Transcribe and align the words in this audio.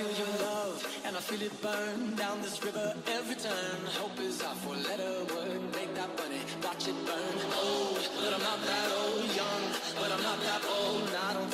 feel 0.00 0.26
your 0.26 0.36
love, 0.40 1.02
and 1.04 1.16
I 1.16 1.20
feel 1.20 1.42
it 1.42 1.62
burn 1.62 2.14
down 2.16 2.40
this 2.40 2.62
river 2.64 2.94
every 3.12 3.34
turn. 3.34 3.80
Hope 4.00 4.18
is 4.20 4.42
our 4.42 4.54
four-letter 4.54 5.24
word. 5.34 5.60
Make 5.76 5.94
that 5.94 6.10
money, 6.16 6.40
watch 6.62 6.88
it 6.88 6.96
burn. 7.04 7.36
Old, 7.60 8.00
but 8.16 8.32
I'm 8.32 8.40
not 8.40 8.60
that 8.64 8.88
old. 9.02 9.28
Young, 9.36 9.64
but 10.00 10.10
I'm 10.12 10.22
not 10.22 10.40
that 10.40 10.62
old. 10.64 11.08
I 11.28 11.32
don't 11.34 11.49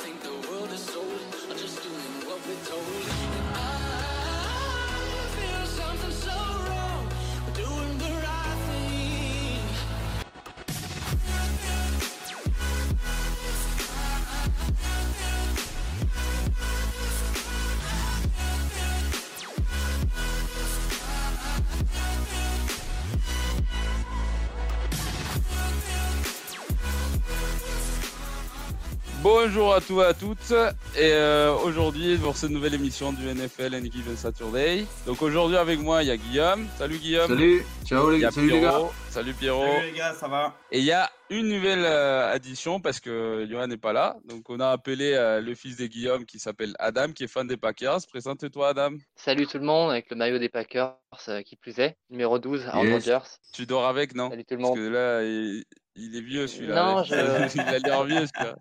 Bonjour 29.29 29.73
à 29.73 29.81
tous 29.81 29.99
et 30.01 30.05
à 30.05 30.13
toutes 30.13 30.51
et 30.95 31.11
euh, 31.11 31.53
aujourd'hui 31.65 32.15
pour 32.17 32.37
cette 32.37 32.49
nouvelle 32.49 32.75
émission 32.75 33.11
du 33.11 33.25
NFL 33.25 33.75
and 33.75 33.91
Given 33.91 34.15
Saturday. 34.15 34.85
Donc 35.05 35.21
aujourd'hui 35.21 35.57
avec 35.57 35.81
moi 35.81 36.01
il 36.01 36.07
y 36.07 36.11
a 36.11 36.15
Guillaume. 36.15 36.65
Salut 36.77 36.97
Guillaume. 36.97 37.27
Salut, 37.27 37.65
ciao 37.83 38.09
les, 38.09 38.21
salut 38.31 38.49
les 38.49 38.61
gars. 38.61 38.69
Pierrot. 38.69 38.91
Salut 39.09 39.33
Pierrot. 39.33 39.65
Salut 39.65 39.91
les 39.91 39.97
gars, 39.97 40.13
ça 40.13 40.29
va 40.29 40.55
Et 40.71 40.79
il 40.79 40.85
y 40.85 40.93
a 40.93 41.09
une 41.29 41.49
nouvelle 41.49 41.83
euh, 41.83 42.31
addition 42.31 42.79
parce 42.79 43.01
que 43.01 43.45
Johan 43.51 43.67
n'est 43.67 43.75
pas 43.75 43.91
là. 43.91 44.15
Donc 44.23 44.49
on 44.49 44.61
a 44.61 44.69
appelé 44.69 45.11
euh, 45.11 45.41
le 45.41 45.55
fils 45.55 45.75
de 45.75 45.87
Guillaume 45.87 46.25
qui 46.25 46.39
s'appelle 46.39 46.73
Adam 46.79 47.11
qui 47.11 47.25
est 47.25 47.27
fan 47.27 47.45
des 47.47 47.57
Packers. 47.57 47.99
Présente-toi 48.09 48.69
Adam. 48.69 48.91
Salut 49.17 49.45
tout 49.45 49.57
le 49.57 49.65
monde 49.65 49.91
avec 49.91 50.09
le 50.09 50.15
maillot 50.15 50.39
des 50.39 50.47
Packers 50.47 50.95
euh, 51.27 51.41
qui 51.41 51.57
plus 51.57 51.77
est, 51.79 51.97
numéro 52.09 52.39
12 52.39 52.65
Aaron 52.67 52.85
Yes. 52.85 52.93
Rodgers. 52.93 53.27
Tu 53.53 53.65
dors 53.65 53.87
avec 53.87 54.15
non? 54.15 54.29
Salut 54.29 54.45
tout 54.45 54.55
le 54.55 54.61
Parce 54.61 54.69
monde. 54.69 54.77
que 54.77 54.87
là 54.87 55.21
il, 55.23 55.65
il 55.97 56.15
est 56.15 56.21
vieux 56.21 56.47
celui-là. 56.47 56.75
Non, 56.95 57.03
je- 57.03 57.13
il 57.55 57.59
a 57.61 57.79
l'air 57.79 58.03
vieux 58.03 58.25
celui-là. 58.27 58.55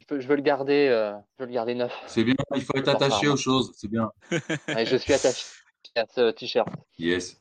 Je, 0.00 0.06
peux- 0.06 0.20
je 0.20 0.28
veux 0.28 0.36
le 0.36 0.42
garder, 0.42 0.88
euh, 0.88 1.12
je 1.38 1.42
veux 1.44 1.48
le 1.48 1.54
garder 1.54 1.74
neuf. 1.74 1.92
C'est 2.06 2.22
bien, 2.24 2.34
il 2.54 2.62
faut 2.62 2.76
être 2.76 2.88
attaché 2.88 3.28
aux 3.28 3.36
choses, 3.36 3.72
c'est 3.76 3.88
bien. 3.90 4.10
Et 4.76 4.84
je 4.86 4.96
suis 4.96 5.12
attaché 5.12 5.44
à 5.94 6.06
ce 6.06 6.30
t-shirt. 6.30 6.68
Yes. 6.98 7.40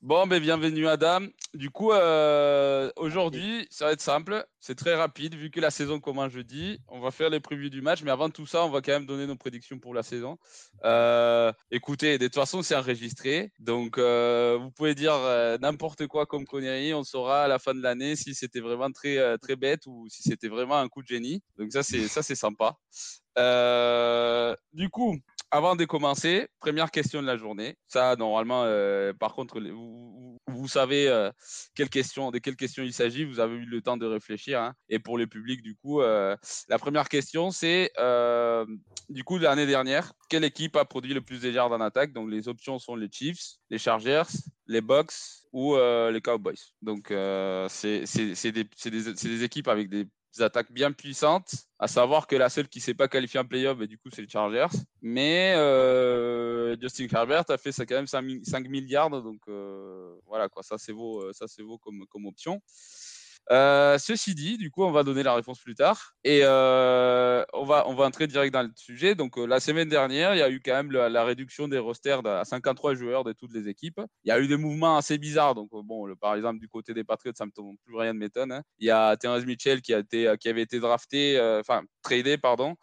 Bon, 0.00 0.26
ben 0.26 0.40
bienvenue 0.40 0.86
Adam. 0.86 1.26
Du 1.52 1.70
coup, 1.70 1.92
euh, 1.92 2.90
aujourd'hui, 2.96 3.66
ça 3.70 3.86
va 3.86 3.92
être 3.92 4.00
simple, 4.00 4.46
c'est 4.60 4.76
très 4.76 4.94
rapide 4.94 5.34
vu 5.34 5.50
que 5.50 5.60
la 5.60 5.70
saison 5.70 6.00
commence 6.00 6.32
jeudi. 6.32 6.78
On 6.88 7.00
va 7.00 7.10
faire 7.10 7.28
les 7.28 7.40
previews 7.40 7.70
du 7.70 7.82
match, 7.82 8.02
mais 8.02 8.10
avant 8.10 8.30
tout 8.30 8.46
ça, 8.46 8.64
on 8.64 8.70
va 8.70 8.80
quand 8.80 8.92
même 8.92 9.06
donner 9.06 9.26
nos 9.26 9.36
prédictions 9.36 9.78
pour 9.78 9.94
la 9.94 10.02
saison. 10.02 10.38
Euh, 10.84 11.52
écoutez, 11.70 12.18
de 12.18 12.26
toute 12.26 12.36
façon, 12.36 12.62
c'est 12.62 12.76
enregistré, 12.76 13.52
donc 13.58 13.98
euh, 13.98 14.58
vous 14.60 14.70
pouvez 14.70 14.94
dire 14.94 15.14
euh, 15.14 15.58
n'importe 15.58 16.06
quoi 16.06 16.26
comme 16.26 16.46
connerie. 16.46 16.94
On 16.94 17.04
saura 17.04 17.44
à 17.44 17.48
la 17.48 17.58
fin 17.58 17.74
de 17.74 17.82
l'année 17.82 18.16
si 18.16 18.34
c'était 18.34 18.60
vraiment 18.60 18.90
très 18.90 19.18
euh, 19.18 19.36
très 19.36 19.56
bête 19.56 19.86
ou 19.86 20.06
si 20.08 20.22
c'était 20.22 20.48
vraiment 20.48 20.78
un 20.78 20.88
coup 20.88 21.02
de 21.02 21.08
génie. 21.08 21.42
Donc 21.58 21.72
ça, 21.72 21.82
c'est 21.82 22.06
ça, 22.08 22.22
c'est 22.22 22.36
sympa. 22.36 22.76
Euh, 23.38 24.54
du 24.72 24.88
coup, 24.88 25.16
avant 25.50 25.74
de 25.76 25.84
commencer, 25.84 26.48
première 26.60 26.90
question 26.90 27.20
de 27.20 27.26
la 27.26 27.36
journée. 27.36 27.76
Ça, 27.88 28.14
normalement, 28.16 28.62
euh, 28.64 29.12
par 29.12 29.34
contre, 29.34 29.60
vous, 29.60 30.68
savez 30.68 31.08
euh, 31.08 31.30
quelle 31.74 31.88
question, 31.88 32.30
de 32.30 32.38
quelles 32.38 32.56
questions 32.56 32.82
il 32.82 32.92
s'agit. 32.92 33.24
Vous 33.24 33.40
avez 33.40 33.56
eu 33.56 33.64
le 33.64 33.82
temps 33.82 33.96
de 33.96 34.06
réfléchir. 34.06 34.60
hein. 34.60 34.74
Et 34.88 34.98
pour 34.98 35.18
le 35.18 35.26
public, 35.26 35.62
du 35.62 35.74
coup, 35.76 36.02
euh, 36.02 36.36
la 36.68 36.78
première 36.78 37.08
question, 37.08 37.50
c'est 37.50 37.90
euh, 37.98 38.64
du 39.08 39.24
coup 39.24 39.38
l'année 39.38 39.66
dernière, 39.66 40.12
quelle 40.28 40.44
équipe 40.44 40.76
a 40.76 40.84
produit 40.84 41.14
le 41.14 41.20
plus 41.20 41.40
de 41.40 41.50
yards 41.50 41.72
en 41.72 41.80
attaque? 41.80 42.12
Donc 42.12 42.30
les 42.30 42.48
options 42.48 42.78
sont 42.78 42.94
les 42.94 43.08
Chiefs, 43.10 43.56
les 43.70 43.78
Chargers, 43.78 44.22
les 44.66 44.80
Bucks 44.80 45.12
ou 45.52 45.76
les 45.76 46.20
Cowboys. 46.22 46.54
Donc 46.82 47.08
c'est 47.68 48.04
des, 48.52 48.52
des- 48.52 49.12
des 49.12 49.44
équipes 49.44 49.68
avec 49.68 49.88
des 49.88 50.06
attaques 50.38 50.72
bien 50.72 50.92
puissantes, 50.92 51.54
à 51.78 51.88
savoir 51.88 52.26
que 52.26 52.36
la 52.36 52.48
seule 52.48 52.68
qui 52.68 52.80
s'est 52.80 52.94
pas 52.94 53.08
qualifiée 53.08 53.40
en 53.40 53.44
playoff, 53.44 53.80
et 53.80 53.86
du 53.86 53.98
coup, 53.98 54.08
c'est 54.12 54.22
les 54.22 54.28
Chargers. 54.28 54.76
Mais 55.02 55.54
euh, 55.56 56.76
Justin 56.80 57.06
Herbert 57.12 57.44
a 57.48 57.58
fait 57.58 57.72
ça 57.72 57.86
quand 57.86 57.96
même 57.96 58.06
5, 58.06 58.24
5 58.44 58.68
milliards, 58.68 59.10
donc 59.10 59.40
euh, 59.48 60.14
voilà 60.26 60.48
quoi, 60.48 60.62
ça 60.62 60.78
c'est 60.78 60.92
beau, 60.92 61.22
euh, 61.22 61.32
ça 61.32 61.46
c'est 61.48 61.62
beau 61.62 61.78
comme, 61.78 62.04
comme 62.10 62.26
option. 62.26 62.60
Euh, 63.50 63.98
ceci 63.98 64.34
dit, 64.34 64.58
du 64.58 64.70
coup, 64.70 64.84
on 64.84 64.92
va 64.92 65.02
donner 65.02 65.24
la 65.24 65.34
réponse 65.34 65.58
plus 65.58 65.74
tard 65.74 66.14
et 66.22 66.40
euh, 66.44 67.44
on, 67.52 67.64
va, 67.64 67.88
on 67.88 67.94
va 67.94 68.04
entrer 68.04 68.28
direct 68.28 68.52
dans 68.54 68.62
le 68.62 68.70
sujet. 68.76 69.16
Donc, 69.16 69.38
euh, 69.38 69.44
la 69.44 69.58
semaine 69.58 69.88
dernière, 69.88 70.34
il 70.34 70.38
y 70.38 70.42
a 70.42 70.50
eu 70.50 70.60
quand 70.64 70.72
même 70.72 70.92
la, 70.92 71.24
réduction 71.24 71.66
des 71.66 71.78
rosters 71.78 72.24
à 72.26 72.44
53 72.44 72.94
joueurs 72.94 73.24
de 73.24 73.32
toutes 73.32 73.52
les 73.52 73.68
équipes. 73.68 74.00
Il 74.24 74.28
y 74.28 74.30
a 74.30 74.38
eu 74.38 74.46
des 74.46 74.56
mouvements 74.56 74.96
assez 74.96 75.18
bizarres. 75.18 75.56
Donc, 75.56 75.70
bon, 75.72 76.14
par 76.20 76.36
exemple, 76.36 76.60
du 76.60 76.68
côté 76.68 76.94
des 76.94 77.02
Patriots, 77.02 77.32
ça 77.36 77.44
me 77.44 77.50
tombe 77.50 77.76
plus 77.84 77.96
rien 77.96 78.14
de 78.14 78.18
m'étonne. 78.20 78.52
hein. 78.52 78.62
Il 78.78 78.86
y 78.86 78.90
a 78.90 79.16
Terrence 79.16 79.44
Mitchell 79.44 79.82
qui, 79.82 79.94
a 79.94 79.98
été, 79.98 80.32
qui 80.38 80.48
avait 80.48 80.62
été 80.62 80.78
drafté, 80.78 81.40
enfin, 81.60 81.82
tradé, 82.02 82.38
pardon. 82.38 82.76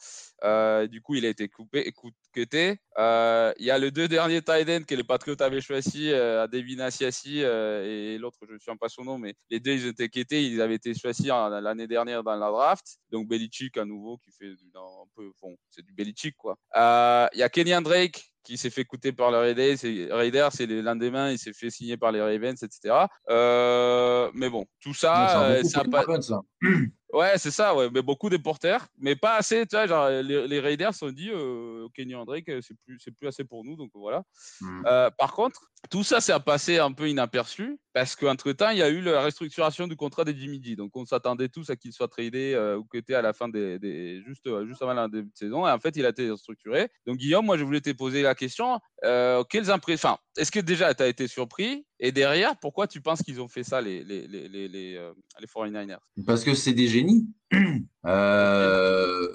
Euh, 0.43 0.87
du 0.87 1.01
coup, 1.01 1.15
il 1.15 1.25
a 1.25 1.29
été 1.29 1.47
coupé, 1.47 1.91
cuté. 2.31 2.77
Euh, 2.97 3.53
il 3.57 3.65
y 3.65 3.71
a 3.71 3.79
le 3.79 3.91
deux 3.91 4.07
derniers 4.07 4.41
tight 4.41 4.69
ends 4.69 4.83
que 4.83 4.95
les 4.95 5.03
Patriots 5.03 5.41
avaient 5.41 5.61
choisi, 5.61 6.11
euh, 6.11 6.47
Devin 6.47 6.79
Asiasi 6.79 7.43
euh, 7.43 7.83
et 7.83 8.17
l'autre, 8.17 8.37
je 8.43 8.47
ne 8.47 8.53
me 8.53 8.59
souviens 8.59 8.77
pas 8.77 8.89
son 8.89 9.03
nom, 9.03 9.17
mais 9.17 9.33
les 9.49 9.59
deux, 9.59 9.73
ils 9.73 9.87
étaient 9.87 10.09
quittés. 10.09 10.43
Ils 10.43 10.61
avaient 10.61 10.75
été 10.75 10.93
choisis 10.93 11.27
l'année 11.27 11.87
dernière 11.87 12.23
dans 12.23 12.35
la 12.35 12.49
draft. 12.49 12.85
Donc, 13.09 13.27
Belichick, 13.27 13.77
à 13.77 13.85
nouveau, 13.85 14.17
qui 14.17 14.31
fait 14.31 14.51
un 14.75 15.07
peu, 15.15 15.31
bon, 15.41 15.55
c'est 15.69 15.83
du 15.83 15.93
Belichick, 15.93 16.35
quoi. 16.37 16.57
Euh, 16.75 17.27
Il 17.33 17.39
y 17.39 17.43
a 17.43 17.49
Kenyan 17.49 17.81
Drake 17.81 18.31
qui 18.43 18.57
s'est 18.57 18.69
fait 18.69 18.85
coûter 18.85 19.11
par 19.11 19.31
les 19.31 19.37
Raiders, 19.37 19.77
c'est 19.77 20.07
Raiders, 20.11 20.51
c'est 20.51 20.65
le 20.65 20.81
lendemain, 20.81 21.31
il 21.31 21.37
s'est 21.37 21.53
fait 21.53 21.69
signer 21.69 21.97
par 21.97 22.11
les 22.11 22.21
Ravens, 22.21 22.61
etc. 22.61 23.05
Euh, 23.29 24.31
mais 24.33 24.49
bon, 24.49 24.65
tout 24.81 24.93
ça, 24.93 25.43
euh, 25.43 25.61
pas, 25.73 25.83
les 25.83 25.97
Ravens, 25.97 26.27
ça. 26.27 26.41
Ouais, 27.13 27.37
c'est 27.37 27.51
ça, 27.51 27.73
ouais, 27.73 27.89
mais 27.89 28.01
beaucoup 28.01 28.29
de 28.29 28.35
porteurs, 28.35 28.85
mais 28.97 29.15
pas 29.15 29.37
assez, 29.37 29.65
tu 29.65 29.77
vois, 29.77 29.87
genre, 29.87 30.09
les, 30.09 30.45
les 30.45 30.59
Raiders 30.59 30.91
ont 31.01 31.11
dit, 31.11 31.29
euh, 31.31 31.87
Kenny 31.93 32.13
Drake, 32.25 32.49
euh, 32.49 32.59
c'est 32.61 32.75
plus, 32.85 32.99
c'est 33.01 33.11
plus 33.11 33.27
assez 33.27 33.45
pour 33.45 33.63
nous, 33.63 33.77
donc 33.77 33.91
voilà. 33.93 34.23
Hmm. 34.59 34.83
Euh, 34.85 35.09
par 35.17 35.31
contre, 35.33 35.71
tout 35.89 36.03
ça, 36.03 36.17
a 36.33 36.39
passé 36.41 36.79
un 36.79 36.91
peu 36.91 37.09
inaperçu, 37.09 37.79
parce 37.97 38.15
qu'entre-temps, 38.15 38.69
il 38.69 38.77
y 38.77 38.83
a 38.83 38.89
eu 38.89 39.01
la 39.01 39.23
restructuration 39.23 39.87
du 39.87 39.95
contrat 39.95 40.23
de 40.23 40.31
Jimmy 40.31 40.61
G, 40.63 40.75
donc 40.75 40.95
on 40.95 41.03
s'attendait 41.03 41.49
tous 41.49 41.67
à 41.71 41.75
qu'il 41.75 41.91
soit 41.91 42.07
tradé 42.07 42.53
euh, 42.53 42.77
ou 42.77 42.83
qu'il 42.83 43.15
à 43.15 43.23
la 43.23 43.33
fin 43.33 43.49
des, 43.49 43.79
des 43.79 44.21
juste, 44.21 44.45
euh, 44.45 44.67
juste 44.67 44.83
avant 44.83 44.93
la 44.93 45.07
début 45.07 45.31
de 45.31 45.35
saison, 45.35 45.67
et 45.67 45.71
en 45.71 45.79
fait, 45.79 45.95
il 45.95 46.05
a 46.05 46.09
été 46.09 46.29
restructuré. 46.29 46.89
Donc 47.07 47.17
Guillaume, 47.17 47.47
moi, 47.47 47.57
je 47.57 47.63
voulais 47.63 47.81
te 47.81 47.89
poser 47.89 48.21
la 48.21 48.35
question, 48.35 48.79
euh, 49.03 49.43
quelles 49.49 49.71
impressions, 49.71 50.15
est-ce 50.37 50.51
que 50.51 50.59
déjà, 50.59 50.93
tu 50.93 51.01
as 51.01 51.07
été 51.07 51.27
surpris, 51.27 51.87
et 51.99 52.11
derrière, 52.11 52.55
pourquoi 52.59 52.85
tu 52.85 53.01
penses 53.01 53.23
qu'ils 53.23 53.41
ont 53.41 53.47
fait 53.47 53.63
ça, 53.63 53.81
les, 53.81 54.03
les, 54.03 54.27
les, 54.27 54.47
les, 54.47 54.67
les, 54.67 54.95
euh, 54.95 55.11
les 55.39 55.47
49ers 55.47 55.97
Parce 56.27 56.43
que 56.43 56.53
c'est 56.53 56.73
des 56.73 56.87
génies. 56.87 57.27
Euh, 58.05 59.27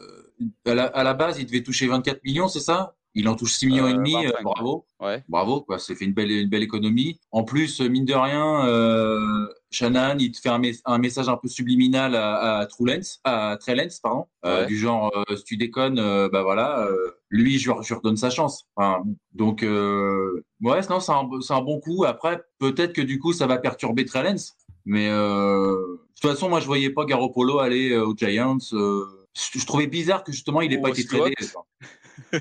à, 0.64 0.74
la, 0.74 0.84
à 0.86 1.02
la 1.04 1.12
base, 1.12 1.38
il 1.38 1.44
devait 1.44 1.62
toucher 1.62 1.86
24 1.88 2.24
millions, 2.24 2.48
c'est 2.48 2.60
ça? 2.60 2.94
Il 3.14 3.28
en 3.28 3.34
touche 3.36 3.52
6 3.54 3.66
millions 3.66 3.86
et 3.88 3.92
Euh, 3.92 3.96
demi, 3.96 4.14
euh, 4.16 4.30
25, 4.30 4.42
bravo. 4.42 4.86
Ouais. 5.00 5.22
Bravo, 5.28 5.60
quoi. 5.60 5.78
C'est 5.78 5.94
fait 5.94 6.06
une 6.06 6.14
belle, 6.14 6.30
une 6.30 6.48
belle 6.48 6.62
économie. 6.62 7.20
En 7.30 7.44
plus, 7.44 7.80
mine 7.80 8.06
de 8.06 8.14
rien, 8.14 8.66
euh, 8.66 9.46
Shannon, 9.70 10.16
il 10.18 10.32
te 10.32 10.40
fait 10.40 10.48
un, 10.48 10.58
mes- 10.58 10.78
un 10.86 10.96
message 10.98 11.28
un 11.28 11.36
peu 11.36 11.48
subliminal 11.48 12.14
à, 12.14 12.58
à 12.60 12.66
Trulens, 12.66 13.20
à 13.24 13.58
Trellens, 13.60 13.98
pardon, 14.02 14.24
euh, 14.46 14.64
du 14.64 14.78
genre, 14.78 15.12
euh, 15.14 15.36
si 15.36 15.44
tu 15.44 15.56
déconnes, 15.58 15.96
bah 16.30 16.42
voilà, 16.42 16.88
lui, 17.28 17.58
je, 17.58 17.70
je 17.82 17.94
redonne 17.94 18.16
sa 18.16 18.30
chance. 18.30 18.64
Enfin, 18.76 19.02
donc, 19.32 19.60
ouais, 19.62 20.80
non, 20.88 21.00
c'est 21.00 21.12
un, 21.12 21.60
bon 21.62 21.80
coup. 21.80 22.04
Après, 22.04 22.42
peut-être 22.58 22.94
que 22.94 23.02
du 23.02 23.18
coup, 23.18 23.32
ça 23.34 23.46
va 23.46 23.58
perturber 23.58 24.06
Trellens, 24.06 24.54
mais 24.86 25.10
de 25.10 26.00
toute 26.20 26.30
façon, 26.30 26.48
moi, 26.48 26.60
je 26.60 26.66
voyais 26.66 26.90
pas 26.90 27.04
Garoppolo 27.04 27.58
aller 27.58 27.94
aux 27.96 28.16
Giants. 28.16 28.56
je, 28.70 29.66
trouvais 29.66 29.86
bizarre 29.86 30.24
que 30.24 30.32
justement, 30.32 30.62
il 30.62 30.70
n'ait 30.70 30.80
pas 30.80 30.88
été 30.90 31.04
tradé. 31.04 31.34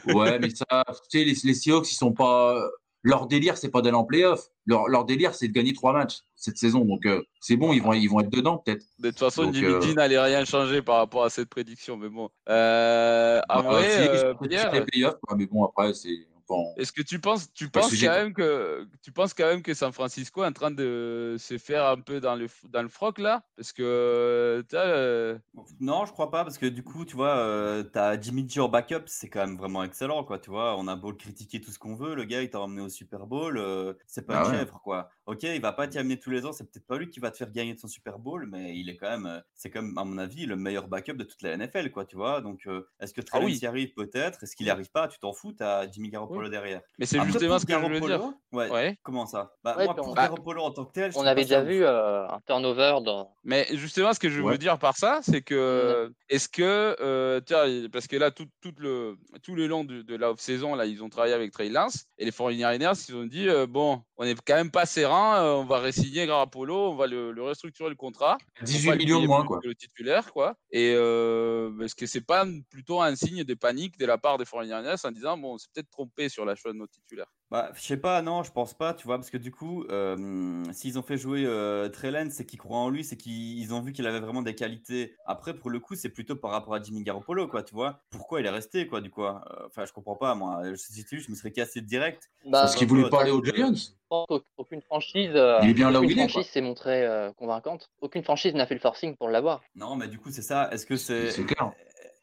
Ouais, 0.08 0.40
mais 0.40 0.50
ça, 0.50 0.84
tu 1.10 1.20
sais, 1.20 1.26
les, 1.26 1.36
les 1.44 1.54
Seahawks, 1.54 1.92
ils 1.92 1.96
sont 1.96 2.14
pas. 2.14 2.62
Leur 3.04 3.26
délire, 3.26 3.58
c'est 3.58 3.72
pas 3.72 3.82
d'aller 3.82 3.96
en 3.96 4.04
playoff. 4.04 4.50
Leur, 4.68 4.88
leur 4.88 5.06
délire, 5.06 5.34
c'est 5.34 5.48
de 5.48 5.54
gagner 5.54 5.74
trois 5.74 5.92
matchs 5.92 6.20
cette 6.36 6.58
saison. 6.58 6.86
Donc, 6.86 7.08
euh, 7.08 7.24
c'est 7.40 7.56
bon, 7.56 7.74
ils 7.74 7.82
vont, 7.82 7.94
ils 7.94 8.08
vont 8.08 8.20
être 8.20 8.30
dedans, 8.30 8.60
peut-être. 8.60 8.86
De 9.00 9.10
toute 9.10 9.18
façon, 9.18 9.46
Donc, 9.46 9.56
Jimmy 9.56 9.66
euh, 9.74 9.94
n'allait 9.96 10.20
rien 10.20 10.46
changer 10.46 10.84
par 10.84 10.98
rapport 10.98 11.24
à 11.24 11.32
cette 11.32 11.50
prédiction, 11.50 11.98
mais 11.98 12.10
bon. 12.10 12.30
Euh, 12.48 13.42
si, 13.50 14.48
Pierre, 14.48 14.72
les 14.72 14.86
playoffs, 14.86 15.16
mais 15.36 15.48
bon, 15.48 15.66
après, 15.66 15.94
c'est. 15.96 16.28
Bon. 16.52 16.74
est-ce 16.78 16.92
que 16.92 17.02
tu 17.02 17.20
penses, 17.20 17.52
tu 17.54 17.70
penses 17.70 17.92
quand 18.00 18.10
même 18.12 18.34
que, 18.34 18.88
tu 19.02 19.12
penses 19.12 19.34
quand 19.34 19.46
même 19.48 19.62
que 19.62 19.74
San 19.74 19.92
Francisco 19.92 20.44
est 20.44 20.48
en 20.48 20.52
train 20.52 20.72
de 20.72 21.36
se 21.40 21.58
faire 21.58 21.86
un 21.86 21.98
peu 21.98 22.20
dans 22.20 22.36
le, 22.36 22.48
dans 22.70 22.82
le 22.82 22.88
froc 22.90 23.18
là, 23.20 23.44
parce 23.56 23.72
que, 23.74 24.64
tu 24.70 24.76
vois, 24.76 24.86
euh, 24.86 25.38
Non, 25.80 26.06
je 26.06 26.12
crois 26.12 26.30
pas, 26.32 26.44
parce 26.44 26.58
que 26.58 26.66
du 26.66 26.84
coup, 26.84 27.06
tu 27.06 27.16
vois, 27.16 27.38
euh, 27.38 27.84
t'as 27.84 28.20
Jimmy 28.20 28.48
G 28.48 28.60
en 28.60 28.70
backup, 28.70 29.04
c'est 29.08 29.30
quand 29.30 29.40
même 29.46 29.58
vraiment 29.58 29.84
excellent, 29.84 30.24
quoi. 30.24 30.40
Tu 30.40 30.50
vois, 30.50 30.78
on 30.78 30.88
a 30.88 30.96
beau 30.96 31.12
le 31.12 31.18
critiquer 31.18 31.62
tout 31.62 31.72
ce 31.72 31.80
qu'on 31.80 31.96
veut, 31.96 32.16
le 32.16 32.26
gars, 32.26 32.42
il 32.42 32.50
t'a 32.50 32.60
emmené 32.60 32.82
au 32.82 32.90
Super 32.90 33.26
Bowl, 33.28 33.58
euh, 33.58 33.94
c'est 34.08 34.26
pas 34.26 34.40
Ah 34.40 34.46
une 34.46 34.52
ouais. 34.52 34.58
chèvre, 34.60 34.82
quoi. 34.84 35.10
Ok, 35.32 35.44
il 35.44 35.62
va 35.62 35.72
pas 35.74 35.88
t'y 35.88 35.98
amener 35.98 36.20
tous 36.20 36.30
les 36.30 36.46
ans, 36.46 36.52
c'est 36.52 36.64
peut-être 36.70 36.86
pas 36.86 36.98
lui 36.98 37.10
qui 37.10 37.20
va 37.20 37.32
te 37.32 37.38
faire 37.38 37.52
gagner 37.52 37.74
de 37.74 37.80
son 37.80 37.88
Super 37.88 38.20
Bowl, 38.20 38.48
mais 38.50 38.76
il 38.78 38.90
est 38.90 38.98
quand 38.98 39.10
même, 39.10 39.26
euh, 39.26 39.40
c'est 39.56 39.70
comme 39.70 39.98
à 39.98 40.04
mon 40.04 40.18
avis 40.18 40.46
le 40.46 40.56
meilleur 40.56 40.88
backup 40.88 41.14
de 41.14 41.24
toute 41.24 41.42
la 41.42 41.56
NFL, 41.58 41.90
quoi, 41.92 42.06
tu 42.06 42.16
vois? 42.16 42.42
Donc, 42.42 42.62
euh, 42.68 42.88
est-ce 43.00 43.14
que 43.14 43.22
Ah 43.22 43.24
Trey 43.24 43.40
oui. 43.46 43.52
Lance 43.54 43.62
y 43.62 43.66
arrive 43.68 43.94
peut-être? 43.94 44.44
Est-ce 44.44 44.56
qu'il 44.56 44.66
n'y 44.66 44.70
arrive 44.70 44.90
pas? 44.92 45.08
Tu 45.08 45.20
t'en 45.20 45.34
fous, 45.34 45.54
t'as 45.54 45.90
Jimmy 45.90 46.10
Garoppolo 46.10 46.50
derrière. 46.50 46.82
Mais 47.00 47.06
c'est 47.06 47.22
justement 47.22 47.60
ce 47.60 47.66
que 47.66 47.74
je 47.74 47.80
veux 47.80 48.00
dire. 48.02 48.22
Ouais. 48.52 48.70
Ouais. 48.70 48.98
Comment 49.04 49.26
ça? 49.26 49.54
Bah 49.64 49.76
Ouais, 49.78 49.86
moi, 49.86 49.96
pour 49.96 50.10
on- 50.10 50.14
Garoppolo 50.14 50.62
en 50.64 50.72
tant 50.72 50.86
que 50.86 50.92
tel, 50.94 51.12
On 51.16 51.26
avait 51.26 51.44
déjà 51.44 51.62
vu 51.62 51.84
euh, 51.84 52.28
un 52.28 52.40
turnover 52.46 52.98
dans. 53.04 53.34
Mais 53.44 53.66
justement, 53.74 54.14
ce 54.14 54.20
que 54.20 54.30
je 54.30 54.42
veux 54.42 54.58
dire 54.58 54.78
par 54.78 54.98
ça, 54.98 55.20
c'est 55.24 55.42
que 55.42 56.12
est-ce 56.30 56.50
que 56.50 56.96
euh, 57.00 57.40
tiens, 57.42 57.64
parce 57.92 58.08
que 58.08 58.16
là, 58.18 58.32
tout, 58.32 58.48
tout 58.62 58.74
le 58.78 59.18
tout 59.44 59.56
le 59.56 59.68
long 59.68 59.84
de, 59.84 60.02
de 60.02 60.16
la 60.16 60.32
off-saison, 60.32 60.76
là, 60.76 60.86
ils 60.86 61.04
ont 61.04 61.10
travaillé 61.10 61.34
avec 61.34 61.52
Trey 61.52 61.70
Lance 61.70 62.06
et 62.18 62.26
les 62.26 62.32
49ers, 62.32 63.06
ils 63.10 63.16
ont 63.16 63.26
dit 63.26 63.48
euh, 63.50 63.66
bon, 63.68 64.02
on 64.18 64.24
est 64.26 64.40
quand 64.42 64.56
même 64.56 64.72
pas 64.72 64.86
serein, 64.86 65.21
euh, 65.22 65.54
on 65.54 65.66
va 65.66 65.80
re-signer 65.80 66.26
Garoppolo, 66.28 66.92
on 66.92 66.96
va 66.96 67.08
le, 67.08 67.32
le 67.32 67.44
restructurer 67.44 67.90
le 67.90 67.96
contrat. 67.96 68.38
Pour 68.56 68.66
18 68.66 68.88
pas 68.88 68.96
lui 68.96 69.06
millions 69.06 69.22
de 69.22 69.28
moins, 69.28 69.46
quoi. 69.46 69.60
le 69.64 69.76
titulaire, 69.76 70.32
quoi. 70.32 70.56
Et 70.72 70.94
euh, 70.96 71.78
est-ce 71.80 71.96
que 71.96 72.06
c'est 72.06 72.22
pas 72.22 72.46
plutôt 72.70 73.02
un 73.02 73.16
signe 73.16 73.44
de 73.44 73.54
panique 73.54 73.98
de 73.98 74.06
la 74.06 74.18
part 74.18 74.38
des 74.38 74.46
49ers 74.46 75.06
en 75.06 75.12
disant 75.12 75.38
bon, 75.38 75.54
on 75.54 75.58
s'est 75.58 75.68
peut-être 75.74 75.90
trompé 75.90 76.30
sur 76.30 76.46
la 76.46 76.56
choix 76.56 76.72
de 76.72 76.78
notre 76.78 76.94
titulaire. 76.94 77.32
Bah, 77.52 77.70
je 77.76 77.82
sais 77.82 77.98
pas, 77.98 78.22
non, 78.22 78.44
je 78.44 78.52
pense 78.54 78.74
pas, 78.74 78.94
tu 78.94 79.06
vois, 79.06 79.18
parce 79.18 79.30
que 79.30 79.36
du 79.36 79.52
coup, 79.52 79.84
euh, 79.90 80.64
s'ils 80.72 80.98
ont 80.98 81.02
fait 81.02 81.18
jouer 81.18 81.44
euh, 81.46 81.90
Trey 81.90 82.10
Lance, 82.10 82.32
c'est 82.32 82.46
qu'ils 82.46 82.58
croient 82.58 82.78
en 82.78 82.90
lui, 82.90 83.04
c'est 83.04 83.18
qu'ils 83.18 83.60
ils 83.60 83.74
ont 83.74 83.82
vu 83.82 83.92
qu'il 83.92 84.08
avait 84.08 84.22
vraiment 84.22 84.42
des 84.42 84.56
qualités. 84.56 85.18
Après, 85.26 85.54
pour 85.54 85.70
le 85.70 85.82
coup, 85.82 85.96
c'est 85.96 86.08
plutôt 86.08 86.38
par 86.38 86.52
rapport 86.52 86.76
à 86.76 86.82
Jimmy 86.82 87.04
Garoppolo, 87.04 87.50
quoi, 87.50 87.62
tu 87.62 87.76
vois. 87.76 88.00
Pourquoi 88.10 88.40
il 88.40 88.46
est 88.46 88.50
resté, 88.52 88.88
quoi, 88.88 89.02
du 89.02 89.10
coup 89.10 89.24
hein? 89.24 89.44
Euh, 89.52 89.66
Enfin, 89.68 89.84
je 89.84 89.92
comprends 89.92 90.16
pas, 90.16 90.34
moi. 90.34 90.62
Je, 90.64 90.76
si 90.76 91.06
lui, 91.12 91.20
je 91.20 91.30
me 91.30 91.36
serais 91.36 91.52
cassé 91.52 91.82
direct. 91.82 92.32
Bah, 92.46 92.62
Parce 92.62 92.76
qu'il 92.78 92.88
voulait 92.88 93.10
pas 93.10 93.24
aller 93.24 93.32
aux 93.32 93.44
Giants. 93.44 93.74
je 93.76 93.88
pense 94.08 94.28
qu'aucune 94.56 94.82
franchise, 94.82 95.32
euh, 95.36 95.60
Il 95.64 95.72
est 95.72 95.74
bien 95.74 95.92
là 95.92 96.00
où 96.00 96.06
aucune 96.06 96.20
il 96.20 96.24
est, 96.24 96.30
franchise 96.30 96.50
s'est 96.50 96.62
montrée 96.62 97.06
euh, 97.06 97.34
convaincante. 97.34 97.90
Aucune 98.00 98.24
franchise 98.24 98.54
n'a 98.54 98.66
fait 98.66 98.76
le 98.76 98.80
forcing 98.80 99.18
pour 99.18 99.28
l'avoir. 99.28 99.62
Non, 99.76 99.98
mais 99.98 100.08
du 100.08 100.20
coup, 100.20 100.32
c'est 100.32 100.42
ça. 100.42 100.70
Est-ce 100.72 100.86
que 100.86 100.96
c'est. 100.96 101.32
C'est 101.32 101.44
clair. 101.44 101.74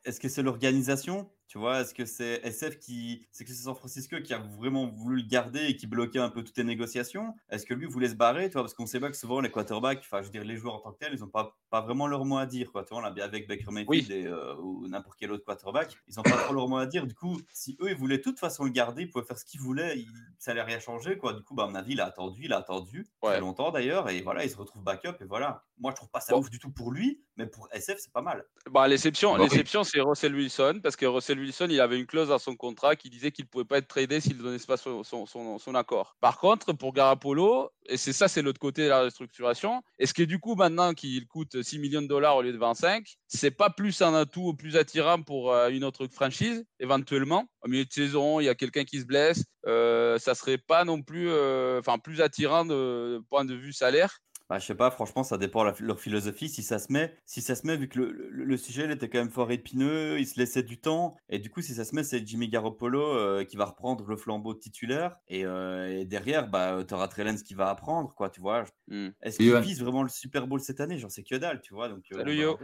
Est-ce 0.06 0.20
que 0.20 0.28
c'est 0.30 0.42
l'organisation? 0.42 1.28
Tu 1.48 1.56
vois, 1.56 1.80
est-ce 1.80 1.94
que 1.94 2.04
c'est 2.04 2.40
SF 2.44 2.78
qui. 2.78 3.26
C'est 3.32 3.44
que 3.44 3.50
c'est 3.50 3.62
San 3.62 3.74
Francisco 3.74 4.16
qui 4.22 4.34
a 4.34 4.38
vraiment 4.38 4.86
voulu 4.86 5.22
le 5.22 5.26
garder 5.28 5.64
et 5.66 5.76
qui 5.76 5.86
bloquait 5.86 6.18
un 6.18 6.28
peu 6.28 6.44
toutes 6.44 6.58
les 6.58 6.64
négociations? 6.64 7.34
Est-ce 7.48 7.64
que 7.64 7.72
lui 7.72 7.86
voulait 7.86 8.10
se 8.10 8.14
barrer 8.14 8.48
tu 8.50 8.52
vois? 8.52 8.62
Parce 8.62 8.74
qu'on 8.74 8.84
sait 8.86 9.00
pas 9.00 9.10
que 9.10 9.16
souvent 9.16 9.40
les 9.40 9.50
quarterbacks, 9.50 10.00
enfin, 10.00 10.20
je 10.20 10.26
veux 10.26 10.30
dire, 10.32 10.44
les 10.44 10.56
joueurs 10.56 10.74
en 10.74 10.80
tant 10.80 10.92
que 10.92 10.98
tels, 10.98 11.14
ils 11.14 11.24
ont 11.24 11.28
pas, 11.28 11.56
pas 11.70 11.80
vraiment 11.80 12.06
leur 12.06 12.26
mot 12.26 12.36
à 12.36 12.44
dire. 12.44 12.70
Quoi. 12.70 12.84
Tu 12.84 12.90
vois, 12.90 12.98
on 12.98 13.00
l'a 13.02 13.10
bien 13.10 13.24
avec 13.24 13.48
Baker 13.48 13.64
Mayfield 13.70 14.10
et, 14.10 14.26
euh, 14.26 14.56
ou 14.56 14.86
n'importe 14.88 15.16
quel 15.18 15.32
autre 15.32 15.44
quarterback. 15.46 15.96
Ils 16.06 16.20
ont 16.20 16.22
pas 16.22 16.36
trop 16.36 16.52
leur 16.52 16.68
mot 16.68 16.76
à 16.76 16.84
dire. 16.86 17.06
Du 17.06 17.14
coup, 17.14 17.40
si 17.50 17.78
eux, 17.80 17.88
ils 17.90 17.96
voulaient 17.96 18.18
de 18.18 18.22
toute 18.22 18.38
façon 18.38 18.64
le 18.64 18.70
garder, 18.70 19.02
ils 19.04 19.10
pouvaient 19.10 19.24
faire 19.24 19.38
ce 19.38 19.46
qu'ils 19.46 19.60
voulaient, 19.60 19.98
ils- 19.98 20.06
ça 20.38 20.50
allait 20.50 20.62
rien 20.62 20.80
changer. 20.80 21.16
Quoi. 21.16 21.32
Du 21.32 21.42
coup, 21.42 21.54
bah, 21.54 21.64
à 21.64 21.66
mon 21.68 21.74
avis, 21.76 21.92
il 21.94 22.00
a 22.02 22.06
attendu, 22.06 22.42
il 22.44 22.52
a 22.52 22.58
attendu 22.58 23.06
Ouais. 23.22 23.30
très 23.30 23.40
longtemps 23.40 23.70
d'ailleurs. 23.70 24.10
Et 24.10 24.20
voilà, 24.20 24.44
il 24.44 24.50
se 24.50 24.56
retrouve 24.58 24.82
backup. 24.82 25.16
Et 25.22 25.24
voilà. 25.24 25.64
Moi, 25.78 25.92
je 25.92 25.96
trouve 25.96 26.10
pas 26.10 26.20
ça 26.20 26.34
Bon. 26.34 26.40
ouf 26.40 26.50
du 26.50 26.58
tout 26.58 26.70
pour 26.72 26.90
lui, 26.90 27.22
mais 27.36 27.46
pour 27.46 27.68
SF, 27.72 27.98
c'est 28.00 28.12
pas 28.12 28.20
mal. 28.20 28.44
Bah, 28.70 28.86
l'exception, 28.86 29.32
oui. 29.34 29.40
l'exception, 29.40 29.82
c'est 29.84 30.00
Russell 30.02 30.34
Wilson, 30.34 30.80
parce 30.82 30.96
que 30.96 31.06
Russell 31.06 31.37
Wilson, 31.38 31.68
il 31.70 31.80
avait 31.80 31.98
une 31.98 32.06
clause 32.06 32.28
dans 32.28 32.38
son 32.38 32.56
contrat 32.56 32.96
qui 32.96 33.10
disait 33.10 33.30
qu'il 33.30 33.44
ne 33.44 33.48
pouvait 33.48 33.64
pas 33.64 33.78
être 33.78 33.88
tradé 33.88 34.20
s'il 34.20 34.36
ne 34.36 34.42
donnait 34.42 34.58
pas 34.58 34.76
son, 34.76 35.74
accord. 35.74 36.16
Par 36.20 36.38
contre, 36.38 36.72
pour 36.72 36.92
Garapolo, 36.92 37.70
et 37.86 37.96
c'est 37.96 38.12
ça, 38.12 38.28
c'est 38.28 38.42
l'autre 38.42 38.60
côté 38.60 38.84
de 38.84 38.88
la 38.88 39.02
restructuration, 39.02 39.82
est-ce 39.98 40.14
que 40.14 40.22
du 40.22 40.38
coup, 40.38 40.54
maintenant 40.54 40.94
qu'il 40.94 41.26
coûte 41.26 41.62
6 41.62 41.78
millions 41.78 42.02
de 42.02 42.06
dollars 42.06 42.36
au 42.36 42.42
lieu 42.42 42.52
de 42.52 42.58
25, 42.58 43.16
c'est 43.26 43.50
pas 43.50 43.70
plus 43.70 44.02
un 44.02 44.14
atout 44.14 44.54
plus 44.54 44.76
attirant 44.76 45.22
pour 45.22 45.52
euh, 45.52 45.68
une 45.70 45.84
autre 45.84 46.06
franchise, 46.08 46.64
éventuellement? 46.80 47.46
Au 47.62 47.68
milieu 47.68 47.84
de 47.84 47.92
saison, 47.92 48.40
il 48.40 48.44
y 48.44 48.48
a 48.48 48.54
quelqu'un 48.54 48.84
qui 48.84 49.00
se 49.00 49.04
blesse, 49.04 49.44
euh, 49.66 50.18
ça 50.18 50.34
serait 50.34 50.58
pas 50.58 50.84
non 50.84 51.02
plus, 51.02 51.28
euh, 51.28 51.80
enfin, 51.80 51.98
plus 51.98 52.20
attirant 52.20 52.64
de 52.64 53.22
point 53.28 53.44
de 53.44 53.54
vue 53.54 53.72
salaire 53.72 54.18
Bah, 54.48 54.58
je 54.58 54.64
sais 54.64 54.74
pas, 54.74 54.90
franchement, 54.90 55.24
ça 55.24 55.36
dépend 55.36 55.62
de 55.70 55.74
leur 55.84 56.00
philosophie. 56.00 56.48
Si 56.48 56.62
ça 56.62 56.78
se 56.78 56.90
met, 56.90 57.14
si 57.26 57.42
ça 57.42 57.54
se 57.54 57.66
met, 57.66 57.76
vu 57.76 57.86
que 57.88 57.98
le, 57.98 58.12
le- 58.30 58.44
le 58.44 58.56
sujet 58.56 58.84
il 58.84 58.90
était 58.90 59.10
quand 59.10 59.18
même 59.18 59.28
fort 59.30 59.50
épineux, 59.52 60.18
il 60.18 60.26
se 60.26 60.38
laissait 60.40 60.62
du 60.62 60.80
temps. 60.80 61.16
Et 61.28 61.38
du 61.38 61.50
coup, 61.50 61.60
si 61.60 61.74
ça 61.74 61.84
se 61.84 61.94
met, 61.94 62.02
c'est 62.02 62.26
Jimmy 62.26 62.48
Garoppolo 62.48 63.02
euh, 63.02 63.44
qui 63.44 63.56
va 63.58 63.66
reprendre 63.66 64.06
le 64.06 64.16
flambeau 64.16 64.54
titulaire. 64.54 65.16
Et, 65.28 65.44
euh, 65.44 66.00
et 66.00 66.06
derrière, 66.06 66.48
bah, 66.48 66.82
tu 66.88 66.94
auras 66.94 67.08
Trellens 67.08 67.42
qui 67.44 67.52
va 67.52 67.68
apprendre, 67.68 68.14
quoi, 68.14 68.30
tu 68.30 68.40
vois. 68.40 68.64
Hmm. 68.86 69.08
Est-ce 69.20 69.36
qu'il 69.36 69.54
vise 69.60 69.82
vraiment 69.82 70.02
le 70.02 70.08
Super 70.08 70.46
Bowl 70.46 70.60
cette 70.60 70.80
année? 70.80 70.96
J'en 70.98 71.10
sais 71.10 71.22
que 71.24 71.34
dalle, 71.34 71.60
tu 71.60 71.74
vois. 71.74 71.90
Donc, 71.90 72.04
euh, 72.12 72.16
Salut, 72.16 72.34
yo. 72.36 72.56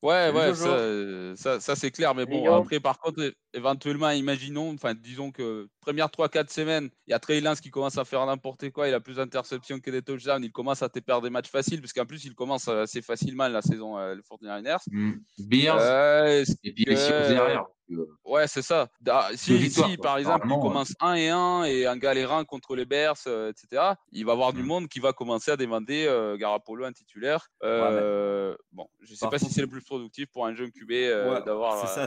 Ouais, 0.00 0.30
ouais, 0.30 0.54
ça, 0.54 0.68
euh, 0.68 1.34
ça, 1.34 1.58
ça, 1.58 1.74
c'est 1.74 1.90
clair. 1.90 2.14
Mais 2.14 2.24
bon, 2.24 2.54
après, 2.54 2.78
par 2.78 3.00
contre, 3.00 3.34
éventuellement, 3.52 4.10
imaginons, 4.10 4.72
enfin, 4.72 4.94
disons 4.94 5.32
que 5.32 5.68
première 5.80 6.08
3-4 6.08 6.50
semaines, 6.50 6.90
il 7.08 7.10
y 7.10 7.14
a 7.14 7.18
Trey 7.18 7.40
Lance 7.40 7.60
qui 7.60 7.70
commence 7.70 7.98
à 7.98 8.04
faire 8.04 8.24
n'importe 8.24 8.70
quoi, 8.70 8.86
il 8.86 8.94
a 8.94 9.00
plus 9.00 9.16
d'interceptions 9.16 9.80
que 9.80 9.90
des 9.90 10.02
touchdowns, 10.02 10.44
il 10.44 10.52
commence 10.52 10.82
à 10.82 10.88
te 10.88 11.00
perdre 11.00 11.24
des 11.24 11.30
matchs 11.30 11.50
faciles, 11.50 11.80
parce 11.80 11.92
qu'en 11.92 12.06
plus, 12.06 12.24
il 12.24 12.34
commence 12.34 12.68
euh, 12.68 12.82
assez 12.82 13.02
facilement 13.02 13.48
la 13.48 13.60
saison, 13.60 13.98
euh, 13.98 14.14
les 14.14 14.22
49ers. 14.22 14.78
Mm. 14.88 15.12
Euh, 15.52 16.44
et 16.62 16.72
puis 16.72 16.84
derrière. 16.84 17.64
Euh, 17.90 18.06
Ouais, 18.24 18.46
c'est 18.46 18.62
ça. 18.62 18.88
Si, 19.36 19.96
par 20.02 20.18
exemple, 20.18 20.46
il 20.50 20.60
commence 20.60 20.92
1 21.00 21.14
et 21.14 21.28
1 21.30 21.64
et 21.64 21.88
en 21.88 21.96
galérant 21.96 22.44
contre 22.44 22.76
les 22.76 22.84
Bears, 22.84 23.16
euh, 23.26 23.50
etc., 23.50 23.94
il 24.12 24.26
va 24.26 24.32
avoir 24.32 24.52
du 24.52 24.62
Mm. 24.62 24.66
monde 24.66 24.88
qui 24.88 25.00
va 25.00 25.12
commencer 25.12 25.50
à 25.50 25.56
demander 25.56 26.06
euh, 26.06 26.36
Garapolo 26.36 26.84
un 26.84 26.92
titulaire. 26.92 27.48
Euh, 27.64 28.54
Bon, 28.72 28.86
je 29.00 29.14
sais 29.14 29.20
Par 29.20 29.30
pas 29.30 29.38
si 29.38 29.50
c'est 29.50 29.62
le 29.62 29.66
plus 29.66 29.82
productif 29.82 30.26
pour 30.30 30.44
un 30.46 30.54
jeune 30.54 30.70
QB 30.70 30.90
Ouais, 30.90 31.42
d'avoir. 31.44 31.86
c'est 31.88 32.06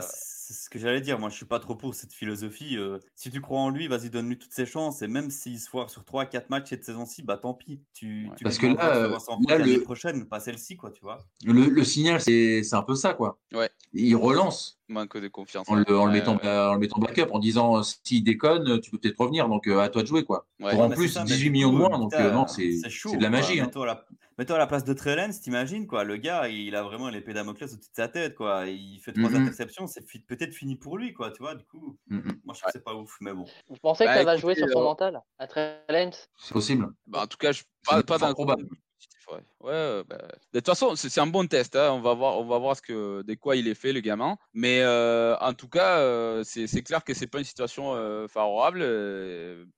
c'est 0.52 0.64
ce 0.66 0.70
que 0.70 0.78
j'allais 0.78 1.00
dire. 1.00 1.18
Moi, 1.18 1.28
je 1.30 1.34
suis 1.36 1.46
pas 1.46 1.58
trop 1.58 1.74
pour 1.74 1.94
cette 1.94 2.12
philosophie. 2.12 2.76
euh, 2.76 2.98
si 3.16 3.30
tu 3.30 3.40
crois 3.40 3.60
en 3.60 3.70
lui, 3.70 3.88
vas-y, 3.88 4.10
donne-lui 4.10 4.38
toutes 4.38 4.52
ses 4.52 4.66
chances. 4.66 5.02
Et 5.02 5.08
même 5.08 5.30
s'il 5.30 5.58
se 5.58 5.68
foire 5.68 5.90
sur 5.90 6.02
3-4 6.04 6.44
matchs 6.50 6.68
cette 6.70 6.84
saison-ci, 6.84 7.22
bah 7.22 7.36
tant 7.38 7.54
pis. 7.54 7.80
Tu, 7.94 8.28
Ouais. 8.28 8.36
tu 8.36 8.44
Parce 8.44 8.58
que 8.58 8.66
là, 8.66 8.94
se 8.94 8.98
euh, 8.98 9.08
là, 9.48 9.58
l'année 9.58 9.76
le- 9.76 9.82
prochaine, 9.82 10.26
pas 10.26 10.38
celle-ci, 10.40 10.76
quoi, 10.76 10.90
tu 10.90 11.00
vois. 11.02 11.18
Le, 11.44 11.52
le 11.68 11.84
signal, 11.84 12.20
c'est 12.20 12.62
c'est 12.62 12.76
un 12.76 12.82
peu 12.82 12.94
ça, 12.94 13.14
quoi. 13.14 13.38
Ouais. 13.52 13.70
Il 13.94 14.14
relance 14.16 14.78
manque 14.88 15.16
de 15.16 15.28
confiance. 15.28 15.66
en 15.70 15.74
le, 15.74 15.84
en 15.98 16.04
le 16.06 16.12
mettant, 16.12 16.36
ouais. 16.36 16.46
en 16.48 16.74
le 16.74 16.78
mettant 16.80 16.98
backup, 17.00 17.30
en 17.32 17.38
disant 17.38 17.78
euh, 17.78 17.82
s'il 18.04 18.22
déconne, 18.24 18.78
tu 18.80 18.90
peux 18.90 18.98
peut-être 18.98 19.18
revenir, 19.18 19.48
donc 19.48 19.66
euh, 19.66 19.78
à 19.80 19.88
toi 19.88 20.02
de 20.02 20.06
jouer, 20.06 20.22
quoi. 20.24 20.46
Ouais. 20.60 20.70
Pour 20.72 20.80
en 20.82 20.88
mais 20.90 20.96
plus, 20.96 21.08
ça, 21.08 21.20
mais 21.20 21.26
18 21.30 21.44
du 21.44 21.50
millions 21.50 21.72
de 21.72 21.78
moins, 21.78 21.98
donc 21.98 22.12
euh, 22.14 22.30
non, 22.30 22.46
c'est 22.46 22.68
de 22.68 23.22
la 23.22 23.30
magie. 23.30 23.60
hein. 23.60 23.70
La... 23.86 24.04
mets-toi 24.38 24.56
à 24.56 24.58
la 24.58 24.66
place 24.66 24.84
de 24.84 24.92
Trellens, 24.92 25.32
t'imagines, 25.40 25.86
quoi. 25.86 26.04
Le 26.04 26.16
gars, 26.16 26.48
il 26.48 26.74
a 26.76 26.82
vraiment 26.82 27.08
l'épée 27.08 27.32
Damoclès 27.32 27.72
au-dessus 27.72 27.90
de 27.90 27.94
sa 27.96 28.08
tête, 28.08 28.34
quoi. 28.34 28.66
Il 28.66 28.98
fait 29.00 29.12
trois 29.12 29.34
interceptions, 29.34 29.86
c'est 29.86 30.06
fi- 30.08 30.20
peut-être 30.20 30.54
fini 30.54 30.76
pour 30.76 30.98
lui, 30.98 31.12
quoi, 31.12 31.30
tu 31.30 31.42
vois. 31.42 31.54
Du 31.54 31.64
coup, 31.64 31.98
Mm, 32.06 32.20
moi, 32.44 32.54
je 32.54 32.60
trouve 32.60 32.72
que 32.72 32.78
c'est 32.78 32.84
pas 32.84 32.94
ouf, 32.94 33.16
mais 33.20 33.32
bon. 33.32 33.44
Vous 33.68 33.76
pensez 33.80 34.04
Bah, 34.04 34.12
que 34.14 34.18
ça 34.20 34.24
va 34.24 34.36
jouer 34.36 34.54
sur 34.54 34.68
son 34.68 34.80
euh, 34.80 34.84
mental 34.84 35.20
à 35.38 35.46
Trey 35.46 35.80
Lance 35.88 36.28
C'est 36.38 36.52
possible. 36.52 36.86
Bah, 37.06 37.22
en 37.22 37.26
tout 37.26 37.36
cas, 37.38 37.52
je 37.52 37.62
pas, 37.84 38.02
pas 38.02 38.18
d'un 38.18 38.34
positif, 38.34 38.68
Ouais, 39.28 39.38
ouais 39.60 39.72
euh, 39.72 40.04
bah, 40.06 40.18
de 40.52 40.58
toute 40.58 40.66
façon, 40.66 40.94
c'est 40.94 41.20
un 41.20 41.26
bon 41.26 41.46
test. 41.46 41.74
hein. 41.76 41.90
On 41.92 42.00
va 42.00 42.12
voir, 42.14 42.38
on 42.38 42.44
va 42.44 42.58
voir 42.58 42.76
ce 42.76 42.82
que, 42.82 43.22
de 43.22 43.34
quoi 43.34 43.56
il 43.56 43.66
est 43.68 43.74
fait, 43.74 43.92
le 43.92 44.00
gamin. 44.00 44.36
Mais 44.52 44.80
euh, 44.82 45.36
en 45.38 45.54
tout 45.54 45.68
cas, 45.68 45.98
euh, 45.98 46.44
c'est 46.44 46.82
clair 46.82 47.02
que 47.02 47.14
c'est 47.14 47.26
pas 47.26 47.38
une 47.38 47.44
situation 47.44 47.94
euh, 47.94 48.28
favorable 48.28 48.80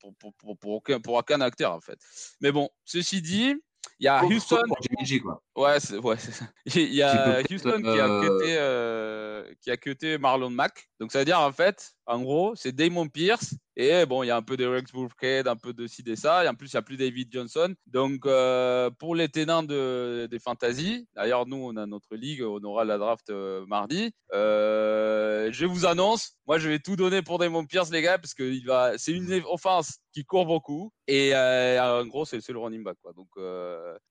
pour, 0.01 0.15
pour, 0.17 0.35
pour, 0.35 0.59
pour 0.59 0.73
aucun, 0.73 1.01
pour 1.01 1.15
aucun 1.15 1.41
acteur 1.41 1.73
en 1.73 1.81
fait. 1.81 1.99
Mais 2.41 2.53
bon, 2.53 2.69
ceci 2.85 3.23
dit, 3.23 3.55
il 4.01 4.05
y 4.05 4.09
a 4.09 4.25
Houston. 4.25 4.63
pour 4.67 4.79
quoi. 5.23 5.43
Ouais, 5.57 5.81
c'est 5.81 5.99
ouais, 5.99 6.17
ça. 6.19 6.47
Il 6.75 6.95
y 6.95 7.03
a 7.03 7.41
Houston 7.51 7.81
qui 7.83 8.01
a 8.01 8.07
euh, 8.07 8.21
cuté, 8.21 8.57
euh, 8.59 9.34
qui 9.61 9.71
a 9.71 9.77
cuté 9.77 10.19
Marlon 10.19 10.51
Mack. 10.51 10.89
Donc 11.01 11.13
ça 11.13 11.19
veut 11.21 11.25
dire 11.25 11.41
en 11.41 11.53
fait, 11.53 11.93
en 12.07 12.21
gros, 12.23 12.55
c'est 12.55 12.73
Damon 12.73 13.09
Pierce 13.09 13.55
et 13.77 14.07
bon, 14.07 14.23
il 14.23 14.29
y 14.29 14.31
a 14.31 14.37
un 14.37 14.43
peu 14.43 14.57
de 14.57 14.65
Rex 14.67 14.93
Burkhead, 14.93 15.49
un 15.49 15.57
peu 15.57 15.73
de 15.73 15.87
ci 15.89 16.03
et 16.07 16.15
ça, 16.17 16.45
et 16.45 16.49
en 16.49 16.55
plus 16.55 16.71
il 16.73 16.75
y 16.75 16.77
a 16.77 16.83
plus 16.83 16.97
David 16.97 17.29
Johnson. 17.33 17.75
Donc 17.87 18.25
euh, 18.27 18.89
pour 18.91 19.15
les 19.17 19.29
tenants 19.29 19.63
de, 19.65 20.29
des 20.31 20.39
fantasy, 20.39 21.09
d'ailleurs 21.17 21.47
nous 21.47 21.57
on 21.57 21.77
a 21.77 21.85
notre 21.87 22.15
ligue, 22.15 22.43
on 22.43 22.63
aura 22.63 22.85
la 22.85 22.99
draft 22.99 23.31
euh, 23.31 23.67
mardi. 23.67 24.13
Euh, 24.33 25.51
je 25.53 25.67
vous 25.67 25.87
annonce, 25.87 26.35
moi 26.47 26.59
je 26.59 26.69
vais 26.69 26.79
tout 26.79 26.95
donner 26.97 27.23
pour 27.23 27.39
Damon 27.39 27.65
Pierce 27.67 27.91
les 27.91 28.03
gars 28.03 28.19
parce 28.19 28.35
que 28.35 28.45
il 28.45 28.65
va, 28.65 28.97
c'est 28.97 29.13
une 29.13 29.43
offense 29.47 29.99
qui 30.13 30.25
court 30.25 30.47
beaucoup 30.47 30.93
et 31.09 31.35
en 31.35 32.07
gros 32.07 32.25
c'est 32.25 32.47
le 32.49 32.59
running 32.59 32.85
back 32.85 32.99
quoi. 33.03 33.13
Donc 33.13 33.29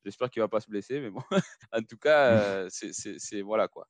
j'espère 0.03 0.29
qu'il 0.29 0.41
va 0.41 0.49
pas 0.49 0.59
se 0.59 0.69
blesser, 0.69 0.99
mais 0.99 1.09
bon 1.09 1.21
en 1.71 1.81
tout 1.81 1.97
cas, 1.97 2.67
c'est- 2.69 3.41
voilà 3.41 3.67
quoi. 3.69 3.87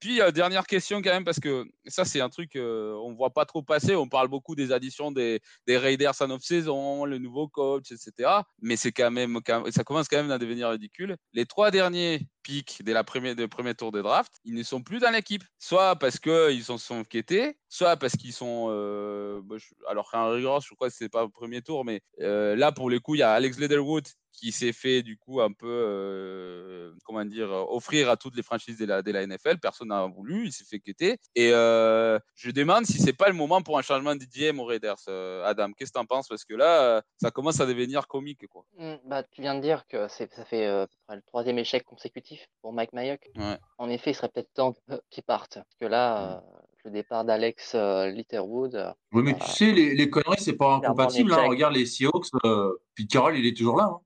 Puis, 0.00 0.20
euh, 0.20 0.30
dernière 0.30 0.66
question 0.66 1.00
quand 1.02 1.10
même, 1.10 1.24
parce 1.24 1.40
que 1.40 1.64
ça, 1.86 2.04
c'est 2.04 2.20
un 2.20 2.28
truc 2.28 2.56
euh, 2.56 2.94
on 3.02 3.14
voit 3.14 3.30
pas 3.30 3.44
trop 3.44 3.62
passer. 3.62 3.94
On 3.94 4.08
parle 4.08 4.28
beaucoup 4.28 4.54
des 4.54 4.72
additions 4.72 5.12
des, 5.12 5.40
Raiders 5.66 6.20
en 6.20 6.30
off-saison, 6.30 7.04
le 7.04 7.18
nouveau 7.18 7.48
coach, 7.48 7.90
etc. 7.90 8.30
Mais 8.60 8.76
c'est 8.76 8.92
quand 8.92 9.10
même, 9.10 9.38
ça 9.70 9.84
commence 9.84 10.08
quand 10.08 10.16
même 10.16 10.30
à 10.30 10.38
devenir 10.38 10.70
ridicule. 10.70 11.16
Les 11.32 11.46
trois 11.46 11.70
derniers 11.70 12.26
pics 12.44 12.82
dès 12.84 12.92
la 12.92 13.02
première, 13.02 13.34
des 13.34 13.48
premiers 13.48 13.74
tours 13.74 13.90
de 13.90 14.00
draft, 14.00 14.32
ils 14.44 14.54
ne 14.54 14.62
sont 14.62 14.82
plus 14.82 15.00
dans 15.00 15.10
l'équipe. 15.10 15.42
Soit 15.58 15.96
parce 15.96 16.20
qu'ils 16.20 16.62
s'en 16.62 16.78
sont 16.78 17.02
quittés, 17.02 17.56
soit 17.68 17.96
parce 17.96 18.14
qu'ils 18.14 18.32
sont. 18.32 18.66
euh, 18.70 19.40
bah, 19.42 19.56
alors, 19.88 20.10
qu'en 20.10 20.30
rigueur, 20.30 20.60
je 20.60 20.72
crois 20.74 20.88
que 20.88 20.94
c'est 20.94 21.08
pas 21.08 21.24
au 21.24 21.28
premier 21.28 21.62
tour, 21.62 21.84
mais 21.84 22.02
euh, 22.20 22.54
là, 22.54 22.70
pour 22.70 22.88
le 22.90 23.00
coup, 23.00 23.16
il 23.16 23.18
y 23.18 23.22
a 23.22 23.32
Alex 23.32 23.58
Leatherwood 23.58 24.06
qui 24.34 24.50
s'est 24.52 24.72
fait 24.72 25.02
du 25.02 25.16
coup 25.16 25.40
un 25.40 25.52
peu, 25.52 25.68
euh, 25.68 26.92
comment 27.04 27.24
dire, 27.24 27.50
euh, 27.52 27.64
offrir 27.68 28.10
à 28.10 28.16
toutes 28.16 28.36
les 28.36 28.42
franchises 28.42 28.78
de 28.78 28.84
la, 28.84 29.00
de 29.02 29.10
la 29.12 29.26
NFL. 29.26 29.58
Personne 29.60 29.88
n'a 29.88 30.06
voulu, 30.06 30.46
il 30.46 30.52
s'est 30.52 30.64
fait 30.64 30.80
quitter. 30.80 31.18
Et 31.34 31.50
euh, 31.52 32.18
je 32.34 32.50
demande 32.50 32.84
si 32.84 32.98
c'est 32.98 33.12
pas 33.12 33.28
le 33.28 33.34
moment 33.34 33.62
pour 33.62 33.78
un 33.78 33.82
changement 33.82 34.14
de 34.14 34.24
GM 34.24 34.58
aux 34.60 34.64
Raiders. 34.64 34.96
Euh, 35.08 35.44
Adam, 35.44 35.70
qu'est-ce 35.72 35.92
que 35.92 35.98
tu 35.98 36.02
en 36.02 36.06
penses? 36.06 36.28
Parce 36.28 36.44
que 36.44 36.54
là, 36.54 37.02
ça 37.20 37.30
commence 37.30 37.60
à 37.60 37.66
devenir 37.66 38.06
comique. 38.08 38.46
Quoi. 38.48 38.64
Hmm, 38.76 38.96
Bah, 39.06 39.22
tu 39.22 39.40
viens 39.40 39.54
de 39.54 39.60
dire 39.60 39.86
que 39.86 40.08
ça 40.08 40.26
fait 40.44 40.66
euh, 40.66 40.86
le 41.10 41.22
troisième 41.22 41.58
échec 41.58 41.84
consécutif 41.84 42.46
pour 42.60 42.72
Mike 42.72 42.92
Mayock. 42.92 43.30
Ouais. 43.36 43.58
En 43.78 43.88
effet, 43.88 44.10
il 44.10 44.14
serait 44.14 44.28
peut-être 44.28 44.52
temps 44.52 44.74
qu'il 45.10 45.22
parte. 45.22 45.54
Parce 45.54 45.76
que 45.80 45.86
là, 45.86 46.36
euh, 46.36 46.40
le 46.84 46.90
départ 46.90 47.24
d'Alex 47.24 47.72
euh, 47.74 48.06
Litterwood, 48.10 48.74
euh, 48.74 48.90
Oui, 49.12 49.22
mais 49.22 49.38
tu 49.38 49.46
sais, 49.50 49.72
les, 49.72 49.94
les 49.94 50.10
conneries, 50.10 50.36
c'est 50.40 50.56
pas 50.56 50.74
incompatible. 50.74 51.32
hein. 51.32 51.46
Regarde 51.48 51.74
les 51.74 51.86
Seahawks, 51.86 52.26
euh, 52.44 52.72
Pete 52.94 53.10
Carroll, 53.10 53.38
il 53.38 53.46
est 53.46 53.56
toujours 53.56 53.76
là. 53.78 53.84
hein. 53.84 54.00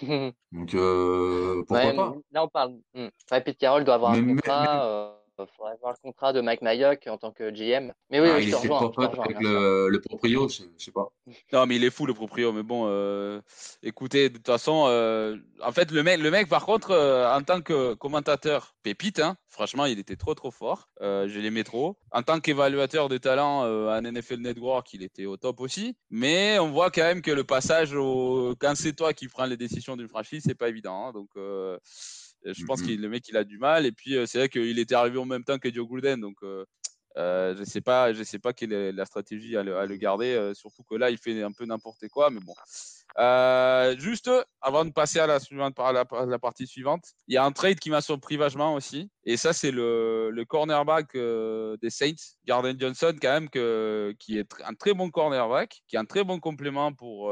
Donc, 0.52 0.74
euh, 0.74 1.64
pourquoi 1.66 1.84
Ouais, 1.84 1.94
pas 1.96 2.14
Là, 2.32 2.44
on 2.44 2.48
parle. 2.48 2.74
Hmm. 2.94 3.08
Ouais, 3.30 3.40
Pete 3.40 3.58
Carroll 3.58 3.84
doit 3.84 3.94
avoir 3.94 4.12
Mais- 4.12 4.18
un 4.32 4.36
contrat. 4.36 5.14
Il 5.23 5.23
faudrait 5.56 5.72
avoir 5.72 5.92
le 5.92 5.98
contrat 6.02 6.32
de 6.32 6.40
Mike 6.40 6.62
Mayock 6.62 7.06
en 7.08 7.18
tant 7.18 7.32
que 7.32 7.50
GM. 7.50 7.92
Mais 8.10 8.20
oui, 8.20 8.28
Ah, 8.30 8.36
oui, 8.36 8.42
Il 8.44 8.50
je 8.50 8.56
te 8.56 8.56
était 8.58 8.68
rejoins. 8.68 8.80
pas 8.80 8.84
je 8.86 8.90
te 8.90 8.94
pote 8.94 9.08
rejoins, 9.10 9.24
avec 9.24 9.40
le, 9.40 9.88
le 9.88 10.00
proprio, 10.00 10.48
je, 10.48 10.62
je 10.78 10.84
sais 10.84 10.92
pas. 10.92 11.08
Non, 11.52 11.66
mais 11.66 11.76
il 11.76 11.84
est 11.84 11.90
fou 11.90 12.06
le 12.06 12.14
proprio. 12.14 12.52
Mais 12.52 12.62
bon, 12.62 12.84
euh, 12.86 13.40
écoutez, 13.82 14.28
de 14.28 14.36
toute 14.36 14.46
façon, 14.46 14.84
euh, 14.88 15.36
en 15.62 15.72
fait, 15.72 15.90
le 15.90 16.02
mec, 16.02 16.20
le 16.20 16.30
mec 16.30 16.48
par 16.48 16.64
contre, 16.64 16.90
euh, 16.92 17.30
en 17.34 17.42
tant 17.42 17.60
que 17.60 17.94
commentateur, 17.94 18.74
pépite, 18.82 19.18
hein, 19.20 19.36
franchement, 19.48 19.86
il 19.86 19.98
était 19.98 20.16
trop 20.16 20.34
trop 20.34 20.50
fort. 20.50 20.88
Euh, 21.00 21.28
je 21.28 21.40
l'aimais 21.40 21.64
trop. 21.64 21.96
En 22.12 22.22
tant 22.22 22.40
qu'évaluateur 22.40 23.08
de 23.08 23.18
talent 23.18 23.64
euh, 23.64 23.88
à 23.88 24.00
NFL 24.00 24.36
Network, 24.40 24.92
il 24.92 25.02
était 25.02 25.26
au 25.26 25.36
top 25.36 25.60
aussi. 25.60 25.96
Mais 26.10 26.58
on 26.58 26.70
voit 26.70 26.90
quand 26.90 27.02
même 27.02 27.22
que 27.22 27.30
le 27.30 27.44
passage 27.44 27.94
au 27.94 28.54
quand 28.60 28.74
c'est 28.76 28.92
toi 28.94 29.12
qui 29.12 29.28
prends 29.28 29.46
les 29.46 29.56
décisions 29.56 29.96
d'une 29.96 30.08
franchise, 30.08 30.42
c'est 30.46 30.54
pas 30.54 30.68
évident. 30.68 31.06
hein. 31.08 31.12
donc 31.12 31.28
euh, 31.36 31.78
je 32.52 32.64
pense 32.64 32.80
Mhm. 32.82 32.86
que 32.88 32.92
le 33.02 33.08
mec 33.08 33.28
il 33.28 33.36
a 33.36 33.44
du 33.44 33.58
mal. 33.58 33.86
Et 33.86 33.92
puis 33.92 34.16
euh, 34.16 34.26
c'est 34.26 34.38
vrai 34.38 34.48
qu'il 34.48 34.78
était 34.78 34.94
arrivé 34.94 35.18
en 35.18 35.24
même 35.24 35.44
temps 35.44 35.58
que 35.58 35.72
Joe 35.72 35.86
Gruden, 35.86 36.20
donc. 36.20 36.36
euh, 36.42 36.64
euh, 37.16 37.54
je 37.56 37.62
sais 37.62 37.80
pas, 37.80 38.12
je 38.12 38.24
sais 38.24 38.40
pas 38.40 38.52
quelle 38.52 38.72
est 38.72 38.90
la 38.90 39.04
stratégie 39.06 39.56
à 39.56 39.62
le, 39.62 39.76
à 39.76 39.86
le 39.86 39.94
garder, 39.94 40.34
euh, 40.34 40.52
surtout 40.52 40.82
que 40.82 40.96
là 40.96 41.10
il 41.10 41.16
fait 41.16 41.44
un 41.44 41.52
peu 41.52 41.64
n'importe 41.64 42.08
quoi, 42.08 42.28
mais 42.28 42.40
bon. 42.40 42.54
Euh, 43.20 43.96
juste 43.98 44.28
avant 44.60 44.84
de 44.84 44.90
passer 44.90 45.20
à 45.20 45.28
la 45.28 45.38
suivante, 45.38 45.78
à 45.78 45.92
la, 45.92 46.00
à 46.10 46.26
la 46.26 46.38
partie 46.40 46.66
suivante, 46.66 47.04
il 47.28 47.34
y 47.34 47.36
a 47.36 47.44
un 47.44 47.52
trade 47.52 47.78
qui 47.78 47.90
m'a 47.90 48.00
surpris 48.00 48.36
vachement 48.36 48.74
aussi, 48.74 49.10
et 49.24 49.36
ça 49.36 49.52
c'est 49.52 49.70
le, 49.70 50.30
le 50.32 50.44
cornerback 50.44 51.12
des 51.14 51.90
Saints, 51.90 52.14
Garden 52.46 52.76
Johnson 52.80 53.14
quand 53.22 53.32
même 53.32 53.48
que, 53.48 54.12
qui 54.18 54.36
est 54.38 54.48
un 54.64 54.74
très 54.74 54.92
bon 54.92 55.08
cornerback, 55.10 55.82
qui 55.86 55.94
est 55.94 56.00
un 56.00 56.04
très 56.06 56.24
bon 56.24 56.40
complément 56.40 56.92
pour 56.92 57.30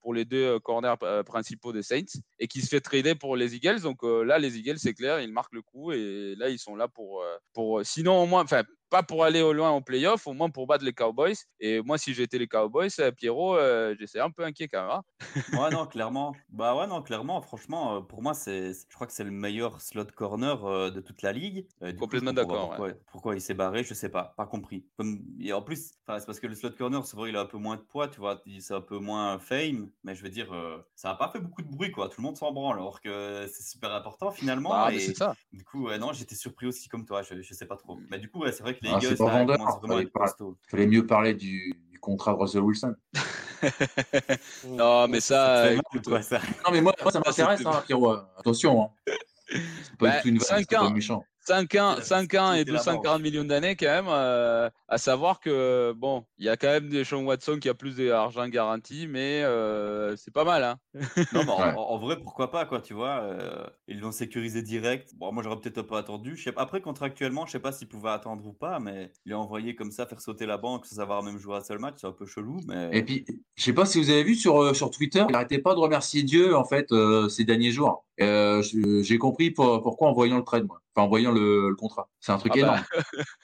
pour 0.00 0.14
les 0.14 0.24
deux 0.24 0.44
euh, 0.44 0.58
corners 0.58 0.94
euh, 1.02 1.22
principaux 1.22 1.72
des 1.72 1.82
Saints 1.82 2.20
et 2.38 2.48
qui 2.48 2.60
se 2.62 2.68
fait 2.68 2.80
trader 2.80 3.14
pour 3.14 3.36
les 3.36 3.54
Eagles. 3.54 3.80
Donc 3.80 4.02
euh, 4.02 4.24
là, 4.24 4.38
les 4.38 4.58
Eagles, 4.58 4.78
c'est 4.78 4.94
clair, 4.94 5.20
ils 5.20 5.32
marquent 5.32 5.54
le 5.54 5.62
coup 5.62 5.92
et 5.92 6.34
là, 6.36 6.48
ils 6.48 6.58
sont 6.58 6.76
là 6.76 6.88
pour, 6.88 7.24
pour 7.52 7.84
sinon 7.84 8.22
au 8.22 8.26
moins, 8.26 8.42
enfin, 8.42 8.64
pas 8.90 9.02
pour 9.02 9.24
aller 9.24 9.42
au 9.42 9.52
loin 9.52 9.70
en 9.70 9.82
playoff, 9.82 10.26
au 10.26 10.32
moins 10.34 10.50
pour 10.50 10.66
battre 10.66 10.84
les 10.84 10.92
Cowboys. 10.92 11.34
Et 11.60 11.80
moi, 11.82 11.98
si 11.98 12.14
j'étais 12.14 12.38
les 12.38 12.48
Cowboys, 12.48 12.88
euh, 13.00 13.12
Pierrot, 13.12 13.56
euh, 13.56 13.94
j'étais 13.98 14.20
un 14.20 14.30
peu 14.30 14.44
inquiet 14.44 14.68
quand 14.68 14.82
même. 14.82 14.90
hein. 14.90 15.02
Ouais, 15.52 15.70
non, 15.72 15.86
clairement. 15.86 16.44
Bah 16.48 16.76
ouais, 16.76 16.86
non, 16.86 17.02
clairement, 17.02 17.40
franchement, 17.42 17.96
euh, 17.96 18.00
pour 18.02 18.22
moi, 18.22 18.34
c'est, 18.34 18.72
je 18.72 18.94
crois 18.94 19.06
que 19.08 19.12
c'est 19.12 19.24
le 19.24 19.32
meilleur 19.32 19.80
slot 19.80 20.06
corner 20.14 20.64
euh, 20.64 20.90
de 20.90 21.00
toute 21.00 21.22
la 21.22 21.32
ligue. 21.32 21.66
Complètement 21.98 22.32
d'accord, 22.32 22.68
Pourquoi, 22.68 22.92
pourquoi 23.10 23.34
il 23.34 23.40
s'est 23.40 23.54
barré, 23.54 23.82
je 23.82 23.92
sais 23.92 24.08
pas, 24.10 24.32
pas 24.36 24.46
compris. 24.46 24.86
Comme, 24.96 25.24
et 25.40 25.52
en 25.52 25.60
plus, 25.62 25.90
c'est 26.06 26.26
parce 26.26 26.38
que 26.38 26.46
le 26.46 26.54
slot 26.54 26.70
corner, 26.72 27.04
c'est 27.04 27.16
vrai, 27.16 27.30
il 27.30 27.36
a 27.36 27.40
un 27.40 27.46
peu 27.46 27.58
moins 27.58 27.76
de 27.76 27.82
poids, 27.82 28.06
tu 28.08 28.20
vois, 28.20 28.40
il- 28.46 28.62
c'est 28.62 28.74
un 28.74 28.80
peu 28.80 28.98
moins 28.98 29.38
fame, 29.40 29.90
mais 30.04 30.14
je 30.14 30.22
veux 30.22 30.30
dire, 30.30 30.52
euh, 30.52 30.78
ça 30.94 31.10
a 31.10 31.14
pas 31.16 31.28
fait 31.28 31.40
beaucoup 31.40 31.62
de 31.62 31.68
bruit, 31.68 31.90
quoi. 31.90 32.08
Tout 32.08 32.20
le 32.20 32.26
monde 32.26 32.36
s'en 32.36 32.52
branle, 32.52 32.78
alors 32.78 33.00
que 33.00 33.46
c'est 33.52 33.62
super 33.64 33.92
important 33.92 34.30
finalement. 34.30 34.88
Et 34.88 34.98
c'est 35.00 35.14
ça. 35.14 35.36
du 35.52 35.64
coup, 35.64 35.86
ouais, 35.86 35.98
non, 35.98 36.12
j'étais 36.12 36.36
surpris 36.36 36.66
aussi 36.66 36.88
comme 36.88 37.04
toi, 37.06 37.22
je, 37.22 37.40
je 37.42 37.54
sais 37.54 37.66
pas 37.66 37.76
trop. 37.76 37.98
Mais 38.08 38.18
du 38.18 38.30
coup, 38.30 38.40
ouais, 38.40 38.52
c'est 38.52 38.62
vrai 38.62 38.76
que 38.78 38.79
les 38.82 38.90
Ah, 38.90 38.98
c'est 39.00 39.06
Eagles, 39.08 39.16
pas 39.18 39.24
là, 39.26 39.30
ils 39.32 39.38
vendeur, 39.46 39.78
vraiment 39.78 39.96
à 39.96 40.02
être 40.02 40.12
fallait 40.70 40.86
mieux 40.86 41.06
parler 41.06 41.34
du, 41.34 41.74
du 41.90 41.98
contrat 42.00 42.32
de 42.32 42.38
Russell 42.38 42.62
Wilson. 42.62 42.94
non, 44.66 45.06
mais 45.08 45.20
ça, 45.20 45.56
Ça 45.56 45.64
mal, 45.64 45.78
écoute, 45.78 46.04
quoi, 46.06 46.22
ça. 46.22 46.38
Non, 46.64 46.72
mais 46.72 46.80
moi, 46.80 46.94
moi 47.02 47.12
ça 47.12 47.20
m'intéresse, 47.26 47.64
hein, 47.66 47.82
Pierrot. 47.86 48.16
Attention. 48.38 48.82
Hein. 48.82 49.12
C'est 49.48 49.96
pas 49.98 50.06
Bah, 50.06 50.16
du 50.16 50.22
tout 50.22 50.28
une 50.28 50.38
vanne, 50.38 50.46
cinq 50.46 50.66
c'est 50.70 50.76
pas 50.76 50.82
ans. 50.84 50.90
méchant. 50.90 51.24
5 51.50 51.74
ans, 51.76 51.94
la 51.96 52.02
5 52.02 52.34
ans 52.34 52.52
et 52.52 52.58
fiscalité 52.64 52.72
là-bas, 52.72 52.84
240 52.92 53.16
ouais. 53.16 53.22
millions 53.22 53.44
d'années 53.44 53.76
quand 53.76 53.86
même, 53.86 54.06
euh, 54.08 54.70
à 54.88 54.98
savoir 54.98 55.40
que 55.40 55.92
bon, 55.96 56.24
il 56.38 56.46
y 56.46 56.48
a 56.48 56.56
quand 56.56 56.68
même 56.68 56.88
des 56.88 57.04
Sean 57.04 57.22
Watson 57.24 57.58
qui 57.60 57.68
a 57.68 57.74
plus 57.74 57.96
d'argent 57.96 58.46
garanti, 58.48 59.06
mais 59.08 59.42
euh, 59.42 60.16
c'est 60.16 60.32
pas 60.32 60.44
mal. 60.44 60.64
Hein. 60.64 60.78
Non, 61.32 61.44
mais 61.44 61.50
en, 61.52 61.60
Ouais. 61.60 61.74
en- 61.76 61.90
en 61.90 61.98
vrai, 61.98 62.18
pourquoi 62.20 62.50
pas, 62.50 62.64
quoi, 62.64 62.80
tu 62.80 62.94
vois. 62.94 63.20
euh, 63.22 63.66
ils 63.88 64.00
l'ont 64.00 64.12
sécurisé 64.12 64.62
direct. 64.62 65.10
Bon, 65.16 65.32
moi, 65.32 65.42
j'aurais 65.42 65.60
peut-être 65.60 65.78
un 65.78 65.82
peu 65.84 65.96
attendu. 65.96 66.36
Je 66.36 66.44
sais, 66.44 66.52
pas- 66.52 66.62
après, 66.62 66.80
contractuellement, 66.80 67.46
je 67.46 67.52
sais 67.52 67.60
pas 67.60 67.72
s'il 67.72 67.88
pouvait 67.88 68.10
attendre 68.10 68.44
ou 68.46 68.52
pas, 68.52 68.78
mais 68.80 69.12
il 69.26 69.32
est 69.32 69.34
envoyé 69.34 69.74
comme 69.74 69.90
ça 69.92 70.06
faire 70.06 70.20
sauter 70.20 70.46
la 70.46 70.56
banque 70.56 70.86
sans 70.86 71.00
avoir 71.00 71.22
même 71.22 71.38
joué 71.38 71.56
un 71.56 71.62
seul 71.62 71.78
match. 71.78 71.96
C'est 72.00 72.06
un 72.06 72.12
peu 72.12 72.26
chelou, 72.26 72.58
mais. 72.66 72.90
Et 72.92 73.02
puis, 73.04 73.24
je 73.56 73.62
sais 73.62 73.72
pas 73.72 73.86
si 73.86 73.98
vous 73.98 74.10
avez 74.10 74.22
vu 74.24 74.34
sur, 74.34 74.62
euh, 74.62 74.74
sur 74.74 74.90
Twitter, 74.90 75.24
il 75.28 75.34
arrêtait 75.34 75.58
pas 75.58 75.74
de 75.74 75.80
remercier 75.80 76.22
Dieu, 76.22 76.56
en 76.56 76.64
fait, 76.64 76.90
euh, 76.92 77.28
ces 77.28 77.44
derniers 77.44 77.70
jours. 77.72 78.04
Euh, 78.22 78.62
J'ai 79.02 79.18
compris 79.18 79.50
pour- 79.50 79.80
pourquoi 79.82 80.08
en 80.08 80.12
voyant 80.12 80.36
le 80.36 80.44
trade, 80.44 80.66
moi. 80.66 80.80
Enfin, 80.94 81.06
en 81.06 81.08
voyant 81.08 81.32
le, 81.32 81.68
le 81.70 81.74
contrat. 81.74 82.08
C'est 82.20 82.32
un 82.32 82.38
truc 82.38 82.52
Ah 82.56 82.60
bah. 82.60 82.84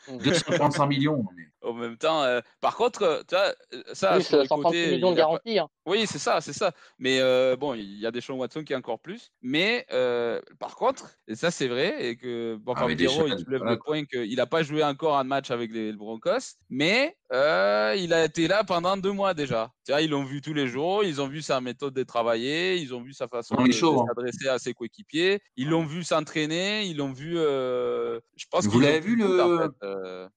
énorme. 0.09 0.23
245 0.25 0.87
millions. 0.87 1.17
non, 1.19 1.29
mais- 1.37 1.45
En 1.67 1.75
même 1.75 1.97
temps, 1.99 2.23
euh, 2.23 2.41
par 2.61 2.77
contre, 2.77 3.03
euh, 3.03 3.23
tu 3.29 3.35
vois, 3.35 3.53
euh, 3.75 3.83
ça, 3.93 4.15
Plus 4.15 4.23
sur 4.25 4.39
le 4.39 4.45
136 4.45 4.65
côté, 4.65 4.91
millions 4.93 5.11
de 5.11 5.15
il 5.15 5.19
y 5.19 5.21
a 5.21 5.25
pas- 5.25 5.31
garantie. 5.31 5.59
hein. 5.59 5.69
Oui, 5.85 6.05
c'est 6.07 6.19
ça, 6.19 6.41
c'est 6.41 6.53
ça. 6.53 6.73
Mais 6.99 7.21
euh, 7.21 7.57
bon, 7.57 7.75
il 7.75 7.99
y 8.01 8.07
a 8.07 8.11
des 8.11 8.21
Sean 8.21 8.35
Watson 8.35 8.65
qui 8.65 8.73
est 8.73 8.77
encore 8.77 8.99
plus. 9.01 9.31
Mais 9.43 9.87
euh, 9.93 10.41
par 10.59 10.75
contre, 10.77 11.17
et 11.29 11.35
ça 11.37 11.51
c'est 11.51 11.69
vrai, 11.69 12.07
et 12.07 12.17
que 12.17 12.57
bon, 12.57 12.75
Ah, 12.77 12.87
Pierrot, 12.97 13.27
il 13.29 13.39
soulève 13.39 13.61
voilà, 13.61 13.73
le 13.75 13.79
point 13.79 14.05
qu'il 14.05 14.35
n'a 14.37 14.47
pas 14.47 14.63
joué 14.65 14.83
encore 14.83 15.17
un 15.17 15.23
match 15.25 15.51
avec 15.53 15.73
les 15.73 15.93
Broncos, 15.93 16.57
mais 16.71 17.17
euh, 17.33 17.95
il 17.99 18.13
a 18.13 18.25
été 18.25 18.49
là 18.49 18.65
pendant 18.65 18.97
deux 18.97 19.13
mois 19.13 19.33
déjà. 19.35 19.71
Tu 19.85 19.93
vois, 19.93 20.03
ils 20.03 20.11
l'ont 20.11 20.25
vu 20.25 20.41
tous 20.41 20.55
les 20.55 20.67
jours, 20.67 21.05
ils 21.05 21.21
ont 21.21 21.29
vu 21.29 21.41
sa 21.43 21.61
méthode 21.61 21.95
de 21.95 22.03
travailler, 22.03 22.77
ils 22.77 22.93
ont 22.95 23.03
vu 23.03 23.13
sa 23.13 23.29
façon 23.29 23.55
de, 23.55 23.63
hein. 23.73 24.05
s'adresser 24.09 24.49
à 24.49 24.59
ses 24.59 24.75
coéquipiers, 24.75 25.41
ils 25.57 25.69
l'ont 25.69 25.87
vu 25.87 26.03
s'entraîner, 26.03 26.85
ils 26.85 26.97
l'ont 26.97 27.13
vu. 27.13 27.35
euh, 27.39 28.19
je 28.37 28.47
pense 28.51 28.67
Vous 28.67 28.81
l'avez 28.81 28.99
vu, 29.01 29.17
tout, 29.19 29.27
le- 29.29 29.41
en 29.43 29.59
fait, 29.63 29.73
euh, 29.85 30.29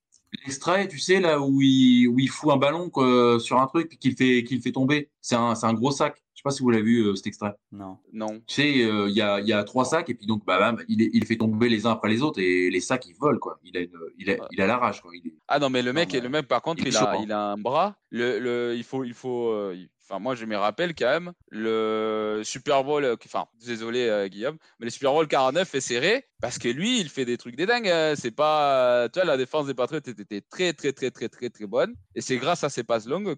L'extrait, 0.45 0.87
tu 0.87 0.99
sais, 0.99 1.19
là 1.19 1.39
où 1.41 1.61
il, 1.61 2.07
où 2.07 2.19
il 2.19 2.27
fout 2.29 2.51
un 2.51 2.57
ballon 2.57 2.89
quoi, 2.89 3.39
sur 3.39 3.59
un 3.59 3.67
truc 3.67 3.97
qu'il 3.99 4.15
fait, 4.15 4.43
qu'il 4.43 4.61
fait 4.61 4.71
tomber. 4.71 5.09
C'est 5.21 5.35
un, 5.35 5.55
c'est 5.55 5.65
un 5.65 5.73
gros 5.73 5.91
sac. 5.91 6.21
Je 6.35 6.39
sais 6.41 6.43
pas 6.43 6.51
si 6.51 6.63
vous 6.63 6.69
l'avez 6.69 6.83
vu, 6.83 7.01
euh, 7.01 7.15
cet 7.15 7.27
extrait. 7.27 7.53
Non. 7.71 7.97
Non. 8.13 8.39
Tu 8.47 8.55
sais, 8.55 8.83
euh, 8.85 9.09
il 9.09 9.15
y, 9.15 9.21
a, 9.21 9.41
il 9.41 9.47
y 9.47 9.51
a 9.51 9.61
trois 9.65 9.83
sacs 9.83 10.09
et 10.09 10.13
puis 10.13 10.25
donc, 10.25 10.45
bah, 10.45 10.73
il, 10.87 11.01
il 11.13 11.25
fait 11.25 11.35
tomber 11.35 11.67
les 11.67 11.85
uns 11.85 11.91
après 11.91 12.09
les 12.09 12.21
autres 12.21 12.39
et 12.39 12.69
les 12.69 12.79
sacs, 12.79 13.05
ils 13.07 13.15
volent, 13.19 13.39
quoi. 13.39 13.59
Il 13.65 13.75
a, 13.75 13.81
une- 13.81 13.89
il 14.17 14.29
a, 14.31 14.37
il 14.51 14.61
a 14.61 14.67
la 14.67 14.77
rage, 14.77 15.01
quoi. 15.01 15.11
Il 15.13 15.27
est- 15.27 15.33
Ah 15.49 15.59
non, 15.59 15.69
mais 15.69 15.81
le 15.81 15.91
Non, 15.91 15.95
mec, 15.95 16.13
mais 16.13 16.21
le 16.21 16.29
mec 16.29 16.47
par 16.47 16.61
contre, 16.61 16.81
il 16.85 16.95
a, 16.95 17.17
il 17.21 17.31
a 17.33 17.51
un 17.51 17.57
bras. 17.57 17.97
Le, 18.11 18.39
le, 18.39 18.75
il 18.77 18.83
faut, 18.85 19.03
il 19.03 19.13
faut. 19.13 19.49
euh, 19.49 19.73
il- 19.75 19.89
Enfin, 20.09 20.19
moi, 20.19 20.33
je 20.33 20.45
me 20.45 20.57
rappelle 20.57 20.95
quand 20.95 21.05
même 21.07 21.33
le 21.51 22.41
Super 22.43 22.83
Bowl. 22.83 23.03
euh, 23.03 23.15
Enfin, 23.25 23.45
désolé, 23.63 24.07
euh, 24.07 24.27
Guillaume, 24.27 24.57
mais 24.79 24.85
le 24.85 24.89
Super 24.89 25.11
Bowl 25.13 25.27
49 25.27 25.75
est 25.75 25.81
serré 25.81 26.25
parce 26.41 26.57
que 26.57 26.67
lui, 26.67 26.99
il 26.99 27.09
fait 27.09 27.25
des 27.25 27.37
trucs 27.37 27.55
des 27.55 27.65
dingues. 27.67 27.87
hein. 27.89 28.13
C'est 28.15 28.31
pas. 28.31 29.07
Tu 29.13 29.19
vois, 29.19 29.25
la 29.25 29.37
défense 29.37 29.67
des 29.67 29.73
Patriots 29.75 29.99
était, 29.99 30.41
très, 30.41 30.73
très, 30.73 30.93
très, 30.93 31.11
très, 31.11 31.29
très, 31.29 31.49
très 31.49 31.67
bonne. 31.67 31.93
Et 32.15 32.21
c'est 32.21 32.37
grâce 32.37 32.63
à 32.63 32.69
ces 32.69 32.83
passes 32.83 33.05
longues 33.07 33.35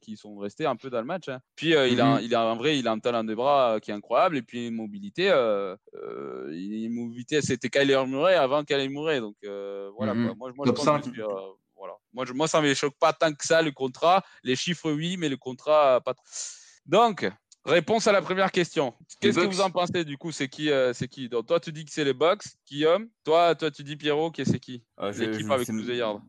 qu'ils 0.00 0.16
sont 0.16 0.36
restés 0.38 0.64
un 0.64 0.76
peu 0.76 0.88
dans 0.88 1.00
le 1.00 1.06
match. 1.06 1.28
hein. 1.28 1.40
Puis, 1.54 1.74
euh, 1.74 1.86
il, 1.88 2.00
a, 2.00 2.16
Mhm. 2.16 2.20
il 2.22 2.34
a 2.34 2.46
en 2.46 2.56
vrai, 2.56 2.78
il 2.78 2.88
a 2.88 2.92
un 2.92 2.98
talent 2.98 3.24
de 3.24 3.34
bras 3.34 3.78
qui 3.82 3.90
est 3.90 3.94
incroyable. 3.94 4.38
Et 4.38 4.42
puis, 4.42 4.68
une 4.68 4.74
mobilité. 4.74 5.30
Euh, 5.30 5.76
une 6.50 6.94
mobilité, 6.94 7.42
c'était 7.42 7.68
Kyler 7.68 8.02
Murray 8.06 8.36
avant 8.36 8.64
Kyler 8.64 8.88
Murray. 8.88 9.20
Donc, 9.20 9.36
voilà. 9.96 10.14
Mhm. 10.14 10.26
quoi. 10.28 10.34
Moi, 10.38 10.52
moi, 10.56 10.66
je 10.66 10.72
pense 10.72 10.84
5. 10.84 11.12
que 11.12 11.20
voilà. 11.76 11.94
Moi, 12.12 12.24
je, 12.24 12.32
moi, 12.32 12.48
ça 12.48 12.60
ne 12.60 12.68
me 12.68 12.74
choque 12.74 12.96
pas 12.98 13.12
tant 13.12 13.32
que 13.32 13.44
ça, 13.44 13.62
le 13.62 13.72
contrat. 13.72 14.24
Les 14.42 14.56
chiffres, 14.56 14.90
oui, 14.90 15.16
mais 15.16 15.28
le 15.28 15.36
contrat, 15.36 16.00
pas 16.00 16.14
trop. 16.14 16.24
Donc, 16.86 17.28
réponse 17.66 18.06
à 18.06 18.12
la 18.12 18.22
première 18.22 18.50
question. 18.52 18.94
Qu'est-ce 19.20 19.38
que 19.40 19.46
vous 19.46 19.60
en 19.60 19.70
pensez 19.70 20.04
du 20.04 20.16
coup 20.16 20.32
C'est 20.32 20.48
qui, 20.48 20.70
euh, 20.70 20.92
c'est 20.92 21.08
qui? 21.08 21.28
Donc, 21.28 21.46
toi, 21.46 21.60
tu 21.60 21.72
dis 21.72 21.84
que 21.84 21.90
c'est 21.90 22.04
les 22.04 22.14
Bucks, 22.14 22.44
Guillaume. 22.68 23.08
Toi, 23.24 23.54
toi, 23.54 23.70
tu 23.70 23.82
dis 23.82 23.96
Pierrot, 23.96 24.30
qui 24.30 24.44
c'est 24.44 24.60
qui? 24.60 24.84
Euh, 25.00 25.12
je, 25.12 25.24
L'équipe 25.24 25.50
avec 25.50 25.68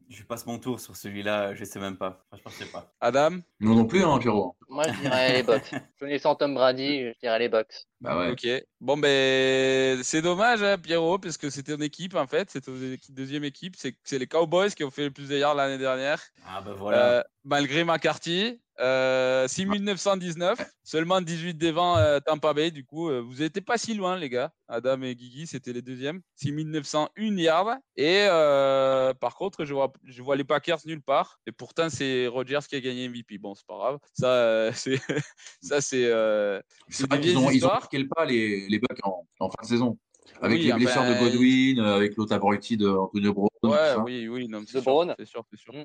je 0.10 0.24
passe 0.24 0.46
mon 0.46 0.58
tour 0.58 0.80
sur 0.80 0.96
celui-là, 0.96 1.54
je 1.54 1.64
sais 1.64 1.80
même 1.80 1.98
pas. 1.98 2.26
Franchement, 2.28 2.52
je 2.52 2.66
sais 2.66 2.72
pas. 2.72 2.92
Adam? 3.00 3.38
Non, 3.60 3.76
non 3.76 3.86
plus, 3.86 4.04
hein, 4.04 4.18
Pierrot. 4.20 4.56
Moi, 4.68 4.84
je 4.88 5.00
dirais 5.02 5.34
les 5.34 5.44
Bucks. 5.44 5.72
Connaissant 6.00 6.36
Tom 6.36 6.56
Brady, 6.56 7.06
je 7.14 7.20
dirais 7.20 7.40
les 7.40 7.50
Bucks. 7.50 7.88
Bah 8.00 8.18
ouais. 8.18 8.32
Ok. 8.32 8.48
Bon, 8.80 8.98
ben, 8.98 10.04
c'est 10.04 10.22
dommage, 10.22 10.62
hein, 10.62 10.78
Pierrot, 10.78 11.18
parce 11.18 11.38
que 11.38 11.50
c'était 11.50 11.74
une 11.74 11.84
équipe, 11.84 12.16
en 12.16 12.28
fait. 12.28 12.50
C'était 12.52 12.72
une 12.72 12.98
deuxième 13.10 13.44
équipe. 13.44 13.76
C'est 13.76 14.20
les 14.20 14.28
Cowboys 14.28 14.72
qui 14.72 14.84
ont 14.84 14.92
fait 14.92 15.06
le 15.06 15.12
plus 15.12 15.30
de 15.30 15.38
yards 15.38 15.56
l'année 15.56 15.80
dernière. 15.80 16.22
Ah 16.46 16.62
bah 16.62 16.74
voilà. 16.78 17.12
Euh, 17.12 17.24
malgré 17.44 17.84
McCarthy. 17.84 18.60
Euh, 18.80 19.48
6919, 19.48 20.60
seulement 20.84 21.20
18 21.20 21.56
devant 21.56 21.98
euh, 21.98 22.20
Tampa 22.20 22.54
Bay. 22.54 22.70
Du 22.70 22.86
coup, 22.86 23.10
euh, 23.10 23.22
vous 23.22 23.38
n'étiez 23.38 23.62
pas 23.62 23.78
si 23.78 23.96
loin, 23.96 24.16
les 24.18 24.30
gars. 24.30 24.52
Adam 24.68 25.02
et 25.02 25.16
Guigui, 25.16 25.48
c'était 25.48 25.74
les 25.74 25.82
deuxièmes. 25.82 26.22
6901 26.36 27.38
yards. 27.38 27.78
Et 27.96 28.28
euh, 28.30 29.14
par 29.16 29.36
contre, 29.36 29.66
je 29.66 29.74
vois, 29.74 29.92
je 30.04 30.22
vois 30.22 30.36
les 30.36 30.44
Packers 30.44 30.80
nulle 30.86 31.02
part. 31.02 31.40
Et 31.48 31.52
pourtant, 31.52 31.90
c'est 31.90 32.28
Rodgers 32.28 32.60
qui 32.70 32.76
a 32.76 32.80
gagné 32.80 33.10
MVP. 33.10 33.40
Bon, 33.40 33.56
c'est 33.56 33.66
pas 33.66 33.78
grave. 33.78 34.00
Ça, 34.14 34.28
euh, 34.28 34.72
c'est 34.76 35.00
ça, 35.62 35.82
c'est 35.82 36.06
euh, 36.06 36.62
C'est 36.90 37.08
c'est 37.08 37.08
vrai 37.08 37.18
des 37.18 37.30
qu'ils 37.30 37.38
vieilles 37.38 37.48
ont, 37.48 37.52
ils 37.52 37.66
marqué 37.88 37.98
le 38.00 38.08
pas, 38.08 38.26
les, 38.26 38.68
les 38.68 38.80
Bucks, 38.80 39.00
en 39.04 39.50
fin 39.50 39.62
de 39.62 39.68
saison. 39.68 39.98
Avec 40.42 40.60
Oui, 40.60 40.66
les 40.66 40.74
blessures 40.74 41.02
enfin, 41.02 41.14
de 41.16 41.20
Godwin, 41.20 41.80
euh, 41.80 41.96
avec 41.96 42.16
l'autre 42.16 42.34
abruti 42.34 42.78
de 42.78 42.88
Antonio 42.88 43.34
Brown. 43.34 43.48
Ouais, 43.64 43.96
oui, 44.06 44.28
oui, 44.28 44.48
c'est 44.68 44.82
sûr, 44.82 45.06
c'est 45.18 45.26
sûr, 45.26 45.44
c'est 45.50 45.60
sûr. 45.60 45.74
Mm. 45.74 45.84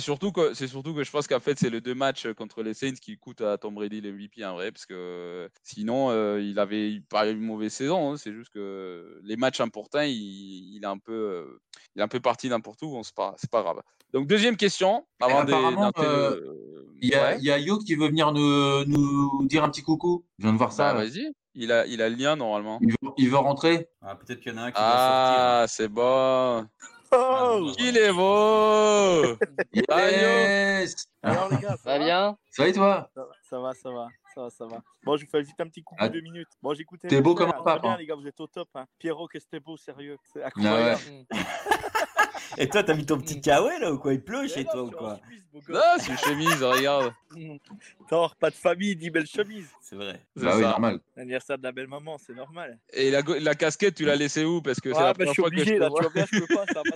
Surtout 0.00 0.32
que 0.32 0.54
c'est 0.54 0.68
surtout 0.68 0.94
que 0.94 1.02
je 1.04 1.10
pense 1.10 1.26
qu'en 1.26 1.40
fait 1.40 1.58
c'est 1.58 1.68
les 1.70 1.80
deux 1.80 1.94
matchs 1.94 2.26
contre 2.34 2.62
les 2.62 2.72
Saints 2.72 2.94
qui 2.94 3.18
coûtent 3.18 3.40
à 3.42 3.58
Tom 3.58 3.74
Brady 3.74 4.00
l'MVP 4.00 4.44
en 4.44 4.54
vrai 4.54 4.70
parce 4.72 4.86
que 4.86 5.50
sinon 5.62 6.10
euh, 6.10 6.40
il 6.40 6.58
avait 6.58 7.00
pas 7.10 7.28
eu 7.28 7.32
une 7.32 7.40
mauvaise 7.40 7.72
saison. 7.72 8.12
hein, 8.12 8.16
c'est 8.16 8.32
juste 8.32 8.50
que 8.54 9.20
les 9.24 9.36
matchs 9.36 9.60
importants 9.60 10.00
il, 10.02 10.12
il 10.76 10.80
est 10.82 10.86
un 10.86 10.96
peu 10.98 11.12
euh, 11.12 11.60
il 11.94 12.00
est 12.00 12.02
un 12.02 12.08
peu 12.08 12.20
parti 12.20 12.48
n'importe 12.48 12.80
où. 12.82 12.90
Bon, 12.90 13.02
c'est 13.02 13.14
pas 13.14 13.34
c'est 13.36 13.50
pas 13.50 13.62
grave. 13.62 13.82
Donc 14.12 14.26
deuxième 14.26 14.56
question 14.56 15.04
avant 15.20 15.44
de- 15.44 15.52
apparemment, 15.52 15.92
euh, 15.98 16.40
Il 17.02 17.08
y, 17.10 17.14
a, 17.14 17.32
Ouais. 17.32 17.36
il 17.38 17.44
y 17.44 17.50
a 17.50 17.58
Yo 17.58 17.78
qui 17.78 17.96
veut 17.96 18.06
venir 18.06 18.32
nous, 18.32 18.84
nous 18.86 19.46
dire 19.46 19.64
un 19.64 19.68
petit 19.68 19.82
coucou. 19.82 20.24
Je 20.38 20.44
viens 20.44 20.52
de 20.54 20.58
voir 20.58 20.70
Bah, 20.70 20.74
ça. 20.76 20.94
là. 20.94 21.04
vas-y, 21.04 21.30
il 21.54 21.72
a 21.72 21.86
il 21.86 22.00
a 22.02 22.08
le 22.08 22.16
lien 22.16 22.36
normalement. 22.36 22.78
il, 22.82 22.90
veut, 22.90 23.10
il 23.16 23.30
veut 23.30 23.36
rentrer? 23.38 23.88
Ah, 24.02 24.14
Peut-être 24.16 24.40
qu'il 24.40 24.52
y 24.52 24.54
en 24.54 24.58
a 24.58 24.62
un 24.62 24.70
qui 24.70 24.80
doit 24.80 24.88
sortir. 24.88 25.00
Ah 25.06 25.64
c'est 25.68 25.88
bon. 25.88 26.66
Oh 27.16 27.70
Il 27.78 27.96
est 27.96 28.12
beau. 28.12 29.36
Ah. 29.88 30.10
Yes 30.10 31.06
Alors 31.22 31.48
les 31.50 31.58
gars, 31.58 31.76
ça 31.76 31.90
Va 31.90 31.98
va 31.98 32.04
bien 32.04 32.36
Ça 32.50 32.62
va 32.64 32.68
et 32.68 32.72
toi? 32.72 33.10
Ça 33.14 33.60
va, 33.60 33.72
ça 33.74 33.90
va, 33.90 34.08
ça 34.34 34.42
va, 34.42 34.50
ça 34.50 34.66
va. 34.66 34.82
Bon, 35.04 35.16
je 35.16 35.24
vous 35.24 35.30
fais 35.30 35.42
vite 35.42 35.54
un 35.60 35.68
petit 35.68 35.82
coucou 35.84 36.00
Ah, 36.02 36.08
deux 36.08 36.20
minutes. 36.22 36.48
Bon, 36.60 36.74
j'écoutais. 36.74 37.06
t'es 37.08 37.20
beau 37.20 37.34
comme 37.36 37.50
un 37.50 37.52
très 37.52 37.62
pape, 37.64 37.82
bien, 37.82 37.92
hein. 37.92 37.96
les 37.98 38.06
gars, 38.06 38.16
vous 38.16 38.26
êtes 38.26 38.40
au 38.40 38.46
top. 38.48 38.68
Hein. 38.74 38.86
Pierrot, 38.98 39.28
qu'est-ce 39.28 39.44
que 39.46 39.50
t'es 39.52 39.60
beau, 39.60 39.76
sérieux. 39.76 40.16
C'est 40.32 40.42
Ah 40.42 40.48
incroyable. 40.48 41.00
Et 42.58 42.68
toi, 42.68 42.82
t'as 42.82 42.94
mis 42.94 43.04
ton 43.06 43.18
petit 43.18 43.40
kawaii 43.40 43.80
là 43.80 43.92
ou 43.92 43.98
quoi? 43.98 44.12
Il 44.12 44.22
pleut 44.22 44.46
chez 44.48 44.64
non, 44.64 44.70
toi 44.70 44.82
ou 44.84 44.90
quoi? 44.90 45.20
Ah, 45.74 45.96
c'est 45.98 46.10
une 46.10 46.18
chemise, 46.18 46.62
regarde. 46.62 47.12
Tort, 48.08 48.34
pas 48.36 48.50
de 48.50 48.54
famille, 48.54 48.96
dit 48.96 49.10
belle 49.10 49.26
chemise. 49.26 49.68
C'est 49.80 49.96
vrai. 49.96 50.20
C'est 50.36 50.44
Bah 50.44 50.52
oui, 50.56 50.62
normal. 50.62 50.98
L'anniversaire 51.16 51.58
de 51.58 51.62
la 51.62 51.72
belle 51.72 51.86
maman, 51.86 52.16
c'est 52.18 52.34
normal. 52.34 52.78
Et 52.92 53.10
la, 53.10 53.54
casquette, 53.54 53.94
tu 53.94 54.04
l'as 54.04 54.16
laissée 54.16 54.44
où? 54.44 54.60
Parce 54.62 54.80
que 54.80 54.92
c'est 54.92 54.98
Ah, 54.98 55.04
la 55.06 55.12
bah, 55.14 55.24
je 55.26 55.32
première 55.32 55.32
suis 55.32 55.42
fois 55.42 55.50
que 55.50 55.64
je 55.64 55.74
là, 55.74 55.88
vois. 55.88 55.98
tu 56.00 56.02
vois 56.04 56.12
bien, 56.12 56.26
je 56.32 56.38
peux 56.40 56.54
pas. 56.54 56.66
Ça 56.72 56.82
va 56.82 56.90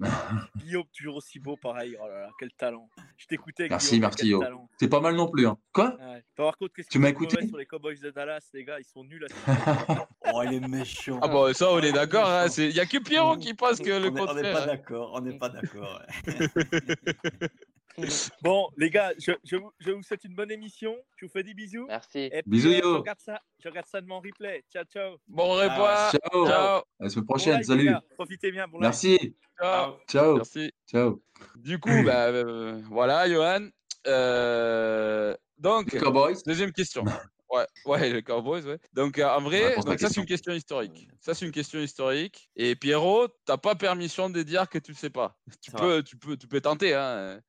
pas. 0.00 0.38
Guillaume, 0.68 0.84
toujours 0.94 1.16
aussi 1.16 1.38
beau, 1.38 1.56
pareil. 1.56 1.96
Oh 1.98 2.06
là 2.06 2.20
là, 2.20 2.30
quel 2.38 2.52
talent. 2.52 2.88
Je 3.16 3.26
t'écoutais, 3.26 3.68
Merci, 3.68 3.98
talent. 4.00 4.68
C'est 4.78 4.88
pas 4.88 5.00
mal 5.00 5.14
non 5.16 5.28
plus. 5.28 5.46
Hein. 5.46 5.56
Quoi? 5.72 5.96
Ouais. 5.98 6.22
Par 6.36 6.56
contre, 6.58 6.74
qu'est-ce 6.74 6.88
Tu 6.88 6.98
m'as 6.98 7.08
écouté? 7.08 7.46
sur 7.48 7.56
les 7.56 7.64
Cowboys 7.64 7.98
de 7.98 8.10
Dallas, 8.10 8.46
les 8.52 8.64
gars, 8.64 8.78
ils 8.78 8.84
sont 8.84 9.02
nuls 9.04 9.24
à 9.24 9.28
Oh, 10.34 10.42
il 10.44 10.54
est 10.54 10.68
méchant. 10.68 11.18
Ah 11.22 11.28
bon, 11.28 11.52
ça, 11.54 11.70
on 11.72 11.80
est 11.80 11.92
d'accord. 11.92 12.28
méchant. 12.28 12.54
Il 12.58 12.74
n'y 12.74 12.80
a 12.80 12.86
que 12.86 12.98
Pierrot 12.98 13.36
qui 13.38 13.54
pense 13.54 13.78
que 13.78 13.88
le 13.88 14.10
on 14.10 14.16
est- 14.16 14.20
on 14.30 14.34
n'est 14.34 14.52
pas 14.52 14.62
hein. 14.62 14.66
d'accord. 14.66 15.12
On 15.14 15.20
n'est 15.22 15.38
pas 15.38 15.48
d'accord. 15.48 16.02
ouais. 16.26 16.48
Bon, 18.42 18.68
les 18.76 18.90
gars, 18.90 19.12
je, 19.18 19.32
je 19.44 19.56
vous, 19.56 19.70
je 19.80 19.90
vous 19.90 20.02
souhaite 20.02 20.24
une 20.24 20.34
bonne 20.34 20.50
émission. 20.50 20.96
Je 21.16 21.26
vous 21.26 21.32
fais 21.32 21.42
des 21.42 21.54
bisous. 21.54 21.86
Merci. 21.88 22.18
Et 22.32 22.42
puis, 22.42 22.50
Bisous, 22.50 22.68
euh, 22.68 22.78
yo. 22.78 22.92
Je 22.94 22.98
regarde 22.98 23.20
ça, 23.20 23.40
je 23.58 23.68
regarde 23.68 23.86
ça 23.86 24.00
de 24.00 24.06
mon 24.06 24.20
replay. 24.20 24.64
Ciao, 24.72 24.84
ciao. 24.84 25.16
Bon 25.26 25.56
Ah, 25.58 25.62
repas. 25.64 26.10
Ciao. 26.12 26.46
Ciao. 26.46 26.76
À 26.78 26.84
la 27.00 27.08
semaine 27.10 27.24
Bon 27.24 27.32
prochaine. 27.34 27.56
live, 27.56 27.66
Salut. 27.66 27.90
Profitez 28.14 28.50
bien. 28.52 28.68
Bon 28.68 28.78
live. 28.78 28.82
Merci. 28.82 29.36
Ciao. 29.60 29.96
Ciao. 30.08 30.36
Merci. 30.36 30.72
Ciao. 30.88 31.22
Du 31.56 31.78
coup, 31.78 32.02
bah, 32.04 32.26
euh, 32.28 32.80
voilà, 32.90 33.28
Johan. 33.28 33.68
Euh, 34.06 35.34
donc, 35.58 35.96
Cowboys. 35.98 36.36
deuxième 36.46 36.72
question. 36.72 37.04
Ouais, 37.50 37.64
ouais, 37.86 38.10
les 38.10 38.22
Cowboys, 38.22 38.62
ouais. 38.66 38.78
Donc, 38.92 39.18
euh, 39.18 39.26
en 39.26 39.40
vrai, 39.40 39.74
donc, 39.76 39.98
ça, 39.98 40.10
c'est 40.10 40.20
une 40.20 40.26
question 40.26 40.52
historique. 40.52 41.08
Ça, 41.18 41.32
c'est 41.32 41.46
une 41.46 41.50
question 41.50 41.78
historique. 41.80 42.50
Et 42.56 42.76
Pierrot, 42.76 43.28
t'as 43.46 43.56
pas 43.56 43.74
permission 43.74 44.28
de 44.28 44.42
dire 44.42 44.68
que 44.68 44.76
tu 44.76 44.90
le 44.92 44.96
sais 44.98 45.08
pas. 45.08 45.34
Tu 45.62 45.70
Ça 45.70 45.78
peux, 45.78 46.02
tu 46.02 46.18
peux, 46.18 46.36
tu 46.36 46.46
peux 46.46 46.60
tenter, 46.60 46.92
hein. 46.92 47.40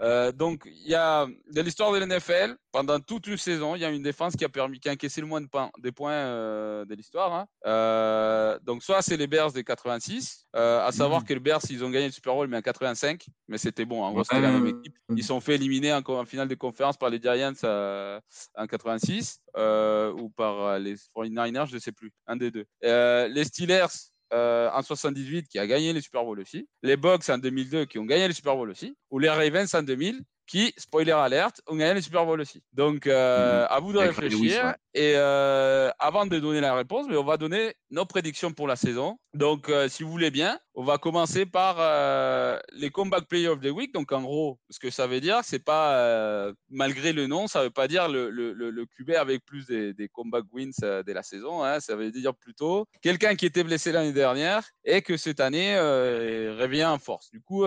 Euh, 0.00 0.30
donc, 0.32 0.62
il 0.66 0.88
y 0.88 0.94
a 0.94 1.26
de 1.26 1.60
l'histoire 1.60 1.92
de 1.92 1.98
l'NFL, 1.98 2.56
pendant 2.72 3.00
toute 3.00 3.26
une 3.26 3.36
saison, 3.36 3.74
il 3.74 3.80
y 3.80 3.84
a 3.84 3.90
une 3.90 4.02
défense 4.02 4.36
qui 4.36 4.44
a 4.44 4.48
permis, 4.48 4.78
qui 4.78 4.88
a 4.88 4.92
encaissé 4.92 5.20
le 5.20 5.26
moins 5.26 5.40
de 5.40 5.46
points, 5.46 5.70
des 5.78 5.90
points 5.92 6.12
euh, 6.12 6.84
de 6.84 6.94
l'histoire. 6.94 7.32
hein. 7.34 7.46
Euh, 7.66 8.58
donc, 8.62 8.82
soit 8.82 9.02
c'est 9.02 9.16
les 9.16 9.26
Bears 9.26 9.52
des 9.52 9.64
86, 9.64 10.46
euh, 10.54 10.86
à 10.86 10.92
savoir 10.92 11.20
Mhm. 11.22 11.26
que 11.26 11.34
les 11.34 11.40
Bears, 11.40 11.60
ils 11.70 11.84
ont 11.84 11.90
gagné 11.90 12.06
le 12.06 12.12
Super 12.12 12.34
Bowl, 12.34 12.46
mais 12.48 12.56
en 12.58 12.62
85, 12.62 13.26
mais 13.48 13.58
c'était 13.58 13.84
bon, 13.84 14.02
en 14.02 14.12
gros, 14.12 14.24
c'était 14.24 14.40
la 14.40 14.52
même 14.52 14.66
équipe. 14.66 14.94
Ils 15.16 15.24
sont 15.24 15.40
fait 15.40 15.56
éliminer 15.56 15.92
en, 15.92 16.24
finale 16.24 16.48
de 16.48 16.54
conférence 16.54 16.96
par 16.96 17.10
les 17.10 17.20
Giants 17.20 17.52
en 17.64 18.66
86 18.66 19.40
euh, 19.56 20.12
ou 20.12 20.28
par 20.30 20.78
les 20.78 20.96
49ers, 21.14 21.66
je 21.66 21.74
ne 21.74 21.80
sais 21.80 21.92
plus, 21.92 22.12
un 22.26 22.36
des 22.36 22.50
deux. 22.50 22.66
Les 22.82 23.44
Steelers 23.44 23.86
euh, 24.32 24.70
en 24.72 24.82
78 24.82 25.48
qui 25.48 25.58
a 25.58 25.66
gagné 25.66 25.92
les 25.92 26.00
Super 26.00 26.24
Bowl 26.24 26.40
aussi. 26.40 26.68
Les 26.82 26.96
Bucks 26.96 27.28
en 27.28 27.38
2002 27.38 27.86
qui 27.86 27.98
ont 27.98 28.04
gagné 28.04 28.28
les 28.28 28.34
Super 28.34 28.56
Bowl 28.56 28.70
aussi. 28.70 28.96
Ou 29.10 29.18
les 29.18 29.30
Ravens 29.30 29.72
en 29.74 29.82
2000 29.82 30.22
qui, 30.48 30.72
spoiler 30.78 31.12
alert, 31.12 31.60
ont 31.68 31.76
gagné 31.76 31.94
les 31.94 32.00
Super 32.02 32.24
Bowl 32.26 32.40
aussi. 32.40 32.62
Donc, 32.72 33.06
euh, 33.06 33.66
à 33.68 33.78
vous 33.80 33.92
de 33.92 33.98
Avec 33.98 34.16
réfléchir. 34.16 34.38
Lewis, 34.40 34.66
ouais. 34.66 34.74
Et 34.94 35.12
euh, 35.14 35.90
avant 36.00 36.26
de 36.26 36.38
donner 36.40 36.60
la 36.60 36.74
réponse, 36.74 37.06
mais 37.08 37.16
on 37.16 37.22
va 37.22 37.36
donner 37.36 37.74
nos 37.90 38.06
prédictions 38.06 38.50
pour 38.52 38.66
la 38.66 38.74
saison. 38.74 39.18
Donc, 39.34 39.68
euh, 39.68 39.88
si 39.88 40.02
vous 40.02 40.10
voulez 40.10 40.30
bien, 40.32 40.58
on 40.74 40.82
va 40.82 40.96
commencer 40.98 41.44
par 41.46 41.76
les 42.72 42.90
comeback 42.90 43.28
player 43.28 43.48
of 43.48 43.60
the 43.60 43.66
week. 43.70 43.92
Donc, 43.92 44.10
en 44.10 44.22
gros, 44.22 44.58
ce 44.70 44.78
que 44.80 44.90
ça 44.90 45.06
veut 45.06 45.20
dire, 45.20 45.40
c'est 45.44 45.62
pas 45.62 46.50
malgré 46.70 47.12
le 47.12 47.26
nom, 47.26 47.46
ça 47.46 47.62
veut 47.62 47.70
pas 47.70 47.86
dire 47.86 48.08
le, 48.08 48.30
le, 48.30 48.52
le, 48.54 48.70
le 48.70 48.86
QB 48.86 49.10
avec 49.10 49.44
plus 49.44 49.66
des, 49.66 49.92
des 49.92 50.08
comeback 50.08 50.44
wins 50.52 50.70
de 50.80 51.12
la 51.12 51.22
saison. 51.22 51.62
hein. 51.62 51.78
Ça 51.80 51.94
veut 51.94 52.10
dire 52.10 52.34
plutôt 52.34 52.86
quelqu'un 53.02 53.36
qui 53.36 53.44
était 53.46 53.64
blessé 53.64 53.92
l'année 53.92 54.12
dernière 54.12 54.66
et 54.84 55.02
que 55.02 55.16
cette 55.16 55.40
année 55.40 55.78
revient 55.78 56.86
en 56.86 56.98
force. 56.98 57.30
Du 57.30 57.40
coup, 57.42 57.64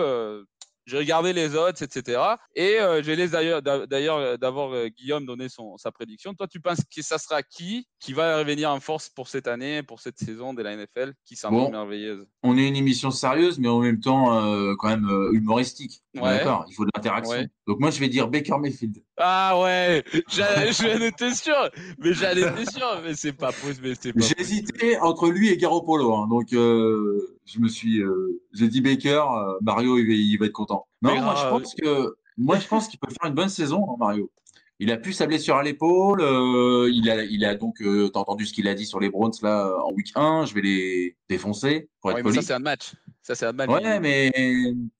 j'ai 0.86 0.98
regardé 0.98 1.32
les 1.32 1.54
odds, 1.56 1.72
etc. 1.80 2.20
Et 2.54 2.78
euh, 2.80 3.02
je 3.02 3.12
laisse 3.12 3.30
d'ailleurs, 3.30 3.62
d'a- 3.62 3.86
d'ailleurs 3.86 4.16
euh, 4.18 4.36
d'avoir 4.36 4.72
euh, 4.74 4.88
Guillaume 4.88 5.24
donner 5.26 5.48
son, 5.48 5.76
sa 5.76 5.90
prédiction. 5.92 6.34
Toi, 6.34 6.46
tu 6.48 6.60
penses 6.60 6.80
que 6.94 7.02
ça 7.02 7.18
sera 7.18 7.42
qui 7.42 7.86
qui 8.00 8.12
va 8.12 8.38
revenir 8.38 8.70
en 8.70 8.80
force 8.80 9.08
pour 9.08 9.28
cette 9.28 9.46
année, 9.46 9.82
pour 9.82 10.00
cette 10.00 10.18
saison 10.18 10.54
de 10.54 10.62
la 10.62 10.76
NFL, 10.76 11.12
qui 11.24 11.36
semble 11.36 11.56
Bon. 11.56 11.70
merveilleuse? 11.70 12.26
On 12.42 12.58
est 12.58 12.66
une 12.66 12.76
émission 12.76 13.10
sérieuse, 13.10 13.58
mais 13.58 13.68
en 13.68 13.78
même 13.78 14.00
temps, 14.00 14.34
euh, 14.44 14.74
quand 14.78 14.88
même 14.88 15.08
humoristique. 15.32 16.02
Ouais. 16.16 16.38
D'accord. 16.38 16.64
Il 16.68 16.74
faut 16.74 16.84
de 16.84 16.90
l'interaction. 16.94 17.36
Ouais. 17.36 17.48
Donc 17.66 17.78
moi, 17.78 17.90
je 17.90 18.00
vais 18.00 18.08
dire 18.08 18.28
Baker 18.28 18.58
Mayfield. 18.58 18.96
Ah 19.16 19.60
ouais, 19.60 20.02
j'allais- 20.28 20.72
j'en 20.72 21.00
étais 21.00 21.32
sûr, 21.34 21.70
mais 21.98 22.12
j'en 22.12 22.30
étais 22.32 22.66
sûr, 22.70 23.00
mais 23.04 23.14
c'est 23.14 23.32
pas 23.32 23.52
possible, 23.52 23.94
J'ai 24.16 24.34
hésité 24.40 24.98
entre 24.98 25.28
lui 25.30 25.50
et 25.50 25.56
Garoppolo. 25.56 26.14
hein. 26.14 26.26
donc 26.28 26.52
euh, 26.54 27.31
je 27.46 27.58
me 27.58 27.68
suis, 27.68 28.00
euh, 28.02 28.40
j'ai 28.52 28.68
dit 28.68 28.80
Baker. 28.80 29.22
euh, 29.36 29.54
Mario, 29.62 29.98
il 29.98 30.06
va, 30.06 30.12
il 30.12 30.36
va 30.38 30.46
être 30.46 30.52
content. 30.52 30.86
Non, 31.02 31.14
Mais 31.14 31.20
moi 31.20 31.34
je 31.36 31.48
pense 31.48 31.74
que, 31.74 32.14
moi 32.36 32.58
je 32.58 32.68
pense 32.68 32.88
qu'il 32.88 32.98
peut 32.98 33.08
faire 33.10 33.28
une 33.28 33.34
bonne 33.34 33.48
saison, 33.48 33.86
hein, 33.90 33.96
Mario. 33.98 34.30
Il 34.78 34.90
a 34.90 34.96
pu 34.96 35.12
sa 35.12 35.26
blessure 35.26 35.56
à 35.56 35.62
l'épaule. 35.62 36.20
euh, 36.22 36.90
il 36.92 37.08
a, 37.10 37.22
il 37.24 37.44
a 37.44 37.54
donc, 37.54 37.80
euh, 37.82 38.08
t'as 38.08 38.18
entendu 38.20 38.46
ce 38.46 38.52
qu'il 38.52 38.66
a 38.66 38.74
dit 38.74 38.86
sur 38.86 38.98
les 38.98 39.10
Browns 39.10 39.32
là 39.42 39.70
en 39.84 39.92
week 39.92 40.08
1 40.16 40.46
Je 40.46 40.54
vais 40.54 40.60
les 40.62 41.16
défoncer 41.28 41.88
pour 42.00 42.10
être 42.10 42.16
Ouais, 42.16 42.22
mais 42.22 42.30
poli. 42.30 42.36
ça 42.36 42.42
c'est 42.42 42.54
un 42.54 42.58
match. 42.58 42.94
Ça 43.22 43.34
c'est 43.36 43.46
un 43.46 43.52
match. 43.52 43.70
Ouais, 43.70 44.00
mais 44.00 44.32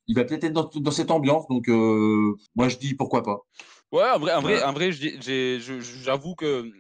il 0.07 0.14
va 0.14 0.24
peut-être 0.24 0.44
être 0.44 0.52
dans, 0.52 0.70
dans 0.72 0.90
cette 0.92 1.11
ambiance. 1.11 1.48
Donc 1.48 1.68
euh, 1.68 2.35
moi 2.55 2.68
je 2.68 2.76
dis 2.76 2.94
pourquoi 2.94 3.22
pas. 3.24 3.40
Ouais, 3.90 4.09
en 4.14 4.18
vrai, 4.20 4.33
en 4.35 4.40
vrai, 4.40 4.62
en 4.62 4.72
j'avoue 6.02 6.35
que 6.35 6.70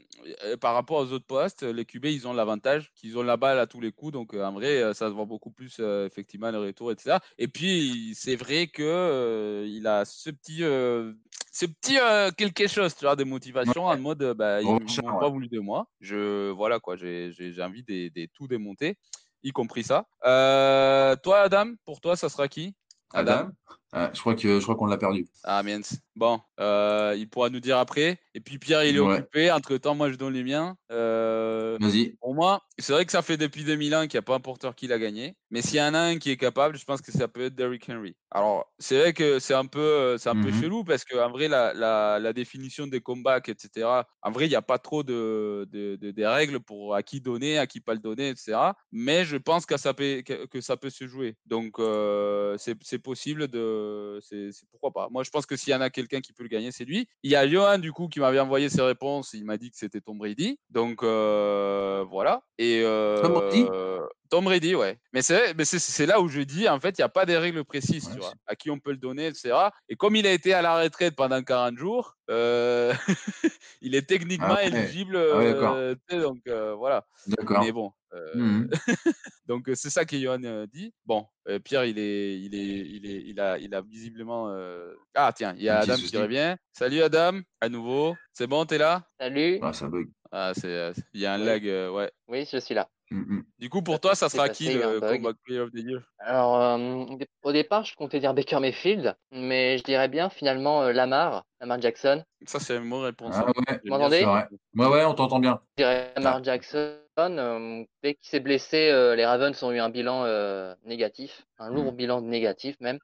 par 0.60 0.74
rapport 0.74 0.98
aux 0.98 1.12
autres 1.12 1.26
postes, 1.26 1.62
les 1.62 1.84
QB, 1.84 2.06
ils 2.06 2.28
ont 2.28 2.32
l'avantage 2.32 2.92
qu'ils 2.94 3.18
ont 3.18 3.22
la 3.22 3.36
balle 3.36 3.58
à 3.58 3.66
tous 3.66 3.80
les 3.80 3.92
coups. 3.92 4.12
Donc, 4.12 4.34
euh, 4.34 4.44
en 4.44 4.52
vrai, 4.52 4.82
euh, 4.82 4.94
ça 4.94 5.08
se 5.08 5.12
voit 5.14 5.24
beaucoup 5.24 5.50
plus, 5.50 5.76
euh, 5.80 6.06
effectivement, 6.06 6.50
le 6.50 6.58
retour, 6.60 6.92
etc. 6.92 7.18
Et 7.38 7.48
puis, 7.48 8.12
c'est 8.14 8.36
vrai 8.36 8.66
que 8.68 8.82
euh, 8.82 9.66
il 9.68 9.86
a 9.86 10.04
ce 10.04 10.30
petit, 10.30 10.62
euh, 10.62 11.12
ce 11.52 11.66
petit 11.66 11.98
euh, 11.98 12.30
quelque 12.30 12.66
chose, 12.66 12.94
tu 12.94 13.04
vois, 13.04 13.16
de 13.16 13.24
motivation 13.24 13.84
en 13.86 13.98
mode, 13.98 14.22
euh, 14.22 14.34
bah, 14.34 14.62
ils 14.62 15.00
ouais. 15.00 15.18
pas 15.20 15.28
voulu 15.28 15.48
de 15.48 15.58
moi. 15.60 15.86
Je, 16.00 16.50
voilà, 16.50 16.80
quoi, 16.80 16.96
j'ai 16.96 17.32
j'ai- 17.32 17.52
j'ai 17.52 17.62
envie 17.62 17.82
de, 17.82 18.08
de 18.08 18.28
tout 18.34 18.46
démonter, 18.48 18.96
y 19.42 19.50
compris 19.50 19.82
ça. 19.84 20.06
Euh, 20.24 21.16
toi, 21.16 21.40
Adam, 21.40 21.74
pour 21.84 22.00
toi, 22.00 22.16
ça 22.16 22.28
sera 22.28 22.48
qui? 22.48 22.74
Adam, 23.12 23.50
Ah, 23.94 24.10
je 24.14 24.20
crois 24.20 24.34
que 24.34 24.58
je 24.58 24.62
crois 24.62 24.74
qu'on 24.74 24.86
l'a 24.86 24.96
perdu. 24.96 25.26
Ah, 25.44 25.62
mince. 25.62 25.98
Bon, 26.14 26.40
euh, 26.60 27.14
il 27.18 27.28
pourra 27.28 27.50
nous 27.50 27.58
dire 27.60 27.78
après. 27.78 28.20
Et 28.34 28.40
puis 28.40 28.58
Pierre, 28.58 28.84
il 28.84 28.96
est 28.96 29.00
Ouais. 29.00 29.18
occupé. 29.18 29.50
Entre 29.50 29.76
temps, 29.76 29.94
moi, 29.94 30.10
je 30.10 30.16
donne 30.16 30.32
les 30.34 30.44
miens. 30.44 30.76
Euh, 30.92 31.78
Vas-y. 31.78 32.16
pour 32.20 32.34
moi, 32.34 32.62
c'est 32.78 32.92
vrai 32.92 33.04
que 33.04 33.10
ça 33.12 33.22
fait 33.22 33.36
depuis 33.36 33.64
2001 33.64 34.06
qu'il 34.06 34.16
n'y 34.18 34.20
a 34.20 34.22
pas 34.22 34.34
un 34.36 34.40
porteur 34.40 34.76
qui 34.76 34.86
l'a 34.86 34.98
gagné. 34.98 35.36
Mais 35.50 35.60
s'il 35.62 35.78
y 35.78 35.82
en 35.82 35.94
a 35.94 35.98
un 35.98 36.18
qui 36.18 36.30
est 36.30 36.36
capable, 36.36 36.76
je 36.78 36.84
pense 36.84 37.00
que 37.02 37.10
ça 37.12 37.26
peut 37.28 37.46
être 37.46 37.54
Derrick 37.56 37.88
Henry. 37.88 38.14
Alors, 38.30 38.72
c'est 38.78 38.98
vrai 39.00 39.12
que 39.14 39.38
c'est 39.40 39.54
un 39.54 39.66
peu, 39.66 39.80
euh, 39.80 40.18
c'est 40.18 40.28
un 40.28 40.36
peu 40.36 40.50
Mhm. 40.50 40.52
chelou 40.52 40.84
parce 40.84 41.04
qu'en 41.04 41.30
vrai, 41.30 41.48
la, 41.48 41.74
la, 41.74 42.18
la 42.20 42.32
définition 42.32 42.86
des 42.86 43.00
comebacks, 43.00 43.48
etc., 43.48 44.06
en 44.22 44.30
vrai, 44.30 44.46
il 44.46 44.50
n'y 44.50 44.54
a 44.54 44.62
pas 44.62 44.78
trop 44.78 45.02
de, 45.02 45.66
de, 45.70 45.96
de- 45.96 46.10
des 46.12 46.26
règles 46.26 46.60
pour 46.60 46.94
à 46.94 47.02
qui 47.02 47.20
donner, 47.20 47.58
à 47.58 47.66
qui 47.66 47.80
pas 47.80 47.94
le 47.94 48.00
donner, 48.00 48.28
etc. 48.30 48.76
Mais 48.92 49.24
je 49.24 49.36
pense 49.38 49.66
que 49.66 49.76
ça 49.76 49.92
peut, 49.94 50.22
que, 50.22 50.60
ça 50.60 50.76
peut 50.76 50.90
se 50.90 51.08
jouer. 51.08 51.36
Donc, 51.46 51.78
euh, 51.80 52.56
c'est 52.58 52.98
possible 53.00 53.48
de. 53.48 53.81
C'est 54.22 54.52
c'est- 54.52 54.66
pourquoi 54.70 54.90
pas. 54.92 55.08
Moi, 55.10 55.22
je 55.24 55.30
pense 55.30 55.46
que 55.46 55.56
s'il 55.56 55.72
y 55.72 55.74
en 55.76 55.80
a 55.80 55.90
quelqu'un 55.90 56.20
qui 56.20 56.32
peut 56.32 56.42
le 56.42 56.48
gagner, 56.48 56.72
c'est 56.72 56.84
lui. 56.84 57.08
Il 57.22 57.30
y 57.30 57.36
a 57.36 57.46
Johan, 57.48 57.78
du 57.78 57.92
coup, 57.92 58.08
qui 58.08 58.20
m'avait 58.20 58.40
envoyé 58.40 58.68
ses 58.68 58.82
réponses. 58.82 59.32
Il 59.34 59.44
m'a 59.44 59.56
dit 59.56 59.70
que 59.70 59.76
c'était 59.76 60.00
Tom 60.00 60.18
Brady. 60.18 60.58
Donc, 60.70 61.02
euh, 61.02 62.04
voilà. 62.08 62.42
Et. 62.58 62.82
Tom 63.22 63.32
Brady 63.32 63.66
euh, 63.70 64.06
Tom 64.32 64.44
Brady, 64.46 64.74
ouais. 64.74 64.98
Mais 65.12 65.20
c'est 65.20 66.06
là 66.06 66.20
où 66.22 66.28
je 66.28 66.40
dis, 66.40 66.66
en 66.66 66.80
fait, 66.80 66.96
il 66.98 67.02
n'y 67.02 67.04
a 67.04 67.10
pas 67.10 67.26
des 67.26 67.36
règles 67.36 67.64
précises, 67.64 68.06
Ouais, 68.06 68.14
tu 68.14 68.18
vois, 68.18 68.32
à 68.46 68.56
qui 68.56 68.70
on 68.70 68.78
peut 68.78 68.92
le 68.92 68.96
donner, 68.96 69.26
etc. 69.26 69.54
Et 69.90 69.94
comme 69.96 70.16
il 70.16 70.26
a 70.26 70.32
été 70.32 70.54
à 70.54 70.62
la 70.62 70.80
retraite 70.80 71.14
pendant 71.14 71.42
40 71.42 71.76
jours, 71.76 72.16
euh, 72.32 72.92
il 73.82 73.94
est 73.94 74.02
techniquement 74.08 74.46
Ah 74.50 74.54
ouais. 74.54 74.66
éligible. 74.68 75.16
Ah 75.16 75.20
euh, 75.20 75.94
donc 76.10 76.40
euh, 76.48 76.74
voilà. 76.74 77.06
D'accord. 77.26 77.62
Mais 77.62 77.72
bon. 77.72 77.92
euh, 78.14 78.34
Mhm. 78.34 78.68
donc 79.46 79.70
c'est 79.74 79.90
ça 79.90 80.04
que 80.04 80.16
Johan 80.18 80.66
dit. 80.72 80.92
Bon, 81.06 81.26
euh, 81.48 81.58
Pierre, 81.58 81.84
il 81.84 81.98
est, 81.98 82.38
il 82.40 82.54
est, 82.54 82.86
il 82.88 83.06
est, 83.06 83.22
il 83.26 83.40
a, 83.40 83.58
il 83.58 83.74
a 83.74 83.80
visiblement. 83.82 84.48
euh, 84.50 84.94
Ah 85.14 85.32
tiens, 85.34 85.54
il 85.56 85.62
y 85.62 85.68
a 85.68 85.78
Adam 85.80 85.96
qui 85.96 86.16
revient. 86.16 86.56
Salut 86.72 87.02
Adam, 87.02 87.40
à 87.60 87.68
nouveau. 87.68 88.16
C'est 88.32 88.46
bon, 88.46 88.64
t'es 88.64 88.78
là? 88.78 89.04
Salut. 89.20 89.58
Ah, 89.62 89.72
ça 89.72 89.88
bug. 89.88 90.08
Ah, 90.30 90.52
c'est, 90.54 90.66
euh, 90.66 90.92
il 91.12 91.20
y 91.20 91.26
a 91.26 91.34
un 91.34 91.38
Oui. 91.38 91.44
lag, 91.46 91.68
euh, 91.68 91.90
ouais. 91.90 92.10
Oui, 92.28 92.48
je 92.50 92.56
suis 92.58 92.74
là. 92.74 92.88
Mhm. 93.12 93.44
Du 93.58 93.68
coup, 93.68 93.82
pour 93.82 94.00
toi, 94.00 94.14
ça 94.14 94.28
sera 94.28 94.48
qui 94.48 94.72
le. 94.72 95.00
Comeback 95.00 95.36
Player 95.44 95.60
of 95.60 95.70
the 95.70 95.78
Year? 95.78 96.00
Alors, 96.18 96.60
euh, 96.60 96.78
au 96.78 97.16
dé- 97.16 97.28
au 97.42 97.52
départ, 97.52 97.84
je 97.84 97.94
comptais 97.94 98.20
dire 98.20 98.32
Baker 98.32 98.60
Mayfield, 98.60 99.16
mais 99.32 99.76
je 99.78 99.82
dirais 99.82 100.08
bien 100.08 100.30
finalement 100.30 100.82
euh, 100.82 100.92
Lamar, 100.92 101.44
Lamar 101.60 101.80
Jackson. 101.80 102.24
Ça, 102.46 102.58
c'est 102.58 102.76
une 102.76 102.88
bonne 102.88 103.02
réponse. 103.02 103.34
Ah 103.36 103.46
hein. 103.48 103.52
ouais, 103.68 103.80
Vous 103.84 103.90
m'entendez? 103.90 104.24
Ouais, 104.24 104.86
ouais, 104.86 105.04
on 105.04 105.14
t'entend 105.14 105.40
bien. 105.40 105.60
Je 105.76 105.82
dirais 105.82 106.12
Lamar 106.16 106.42
Jackson. 106.42 106.96
euh, 107.18 107.84
dès 108.02 108.14
qu'il 108.14 108.26
s'est 108.28 108.40
blessé, 108.40 108.88
euh, 108.90 109.14
les 109.14 109.26
Ravens 109.26 109.62
ont 109.62 109.72
eu 109.72 109.78
un 109.80 109.90
bilan 109.90 110.24
euh, 110.24 110.74
négatif, 110.84 111.44
un 111.58 111.68
lourd 111.68 111.92
bilan 111.92 112.22
négatif 112.22 112.76
même. 112.80 112.98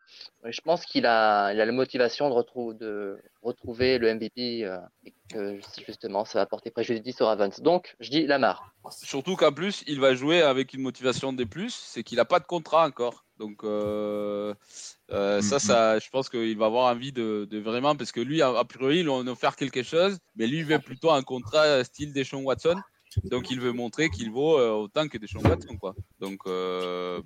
Et 0.46 0.52
je 0.52 0.60
pense 0.62 0.86
qu'il 0.86 1.04
a, 1.04 1.52
il 1.52 1.60
a 1.60 1.66
la 1.66 1.72
motivation 1.72 2.30
de, 2.30 2.34
retrou- 2.34 2.72
de 2.76 3.20
retrouver 3.42 3.98
le 3.98 4.08
MVP 4.08 4.64
euh, 4.64 4.78
que 5.28 5.60
justement 5.86 6.24
ça 6.24 6.38
va 6.38 6.46
porter 6.46 6.70
préjudice 6.70 7.20
aux 7.20 7.26
Ravens. 7.26 7.60
Donc, 7.60 7.94
je 8.00 8.10
dis 8.10 8.26
Lamar. 8.26 8.74
Surtout 8.90 9.36
qu'en 9.36 9.52
plus, 9.52 9.84
il 9.86 10.00
va 10.00 10.14
jouer 10.14 10.42
avec 10.42 10.72
une 10.74 10.80
motivation 10.82 11.32
des 11.32 11.46
plus, 11.46 11.74
c'est 11.74 12.02
qu'il 12.02 12.16
n'a 12.16 12.24
pas 12.24 12.40
de 12.40 12.46
contrat 12.46 12.86
encore. 12.86 13.24
Donc 13.38 13.62
euh, 13.62 14.54
euh, 15.10 15.40
ça, 15.42 15.56
Mhm. 15.56 15.60
ça, 15.60 15.98
je 15.98 16.08
pense 16.10 16.28
qu'il 16.28 16.56
va 16.58 16.66
avoir 16.66 16.92
envie 16.92 17.12
de, 17.12 17.46
de 17.48 17.58
vraiment, 17.58 17.94
parce 17.94 18.10
que 18.10 18.20
lui, 18.20 18.42
a, 18.42 18.64
priori, 18.64 19.00
ils 19.00 19.08
ont 19.08 19.26
offert 19.28 19.54
quelque 19.56 19.82
chose, 19.82 20.18
mais 20.36 20.46
lui, 20.46 20.58
il 20.58 20.64
veut 20.64 20.78
plutôt 20.80 21.12
un 21.12 21.22
contrat 21.22 21.84
style 21.84 22.12
Deshaun 22.12 22.42
Watson. 22.42 22.80
Donc 23.24 23.50
il 23.50 23.58
veut 23.60 23.72
montrer 23.72 24.10
qu'il 24.10 24.30
vaut 24.30 24.58
euh, 24.58 24.70
autant 24.70 25.08
que 25.08 25.16
Deshaun 25.18 25.42
Watson, 25.46 25.76
quoi. 25.78 25.94
Donc, 26.20 26.40
euh, 26.46 27.22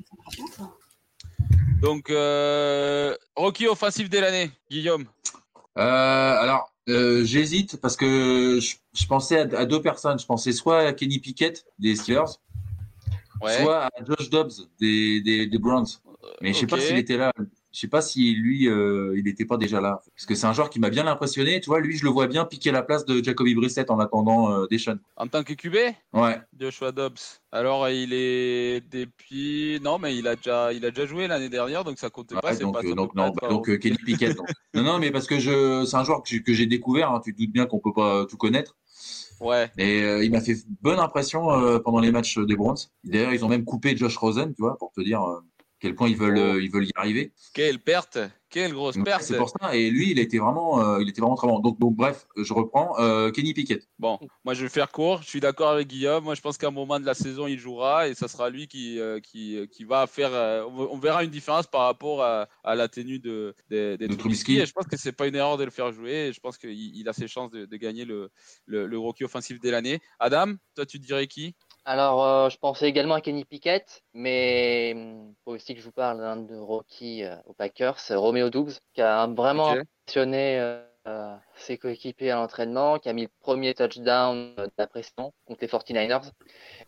donc 1.80 2.10
euh, 2.10 3.16
Rocky 3.34 3.66
offensif 3.66 4.08
dès 4.08 4.20
l'année, 4.20 4.50
Guillaume. 4.70 5.06
Euh, 5.78 6.36
alors, 6.38 6.71
euh, 6.88 7.24
j'hésite 7.24 7.76
parce 7.80 7.96
que 7.96 8.58
je, 8.60 8.76
je 8.92 9.06
pensais 9.06 9.38
à, 9.38 9.58
à 9.60 9.66
deux 9.66 9.80
personnes. 9.82 10.18
Je 10.18 10.26
pensais 10.26 10.52
soit 10.52 10.80
à 10.80 10.92
Kenny 10.92 11.18
Pickett 11.18 11.64
des 11.78 11.96
Steelers, 11.96 12.24
Ouais. 13.40 13.60
soit 13.62 13.86
à 13.86 13.90
Josh 14.04 14.30
Dobbs 14.30 14.52
des, 14.80 15.20
des, 15.20 15.46
des 15.48 15.58
Browns. 15.58 15.86
Mais 16.40 16.52
je 16.52 16.60
sais 16.60 16.66
pas 16.66 16.78
s'il 16.80 16.96
était 16.96 17.16
là. 17.16 17.32
Je 17.72 17.80
sais 17.80 17.88
pas 17.88 18.02
si 18.02 18.34
lui, 18.34 18.68
euh, 18.68 19.14
il 19.16 19.24
n'était 19.24 19.46
pas 19.46 19.56
déjà 19.56 19.80
là. 19.80 20.02
Parce 20.14 20.26
que 20.26 20.34
c'est 20.34 20.46
un 20.46 20.52
joueur 20.52 20.68
qui 20.68 20.78
m'a 20.78 20.90
bien 20.90 21.06
impressionné. 21.06 21.60
Tu 21.60 21.70
vois, 21.70 21.80
lui, 21.80 21.96
je 21.96 22.04
le 22.04 22.10
vois 22.10 22.26
bien 22.26 22.44
piquer 22.44 22.70
la 22.70 22.82
place 22.82 23.04
de 23.06 23.22
Jacoby 23.24 23.54
Brissett 23.54 23.90
en 23.90 23.98
attendant 23.98 24.52
euh. 24.52 24.66
En 25.16 25.26
tant 25.26 25.42
que 25.42 25.54
QB, 25.54 25.76
Ouais. 26.12 26.40
Joshua 26.58 26.92
Dobbs. 26.92 27.40
Alors 27.50 27.88
il 27.88 28.12
est 28.12 28.80
depuis 28.90 29.78
non 29.82 29.98
mais 29.98 30.16
il 30.16 30.26
a 30.26 30.36
déjà 30.36 30.72
il 30.72 30.84
a 30.86 30.90
déjà 30.90 31.04
joué 31.06 31.28
l'année 31.28 31.50
dernière 31.50 31.84
donc 31.84 31.98
ça 31.98 32.08
comptait 32.08 32.34
pas 32.34 32.50
Ouais, 32.50 32.58
donc, 32.58 32.72
pas 32.72 32.80
euh, 32.80 32.88
ça 32.88 32.94
donc, 32.94 33.14
pas 33.14 33.26
non, 33.26 33.34
bah, 33.40 33.48
donc 33.48 33.68
euh, 33.68 33.76
Kenny 33.76 33.96
Pickett. 33.98 34.36
donc. 34.36 34.48
non, 34.74 34.82
non, 34.82 34.98
mais 34.98 35.10
parce 35.10 35.26
que 35.26 35.38
je, 35.38 35.84
c'est 35.84 35.96
un 35.96 36.04
joueur 36.04 36.22
que 36.22 36.28
j'ai, 36.30 36.42
que 36.42 36.52
j'ai 36.54 36.66
découvert. 36.66 37.10
hein. 37.10 37.20
tu 37.24 37.34
te 37.34 37.38
doutes 37.42 37.52
bien 37.52 37.66
qu'on 37.66 37.78
peut 37.78 37.92
pas 37.94 38.24
tout 38.26 38.36
connaître. 38.38 38.76
Ouais. 39.40 39.70
Et 39.76 40.02
euh, 40.02 40.24
il 40.24 40.30
m'a 40.30 40.40
fait 40.40 40.54
bonne 40.82 41.00
impression 41.00 41.50
euh, 41.50 41.78
pendant 41.80 41.98
les 41.98 42.12
matchs 42.12 42.38
des 42.38 42.54
Browns. 42.54 42.76
D'ailleurs, 43.02 43.34
ils 43.34 43.44
ont 43.44 43.48
même 43.48 43.64
coupé 43.64 43.96
Josh 43.96 44.16
Rosen, 44.16 44.54
tu 44.54 44.62
vois, 44.62 44.78
pour 44.78 44.92
te 44.92 45.00
dire 45.00 45.20
euh, 45.24 45.40
quel 45.82 45.96
point 45.96 46.08
ils 46.08 46.16
veulent, 46.16 46.38
Oh. 46.38 46.54
euh, 46.54 46.62
ils 46.62 46.70
veulent 46.70 46.86
y 46.86 46.92
arriver. 46.94 47.32
Quelle 47.54 47.80
perte, 47.80 48.16
quelle 48.48 48.72
grosse 48.72 48.96
perte. 49.04 49.22
C'est 49.24 49.36
pour 49.36 49.50
ça. 49.50 49.74
Et 49.74 49.90
lui, 49.90 50.12
il 50.12 50.18
était 50.20 50.38
vraiment, 50.38 50.80
euh, 50.80 51.02
il 51.02 51.08
était 51.08 51.20
vraiment 51.20 51.34
très 51.34 51.48
bon. 51.48 51.58
Donc, 51.58 51.80
donc 51.80 51.96
bref, 51.96 52.26
je 52.36 52.52
reprends. 52.54 52.96
Euh, 53.00 53.32
Kenny 53.32 53.52
Pickett. 53.52 53.88
Bon, 53.98 54.20
moi 54.44 54.54
je 54.54 54.62
vais 54.62 54.68
faire 54.68 54.92
court. 54.92 55.22
Je 55.22 55.28
suis 55.28 55.40
d'accord 55.40 55.70
avec 55.70 55.88
Guillaume. 55.88 56.22
Moi 56.22 56.36
je 56.36 56.40
pense 56.40 56.56
qu'à 56.56 56.68
un 56.68 56.70
moment 56.70 57.00
de 57.00 57.04
la 57.04 57.14
saison 57.14 57.48
il 57.48 57.58
jouera 57.58 58.06
et 58.08 58.14
ça 58.14 58.28
sera 58.28 58.48
lui 58.48 58.68
qui 58.68 59.00
euh, 59.00 59.18
qui, 59.18 59.58
qui 59.72 59.82
va 59.84 60.06
faire. 60.06 60.30
on 60.70 60.98
verra 60.98 61.24
une 61.24 61.30
différence 61.30 61.66
par 61.66 61.80
rapport 61.82 62.22
à, 62.22 62.48
à 62.62 62.74
la 62.76 62.86
tenue 62.88 63.18
de 63.18 63.54
de, 63.68 63.96
de 63.98 64.06
De 64.06 64.14
Trubisky. 64.14 64.18
Trubisky. 64.18 64.58
Et 64.60 64.66
je 64.66 64.72
pense 64.72 64.86
que 64.86 64.96
c'est 64.96 65.12
pas 65.12 65.26
une 65.26 65.34
erreur 65.34 65.56
de 65.56 65.64
le 65.64 65.70
faire 65.72 65.90
jouer. 65.92 66.28
Et 66.28 66.32
je 66.32 66.38
pense 66.38 66.58
qu'il 66.58 66.70
il 66.96 67.08
a 67.08 67.12
ses 67.12 67.26
chances 67.26 67.50
de, 67.50 67.66
de 67.66 67.76
gagner 67.76 68.04
le, 68.04 68.30
le 68.66 68.86
le 68.86 68.98
rookie 68.98 69.24
offensif 69.24 69.58
dès 69.60 69.72
l'année. 69.72 69.98
Adam, 70.20 70.54
toi 70.76 70.86
tu 70.86 71.00
dirais 71.00 71.26
qui? 71.26 71.56
Alors, 71.84 72.22
euh, 72.24 72.48
je 72.48 72.56
pensais 72.58 72.88
également 72.88 73.14
à 73.14 73.20
Kenny 73.20 73.44
Pickett, 73.44 74.02
mais 74.14 74.90
il 74.92 75.34
faut 75.44 75.52
aussi 75.52 75.74
que 75.74 75.80
je 75.80 75.86
vous 75.86 75.92
parle 75.92 76.18
d'un 76.18 76.36
de 76.36 76.54
Rocky 76.56 77.24
euh, 77.24 77.36
aux 77.46 77.54
Packers, 77.54 77.98
c'est 77.98 78.14
Romeo 78.14 78.50
Doubs, 78.50 78.70
qui 78.94 79.00
a 79.02 79.26
vraiment 79.26 79.70
Ok. 79.70 79.82
impressionné 80.06 80.60
euh, 81.06 81.34
ses 81.56 81.78
coéquipiers 81.78 82.30
à 82.30 82.36
l'entraînement, 82.36 82.98
qui 82.98 83.08
a 83.08 83.12
mis 83.12 83.22
le 83.22 83.30
premier 83.40 83.74
touchdown 83.74 84.54
euh, 84.58 84.66
de 84.66 84.72
la 84.78 84.86
pression 84.86 85.32
contre 85.46 85.60
les 85.62 85.66
49ers. 85.68 86.30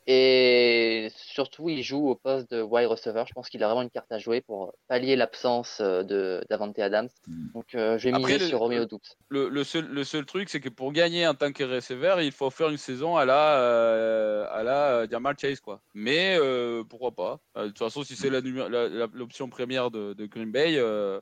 Et 0.07 1.09
surtout, 1.17 1.69
il 1.69 1.83
joue 1.83 2.09
au 2.09 2.15
poste 2.15 2.51
de 2.51 2.63
wide 2.63 2.87
receiver. 2.89 3.25
Je 3.27 3.33
pense 3.33 3.49
qu'il 3.49 3.63
a 3.63 3.67
vraiment 3.67 3.83
une 3.83 3.91
carte 3.91 4.11
à 4.13 4.19
jouer 4.19 4.41
pour 4.41 4.73
pallier 4.89 5.17
l'absence 5.17 5.79
euh, 5.81 6.03
de 6.03 6.45
Davante 6.51 6.79
Adams. 6.79 7.09
Mm. 7.27 7.53
Donc, 7.55 7.75
euh, 7.75 7.99
je 7.99 8.09
vais 8.09 8.19
miser 8.19 8.39
sur 8.39 8.59
Romeo 8.59 8.85
Doubs. 8.85 9.01
le, 9.29 9.49
le 9.49 9.65
seul, 9.65 9.87
le 9.87 10.05
seul 10.05 10.25
truc, 10.27 10.49
c'est 10.49 10.61
que 10.61 10.69
pour 10.69 10.93
gagner 10.93 11.27
en 11.27 11.35
tant 11.35 11.53
que 11.53 11.65
receveur, 11.65 12.21
il 12.21 12.33
faut 12.33 12.51
faire 12.51 12.69
une 12.71 12.77
saison 12.77 13.17
à 13.17 13.25
la, 13.25 13.59
euh, 13.61 14.47
à 14.51 14.63
la 14.63 14.91
euh, 14.91 15.07
Jamal 15.11 15.37
Chase. 15.39 15.61
Quoi. 15.61 15.81
Mais 15.95 16.37
euh, 16.39 16.85
pourquoi 16.85 17.13
pas 17.13 17.41
De 17.57 17.69
toute 17.69 17.79
façon, 17.79 18.03
si 18.05 18.15
c'est 18.17 18.31
la- 18.31 18.41
la- 18.41 19.09
l'option 19.13 19.49
première 19.49 19.91
de, 19.91 20.13
de 20.13 20.27
Green 20.27 20.51
Bay, 20.51 20.77
euh, 20.77 21.21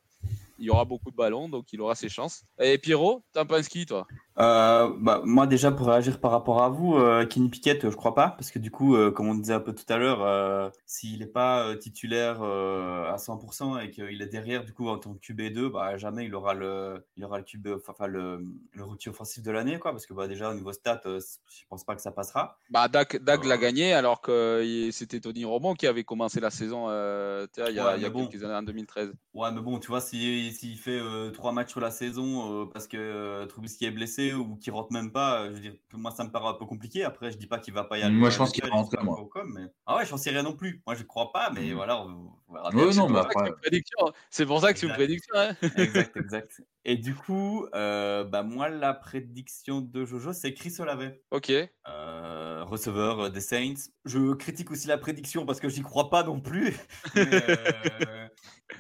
il 0.63 0.67
y 0.67 0.71
aura 0.71 0.85
beaucoup 0.85 1.11
de 1.11 1.17
ballons, 1.17 1.49
donc 1.49 1.73
il 1.73 1.81
aura 1.81 1.97
ses 1.97 2.09
chances. 2.09 2.45
Et 2.61 2.79
Pierrot, 2.79 3.25
t'en 3.33 3.45
penses 3.45 3.67
qui, 3.67 3.85
toi? 3.85 4.07
Euh, 4.39 4.89
bah, 4.99 5.21
moi 5.25 5.47
déjà 5.47 5.71
pour 5.71 5.89
réagir 5.89 6.19
par 6.19 6.31
rapport 6.31 6.63
à 6.63 6.69
vous, 6.71 6.95
euh, 6.97 7.27
Kenny 7.27 7.51
Pickett, 7.51 7.85
euh, 7.85 7.91
je 7.91 7.97
crois 7.97 8.15
pas, 8.15 8.29
parce 8.31 8.51
que 8.51 8.59
du 8.59 8.71
coup, 8.71 8.97
euh, 8.97 9.11
comme 9.11 9.29
on 9.29 9.35
disait 9.35 9.53
un 9.53 9.61
peu 9.61 9.75
tout 9.75 9.85
à 9.91 9.99
l'heure, 9.99 10.23
euh, 10.23 10.71
s'il 10.87 11.19
n'est 11.21 11.27
pas 11.27 11.77
titulaire 11.77 12.43
à 12.43 13.17
100% 13.19 13.79
et 13.79 13.91
qu'il 13.91 14.23
est 14.23 14.27
derrière 14.27 14.65
du 14.65 14.73
coup 14.73 14.89
en 14.89 14.99
tant 14.99 15.13
que 15.15 15.19
QB2, 15.21 15.69
bah 15.71 15.97
jamais 15.99 16.25
il 16.25 16.35
aura 16.35 16.55
le, 16.55 17.05
il 17.17 17.25
aura 17.25 17.39
le 17.39 17.45
QB, 17.45 17.69
enfin 17.87 18.07
le, 18.07 18.43
le 18.73 18.85
rookie 18.85 19.11
offensif 19.11 19.43
de 19.43 19.51
l'année, 19.51 19.79
quoi, 19.79 19.91
parce 19.93 20.07
que 20.07 20.15
bah 20.15 20.29
déjà 20.29 20.51
au 20.51 20.55
niveau 20.55 20.73
stat, 20.73 21.03
euh, 21.07 21.21
je 21.51 21.65
pense 21.69 21.85
pas 21.85 21.95
que 21.95 22.01
ça 22.03 22.11
passera. 22.11 22.57
bah, 22.71 22.89
Dak, 22.89 23.23
Dak 23.23 23.45
l'a 23.45 23.59
gagné, 23.59 23.93
alors 23.93 24.23
que 24.23 24.89
c'était 24.93 25.21
Tony 25.21 25.45
Romo 25.45 25.75
qui 25.75 25.87
avait 25.87 26.05
commencé 26.05 26.41
la 26.41 26.51
saison 26.51 26.89
il 26.89 27.75
y 27.75 27.79
a, 27.79 27.95
Ouais, 27.95 28.01
y 28.01 28.05
a 28.05 28.11
bon. 28.11 28.27
quelques 28.27 28.43
années, 28.45 28.55
en 28.55 28.63
2013. 28.63 29.13
Ouais, 29.35 29.51
mais 29.53 29.61
bon, 29.61 29.79
tu 29.79 29.89
vois, 29.89 30.01
s'il 30.01 30.53
s'il 30.53 30.79
fait 30.79 30.99
euh, 30.99 31.31
trois 31.31 31.53
matchs 31.53 31.71
sur 31.71 31.81
la 31.81 31.91
saison 31.91 32.67
parce 32.73 32.87
que 32.87 33.45
Trubisky 33.47 33.85
est 33.87 33.91
blessé 33.91 34.22
ou 34.33 34.57
qu'il 34.57 34.73
rentre 34.73 34.93
même 34.93 35.11
pas, 35.11 35.41
euh, 35.41 35.49
je 35.49 35.55
veux 35.55 35.61
dire, 35.61 35.75
moi, 35.95 36.11
ça 36.11 36.23
me 36.25 36.31
paraît 36.31 36.49
un 36.49 36.55
peu 36.55 36.67
compliqué. 36.67 37.03
Après, 37.05 37.31
je 37.33 37.37
dis 37.39 37.47
pas 37.47 37.59
qu'il 37.59 37.75
va 37.75 37.85
pas 37.85 37.99
y 37.99 38.03
aller. 38.03 38.15
Moi, 38.15 38.31
je 38.31 38.39
pense 38.39 38.53
qu'il 38.53 38.63
va 38.65 38.71
rentrer, 38.71 39.03
moi. 39.03 39.19
mais... 39.47 39.63
Ah 39.87 39.97
ouais, 39.97 40.07
j'en 40.07 40.17
sais 40.17 40.31
rien 40.31 40.43
non 40.43 40.55
plus. 40.55 40.83
Moi, 40.87 40.95
je 40.95 41.03
crois 41.03 41.33
pas, 41.33 41.51
mais 41.51 41.63
Mhm. 41.69 41.75
voilà, 41.75 42.01
on, 42.03 42.31
on 42.49 42.53
Ouais, 42.53 42.61
non, 42.85 42.93
C'est 42.93 43.01
mais 43.01 43.07
pour 43.07 43.17
ça 43.17 43.25
que 43.25 43.29
après- 43.31 43.45
c'est 43.45 43.49
une 43.49 43.55
prédiction. 43.57 43.99
C'est 44.31 44.47
pour 44.47 44.61
ça 44.61 44.73
que 44.73 44.79
c'est 44.79 44.87
une 44.87 44.93
Exact. 44.93 45.05
prédiction. 45.05 45.35
hein. 45.37 45.57
exact, 46.11 46.17
exact. 46.17 46.63
Et 46.85 46.97
du 46.97 47.15
coup, 47.15 47.67
euh, 47.75 48.25
bah, 48.25 48.43
moi, 48.43 48.69
la 48.69 48.93
prédiction 48.93 49.81
de 49.81 50.05
Jojo, 50.05 50.33
c'est 50.33 50.53
Chris 50.53 50.75
Olave. 50.79 51.13
ok. 51.31 51.51
Euh, 51.89 52.65
receveur 52.65 53.21
euh, 53.21 53.29
des 53.31 53.41
Saints. 53.41 53.75
Je 54.05 54.35
critique 54.35 54.71
aussi 54.71 54.87
la 54.89 54.99
prédiction 54.99 55.47
parce 55.47 55.61
que 55.61 55.69
j'y 55.69 55.83
crois 55.83 56.11
pas 56.11 56.23
non 56.25 56.41
plus. 56.41 56.77
Mais, 57.15 57.29
euh, 57.33 58.22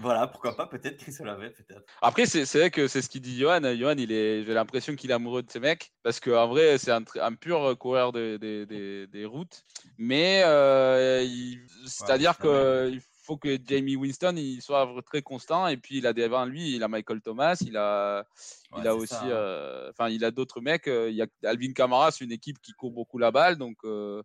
voilà, 0.00 0.26
pourquoi 0.26 0.56
pas, 0.56 0.66
peut-être 0.66 0.96
Chris 0.98 1.14
peut-être. 1.18 1.84
Après, 2.00 2.26
c'est 2.26 2.44
vrai 2.58 2.70
que 2.70 2.88
c'est 2.88 3.02
ce 3.02 3.08
qu'il 3.08 3.20
dit 3.20 3.38
Johan. 3.38 3.60
Johan, 3.76 3.94
j'ai 3.96 4.44
l'impression 4.44 4.94
qu'il 4.96 5.10
est 5.10 5.14
amoureux 5.14 5.42
de 5.42 5.50
ces 5.50 5.60
mecs 5.60 5.92
parce 6.02 6.20
qu'en 6.20 6.48
vrai, 6.48 6.78
c'est 6.78 6.90
un, 6.90 7.02
pur 7.34 7.76
coureur 7.78 8.12
de- 8.12 8.38
de- 8.40 8.64
de- 8.64 9.08
des 9.10 9.24
routes. 9.24 9.62
Mais 9.98 10.42
euh, 10.44 11.24
c'est-à-dire 11.86 12.34
c'est 12.40 12.46
vrai. 12.48 12.90
qu'il 12.90 13.00
faut 13.24 13.36
que 13.36 13.56
Jamie 13.64 13.96
Winston 13.96 14.34
il 14.36 14.60
soit 14.60 14.92
très 15.06 15.22
constant. 15.22 15.68
Et 15.68 15.76
puis, 15.76 15.98
il 15.98 16.06
a 16.06 16.12
devant 16.12 16.44
lui, 16.44 16.74
il 16.74 16.82
a 16.82 16.88
Michael 16.88 17.20
Thomas, 17.20 17.56
il 17.64 17.76
a, 17.76 18.24
il 18.74 18.78
Ouais, 18.78 18.86
a 18.86 18.96
aussi, 18.96 19.14
hein. 19.14 19.28
euh, 19.30 19.90
enfin, 19.90 20.08
il 20.08 20.24
a 20.24 20.30
d'autres 20.30 20.60
mecs. 20.60 20.88
euh, 20.88 21.10
Il 21.10 21.16
y 21.16 21.22
a 21.22 21.26
Alvin 21.44 21.72
Kamara, 21.72 22.10
c'est 22.10 22.24
une 22.24 22.32
équipe 22.32 22.60
qui 22.60 22.72
court 22.72 22.90
beaucoup 22.92 23.18
la 23.18 23.30
balle. 23.30 23.56
Donc, 23.56 23.76
euh, 23.84 24.22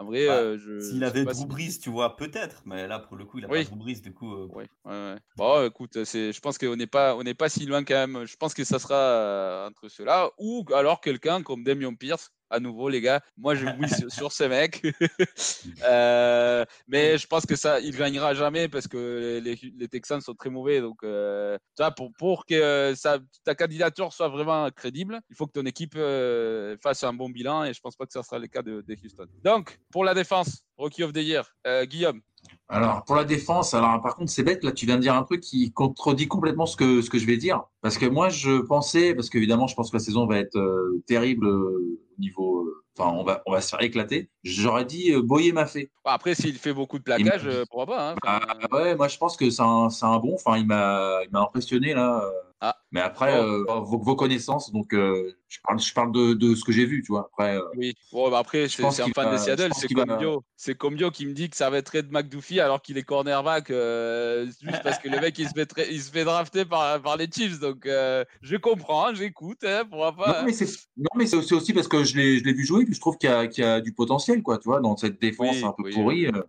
en 0.00 0.04
vrai, 0.06 0.26
Bah, 0.26 0.36
euh, 0.38 0.58
je. 0.58 0.80
S'il 0.80 1.04
avait 1.04 1.24
Drew 1.24 1.34
si- 1.34 1.46
Brees, 1.46 1.78
tu 1.80 1.90
vois, 1.90 2.16
peut-être. 2.16 2.62
Mais 2.64 2.86
là, 2.86 2.98
pour 2.98 3.16
le 3.16 3.24
coup, 3.24 3.38
il 3.38 3.44
a 3.44 3.48
Oui. 3.48 3.64
pas 3.64 3.70
Drew 3.70 3.76
Brees, 3.78 4.00
du 4.00 4.12
coup. 4.12 4.32
euh, 4.34 4.46
Ouais, 4.46 4.68
ouais, 4.84 4.90
ouais. 4.92 5.16
Bon, 5.36 5.64
écoute, 5.66 6.04
c'est, 6.04 6.32
je 6.32 6.40
pense 6.40 6.58
qu'on 6.58 6.74
n'est 6.76 6.86
pas, 6.86 7.14
on 7.16 7.22
n'est 7.22 7.34
pas 7.34 7.48
si 7.48 7.66
loin 7.66 7.84
quand 7.84 7.94
même. 7.94 8.24
Je 8.26 8.36
pense 8.36 8.54
que 8.54 8.64
ça 8.64 8.78
sera 8.78 8.94
euh, 8.96 9.68
entre 9.68 9.88
ceux-là 9.88 10.30
ou 10.38 10.64
alors 10.74 11.00
quelqu'un 11.00 11.42
comme 11.42 11.62
Damien 11.64 11.94
Pierce. 11.94 12.30
À 12.50 12.58
nouveau, 12.58 12.88
les 12.88 13.00
gars, 13.00 13.20
moi 13.36 13.54
je 13.54 13.64
oui 13.78 13.88
sur, 13.88 14.10
sur 14.10 14.32
ces 14.32 14.48
mecs. 14.48 14.82
Euh, 15.84 16.64
mais 16.88 17.18
je 17.18 17.26
pense 17.26 17.46
que 17.46 17.56
ça, 17.56 17.80
il 17.80 17.96
gagnera 17.96 18.34
jamais 18.34 18.68
parce 18.68 18.86
que 18.86 19.40
les, 19.42 19.58
les 19.76 19.88
Texans 19.88 20.20
sont 20.20 20.34
très 20.34 20.50
mauvais. 20.50 20.80
Donc, 20.80 21.02
euh, 21.02 21.58
pour, 21.96 22.12
pour 22.18 22.46
que 22.46 22.94
ça, 22.96 23.18
ta 23.44 23.54
candidature 23.54 24.12
soit 24.12 24.28
vraiment 24.28 24.68
crédible, 24.70 25.20
il 25.30 25.36
faut 25.36 25.46
que 25.46 25.52
ton 25.52 25.66
équipe 25.66 25.94
euh, 25.96 26.76
fasse 26.82 27.04
un 27.04 27.12
bon 27.12 27.28
bilan 27.30 27.64
et 27.64 27.72
je 27.72 27.80
pense 27.80 27.96
pas 27.96 28.06
que 28.06 28.12
ça 28.12 28.22
sera 28.22 28.38
le 28.38 28.46
cas 28.46 28.62
de, 28.62 28.82
de 28.86 28.96
Houston. 29.04 29.26
Donc, 29.42 29.78
pour 29.90 30.04
la 30.04 30.14
défense, 30.14 30.64
Rookie 30.76 31.02
of 31.02 31.12
the 31.12 31.18
Year. 31.18 31.44
Guillaume. 31.84 32.20
Alors, 32.72 33.04
pour 33.04 33.16
la 33.16 33.24
défense, 33.24 33.74
alors 33.74 34.00
par 34.00 34.14
contre, 34.14 34.30
c'est 34.30 34.44
bête, 34.44 34.62
là, 34.62 34.70
tu 34.70 34.86
viens 34.86 34.94
de 34.96 35.02
dire 35.02 35.14
un 35.16 35.24
truc 35.24 35.40
qui 35.40 35.72
contredit 35.72 36.28
complètement 36.28 36.66
ce 36.66 36.76
que, 36.76 37.02
ce 37.02 37.10
que 37.10 37.18
je 37.18 37.26
vais 37.26 37.36
dire. 37.36 37.64
Parce 37.82 37.98
que 37.98 38.06
moi, 38.06 38.28
je 38.28 38.60
pensais, 38.60 39.12
parce 39.14 39.28
qu'évidemment, 39.28 39.66
je 39.66 39.74
pense 39.74 39.90
que 39.90 39.96
la 39.96 40.00
saison 40.02 40.24
va 40.26 40.38
être 40.38 40.56
euh, 40.56 41.02
terrible 41.06 41.46
euh, 41.48 41.98
au 42.16 42.20
niveau. 42.20 42.60
euh, 42.60 42.76
Enfin, 42.98 43.12
on 43.16 43.24
va, 43.24 43.42
on 43.46 43.52
va 43.52 43.60
se 43.60 43.70
faire 43.70 43.82
éclater. 43.82 44.28
J'aurais 44.42 44.84
dit 44.84 45.12
euh, 45.12 45.22
Boyer 45.22 45.52
m'a 45.52 45.64
fait. 45.66 45.90
Après, 46.04 46.34
s'il 46.34 46.56
fait 46.58 46.74
beaucoup 46.74 46.98
de 46.98 47.04
plaquage, 47.04 47.46
euh, 47.46 47.64
pourquoi 47.70 47.86
pas 47.86 48.10
hein. 48.10 48.14
Enfin, 48.22 48.40
Ah, 48.46 48.76
ouais, 48.76 48.94
moi, 48.94 49.08
je 49.08 49.16
pense 49.16 49.36
que 49.36 49.48
c'est 49.48 49.62
un, 49.62 49.88
un 50.02 50.18
bon. 50.18 50.34
Enfin, 50.34 50.58
il 50.58 50.66
m'a 50.66 51.20
impressionné, 51.32 51.94
là. 51.94 52.22
Ah. 52.60 52.76
Mais 52.92 53.00
après, 53.00 53.40
euh, 53.40 53.64
vos, 53.64 53.98
vos 53.98 54.16
connaissances, 54.16 54.70
donc 54.70 54.92
je 55.50 55.58
parle, 55.62 55.80
je 55.80 55.92
parle 55.92 56.12
de, 56.12 56.32
de 56.34 56.54
ce 56.54 56.64
que 56.64 56.70
j'ai 56.72 56.86
vu, 56.86 57.02
tu 57.02 57.10
vois. 57.12 57.28
Après, 57.32 57.56
euh, 57.56 57.62
Oui. 57.76 57.92
Bon, 58.12 58.30
bah 58.30 58.38
après, 58.38 58.68
Je 58.68 58.76
c'est 58.76 58.84
un 58.84 58.90
fan 58.90 59.26
va- 59.26 59.32
de 59.32 59.36
je 59.36 59.42
Seattle. 59.42 59.70
C'est 59.74 59.88
qu'il 59.88 59.96
comme 59.96 60.08
va- 60.08 60.16
Bio. 60.16 60.44
C'est 60.56 60.76
comme 60.76 60.94
Bio 60.94 61.10
qui 61.10 61.26
me 61.26 61.32
dit 61.32 61.50
que 61.50 61.56
ça 61.56 61.68
va 61.70 61.78
être 61.78 61.88
Red 61.88 62.12
McDuffie 62.12 62.60
alors 62.60 62.80
qu'il 62.80 62.96
est 62.98 63.02
cornerback 63.02 63.70
euh, 63.70 64.46
juste 64.46 64.82
parce 64.84 64.98
que 64.98 65.08
le 65.08 65.18
mec 65.20 65.36
il 65.38 65.48
se 65.48 65.54
fait, 65.54 65.64
tra- 65.70 65.86
il 65.90 66.00
se 66.00 66.10
fait 66.10 66.24
drafter 66.24 66.64
par, 66.64 67.02
par 67.02 67.16
les 67.16 67.28
Chiefs. 67.30 67.58
Donc 67.58 67.84
euh, 67.86 68.24
je 68.42 68.56
comprends, 68.56 69.12
j'écoute. 69.14 69.64
Hein, 69.64 69.82
pourquoi 69.90 70.14
pas 70.14 70.40
Non, 70.40 70.46
mais 70.46 70.52
c'est 70.52 70.66
non, 70.96 71.08
mais 71.16 71.26
c'est 71.26 71.36
aussi, 71.36 71.52
aussi 71.54 71.72
parce 71.72 71.88
que 71.88 72.04
je 72.04 72.16
l'ai 72.16 72.38
je 72.38 72.44
l'ai 72.44 72.52
vu 72.52 72.64
jouer, 72.64 72.84
puis 72.84 72.94
je 72.94 73.00
trouve 73.00 73.18
qu'il 73.18 73.28
y, 73.28 73.32
a- 73.32 73.46
qu'il 73.48 73.64
y 73.64 73.66
a 73.66 73.80
du 73.80 73.92
potentiel, 73.92 74.42
quoi, 74.42 74.58
tu 74.58 74.68
vois, 74.68 74.80
dans 74.80 74.96
cette 74.96 75.20
défense 75.20 75.56
Oui, 75.56 75.64
un 75.64 75.72
peu 75.72 75.82
oui, 75.84 75.92
pourrie. 75.92 76.26
euh, 76.26 76.42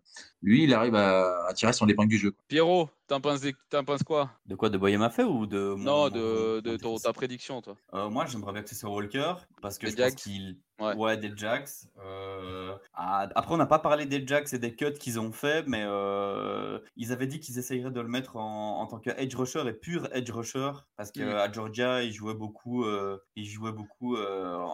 lui, 0.44 0.64
il 0.64 0.74
arrive 0.74 0.96
à, 0.96 1.46
à 1.48 1.54
tirer 1.54 1.72
son 1.74 1.88
épingle 1.88 2.10
du 2.10 2.18
jeu. 2.18 2.32
quoi. 2.32 2.44
Pierrot, 2.48 2.90
t'en 3.08 3.22
penses, 3.22 3.42
des- 3.42 3.56
t'en 3.70 3.84
penses 3.84 4.04
quoi? 4.04 4.32
De 4.46 4.56
quoi? 4.56 4.70
De 4.70 4.78
Boyer 4.78 4.98
m'a 4.98 5.10
fait 5.10 5.24
ou 5.24 5.46
de. 5.46 5.76
mon- 5.78 5.84
Non, 5.84 6.02
mon- 6.04 6.10
de, 6.10 6.98
ta 7.02 7.14
prédiction, 7.14 7.62
toi. 7.62 7.76
Euh, 7.94 8.10
moi, 8.10 8.26
j'aimerais 8.26 8.52
bien 8.54 8.64
que 8.64 8.70
ce 8.70 8.76
soit 8.76 8.90
Walker 8.91 9.34
parce 9.62 9.77
que 9.77 9.88
Des 9.88 9.91
je 9.91 9.97
pense 9.97 10.15
qu'il. 10.15 10.58
Ouais. 10.80 11.15
des 11.17 11.32
Jacks. 11.36 11.69
Euh, 12.04 12.75
ah, 12.95 13.30
Après, 13.36 13.54
on 13.54 13.58
n'a 13.58 13.67
pas 13.67 13.77
parlé 13.77 14.08
des 14.08 14.25
Jacks 14.25 14.51
et 14.54 14.58
des 14.58 14.75
cuts 14.75 14.93
qu'ils 14.93 15.19
ont 15.19 15.32
fait, 15.32 15.67
mais 15.67 15.84
euh, 15.86 16.80
ils 16.95 17.12
avaient 17.12 17.27
dit 17.27 17.39
qu'ils 17.39 17.60
essayeraient 17.60 17.91
de 17.91 18.01
le 18.01 18.08
mettre 18.08 18.38
en, 18.38 18.82
en 18.82 18.88
tant 18.88 18.99
que 18.99 19.12
edge 19.12 19.36
rusher 19.36 19.63
et 19.67 19.73
pur 19.73 20.08
edge 20.12 20.32
rusher 20.32 20.71
parce 20.97 21.10
Mm. 21.12 21.13
qu'à 21.13 21.51
Georgia, 21.51 22.01
il 22.04 22.12
jouait 22.13 22.34
beaucoup, 22.34 22.84
euh, 22.86 23.19
il 23.36 23.45
jouait 23.45 23.71
beaucoup 23.73 24.17
en, 24.17 24.71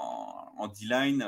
en 0.58 0.68
D-line. 0.68 1.24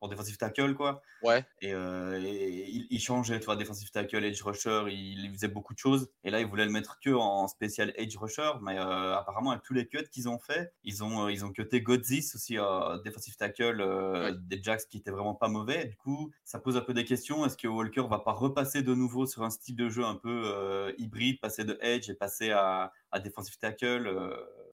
En 0.00 0.08
défensive 0.08 0.36
tackle, 0.36 0.74
quoi. 0.74 1.02
Ouais. 1.22 1.44
Et, 1.60 1.74
euh, 1.74 2.18
et 2.22 2.68
il, 2.70 2.86
il 2.90 3.00
changeait, 3.00 3.38
tu 3.38 3.46
vois, 3.46 3.56
defensive 3.56 3.90
tackle, 3.90 4.24
edge 4.24 4.42
rusher, 4.42 4.84
il, 4.88 5.24
il 5.26 5.32
faisait 5.32 5.48
beaucoup 5.48 5.74
de 5.74 5.78
choses. 5.78 6.10
Et 6.24 6.30
là, 6.30 6.40
il 6.40 6.46
voulait 6.46 6.64
le 6.64 6.70
mettre 6.70 6.98
que 7.00 7.10
en 7.10 7.48
spécial 7.48 7.92
edge 7.96 8.16
rusher, 8.16 8.50
mais 8.62 8.78
euh, 8.78 9.16
apparemment, 9.16 9.50
avec 9.50 9.62
tous 9.62 9.74
les 9.74 9.86
cuts 9.86 10.08
qu'ils 10.10 10.28
ont 10.28 10.38
fait, 10.38 10.72
ils 10.84 11.04
ont, 11.04 11.26
euh, 11.26 11.32
ils 11.32 11.44
ont 11.44 11.50
cuté 11.52 11.82
Godzis 11.82 12.32
aussi, 12.34 12.58
euh, 12.58 12.98
defensive 13.04 13.36
tackle 13.36 13.82
Ouais. 14.12 14.32
des 14.40 14.62
Jacks 14.62 14.86
qui 14.88 14.98
était 14.98 15.10
vraiment 15.10 15.34
pas 15.34 15.48
mauvais. 15.48 15.84
Du 15.86 15.96
coup, 15.96 16.30
ça 16.44 16.58
pose 16.58 16.76
un 16.76 16.80
peu 16.82 16.94
des 16.94 17.04
questions. 17.04 17.44
Est-ce 17.44 17.56
que 17.56 17.68
Walker 17.68 18.04
va 18.08 18.18
pas 18.20 18.32
repasser 18.32 18.82
de 18.82 18.94
nouveau 18.94 19.26
sur 19.26 19.42
un 19.42 19.50
style 19.50 19.76
de 19.76 19.88
jeu 19.88 20.04
un 20.04 20.16
peu 20.16 20.94
hybride, 20.98 21.40
passer 21.40 21.64
de 21.64 21.78
edge 21.80 22.08
et 22.10 22.14
passer 22.14 22.50
à, 22.50 22.92
à 23.10 23.20
defensive 23.20 23.58
tackle 23.58 24.08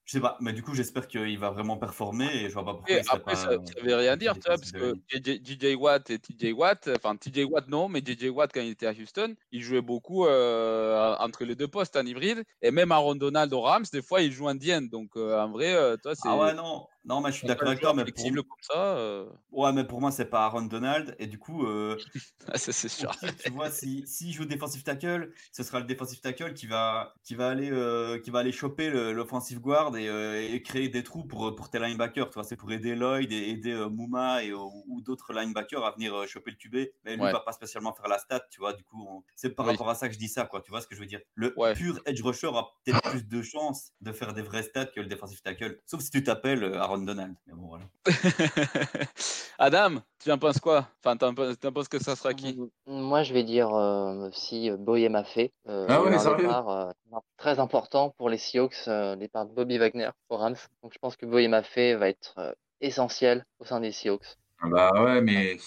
je 0.08 0.14
sais 0.14 0.22
pas, 0.22 0.38
mais 0.40 0.54
du 0.54 0.64
coup, 0.64 0.74
j'espère 0.74 1.06
qu'il 1.10 1.38
va 1.38 1.50
vraiment 1.50 1.76
performer 1.76 2.34
et 2.34 2.48
je 2.48 2.54
vois 2.54 2.64
pas 2.64 2.76
pourquoi 2.76 2.96
Et 2.96 3.02
après, 3.10 3.34
pas. 3.34 3.36
ça, 3.36 3.50
ça 3.50 3.82
veut 3.84 3.94
rien 3.94 4.16
dire, 4.16 4.36
tu 4.36 4.48
vois, 4.48 4.58
parce 4.58 4.72
que 4.72 4.96
JJ 5.10 5.76
Watt 5.76 6.10
et 6.10 6.18
TJ 6.18 6.54
Watt, 6.54 6.90
enfin 6.96 7.18
TJ 7.18 7.44
Watt 7.44 7.68
non, 7.68 7.90
mais 7.90 8.00
JJ 8.00 8.30
Watt 8.30 8.50
quand 8.54 8.62
il 8.62 8.70
était 8.70 8.88
à 8.88 8.94
Houston, 8.94 9.36
il 9.52 9.62
jouait 9.62 9.82
beaucoup 9.82 10.26
euh, 10.26 11.14
entre 11.20 11.44
les 11.44 11.56
deux 11.56 11.68
postes 11.68 11.98
en 11.98 12.06
hybride, 12.06 12.46
et 12.62 12.72
même 12.72 12.94
Aaron 12.94 13.16
Donald 13.16 13.52
aux 13.52 13.60
Rams, 13.60 13.84
des 13.92 14.02
fois 14.02 14.22
il 14.22 14.32
joue 14.32 14.48
en 14.48 14.56
DN, 14.56 14.88
donc 14.88 15.18
euh, 15.18 15.38
en 15.42 15.52
vrai, 15.52 15.76
euh, 15.76 15.98
toi 15.98 16.16
c'est 16.16 16.30
Ah 16.30 16.38
ouais, 16.38 16.54
non, 16.54 16.88
non, 17.08 17.22
mais 17.22 17.32
je 17.32 17.38
suis 17.38 17.48
d'accord 17.48 17.70
avec 17.70 17.80
toi, 17.82 17.94
mais 17.94 18.04
pour, 18.04 18.24
comme 18.24 18.46
ça, 18.62 18.98
euh, 18.98 19.30
ouais, 19.52 19.72
mais 19.72 19.86
pour 19.86 20.02
moi, 20.02 20.12
c'est 20.12 20.26
pas 20.30 20.44
Aaron 20.46 20.64
Donald. 20.64 21.16
Et 21.20 21.28
du 21.28 21.40
coup, 21.40 21.66
euh, 21.66 21.98
ah, 22.48 22.58
ça 22.58 22.74
c'est 22.74 22.90
sûr. 22.90 23.12
tu 23.44 23.50
vois, 23.52 23.72
si, 23.72 24.06
si 24.06 24.34
joue 24.34 24.44
défensif 24.46 24.84
tackle, 24.84 25.32
ce 25.52 25.64
sera 25.64 25.80
le 25.80 25.86
défensif 25.86 26.20
tackle 26.22 26.54
qui 26.54 26.68
va, 26.68 27.14
qui 27.24 27.36
va, 27.36 27.50
aller, 27.50 27.70
euh, 27.72 28.20
qui 28.20 28.30
va 28.30 28.40
aller 28.40 28.52
choper 28.52 28.90
l'offensive 28.90 29.60
guard 29.62 29.96
et, 29.96 30.54
et 30.54 30.62
créer 30.62 30.90
des 30.90 31.04
trous 31.04 31.24
pour, 31.24 31.56
pour 31.56 31.70
tes 31.70 31.80
linebackers. 31.80 32.30
Tu 32.30 32.34
vois, 32.34 32.44
c'est 32.44 32.58
pour 32.58 32.72
aider 32.72 32.94
Lloyd 32.96 33.32
et 33.32 33.50
aider 33.52 33.74
Mouma 33.90 34.44
et, 34.44 34.52
ou, 34.54 35.02
d'autres 35.02 35.32
linebackers 35.34 35.86
à 35.86 35.92
venir 35.92 36.28
choper 36.28 36.52
le 36.52 36.58
QB. 36.58 36.76
Mais 37.06 37.16
lui, 37.16 37.24
Ouais. 37.24 37.32
va 37.32 37.40
pas 37.40 37.54
spécialement 37.54 37.94
faire 37.94 38.08
la 38.10 38.20
stat, 38.20 38.42
tu 38.52 38.60
vois. 38.60 38.74
Du 38.74 38.84
coup, 38.84 39.06
on- 39.08 39.24
c'est 39.36 39.52
par 39.56 39.66
Oui. 39.66 39.72
rapport 39.72 39.90
à 39.90 39.96
ça 39.96 40.08
que 40.08 40.14
je 40.14 40.20
dis 40.20 40.28
ça, 40.28 40.46
quoi. 40.46 40.62
Tu 40.62 40.72
vois 40.72 40.82
ce 40.82 40.88
que 40.88 40.96
je 40.96 41.00
veux 41.00 41.06
dire 41.06 41.22
Le 41.36 41.54
Ouais. 41.58 41.74
pur 41.74 42.00
edge 42.06 42.22
rusher 42.22 42.48
a 42.54 42.68
peut-être 42.84 43.02
plus 43.02 43.26
de 43.28 43.42
chances 43.42 43.92
de 44.02 44.12
faire 44.12 44.34
des 44.34 44.42
vrais 44.42 44.64
stats 44.64 44.86
que 44.88 45.00
le 45.00 45.08
défensif 45.08 45.42
tackle. 45.42 45.80
Sauf 45.86 46.02
si 46.02 46.10
tu 46.12 46.24
t'appelles 46.24 46.64
euh, 46.64 46.82
Aaron 46.98 47.06
Donald. 47.06 47.36
Mais 47.46 47.54
bon, 47.54 47.68
voilà. 47.68 47.84
Adam, 49.60 50.02
tu 50.24 50.32
en 50.32 50.38
penses 50.38 50.60
quoi? 50.60 50.88
Enfin, 51.04 51.18
t'en 51.18 51.34
t'en 51.34 51.72
penses 51.72 51.88
que 51.88 52.00
ça 52.02 52.16
sera 52.16 52.34
qui? 52.34 52.60
Moi, 52.86 53.24
je 53.24 53.34
vais 53.34 53.44
dire 53.44 53.74
euh, 53.74 54.30
si 54.34 54.70
euh, 54.70 54.78
Boyer 54.78 55.10
m'a 55.10 55.24
fait. 55.24 55.54
Euh, 55.68 55.86
Ah 55.90 56.02
ouais, 56.02 56.14
un 56.16 56.38
départ 56.38 56.70
euh, 56.70 56.92
très 57.38 57.60
important 57.60 58.12
pour 58.18 58.30
les 58.30 58.38
Seahawks, 58.38 58.88
euh, 58.88 59.16
départ 59.16 59.46
de 59.46 59.54
Bobby 59.54 59.78
Wagner 59.78 60.10
aux 60.30 60.38
Rams. 60.38 60.56
Donc, 60.84 60.94
je 60.94 61.00
pense 61.00 61.16
que 61.16 61.26
Boyer 61.26 61.48
m'a 61.48 61.64
fait 61.64 61.96
va 61.96 62.10
être 62.10 62.36
euh, 62.38 62.52
essentiel 62.82 63.46
au 63.60 63.66
sein 63.66 63.80
des 63.80 63.92
Seahawks. 63.92 64.38
Ah 64.60 64.68
Bah 64.70 65.04
ouais, 65.04 65.22
mais 65.22 65.58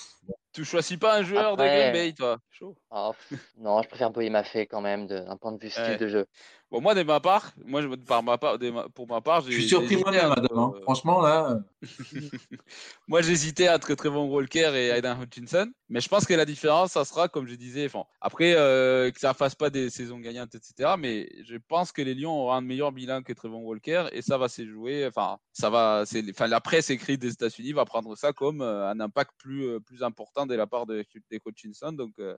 Tu 0.52 0.64
choisis 0.64 0.98
pas 0.98 1.18
un 1.18 1.22
joueur 1.22 1.56
de 1.56 1.62
Green 1.62 1.92
Bay, 1.92 2.12
toi? 2.12 2.38
Chaud. 2.50 2.76
Pff, 2.90 3.32
non, 3.58 3.82
je 3.82 3.88
préfère 3.88 4.10
Boyer 4.10 4.30
m'a 4.30 4.42
fait 4.42 4.66
quand 4.66 4.80
même 4.80 5.06
de- 5.06 5.20
d'un 5.20 5.36
point 5.36 5.52
de 5.52 5.62
vue 5.62 5.70
style 5.70 5.84
Ouais. 5.84 5.96
de 5.96 6.08
jeu. 6.08 6.26
Bon, 6.70 6.80
moi, 6.80 6.94
de 6.94 7.02
ma 7.02 7.18
part, 7.18 7.52
moi, 7.64 7.82
par 8.06 8.22
ma 8.22 8.38
part, 8.38 8.56
pour 8.94 9.08
ma 9.08 9.20
part, 9.20 9.40
j'ai 9.42 9.50
je 9.52 9.58
suis 9.58 9.68
surpris 9.68 9.96
moi-même, 9.96 10.30
Adam. 10.30 10.68
hein. 10.68 10.72
euh, 10.76 10.82
Franchement, 10.82 11.20
là, 11.20 11.58
Moi, 13.08 13.22
j'hésitais 13.22 13.68
entre 13.68 13.92
Trevon 13.94 14.28
Walker 14.28 14.70
et 14.74 14.88
Aidan 14.90 15.20
Hutchinson, 15.20 15.72
mais 15.88 16.00
je 16.00 16.08
pense 16.08 16.26
que 16.26 16.34
la 16.34 16.44
différence, 16.44 16.92
ça 16.92 17.04
sera, 17.04 17.28
comme 17.28 17.48
je 17.48 17.56
disais, 17.56 17.86
enfin, 17.86 18.04
après, 18.20 18.54
euh, 18.54 19.10
que 19.10 19.18
ça 19.18 19.34
fasse 19.34 19.56
pas 19.56 19.68
des 19.70 19.90
saisons 19.90 20.18
gagnantes, 20.18 20.54
etc. 20.54 20.94
Mais 20.96 21.28
je 21.44 21.56
pense 21.56 21.90
que 21.90 22.02
les 22.02 22.14
Lions 22.14 22.30
auront 22.38 22.52
un 22.52 22.60
meilleur 22.60 22.92
bilan 22.92 23.22
que 23.22 23.32
Trevon 23.32 23.62
Walker 23.64 24.06
et 24.12 24.22
ça 24.22 24.38
va 24.38 24.48
se 24.48 24.64
jouer. 24.64 25.06
Enfin, 25.06 25.38
ça 25.52 25.70
va, 25.70 26.04
enfin, 26.30 26.46
la 26.46 26.60
presse 26.60 26.90
écrite 26.90 27.20
des 27.20 27.32
États-Unis 27.32 27.72
va 27.72 27.84
prendre 27.84 28.16
ça 28.16 28.32
comme 28.32 28.62
euh, 28.62 28.88
un 28.88 29.00
impact 29.00 29.32
plus, 29.38 29.66
euh, 29.66 29.80
plus 29.80 30.04
important 30.04 30.46
de 30.46 30.54
la 30.54 30.68
part 30.68 30.86
de, 30.86 31.04
de 31.30 31.40
Hutchinson. 31.44 31.92
Donc, 31.92 32.12
euh, 32.20 32.36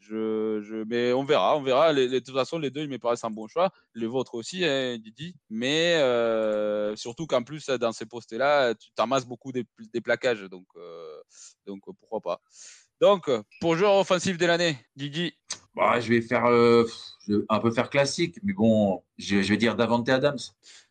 je, 0.00 0.60
je, 0.62 0.84
mais 0.88 1.12
on 1.12 1.24
verra, 1.24 1.56
on 1.56 1.62
verra. 1.62 1.92
Les- 1.92 2.08
les- 2.08 2.20
de 2.20 2.24
toute 2.24 2.34
façon, 2.34 2.58
les 2.58 2.70
deux, 2.70 2.82
ils 2.82 2.88
me 2.88 2.98
paraissent 2.98 3.24
un 3.24 3.30
bon 3.30 3.46
choix. 3.46 3.70
Le 3.92 4.06
vôtre 4.06 4.34
aussi, 4.34 4.64
hein, 4.64 4.96
Didi. 4.98 5.36
Mais 5.50 5.94
euh, 5.96 6.96
surtout 6.96 7.26
qu'en 7.26 7.42
plus, 7.42 7.66
dans 7.66 7.92
ces 7.92 8.06
postes-là, 8.06 8.74
tu 8.74 8.90
t'amasses 8.92 9.26
beaucoup 9.26 9.52
des, 9.52 9.64
des 9.92 10.00
plaquages. 10.00 10.42
Donc, 10.44 10.66
euh, 10.76 11.20
donc, 11.66 11.82
pourquoi 12.00 12.20
pas. 12.20 12.40
Donc, 13.00 13.30
pour 13.60 13.76
joueur 13.76 13.94
offensif 13.96 14.36
de 14.38 14.46
l'année, 14.46 14.76
Didi. 14.96 15.32
bah, 15.74 16.00
je 16.00 16.08
vais 16.08 16.20
faire 16.20 16.46
euh, 16.46 16.84
un 17.48 17.58
peu 17.60 17.70
faire 17.70 17.88
classique, 17.90 18.38
mais 18.42 18.52
bon, 18.52 19.02
je, 19.18 19.42
je 19.42 19.48
vais 19.48 19.56
dire 19.56 19.76
Davante 19.76 20.08
Adams. 20.08 20.38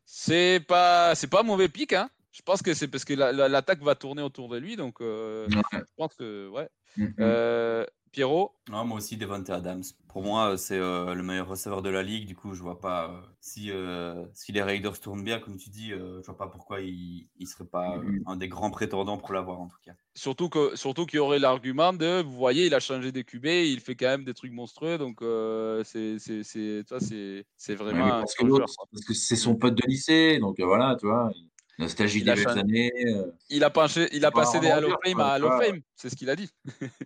C'est 0.06 0.63
pas, 0.67 1.13
c'est 1.15 1.28
pas 1.28 1.41
un 1.41 1.43
mauvais 1.43 1.69
pic, 1.69 1.93
hein. 1.93 2.10
Je 2.32 2.41
pense 2.41 2.62
que 2.62 2.74
c'est 2.74 2.88
parce 2.88 3.06
que 3.06 3.13
la- 3.13 3.32
la- 3.32 3.50
l'attaque 3.50 3.82
va 3.84 3.95
tourner 3.95 4.22
autour 4.22 4.50
de 4.50 4.58
lui, 4.58 4.76
donc 4.76 5.02
euh, 5.02 5.48
Ouais. 5.50 5.62
je 5.74 5.93
pense 5.98 6.15
que 6.15 6.48
ouais. 6.50 6.69
Mhm. 6.95 7.13
Euh, 7.19 7.86
Pierrot, 8.12 8.54
Non, 8.67 8.86
moi 8.86 8.98
aussi, 8.98 9.17
Devante 9.17 9.50
Adams. 9.50 9.84
Pour 10.08 10.22
moi, 10.24 10.52
euh, 10.54 10.58
c'est 10.58 10.78
euh, 10.78 11.15
le 11.15 11.24
meilleur 11.24 11.48
receveur 11.48 11.82
de 11.82 11.89
la 11.89 12.04
ligue. 12.04 12.28
Du 12.28 12.36
coup, 12.36 12.54
je 12.54 12.62
vois 12.62 12.80
pas 12.80 13.10
euh, 13.10 13.22
si, 13.39 13.72
euh, 13.72 14.28
si 14.34 14.52
les 14.52 14.62
Raiders 14.62 15.00
tournent 15.00 15.24
bien, 15.24 15.39
comme 15.39 15.58
tu 15.58 15.69
dis, 15.72 15.91
euh, 15.91 16.22
je 16.22 16.26
vois 16.28 16.38
pas 16.38 16.48
pourquoi 16.48 16.82
il, 16.82 17.30
il 17.38 17.48
serait 17.48 17.65
pas 17.67 18.00
un 18.28 18.36
des 18.38 18.48
grands 18.48 18.69
prétendants 18.72 19.17
pour 19.17 19.34
l'avoir 19.34 19.60
en 19.60 19.67
tout 19.67 19.78
cas. 19.84 19.93
surtout 20.15 20.50
que 20.50 20.76
surtout 20.76 21.06
qu'il 21.06 21.17
y 21.17 21.19
aurait 21.19 21.39
l'argument 21.39 21.93
de, 21.93 22.22
vous 22.22 22.32
voyez, 22.36 22.65
il 22.67 22.74
a 22.74 22.80
changé 22.80 23.12
des 23.12 23.24
QB, 23.24 23.45
il 23.45 23.80
fait 23.80 23.95
quand 23.95 24.08
même 24.08 24.24
des 24.26 24.34
trucs 24.34 24.52
monstrueux, 24.52 24.98
donc 24.98 25.22
euh, 25.22 25.84
c'est 25.84 26.19
c'est 26.19 26.43
c'est 26.43 26.84
toi 26.88 27.00
c'est 27.00 27.45
c'est 27.58 27.76
Ouais, 27.91 28.04
vraiment 28.04 28.06
un 28.17 28.19
parce 28.19 28.36
que 28.36 28.43
parce 28.91 29.06
que 29.06 29.13
c'est 29.13 29.36
son 29.36 29.56
pote 29.56 29.76
de 29.76 29.84
lycée, 29.88 30.38
donc 30.39 30.60
euh, 30.60 30.65
voilà, 30.65 30.95
tu 31.00 31.08
vois, 31.08 31.32
nostalgie 31.80 32.20
Il 32.20 32.26
des 32.26 32.32
a 32.32 32.36
belles 32.36 32.44
changé. 32.44 32.60
années. 32.60 32.92
euh. 33.08 33.32
Il 33.50 33.63
a 33.63 33.70
passé, 33.70 34.08
il 34.12 34.24
a 34.26 34.32
passé 34.32 34.58
un 34.58 34.62
des 34.62 34.72
Hall 34.72 34.86
of 34.86 34.96
Fame 35.04 35.20
à 35.20 35.36
Hall 35.36 35.46
of. 35.46 35.63
Fame, 35.63 35.80
c'est 35.96 36.10
ce 36.10 36.15
qu'il 36.15 36.30
a 36.30 36.36
dit. 36.36 36.50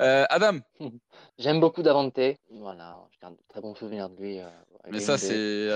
Euh, 0.00 0.24
Adam, 0.30 0.58
J'aime 1.38 1.60
beaucoup 1.60 1.82
Davante. 1.82 2.18
Voilà, 2.50 2.96
je 3.12 3.18
garde 3.20 3.34
de 3.36 3.42
très 3.48 3.60
bons 3.60 3.74
souvenirs 3.74 4.08
de 4.08 4.16
lui. 4.22 4.40
euh, 4.40 4.48
mais 4.90 5.00
ça 5.00 5.18
c'est 5.18 5.68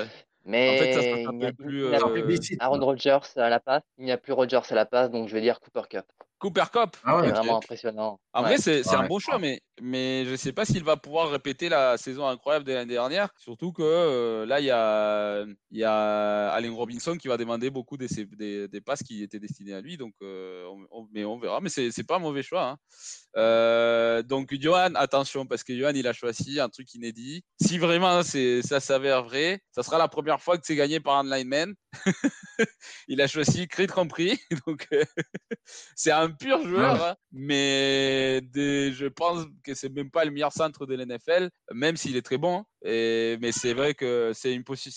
Mais 0.46 0.68
en 0.70 0.72
fait, 0.78 0.92
ça, 0.94 1.00
n'y 1.00 1.44
a, 1.44 1.48
s'appelle 1.48 1.54
plus, 1.54 1.85
euh. 1.85 1.98
Aaron 2.61 2.80
Rodgers 2.85 3.18
à 3.37 3.48
la 3.50 3.61
passe. 3.61 3.83
Il 3.98 4.04
n'y 4.07 4.12
a 4.12 4.16
plus 4.16 4.33
Rodgers 4.33 4.61
à 4.70 4.74
la 4.74 4.87
passe, 4.87 5.11
donc 5.11 5.28
je 5.28 5.35
vais 5.35 5.42
dire 5.42 5.61
Cooper 5.61 5.83
Cup. 5.90 6.07
Cooper 6.44 6.64
Cup. 6.70 6.96
Ah 7.04 7.16
ouais, 7.16 7.30
vraiment 7.30 7.57
impressionnant. 7.57 8.20
En 8.35 8.42
Ouais. 8.42 8.48
vrai, 8.48 8.59
c'est 8.59 8.87
un 8.94 9.07
bon 9.07 9.18
choix, 9.18 9.38
mais, 9.38 9.62
mais 9.80 10.24
je 10.26 10.33
ne 10.33 10.37
sais 10.37 10.52
pas 10.52 10.66
s'il 10.66 10.85
va 10.85 10.96
pouvoir 10.96 11.30
répéter 11.30 11.70
la 11.70 11.96
saison 11.96 12.26
incroyable 12.26 12.66
de 12.66 12.72
l'année 12.72 12.92
dernière. 12.92 13.30
Surtout 13.38 13.72
que 13.72 13.83
euh, 13.83 14.44
là, 14.44 14.61
il 14.61 14.66
y 14.66 14.70
a, 14.70 15.44
il 15.70 15.78
y 15.78 15.85
a 15.85 16.48
Allen 16.50 16.72
Robinson 16.72 17.16
qui 17.16 17.28
va 17.28 17.38
demander 17.38 17.70
beaucoup 17.70 17.96
des, 17.96 18.09
des, 18.37 18.68
des 18.68 18.80
passes 18.83 19.02
qui 19.02 19.22
étaient 19.22 19.38
destinées 19.38 19.72
à 19.72 19.80
lui. 19.80 19.96
Donc, 19.96 20.12
euh, 20.20 20.66
on- 20.66 20.87
on- 20.90 21.09
mais 21.12 21.24
on 21.24 21.38
verra. 21.38 21.61
Mais 21.62 21.70
c'est 21.70 21.90
c'est 21.92 22.04
pas 22.04 22.16
un 22.16 22.18
mauvais 22.18 22.42
choix. 22.42 22.70
hein. 22.70 22.76
Euh, 23.37 24.22
donc, 24.22 24.52
Johan, 24.61 24.94
attention, 24.96 25.46
parce 25.46 25.64
que 25.64 25.74
Johan, 25.74 25.92
il 25.94 26.07
a 26.07 26.12
choisi 26.12 26.61
un 26.61 26.68
truc 26.68 26.92
inédit. 26.94 27.42
Si 27.61 27.78
vraiment 27.78 28.22
c'est, 28.22 28.61
ça 28.62 28.80
s'avère 28.80 29.22
vrai, 29.24 29.61
ça 29.70 29.83
sera 29.83 29.96
la 29.96 30.09
première 30.09 30.40
fois 30.42 30.59
que 30.59 30.66
c'est 30.66 30.76
gagné 30.76 31.00
par 31.00 31.16
un 31.16 31.24
lineman. 31.24 31.72
il 33.09 33.20
a 33.20 33.26
choisi 33.26 33.68
Creed 33.68 33.90
compris. 33.90 34.38
Donc, 34.66 34.87
euh, 34.92 35.04
c'est 35.96 36.11
un 36.11 36.30
pur 36.30 36.66
joueur, 36.66 37.02
hein. 37.04 37.16
mais 37.33 38.40
des- 38.42 38.92
je 38.92 39.07
pense 39.07 39.46
que 39.62 39.74
c'est 39.74 39.88
même 39.90 40.11
pas 40.11 40.24
le 40.24 40.30
meilleur 40.30 40.52
centre 40.52 40.87
de 40.87 40.94
l'NFL, 40.94 41.50
même 41.72 41.96
s'il 41.96 42.16
est 42.16 42.22
très 42.22 42.38
bon. 42.38 42.64
Et, 42.85 43.38
mais 43.40 43.51
c'est 43.51 43.73
vrai 43.73 43.94
que 43.94 44.33
c'est, 44.35 44.55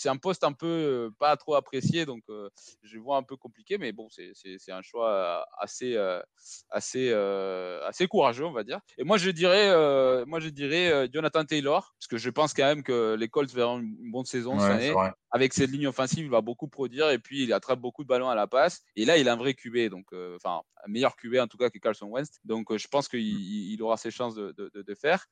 un 0.08 0.16
poste 0.16 0.44
un 0.44 0.52
peu 0.52 1.10
pas 1.18 1.36
trop 1.36 1.54
apprécié, 1.54 2.04
donc 2.04 2.22
euh, 2.28 2.50
je 2.82 2.98
vois 2.98 3.16
un 3.16 3.22
peu 3.22 3.36
compliqué, 3.36 3.78
mais 3.78 3.92
bon, 3.92 4.08
c'est, 4.10 4.32
un 4.70 4.82
choix 4.82 5.46
assez, 5.58 5.96
euh, 5.96 6.20
assez, 6.68 7.10
euh, 7.10 7.82
assez 7.86 8.06
courageux, 8.06 8.44
on 8.44 8.52
va 8.52 8.62
dire. 8.62 8.80
Et 8.98 9.04
moi, 9.04 9.16
je 9.16 9.30
dirais, 9.30 9.70
euh, 9.70 10.26
moi, 10.26 10.38
je 10.38 10.50
dirais 10.50 11.08
Jonathan 11.12 11.44
Taylor, 11.44 11.94
parce 11.98 12.08
que 12.08 12.18
je 12.18 12.28
pense 12.28 12.52
quand 12.52 12.64
même 12.64 12.82
que 12.82 13.14
les 13.18 13.28
Colts 13.28 13.52
verront 13.54 13.78
une, 13.78 13.96
bonne 14.10 14.26
saison 14.26 14.58
cette 14.58 14.70
année 14.70 14.94
avec 15.30 15.52
cette 15.52 15.70
ligne 15.70 15.86
offensive, 15.86 16.24
il 16.24 16.30
va 16.30 16.40
beaucoup 16.40 16.68
produire 16.68 17.10
et 17.10 17.18
puis 17.18 17.42
il 17.42 17.52
attrape 17.52 17.80
beaucoup 17.80 18.02
de 18.02 18.08
ballons 18.08 18.30
à 18.30 18.34
la 18.34 18.46
passe. 18.46 18.82
Et 18.96 19.04
là, 19.04 19.18
il 19.18 19.28
a 19.28 19.32
un 19.34 19.36
vrai 19.36 19.54
QB, 19.54 19.90
donc 19.90 20.06
enfin 20.36 20.62
un 20.84 20.90
meilleur 20.90 21.16
QB 21.16 21.36
en 21.36 21.46
tout 21.46 21.58
cas 21.58 21.70
que 21.70 21.78
Carlson 21.78 22.06
Wentz. 22.06 22.30
Donc 22.44 22.74
je 22.76 22.88
pense 22.88 23.08
qu'il 23.08 23.20
il 23.20 23.72
il 23.72 23.82
aura 23.82 23.96
ses 23.96 24.10
chances 24.10 24.34
de, 24.34 24.52
de, 24.52 24.70
de- 24.74 24.82
de 24.82 24.94
faire. 24.94 25.26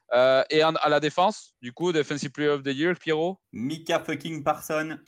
Et 0.51 0.63
en- 0.65 0.75
à 0.75 0.89
la 0.89 1.01
défense, 1.01 1.55
du 1.63 1.73
coup, 1.73 1.93
Defensive 1.93 2.31
Player 2.31 2.46
of 2.49 2.63
the 2.63 2.75
Year, 2.75 2.95
Pierrot. 2.97 3.39
Mika 3.53 4.01
fucking 4.01 4.43
Parson. 4.43 4.99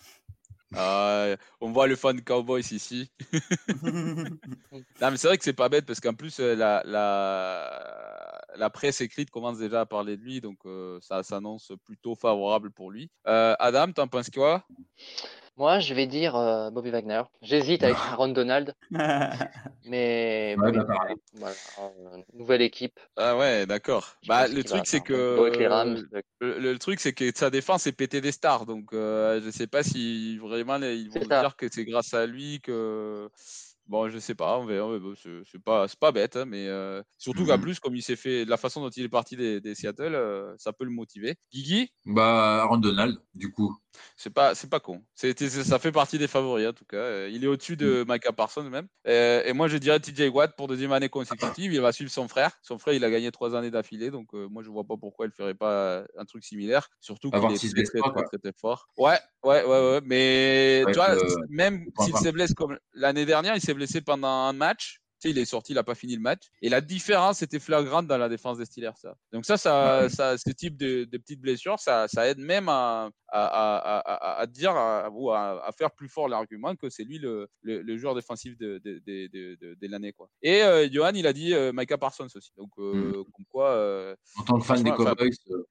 Euh, 0.77 1.37
on 1.61 1.72
voit 1.72 1.87
le 1.87 1.96
fan 1.96 2.20
Cowboys 2.22 2.72
ici. 2.72 3.11
Non, 5.01 5.11
mais 5.12 5.16
c'est 5.16 5.29
vrai 5.29 5.38
que 5.38 5.44
c'est 5.44 5.53
pas 5.53 5.68
bête 5.68 5.87
parce 5.87 6.01
qu'en 6.01 6.14
plus, 6.14 6.40
euh, 6.40 6.55
la, 6.55 6.83
la, 6.85 8.40
la 8.57 8.70
presse 8.70 9.01
écrite 9.01 9.31
commence 9.31 9.59
déjà 9.59 9.83
à 9.83 9.87
parler 9.87 10.16
de 10.16 10.22
lui, 10.22 10.40
donc 10.40 10.59
euh, 10.66 10.98
ça 11.01 11.22
s'annonce 11.22 11.72
plutôt 11.85 12.14
favorable 12.14 12.70
pour 12.70 12.90
lui. 12.90 13.11
Euh, 13.27 13.55
Adam, 13.59 13.92
t'en 13.92 14.09
penses 14.09 14.31
quoi? 14.31 14.66
Moi, 15.59 15.81
je 15.81 15.92
vais 15.92 16.07
dire 16.07 16.37
euh, 16.37 16.71
Bobby 16.71 16.90
Wagner. 16.90 17.23
J'hésite 17.42 17.83
avec 17.83 17.97
Aaron 17.99 18.29
Donald, 18.29 18.75
mais 19.85 20.55
Ouais, 20.57 20.73
Bobby 20.73 20.79
bah, 20.79 20.85
pareil. 20.87 21.16
Voilà, 21.33 21.55
euh, 21.79 22.23
nouvelle 22.33 22.62
équipe. 22.62 22.99
Ah 23.16 23.37
ouais, 23.37 23.66
d'accord. 23.66 24.14
Bah, 24.27 24.47
le 24.49 24.62
truc, 24.62 24.87
c'est 24.87 25.01
bon 25.35 25.42
avec 25.42 25.59
les 25.59 25.66
Rams. 25.66 25.97
que 26.12 26.23
le, 26.40 26.59
le 26.61 26.79
truc, 26.79 27.01
c'est 27.01 27.12
que 27.12 27.31
sa 27.37 27.51
défense 27.51 27.87
est 27.87 27.92
pété 27.92 28.21
des 28.21 28.33
stars. 28.33 28.66
Donc, 28.66 28.92
euh, 28.92 29.40
je 29.42 29.51
sais 29.51 29.66
pas 29.66 29.83
si 29.83 30.38
vraiment 30.38 30.77
ils 30.79 31.09
vont 31.11 31.21
C'est 31.21 31.29
ça. 31.29 31.40
dire 31.40 31.57
que 31.57 31.66
c'est 31.71 31.85
grâce 31.85 32.14
à 32.14 32.27
lui 32.27 32.61
que. 32.61 33.29
Bon, 33.87 34.11
je 34.11 34.18
sais 34.18 34.35
pas, 34.35 34.59
on 34.59 34.66
verra. 34.66 34.90
mais 34.92 34.99
bon, 35.01 35.14
c'est 35.16 35.40
c'est 35.51 35.62
pas, 35.62 35.88
c'est 35.88 35.99
pas 35.99 36.12
bête, 36.12 36.37
hein, 36.37 36.44
mais 36.44 36.66
euh, 36.68 37.03
surtout 37.16 37.47
qu'en 37.47 37.57
Mhm. 37.57 37.62
plus, 37.62 37.81
comme 37.81 37.97
il 37.97 38.03
s'est 38.03 38.16
fait, 38.16 38.44
de 38.44 38.51
la 38.51 38.59
façon 38.59 38.83
dont 38.83 38.90
il 38.90 39.05
est 39.05 39.09
parti 39.09 39.35
des, 39.35 39.62
des 39.62 39.75
Seattle, 39.75 40.14
euh, 40.14 40.55
ça 40.59 40.75
peut 40.75 40.85
le 40.85 40.90
motiver. 40.90 41.37
Guigui, 41.53 41.90
Bah, 42.05 42.62
Aaron 42.62 42.77
Donald, 42.79 43.18
du 43.35 43.51
coup. 43.51 43.75
C'est 44.17 44.31
pas, 44.33 44.55
c'est 44.55 44.69
pas 44.71 44.81
con. 44.81 45.03
C'est- 45.15 45.37
ça 45.49 45.79
fait 45.79 45.93
partie 45.93 46.19
des 46.19 46.29
favoris 46.29 46.67
en 46.67 46.73
tout 46.73 46.85
cas. 46.85 46.97
Euh, 46.97 47.29
Il 47.33 47.45
est 47.45 47.47
au-dessus 47.47 47.77
de 47.77 48.05
Micah 48.09 48.33
Parsons 48.33 48.65
même. 48.65 48.89
Euh, 49.07 49.43
et 49.45 49.53
moi, 49.53 49.69
je 49.69 49.77
dirais 49.77 50.01
TJ 50.01 50.29
Watt 50.29 50.57
pour 50.57 50.69
deuxième 50.69 50.93
année 50.93 51.09
consécutive. 51.09 51.73
Il 51.73 51.81
va 51.81 51.93
suivre 51.93 52.11
son 52.11 52.29
frère. 52.29 52.53
Son 52.63 52.79
frère, 52.79 52.95
il 52.95 53.05
a 53.05 53.11
gagné 53.11 53.31
trois 53.31 53.55
années 53.55 53.71
d'affilée, 53.71 54.11
donc 54.11 54.35
euh, 54.35 54.49
moi, 54.49 54.63
je 54.63 54.71
vois 54.71 54.85
pas 54.85 54.97
pourquoi 54.97 55.27
il 55.27 55.33
ferait 55.33 55.55
pas 55.55 56.05
un 56.17 56.25
truc 56.25 56.45
similaire. 56.45 56.89
Surtout 57.01 57.31
qu'il 57.31 57.41
est 57.53 57.59
très, 57.59 57.83
très, 57.85 58.01
très, 58.13 58.25
très, 58.25 58.39
très 58.39 58.53
fort. 58.61 58.89
Ouais, 58.97 59.19
ouais, 59.45 59.65
ouais, 59.65 59.91
ouais. 59.93 60.01
Mais 60.05 60.83
Ouais, 60.87 60.93
tu 60.93 60.99
vois, 60.99 61.11
euh, 61.11 61.37
même 61.49 61.87
s'il 62.01 62.13
vingt. 62.13 62.21
se 62.21 62.29
blesse 62.31 62.55
comme 62.55 62.79
l'année 62.95 63.27
dernière, 63.27 63.55
il 63.57 63.61
s'est 63.61 63.75
blessé 63.75 64.01
pendant 64.01 64.29
un 64.29 64.53
match. 64.53 65.01
Il 65.24 65.37
est 65.38 65.44
sorti, 65.44 65.72
il 65.72 65.74
n'a 65.76 65.83
pas 65.85 65.94
fini 65.94 66.14
le 66.14 66.20
match. 66.20 66.42
Et 66.62 66.68
la 66.68 66.81
différence 66.81 67.42
était 67.42 67.59
flagrante 67.59 68.07
dans 68.07 68.18
la 68.18 68.28
défense 68.28 68.59
des 68.59 68.64
Steelers. 68.64 68.92
Ça. 68.96 69.14
Donc 69.33 69.44
ça, 69.44 69.57
ça, 69.57 70.02
Ouais. 70.02 70.09
ça 70.09 70.37
ce 70.38 70.50
type 70.50 70.76
de, 70.76 71.04
de 71.04 71.18
petites 71.18 71.40
blessures, 71.40 71.78
ça, 71.78 72.07
ça 72.09 72.28
aide 72.28 72.38
même 72.38 72.68
à, 72.68 73.11
à, 73.28 73.44
à, 73.44 73.98
à, 73.98 74.40
à 74.40 74.46
dire 74.46 74.72
ou 75.12 75.31
à, 75.33 75.68
faire 75.76 75.90
plus 75.90 76.09
fort 76.09 76.28
l'argument 76.28 76.74
que 76.76 76.88
c'est 76.88 77.04
lui 77.04 77.18
le, 77.18 77.48
le, 77.62 77.83
le 77.83 77.96
joueur 77.98 78.14
défensif 78.14 78.57
de, 78.59 78.78
de, 78.85 79.00
de, 79.04 79.87
l'année. 79.88 80.12
Quoi. 80.12 80.28
Et 80.42 80.62
euh, 80.62 80.88
Johan, 80.90 81.12
il 81.14 81.26
a 81.26 81.33
dit 81.33 81.52
euh, 81.54 81.72
Micah 81.74 81.98
Parsons 81.98 82.26
aussi. 82.35 82.52
Donc, 82.57 82.70
euh, 82.78 83.24
comme 83.35 83.44
quoi, 83.50 83.70
euh, 83.70 84.14
En 84.38 84.44
tant 84.44 84.59
que 84.59 84.64
fan 84.64 84.83
des 84.83 84.90
Cowboys, 84.92 85.31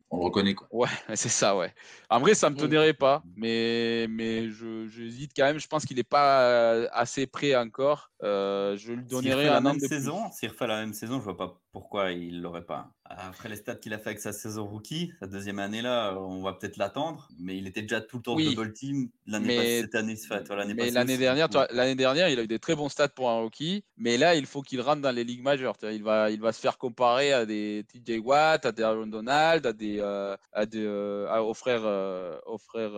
on 0.10 0.18
le 0.18 0.24
reconnaît. 0.26 0.54
Quoi. 0.56 0.68
Ouais, 0.72 0.88
c'est 1.16 1.30
ça, 1.30 1.56
ouais. 1.56 1.74
En 2.10 2.20
vrai, 2.20 2.34
ça 2.36 2.50
me 2.50 2.56
Mm. 2.56 2.60
tonnerait 2.60 2.94
pas, 2.94 3.24
mais, 3.36 4.08
mais 4.10 4.50
je, 4.50 4.88
j'hésite 4.88 5.32
quand 5.36 5.44
même. 5.46 5.60
Je 5.60 5.68
pense 5.68 5.86
qu'il 5.86 5.98
n'est 5.98 6.04
pas 6.04 6.88
assez 6.90 7.28
prêt 7.28 7.56
encore. 7.56 8.12
Je 8.22 8.92
lui 8.94 9.04
donnerais 9.04 9.37
refait 9.38 9.50
la 9.50 9.62
même 9.62 9.80
saison, 9.80 10.32
s'il 10.32 10.50
refait 10.50 10.68
la 10.68 10.82
même 10.82 10.94
saison, 10.94 11.20
je 11.20 11.24
vois 11.24 11.38
pas 11.38 11.62
pourquoi 11.72 12.12
il 12.12 12.42
l'aurait 12.42 12.66
pas. 12.66 12.92
Après 13.06 13.48
les 13.50 13.56
stats 13.56 13.76
qu'il 13.76 13.94
a 13.94 14.00
fait 14.00 14.10
avec 14.10 14.20
sa 14.20 14.34
saison 14.34 14.66
rookie, 14.66 15.14
sa 15.20 15.28
deuxième 15.28 15.60
année 15.60 15.82
là, 15.82 16.16
on 16.18 16.42
va 16.42 16.54
peut-être 16.54 16.78
l'attendre, 16.78 17.30
mais 17.40 17.58
il 17.58 17.68
était 17.68 17.82
déjà 17.82 18.02
tout 18.02 18.18
le 18.18 18.24
temps 18.24 18.36
Oui. 18.36 18.56
double 18.56 18.74
team 18.74 19.10
l'année 19.26 19.56
passée, 19.56 19.82
cette 19.82 19.96
année, 19.96 20.16
enfin, 20.30 20.56
l'année 20.56 20.74
Mais 20.74 20.92
dernière, 21.18 21.48
l'année 21.72 21.96
dernière, 21.96 22.30
il 22.30 22.40
a 22.40 22.44
eu 22.44 22.48
des 22.48 22.60
très 22.60 22.76
bons 22.76 22.90
stats 22.90 23.10
pour 23.10 23.30
un 23.30 23.40
rookie, 23.42 23.86
mais 23.96 24.18
là, 24.18 24.36
il 24.36 24.46
faut 24.46 24.62
qu'il 24.62 24.82
rentre 24.82 25.02
dans 25.02 25.12
les 25.12 25.24
ligues 25.24 25.44
majeures. 25.44 25.76
Il 25.84 26.04
va, 26.04 26.30
il 26.32 26.42
va 26.42 26.52
se 26.52 26.60
faire 26.60 26.78
comparer 26.78 27.32
à 27.34 27.46
des 27.46 27.86
TJ 27.88 28.20
Watt, 28.20 28.66
à 28.66 28.72
des 28.72 28.84
Aaron 28.84 29.08
Donald, 29.08 29.66
à 29.66 29.74
des, 29.74 29.98
euh, 30.00 30.36
à 30.52 30.66
des, 30.66 30.84
euh, 30.86 31.40
aux 31.42 31.54
frères, 31.54 31.84
euh, 31.86 32.38
aux 32.46 32.58
frères. 32.58 32.92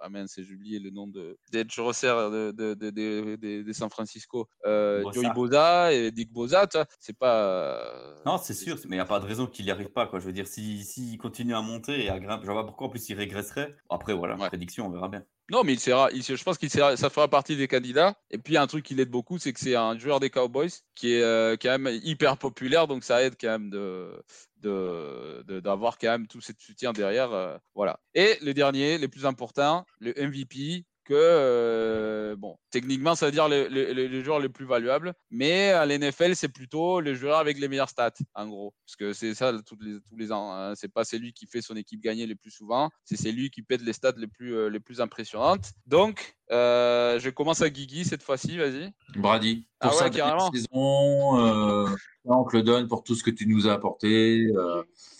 Ah 0.00 0.08
mince, 0.08 0.34
j'ai 0.40 0.54
oublié 0.54 0.78
le 0.78 0.90
nom 0.90 1.06
de 1.06 1.38
d'Edge 1.52 1.78
Rosser 1.78 2.06
de, 2.08 2.50
de, 2.52 2.74
de, 2.74 2.90
de, 2.90 3.36
de- 3.36 3.62
de 3.62 3.72
San 3.72 3.90
Francisco. 3.90 4.48
Euh, 4.66 5.02
Bosa. 5.02 5.20
Joey 5.20 5.32
Boza 5.34 5.92
et 5.92 6.10
Dick 6.10 6.32
Boza, 6.32 6.66
tu 6.66 6.78
vois, 6.78 6.86
c'est 6.98 7.16
pas. 7.16 7.44
euh, 7.44 8.14
Non, 8.26 8.38
c'est 8.38 8.54
sûr, 8.54 8.76
mais 8.84 8.96
il 8.96 8.98
n'y 8.98 9.00
a 9.00 9.04
pas 9.04 9.20
de 9.20 9.26
raison 9.26 9.46
qu'il 9.46 9.64
n'y 9.64 9.70
arrive 9.70 9.90
pas. 9.90 10.06
Quoi. 10.06 10.18
Je 10.18 10.26
veux 10.26 10.32
dire, 10.32 10.46
s'il 10.46 10.84
si, 10.84 11.16
continue 11.18 11.54
à 11.54 11.60
monter 11.62 12.04
et 12.04 12.08
à 12.10 12.18
grimper, 12.18 12.46
je 12.46 12.50
vois 12.50 12.62
pas 12.62 12.66
pourquoi 12.66 12.86
en 12.86 12.90
plus 12.90 13.08
il 13.08 13.14
régresserait. 13.14 13.74
Après, 13.88 14.14
voilà, 14.14 14.36
Ouais. 14.36 14.48
prédiction, 14.48 14.86
on 14.86 14.90
verra 14.90 15.08
bien. 15.08 15.24
Non, 15.50 15.64
mais 15.64 15.72
il 15.72 15.80
sera, 15.80 16.10
il- 16.12 16.22
je 16.22 16.42
pense 16.44 16.58
qu'il 16.58 16.70
sera, 16.70 16.96
ça 16.96 17.10
fera 17.10 17.26
partie 17.28 17.56
des 17.56 17.66
candidats. 17.66 18.14
Et 18.30 18.38
puis, 18.38 18.56
un 18.56 18.66
truc 18.68 18.84
qui 18.84 18.94
l'aide 18.94 19.10
beaucoup, 19.10 19.36
c'est 19.38 19.52
que 19.52 19.58
c'est 19.58 19.74
un 19.74 19.98
joueur 19.98 20.20
des 20.20 20.30
Cowboys 20.30 20.70
qui 20.94 21.12
est 21.14 21.22
euh, 21.22 21.56
quand 21.60 21.76
même 21.76 21.98
hyper 22.04 22.36
populaire. 22.36 22.86
Donc, 22.86 23.02
ça 23.02 23.22
aide 23.22 23.34
quand 23.40 23.48
même 23.48 23.68
de, 23.70 24.12
de, 24.60 25.42
de- 25.46 25.60
d'avoir 25.60 25.98
quand 25.98 26.08
même 26.10 26.26
tout 26.26 26.40
ce 26.40 26.52
soutien 26.58 26.92
derrière. 26.92 27.32
euh, 27.32 27.58
voilà. 27.74 28.00
Et 28.14 28.36
le 28.42 28.54
dernier, 28.54 28.98
le 28.98 29.08
plus 29.08 29.26
important, 29.26 29.84
le 29.98 30.18
MVP. 30.20 30.84
Que, 31.10 31.16
euh, 31.18 32.36
bon, 32.36 32.56
techniquement, 32.70 33.16
ça 33.16 33.26
veut 33.26 33.32
dire 33.32 33.48
le, 33.48 33.66
le, 33.66 33.92
le- 33.92 34.06
le 34.06 34.22
joueur 34.22 34.38
le 34.38 34.48
plus 34.48 34.64
valuable, 34.64 35.12
mais 35.32 35.70
à 35.70 35.84
l'NFL, 35.84 36.36
c'est 36.36 36.48
plutôt 36.48 37.00
le 37.00 37.14
joueur 37.14 37.38
avec 37.38 37.58
les 37.58 37.66
meilleures 37.66 37.88
stats, 37.88 38.12
en 38.34 38.46
gros. 38.46 38.74
Parce 38.86 38.94
que 38.94 39.12
c'est 39.12 39.34
ça 39.34 39.52
tous 39.66 39.76
les, 39.80 39.98
tous 40.08 40.14
les 40.16 40.30
ans. 40.30 40.52
hein. 40.52 40.74
C'est 40.76 40.92
pas 40.92 41.02
celui 41.04 41.32
qui 41.32 41.46
fait 41.48 41.62
son 41.62 41.74
équipe 41.74 42.00
gagner 42.00 42.28
le 42.28 42.36
plus 42.36 42.52
souvent, 42.52 42.90
c'est 43.04 43.16
celui 43.16 43.50
qui 43.50 43.62
pète 43.62 43.82
les 43.82 43.92
stats 43.92 44.12
les 44.18 44.28
plus, 44.28 44.54
euh, 44.54 44.68
les 44.70 44.78
plus 44.78 45.00
impressionnantes. 45.00 45.72
Donc, 45.84 46.36
euh, 46.52 47.18
je 47.18 47.28
commence 47.30 47.60
à 47.60 47.70
Guigui 47.70 48.04
cette 48.04 48.22
fois-ci, 48.22 48.56
vas-y. 48.56 48.92
Brady, 49.16 49.66
Ah 49.80 49.88
pour 49.88 49.96
ouais, 49.98 50.04
sa 50.04 50.10
dernière 50.10 50.36
carrément. 50.36 50.52
saison, 50.52 51.88
on 52.24 52.44
te 52.44 52.56
le 52.56 52.62
donne 52.62 52.86
pour 52.86 53.02
tout 53.02 53.16
ce 53.16 53.24
que 53.24 53.30
tu 53.32 53.48
nous 53.48 53.66
as 53.66 53.72
apporté. 53.72 54.46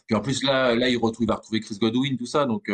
puis 0.07 0.17
en 0.17 0.21
plus, 0.21 0.45
là, 0.45 0.77
là 0.77 0.89
il, 0.89 0.97
retrouve, 0.99 1.25
il 1.25 1.29
va 1.29 1.35
retrouver 1.35 1.59
Chris 1.61 1.79
Godwin, 1.81 2.17
tout 2.17 2.27
ça. 2.27 2.45
Donc, 2.47 2.71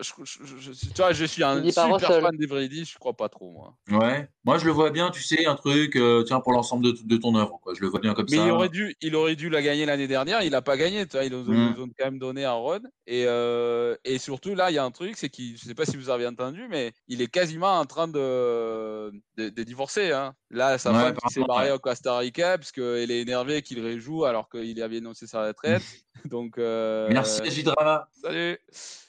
Je, 0.00 0.12
je- 0.24 0.70
tu 0.72 0.88
vois, 0.96 1.12
je 1.12 1.24
suis 1.24 1.42
un 1.42 1.62
super 1.70 1.98
fan 2.20 2.36
des 2.36 2.46
Brady, 2.46 2.84
je 2.84 2.98
crois 2.98 3.14
pas 3.16 3.28
trop, 3.28 3.50
moi. 3.50 3.76
ouais. 3.90 4.28
Moi, 4.44 4.58
je 4.58 4.66
le 4.66 4.70
vois 4.72 4.90
bien, 4.90 5.10
tu 5.10 5.22
sais, 5.22 5.46
un 5.46 5.54
truc, 5.56 5.96
euh, 5.96 6.22
tiens, 6.22 6.40
pour 6.40 6.52
l'ensemble 6.52 6.84
de, 6.84 6.92
de 7.02 7.16
ton 7.16 7.34
œuvre. 7.34 7.58
Quoi. 7.62 7.74
Je 7.74 7.80
le 7.80 7.88
vois 7.88 7.98
bien 8.00 8.14
comme 8.14 8.26
Mais 8.30 8.36
ça. 8.36 8.44
il 8.46 8.50
aurait, 8.50 8.68
dû, 8.68 8.94
il 9.00 9.16
aurait 9.16 9.34
dû 9.36 9.48
la 9.48 9.62
gagner 9.62 9.86
l'année 9.86 10.06
dernière, 10.06 10.42
il 10.42 10.50
n'a 10.50 10.62
pas 10.62 10.76
gagné. 10.76 11.06
Tu 11.06 11.16
vois, 11.16 11.24
ils 11.24 11.32
nous 11.32 11.48
ont, 11.48 11.52
Mm. 11.52 11.74
ils 11.76 11.82
ont 11.82 11.88
quand 11.98 12.04
même 12.04 12.18
donné 12.18 12.44
un 12.44 12.52
run. 12.54 12.80
Et, 13.06 13.24
euh, 13.26 13.96
et 14.04 14.18
surtout, 14.18 14.54
là, 14.54 14.70
il 14.70 14.74
y 14.74 14.78
a 14.78 14.84
un 14.84 14.90
truc, 14.90 15.16
c'est 15.16 15.28
qu'il, 15.30 15.56
je 15.56 15.64
ne 15.64 15.68
sais 15.68 15.74
pas 15.74 15.84
si 15.86 15.96
vous 15.96 16.10
avez 16.10 16.26
entendu, 16.26 16.66
mais 16.68 16.92
il 17.08 17.20
est 17.22 17.26
quasiment 17.28 17.78
en 17.78 17.86
train 17.86 18.06
de, 18.08 19.10
de, 19.36 19.48
de 19.48 19.62
divorcer. 19.62 20.12
Hein. 20.12 20.34
Là, 20.50 20.78
sa 20.78 20.92
Ouais, 20.92 20.98
femme 21.00 21.16
s'est 21.28 21.42
barrée 21.44 21.66
ouais. 21.70 21.72
au 21.72 21.78
Costa 21.78 22.16
Rica, 22.18 22.58
parce 22.58 22.70
qu'elle 22.72 23.10
est 23.10 23.20
énervée 23.22 23.62
qu'il 23.62 23.80
réjoue 23.80 24.24
alors 24.24 24.48
qu'il 24.48 24.80
avait 24.82 24.98
annoncé 24.98 25.26
sa 25.26 25.44
retraite. 25.46 25.82
Donc, 26.24 26.58
euh, 26.58 27.08
Merci, 27.10 27.42
J-Drama. 27.44 28.08
Salut. 28.22 28.58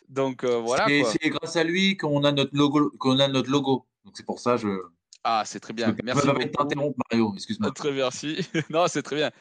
Donc, 0.09 0.43
euh, 0.43 0.57
voilà. 0.59 0.85
c'est 1.05 1.29
grâce 1.29 1.55
à 1.55 1.63
lui 1.63 1.97
qu'on 1.97 2.23
a 2.23 2.31
notre 2.31 2.55
logo. 2.55 2.91
Qu'on 2.99 3.19
a 3.19 3.27
notre 3.27 3.49
logo. 3.49 3.85
Donc, 4.05 4.13
c'est 4.15 4.25
pour 4.25 4.39
ça 4.39 4.57
je. 4.57 4.67
Ah, 5.23 5.43
c'est 5.45 5.59
très 5.59 5.71
Je 5.71 5.75
bien. 5.75 5.87
me 5.89 5.97
Merci 6.03 6.25
beaucoup. 6.27 6.39
t'interrompre, 6.45 6.97
Mario. 7.11 7.33
Excuse-moi. 7.35 7.71
Très 7.71 7.91
merci. 7.91 8.37
non, 8.69 8.87
c'est 8.87 9.01
très 9.01 9.17
bien. 9.17 9.31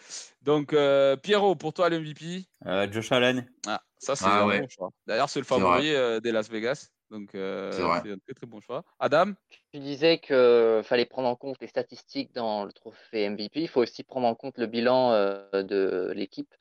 Donc, 0.42 0.72
euh, 0.72 1.16
Pierrot, 1.16 1.54
pour 1.54 1.72
toi, 1.72 1.88
le 1.88 2.00
MVP 2.00 2.46
Euh, 2.66 2.90
Josh 2.90 3.12
Allen, 3.12 3.46
Ah, 3.68 3.80
ça, 3.98 4.16
c'est 4.16 4.24
Ah 4.26 4.42
un 4.42 4.46
ouais. 4.48 4.60
bon 4.62 4.68
choix. 4.68 4.90
D'ailleurs, 5.06 5.28
c'est 5.30 5.38
le 5.38 5.44
favori 5.44 5.94
euh, 5.94 6.18
des 6.18 6.32
Las 6.32 6.50
Vegas. 6.50 6.88
Donc, 7.10 7.34
euh, 7.34 7.70
C'est 8.02 8.10
un 8.10 8.18
très 8.18 8.34
très 8.34 8.46
bon 8.46 8.60
choix. 8.60 8.84
Adam? 8.98 9.32
Tu 9.72 9.78
disais 9.78 10.18
qu'il 10.18 10.80
fallait 10.84 11.04
prendre 11.04 11.28
en 11.28 11.36
compte 11.36 11.56
les 11.60 11.68
statistiques 11.68 12.34
dans 12.34 12.64
le 12.64 12.72
trophée 12.72 13.28
MVP. 13.28 13.60
Il 13.60 13.68
faut 13.68 13.80
aussi 13.82 14.02
prendre 14.02 14.26
en 14.26 14.34
compte 14.34 14.58
le 14.58 14.66
bilan 14.66 15.12
euh, 15.12 15.62
de 15.62 16.12
l'équipe. 16.16 16.52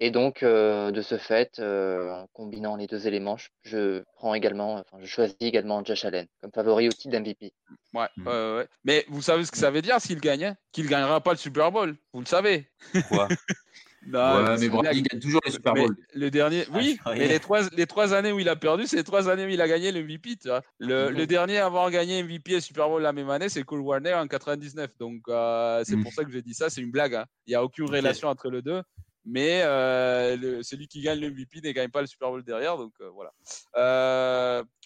Et 0.00 0.10
donc, 0.10 0.42
euh, 0.42 0.90
de 0.90 1.02
ce 1.02 1.18
fait, 1.18 1.58
euh, 1.60 2.10
en 2.12 2.26
combinant 2.32 2.74
les 2.76 2.88
deux 2.88 3.06
éléments, 3.06 3.36
je, 3.36 3.48
je 3.62 4.02
prends 4.16 4.34
également, 4.34 4.74
enfin, 4.74 4.98
je 5.00 5.06
choisis 5.06 5.36
également 5.40 5.84
Josh 5.84 6.04
Allen 6.04 6.26
comme 6.40 6.50
favori 6.52 6.88
au 6.88 6.92
titre 6.92 7.10
d'MVP. 7.16 7.52
Ouais, 7.94 8.06
Mhm. 8.16 8.26
ouais. 8.26 8.66
Mais 8.84 9.04
vous 9.08 9.22
savez 9.22 9.44
ce 9.44 9.52
que 9.52 9.58
ça 9.58 9.70
veut 9.70 9.82
dire 9.82 10.00
s'il 10.00 10.20
gagne 10.20 10.44
hein? 10.46 10.56
Qu'il 10.72 10.88
gagnera 10.88 11.20
pas 11.20 11.30
le 11.32 11.36
Super 11.38 11.70
Bowl. 11.70 11.94
Vous 12.12 12.20
le 12.20 12.26
savez. 12.26 12.68
quoi? 13.08 13.28
Non, 14.06 14.18
ouais, 14.18 14.56
mais 14.58 14.68
Brady 14.68 14.68
blague. 14.68 15.02
gagne 15.10 15.20
toujours 15.20 15.40
les 15.46 15.52
Super 15.52 15.74
Bowls. 15.74 15.96
le 16.14 16.30
dernier, 16.30 16.64
Ah, 16.68 16.76
oui, 16.76 16.96
croyais. 16.96 17.20
mais 17.20 17.28
les 17.28 17.38
trois, 17.38 17.60
les 17.72 17.86
trois 17.86 18.12
années 18.14 18.32
où 18.32 18.40
il 18.40 18.48
a 18.48 18.56
perdu, 18.56 18.86
c'est 18.86 18.96
les 18.96 19.04
trois 19.04 19.28
années 19.28 19.44
où 19.46 19.48
il 19.48 19.60
a 19.60 19.68
gagné 19.68 19.92
le 19.92 20.02
MVP. 20.02 20.36
Tu 20.42 20.48
vois. 20.48 20.62
Le, 20.80 21.10
le 21.10 21.26
dernier 21.26 21.58
à 21.58 21.66
avoir 21.66 21.90
gagné 21.90 22.22
MVP 22.22 22.52
et 22.54 22.60
Super 22.60 22.88
Bowl 22.88 23.00
la 23.02 23.12
même 23.12 23.30
année, 23.30 23.48
c'est 23.48 23.62
Cole 23.62 23.80
Warner 23.80 24.14
en 24.14 24.26
99. 24.26 24.90
Donc 24.98 25.20
euh, 25.28 25.82
c'est 25.84 25.94
Mhm. 25.96 26.02
pour 26.02 26.12
ça 26.12 26.24
que 26.24 26.30
j'ai 26.32 26.42
dit 26.42 26.54
ça, 26.54 26.68
c'est 26.68 26.80
une 26.80 26.90
blague. 26.90 27.14
hein. 27.14 27.26
Il 27.46 27.50
n'y 27.50 27.54
a 27.54 27.62
aucune 27.62 27.88
relation 27.88 28.28
entre 28.28 28.50
les 28.50 28.60
deux. 28.62 28.82
Mais 29.24 29.60
euh, 29.62 30.36
le- 30.36 30.62
celui 30.64 30.88
qui 30.88 31.00
gagne 31.00 31.20
le 31.20 31.28
MVP 31.30 31.60
ne 31.62 31.70
gagne 31.70 31.90
pas 31.90 32.00
le 32.00 32.08
Super 32.08 32.28
Bowl 32.30 32.42
derrière. 32.42 32.76
Donc 32.76 32.92
euh, 33.00 33.08
voilà. 33.14 33.30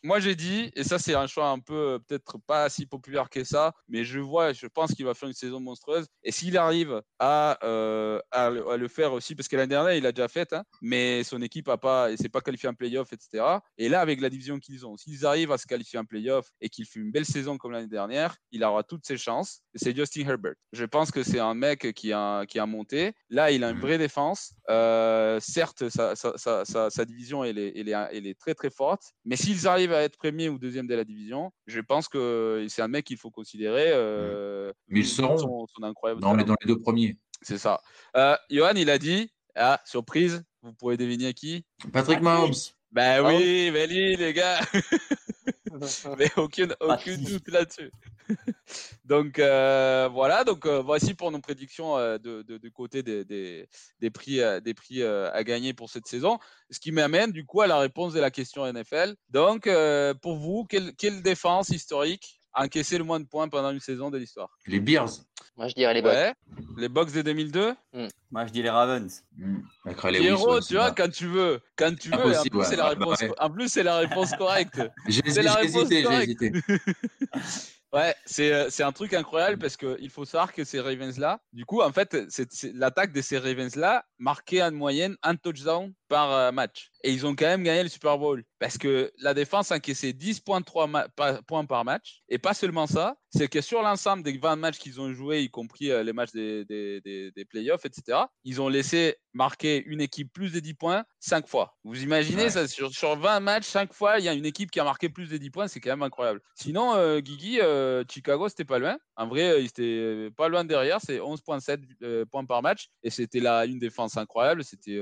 Moi 0.02 0.20
j'ai 0.20 0.34
dit, 0.34 0.70
et 0.74 0.84
ça 0.84 0.98
c'est 0.98 1.14
un 1.14 1.26
choix 1.26 1.48
un 1.48 1.58
peu 1.58 1.74
euh, 1.74 1.98
peut-être 1.98 2.38
pas 2.46 2.68
si 2.68 2.86
populaire 2.86 3.30
que 3.30 3.44
ça, 3.44 3.72
mais 3.88 4.04
je 4.04 4.18
vois, 4.20 4.52
je 4.52 4.66
pense 4.66 4.92
qu'il 4.94 5.04
va 5.06 5.14
faire 5.14 5.28
une 5.28 5.34
saison 5.34 5.58
monstrueuse. 5.58 6.06
Et 6.22 6.32
s'il 6.32 6.56
arrive 6.58 7.02
à, 7.18 7.58
euh, 7.64 8.20
à, 8.30 8.50
le, 8.50 8.68
à 8.68 8.76
le 8.76 8.88
faire 8.88 9.12
aussi, 9.14 9.34
parce 9.34 9.48
que 9.48 9.56
l'année 9.56 9.68
dernière 9.68 9.94
il 9.94 10.04
a 10.06 10.12
déjà 10.12 10.28
fait, 10.28 10.52
hein, 10.52 10.64
mais 10.82 11.24
son 11.24 11.40
équipe 11.40 11.68
a 11.68 11.78
pas, 11.78 12.14
s'est 12.16 12.28
pas 12.28 12.40
qualifié 12.42 12.68
en 12.68 12.74
playoff, 12.74 13.12
etc. 13.12 13.44
Et 13.78 13.88
là 13.88 14.00
avec 14.00 14.20
la 14.20 14.28
division 14.28 14.58
qu'ils 14.58 14.86
ont, 14.86 14.96
s'ils 14.96 15.24
arrivent 15.24 15.52
à 15.52 15.58
se 15.58 15.66
qualifier 15.66 15.98
en 15.98 16.04
playoff 16.04 16.50
et 16.60 16.68
qu'il 16.68 16.84
fait 16.86 17.00
une 17.00 17.10
belle 17.10 17.26
saison 17.26 17.56
comme 17.56 17.72
l'année 17.72 17.88
dernière, 17.88 18.36
il 18.52 18.62
aura 18.64 18.82
toutes 18.82 19.06
ses 19.06 19.16
chances. 19.16 19.60
C'est 19.74 19.96
Justin 19.96 20.28
Herbert. 20.28 20.54
Je 20.72 20.84
pense 20.84 21.10
que 21.10 21.22
c'est 21.22 21.40
un 21.40 21.54
mec 21.54 21.94
qui 21.94 22.12
a, 22.12 22.44
qui 22.46 22.58
a 22.58 22.66
monté. 22.66 23.14
Là 23.30 23.50
il 23.50 23.64
a 23.64 23.70
une 23.70 23.80
vraie 23.80 23.98
défense. 23.98 24.52
Euh, 24.68 25.40
certes, 25.40 25.88
sa, 25.88 26.14
sa, 26.14 26.36
sa, 26.36 26.64
sa, 26.64 26.90
sa 26.90 27.04
division 27.04 27.44
elle 27.44 27.58
est, 27.58 27.72
elle, 27.76 27.88
est, 27.88 28.08
elle 28.12 28.26
est 28.26 28.38
très 28.38 28.54
très 28.54 28.70
forte, 28.70 29.02
mais 29.24 29.36
s'ils 29.36 29.66
arrivent 29.66 29.95
à 29.96 30.02
être 30.02 30.16
premier 30.16 30.48
ou 30.48 30.58
deuxième 30.58 30.86
de 30.86 30.94
la 30.94 31.04
division, 31.04 31.52
je 31.66 31.80
pense 31.80 32.08
que 32.08 32.64
c'est 32.68 32.82
un 32.82 32.88
mec 32.88 33.04
qu'il 33.04 33.16
faut 33.16 33.30
considérer. 33.30 33.90
Euh, 33.92 34.72
Mais 34.88 35.00
ils 35.00 35.06
seront 35.06 35.38
son, 35.38 35.66
son 35.66 35.82
incroyable 35.82 36.20
dans 36.20 36.34
les, 36.34 36.44
talent. 36.44 36.54
dans 36.54 36.56
les 36.60 36.74
deux 36.74 36.80
premiers. 36.80 37.16
C'est 37.42 37.58
ça. 37.58 37.80
Euh, 38.16 38.36
Johan, 38.50 38.72
il 38.76 38.90
a 38.90 38.98
dit, 38.98 39.30
ah, 39.54 39.80
surprise, 39.84 40.42
vous 40.62 40.72
pouvez 40.72 40.96
deviner 40.96 41.34
qui? 41.34 41.64
Patrick 41.92 42.20
Mahomes. 42.20 42.54
Ben 42.92 43.24
oui, 43.26 43.70
ben 43.70 43.90
oui, 43.90 44.16
les 44.16 44.32
gars. 44.32 44.60
Mais 46.18 46.30
aucun, 46.36 46.68
aucun 46.80 47.16
doute 47.18 47.48
là-dessus. 47.48 47.90
donc 49.04 49.38
euh, 49.38 50.08
voilà, 50.12 50.44
donc 50.44 50.66
euh, 50.66 50.80
voici 50.82 51.14
pour 51.14 51.30
nos 51.30 51.40
prédictions 51.40 51.96
euh, 51.96 52.18
de, 52.18 52.42
de, 52.42 52.58
de 52.58 52.68
côté 52.68 53.02
des, 53.02 53.24
des, 53.24 53.68
des 54.00 54.10
prix, 54.10 54.40
des 54.62 54.74
prix 54.74 55.02
à 55.02 55.44
gagner 55.44 55.74
pour 55.74 55.90
cette 55.90 56.06
saison. 56.06 56.38
Ce 56.70 56.80
qui 56.80 56.92
m'amène 56.92 57.32
du 57.32 57.44
coup 57.44 57.60
à 57.60 57.66
la 57.66 57.78
réponse 57.78 58.12
de 58.12 58.20
la 58.20 58.30
question 58.30 58.70
NFL. 58.70 59.14
Donc 59.30 59.68
pour 60.22 60.36
vous, 60.36 60.64
quelle, 60.64 60.94
quelle 60.94 61.22
défense 61.22 61.70
historique 61.70 62.35
encaissé 62.56 62.98
le 62.98 63.04
moins 63.04 63.20
de 63.20 63.26
points 63.26 63.48
pendant 63.48 63.70
une 63.70 63.80
saison 63.80 64.10
de 64.10 64.18
l'histoire 64.18 64.50
Les 64.66 64.80
Bears. 64.80 65.10
Moi, 65.56 65.68
je 65.68 65.74
dirais 65.74 65.94
les 65.94 66.02
Bucks. 66.02 66.12
Ouais, 66.12 66.34
les 66.76 66.88
Bucks 66.88 67.12
de 67.12 67.22
2002 67.22 67.74
Moi, 68.30 68.46
je 68.46 68.52
dis 68.52 68.62
les 68.62 68.70
Ravens. 68.70 69.22
Hmm. 69.38 69.58
Ray 69.84 70.12
Lewis, 70.14 70.22
Pierrot, 70.26 70.60
tu 70.60 70.74
vois, 70.74 70.90
quand 70.90 71.10
tu 71.10 71.26
veux, 71.26 71.60
quand 71.76 71.94
tu 71.98 72.10
veux, 72.10 72.36
en 72.36 72.42
plus, 72.42 72.58
ouais. 72.58 72.64
c'est 72.64 72.76
la 72.76 72.82
bah 72.82 72.88
réponse, 72.90 73.20
ouais. 73.22 73.32
en 73.38 73.50
plus, 73.50 73.68
c'est 73.68 73.82
la 73.82 73.96
réponse 73.98 74.32
correcte. 74.36 74.82
J'ai 75.08 75.22
C'est 75.26 75.42
la 75.42 75.52
j'ai 75.52 75.58
réponse 75.66 75.82
hésité, 75.90 75.96
j'ai 75.96 76.02
correcte. 76.02 76.42
hésité. 76.42 76.62
Ouais, 77.92 78.14
c'est 78.26 78.52
euh, 78.52 78.66
c'est 78.68 78.82
un 78.82 78.90
truc 78.92 79.14
incroyable 79.14 79.58
parce 79.58 79.76
qu'il 79.76 80.10
faut 80.10 80.24
savoir 80.24 80.52
que 80.52 80.64
ces 80.64 80.80
Ravens-là, 80.80 81.40
du 81.52 81.64
coup, 81.64 81.80
en 81.80 81.92
fait, 81.92 82.14
c'est 82.28 82.52
c'est- 82.52 82.72
l'attaque 82.74 83.12
de 83.12 83.22
ces 83.22 83.38
Ravens-là 83.38 84.04
marquait 84.18 84.60
en 84.60 84.72
moyenne 84.72 85.16
un 85.22 85.36
touchdown 85.36 85.94
par 86.08 86.32
euh, 86.32 86.52
match. 86.52 86.90
Et 87.02 87.12
ils 87.12 87.26
ont 87.26 87.34
quand 87.36 87.46
même 87.46 87.62
gagné 87.62 87.82
le 87.82 87.88
Super 87.88 88.18
Bowl 88.18 88.42
parce 88.58 88.78
que 88.78 89.12
la 89.18 89.34
défense 89.34 89.70
encaissait 89.70 90.12
10,3 90.12 90.88
ma- 90.88 91.08
pa- 91.08 91.40
points 91.42 91.64
par 91.64 91.84
match. 91.84 92.22
Et 92.28 92.38
pas 92.38 92.54
seulement 92.54 92.86
ça, 92.86 93.16
c'est 93.30 93.48
que 93.48 93.60
sur 93.60 93.82
l'ensemble 93.82 94.22
des 94.22 94.36
20 94.38 94.56
matchs 94.56 94.78
qu'ils 94.78 95.00
ont 95.00 95.12
joués, 95.12 95.42
y 95.42 95.50
compris 95.50 95.90
euh, 95.90 96.02
les 96.02 96.12
matchs 96.12 96.32
des, 96.32 96.64
des, 96.64 97.00
des, 97.02 97.30
des 97.32 97.44
playoffs, 97.44 97.84
etc., 97.84 98.18
ils 98.44 98.60
ont 98.60 98.68
laissé 98.68 99.16
marquer 99.34 99.84
une 99.84 100.00
équipe 100.00 100.32
plus 100.32 100.52
de 100.52 100.60
10 100.60 100.74
points 100.74 101.04
5 101.20 101.46
fois. 101.46 101.76
Vous 101.84 102.02
imaginez 102.02 102.44
Ouais. 102.44 102.50
ça 102.50 102.66
sur, 102.66 102.90
sur 102.90 103.16
20 103.16 103.40
matchs, 103.40 103.66
5 103.66 103.92
fois, 103.92 104.18
il 104.18 104.24
y 104.24 104.28
a 104.28 104.32
une 104.32 104.46
équipe 104.46 104.70
qui 104.70 104.80
a 104.80 104.84
marqué 104.84 105.08
plus 105.10 105.28
de 105.28 105.36
10 105.36 105.50
points, 105.50 105.68
c'est 105.68 105.80
quand 105.80 105.90
même 105.90 106.02
incroyable. 106.02 106.40
Sinon, 106.54 106.94
euh, 106.94 107.20
Guigui, 107.20 107.60
euh, 107.60 108.02
Chicago, 108.10 108.48
c'était 108.48 108.64
pas 108.64 108.78
loin. 108.78 108.96
En 109.16 109.26
vrai, 109.28 109.50
euh, 109.50 109.60
il 109.60 109.66
était 109.66 109.82
euh, 109.82 110.30
pas 110.34 110.48
loin 110.48 110.64
derrière, 110.64 111.00
c'est 111.02 111.18
11,7 111.18 111.80
euh, 112.02 112.24
points 112.24 112.44
par 112.46 112.62
match. 112.62 112.88
Et 113.02 113.10
c'était 113.10 113.40
là 113.40 113.66
une 113.66 113.78
défense 113.78 114.16
incroyable. 114.16 114.64
C'était 114.64 114.98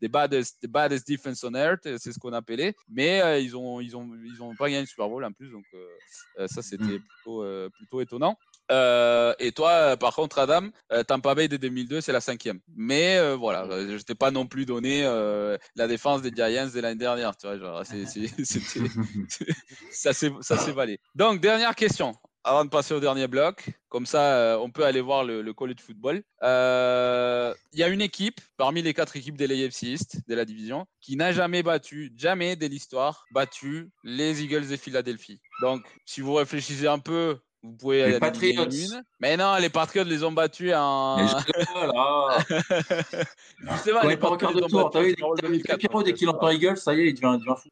des 0.00 0.08
baddest, 0.34 0.56
des 0.62 0.68
baddest 0.68 1.08
defense 1.08 1.44
on 1.44 1.54
earth, 1.54 1.82
c'est 1.98 2.12
ce 2.12 2.18
qu'on 2.18 2.32
appelait. 2.32 2.74
Mais 2.88 3.20
euh, 3.22 3.38
ils 3.38 3.56
ont 3.56 3.80
ils 3.80 3.96
ont 3.96 4.08
ils 4.24 4.42
ont 4.42 4.54
pas 4.54 4.66
gagné 4.68 4.80
le 4.80 4.86
Super 4.86 5.08
Bowl 5.08 5.24
en 5.24 5.32
plus, 5.32 5.50
donc 5.50 5.64
euh, 5.74 5.86
euh, 6.40 6.46
ça 6.48 6.62
c'était 6.62 6.84
Mm. 6.98 7.00
plutôt 7.00 7.44
plutôt 7.76 8.00
étonnant. 8.00 8.38
Et 9.38 9.52
toi, 9.52 9.96
par 9.98 10.14
contre, 10.14 10.38
Adam, 10.38 10.68
Tampa 11.06 11.34
Bay 11.34 11.48
de 11.48 11.56
2002, 11.56 12.00
c'est 12.00 12.12
la 12.12 12.20
cinquième. 12.20 12.60
Mais 12.74 13.34
voilà, 13.34 13.64
euh, 13.64 13.98
je 13.98 14.02
t'ai 14.02 14.14
pas 14.14 14.30
non 14.30 14.46
plus 14.46 14.64
donné 14.66 15.02
la 15.76 15.86
défense 15.88 16.22
des 16.22 16.30
Giants 16.34 16.68
de 16.74 16.80
l'année 16.80 16.98
dernière. 16.98 17.36
Tu 17.36 17.46
vois, 17.46 17.58
genre, 17.58 17.84
c'est- 17.86 18.06
c'est- 18.06 18.26
c'était- 18.44 18.80
ça 19.90 20.12
s'est 20.12 20.30
ça 20.40 20.56
s'est 20.58 20.72
valé. 20.72 20.98
Donc, 21.14 21.40
dernière 21.40 21.74
question. 21.74 22.14
Avant 22.46 22.62
de 22.64 22.68
passer 22.68 22.92
au 22.92 23.00
dernier 23.00 23.26
bloc, 23.26 23.70
comme 23.88 24.04
ça, 24.04 24.36
euh, 24.36 24.58
on 24.58 24.70
peut 24.70 24.84
aller 24.84 25.00
voir 25.00 25.24
le, 25.24 25.40
le 25.40 25.54
college 25.54 25.78
football. 25.80 26.22
Euh, 26.42 27.54
Il 27.72 27.78
y 27.78 27.82
a 27.82 27.88
une 27.88 28.02
équipe, 28.02 28.38
parmi 28.58 28.82
les 28.82 28.92
quatre 28.92 29.16
équipes 29.16 29.38
de 29.38 29.46
l'AFC 29.46 29.82
East, 29.84 30.18
de 30.28 30.34
la 30.34 30.44
division, 30.44 30.84
qui 31.00 31.16
n'a 31.16 31.32
jamais 31.32 31.62
battu, 31.62 32.12
jamais 32.16 32.54
de 32.56 32.66
l'histoire, 32.66 33.24
battu 33.30 33.88
les 34.02 34.42
Eagles 34.42 34.68
de 34.68 34.76
Philadelphie. 34.76 35.40
Donc, 35.62 35.86
si 36.04 36.20
vous 36.20 36.34
réfléchissez 36.34 36.86
un 36.86 36.98
peu, 36.98 37.38
vous 37.62 37.72
pouvez 37.72 37.96
Les 37.98 38.02
aller 38.04 38.20
Patriots. 38.20 38.68
une. 38.68 39.02
Mais 39.20 39.38
non, 39.38 39.56
les 39.56 39.70
Patriots 39.70 40.04
les 40.04 40.22
ont 40.22 40.32
battus 40.32 40.72
en. 40.76 41.16
Mais 41.16 41.26
Justement, 43.72 44.02
les 44.02 44.18
Patriots, 44.18 44.52
de 44.52 44.58
ils 44.58 44.64
ont 44.64 44.68
tour, 44.68 44.90
battu 44.90 44.92
t'as 44.92 45.00
vu, 45.02 45.10
Super 45.10 45.28
Bowl 45.28 45.36
t'as 45.40 45.46
vu 45.46 45.52
2004, 45.52 45.78
Pierrot, 45.78 46.02
dès 46.02 46.12
qu'il 46.12 46.28
entend 46.28 46.50
Eagles, 46.50 46.76
ça 46.76 46.92
y 46.94 47.00
est, 47.00 47.06
il 47.08 47.14
devient, 47.14 47.38
il 47.38 47.40
devient 47.40 47.56
fou. 47.58 47.70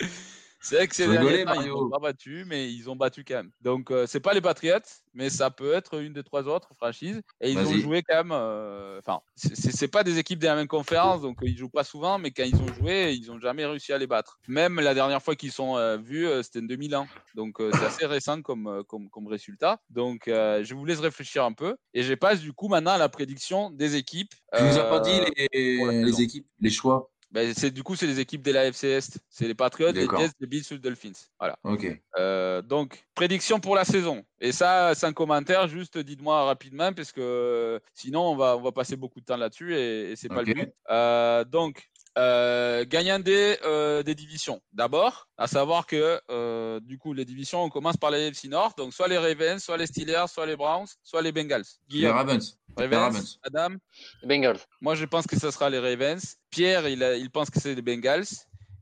C'est 0.68 0.76
vrai 0.76 0.88
que 0.88 0.94
ces 0.96 1.06
derniers 1.12 1.44
temps, 1.44 1.52
ils 1.54 1.68
n'ont 1.68 1.90
pas 1.90 1.98
battu, 2.00 2.44
mais 2.46 2.72
ils 2.72 2.90
ont 2.90 2.96
battu 2.96 3.24
quand 3.24 3.34
même. 3.36 3.50
Donc, 3.60 3.90
euh, 3.90 4.06
c'est 4.06 4.20
pas 4.20 4.34
les 4.34 4.40
Patriots, 4.40 4.78
mais 5.14 5.30
ça 5.30 5.50
peut 5.50 5.72
être 5.74 6.00
une 6.00 6.12
des 6.12 6.24
trois 6.24 6.48
autres 6.48 6.74
franchises. 6.76 7.20
Et 7.40 7.50
ils 7.52 7.56
ont 7.58 7.70
joué 7.82 8.02
quand 8.02 8.16
même. 8.16 8.32
euh, 8.32 8.98
Enfin, 8.98 9.20
c'est- 9.36 9.54
c'est 9.70 9.88
pas 9.88 10.02
des 10.02 10.18
équipes 10.18 10.38
de 10.40 10.46
la 10.46 10.56
même 10.56 10.66
conférence, 10.66 11.22
donc 11.22 11.42
euh, 11.42 11.46
ils 11.48 11.56
jouent 11.56 11.68
pas 11.70 11.84
souvent, 11.84 12.18
mais 12.18 12.30
quand 12.32 12.42
ils 12.44 12.62
ont 12.62 12.72
joué, 12.72 13.12
ils 13.12 13.30
ont 13.30 13.38
jamais 13.38 13.64
réussi 13.66 13.92
à 13.92 13.98
les 13.98 14.06
battre. 14.06 14.38
Même 14.48 14.80
la 14.80 14.94
dernière 14.94 15.22
fois 15.22 15.36
qu'ils 15.36 15.52
sont 15.52 15.76
euh, 15.76 15.96
vus, 15.98 16.26
euh, 16.26 16.42
c'était 16.42 16.58
en 16.60 16.62
2001. 16.62 17.06
Donc, 17.34 17.60
euh, 17.60 17.70
c'est 17.72 17.84
assez 17.84 18.06
récent 18.06 18.40
comme, 18.42 18.66
euh, 18.66 18.82
comme, 18.82 19.08
comme 19.10 19.26
résultat. 19.28 19.78
Donc, 19.90 20.26
euh, 20.28 20.64
je 20.64 20.74
vous 20.74 20.84
laisse 20.84 21.00
réfléchir 21.00 21.44
un 21.44 21.52
peu. 21.52 21.76
Et 21.94 22.02
je 22.02 22.14
passe 22.14 22.40
du 22.40 22.52
coup 22.52 22.68
maintenant 22.68 22.92
à 22.92 22.98
la 22.98 23.08
prédiction 23.10 23.70
des 23.70 23.94
équipes. 23.96 24.32
Tu 24.56 24.64
nous 24.64 24.78
as 24.78 24.84
pas 24.84 25.00
dit 25.00 25.20
euh, 25.54 25.92
les 26.06 26.22
équipes, 26.22 26.46
les 26.60 26.70
choix? 26.70 27.10
Ben, 27.36 27.52
c'est 27.54 27.70
du 27.70 27.82
coup 27.82 27.96
c'est 27.96 28.06
les 28.06 28.18
équipes 28.18 28.40
de 28.40 28.50
la 28.50 28.64
FC 28.64 28.88
Est. 28.88 29.18
C'est 29.28 29.46
les 29.46 29.54
Patriots, 29.54 29.92
les. 29.92 30.06
Jets, 30.06 30.30
les 30.40 30.46
Bills, 30.46 30.64
les 30.70 30.78
Dolphins. 30.78 31.12
Voilà. 31.38 31.58
Ok. 31.64 31.86
Euh, 32.18 32.62
donc, 32.62 33.04
prédiction 33.14 33.60
pour 33.60 33.74
la 33.76 33.84
saison. 33.84 34.24
Et 34.40 34.52
ça, 34.52 34.94
sans 34.94 35.12
commentaire, 35.12 35.68
juste 35.68 35.98
dites-moi 35.98 36.46
rapidement, 36.46 36.94
parce 36.94 37.12
que 37.12 37.20
euh, 37.20 37.78
sinon, 37.92 38.22
on 38.22 38.36
va, 38.36 38.56
on 38.56 38.62
va 38.62 38.72
passer 38.72 38.96
beaucoup 38.96 39.20
de 39.20 39.26
temps 39.26 39.36
là-dessus 39.36 39.76
et, 39.76 40.12
et 40.12 40.16
c'est 40.16 40.28
pas 40.28 40.42
le 40.42 40.54
but. 40.54 40.72
Euh, 40.88 41.44
donc, 41.44 41.90
euh, 42.18 42.84
gagnant 42.86 43.18
des, 43.18 43.58
euh, 43.64 44.02
des 44.02 44.14
divisions. 44.14 44.60
D'abord, 44.72 45.28
à 45.36 45.46
savoir 45.46 45.86
que 45.86 46.20
euh, 46.30 46.80
du 46.80 46.98
coup, 46.98 47.12
les 47.12 47.24
divisions, 47.24 47.62
on 47.62 47.68
commence 47.68 47.96
par 47.96 48.10
les 48.10 48.28
FC 48.28 48.48
Nord. 48.48 48.72
Donc, 48.78 48.94
soit 48.94 49.08
les 49.08 49.18
Ravens, 49.18 49.62
soit 49.62 49.76
les 49.76 49.86
Steelers, 49.86 50.24
soit 50.28 50.46
les 50.46 50.56
Browns, 50.56 50.86
soit 51.02 51.20
les 51.22 51.32
Bengals. 51.32 51.64
Les 51.88 51.96
Guillaume, 51.96 52.14
Ravens. 52.16 52.58
Les 52.78 52.84
Ravens, 52.84 53.00
Ravens. 53.14 53.38
Adam, 53.42 53.74
Les 54.22 54.28
Bengals. 54.28 54.58
moi, 54.80 54.94
je 54.94 55.04
pense 55.04 55.26
que 55.26 55.38
ce 55.38 55.50
sera 55.50 55.68
les 55.70 55.78
Ravens. 55.78 56.36
Pierre, 56.50 56.88
il, 56.88 57.02
a- 57.02 57.16
il 57.16 57.30
pense 57.30 57.50
que 57.50 57.60
c'est 57.60 57.74
les 57.74 57.82
Bengals. 57.82 58.26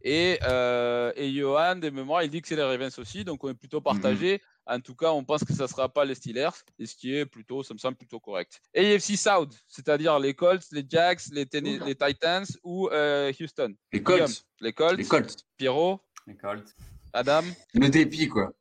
Et, 0.07 0.39
euh, 0.43 1.13
et 1.17 1.33
Johan, 1.33 1.77
de 1.77 1.89
mémoire, 1.91 2.23
il 2.23 2.29
dit 2.31 2.43
que 2.43 2.49
c'est 2.49 2.57
les 2.57 2.63
Ravens 2.63 2.97
aussi. 2.99 3.25
Donc, 3.25 3.43
on 3.43 3.49
est 3.49 3.55
plutôt 3.55 3.81
partagé. 3.81 4.41
En 4.67 4.81
tout 4.81 4.95
cas, 4.95 5.13
on 5.13 5.23
pense 5.25 5.45
que 5.45 5.53
ça 5.53 5.65
ne 5.65 5.69
sera 5.69 5.89
pas 5.93 6.05
les 6.05 6.15
Steelers. 6.15 6.49
Et 6.79 6.87
ce 6.87 6.95
qui 6.97 7.15
est 7.15 7.27
plutôt, 7.27 7.63
ça 7.63 7.75
me 7.75 7.79
semble 7.79 7.97
plutôt 7.97 8.19
correct. 8.21 8.61
AFC 8.75 9.17
South, 9.17 9.53
c'est-à-dire 9.69 10.19
les 10.19 10.35
Colts, 10.35 10.65
les 10.73 10.85
Jacks, 10.89 11.21
les, 11.33 11.45
Tennis- 11.47 11.81
les 11.85 11.95
Titans 11.95 12.47
ou 12.63 12.89
euh, 12.89 13.33
Houston. 13.41 13.75
Les 13.93 14.03
Colts. 14.03 14.45
Les 14.61 14.73
Colts, 14.73 14.97
Les 14.99 15.05
Colts. 15.05 15.37
Pierrot, 15.59 16.01
Les 16.27 16.37
Colts. 16.37 16.75
Adam. 17.13 17.43
Le 17.75 17.89
dépit, 17.91 18.29
quoi. 18.29 18.53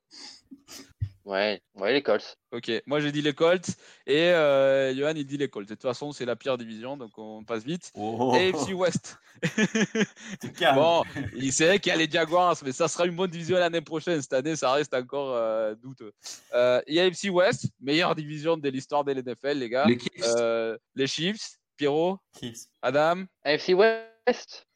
Ouais, 1.25 1.61
ouais, 1.75 1.93
les 1.93 2.03
Colts. 2.03 2.37
Ok, 2.51 2.69
moi 2.85 2.99
j'ai 2.99 3.11
dit 3.13 3.21
les 3.21 3.33
Colts. 3.33 3.69
Et 4.05 4.29
euh, 4.31 4.93
Johan, 4.93 5.13
il 5.15 5.25
dit 5.25 5.37
les 5.37 5.47
Colts. 5.47 5.67
De 5.67 5.73
toute 5.73 5.81
façon, 5.81 6.11
c'est 6.11 6.25
la 6.25 6.35
pire 6.35 6.57
division. 6.57 6.97
Donc, 6.97 7.11
on 7.17 7.45
passe 7.45 7.63
vite. 7.63 7.91
Oh, 7.95 8.33
AFC 8.35 8.73
West. 8.73 9.17
Bon, 10.75 11.03
il 11.35 11.51
c'est 11.51 11.65
vrai 11.65 11.79
qu'il 11.79 11.91
y 11.91 11.95
a 11.95 11.97
les 11.97 12.09
Jaguars, 12.09 12.55
mais 12.63 12.71
ça 12.71 12.87
sera 12.87 13.05
une 13.05 13.15
bonne 13.15 13.29
division 13.29 13.57
l'année 13.57 13.81
prochaine. 13.81 14.21
Cette 14.21 14.33
année, 14.33 14.55
ça 14.55 14.71
reste 14.71 14.93
encore 14.93 15.33
euh, 15.33 15.75
douteux. 15.75 16.11
Euh, 16.53 16.81
il 16.87 16.95
y 16.95 16.99
a 16.99 17.05
AFC 17.05 17.29
West, 17.31 17.67
meilleure 17.81 18.15
division 18.15 18.57
de 18.57 18.69
l'histoire 18.69 19.03
de 19.03 19.13
l'NFL, 19.13 19.57
les 19.57 19.69
gars. 19.69 19.85
Les 19.85 19.99
Chiefs. 19.99 20.33
Euh, 20.37 20.77
les 20.95 21.07
Chiefs, 21.07 21.57
Pierrot, 21.77 22.17
Chiefs. 22.39 22.67
Adam, 22.81 23.25
AFC 23.43 23.69
West, 23.69 24.12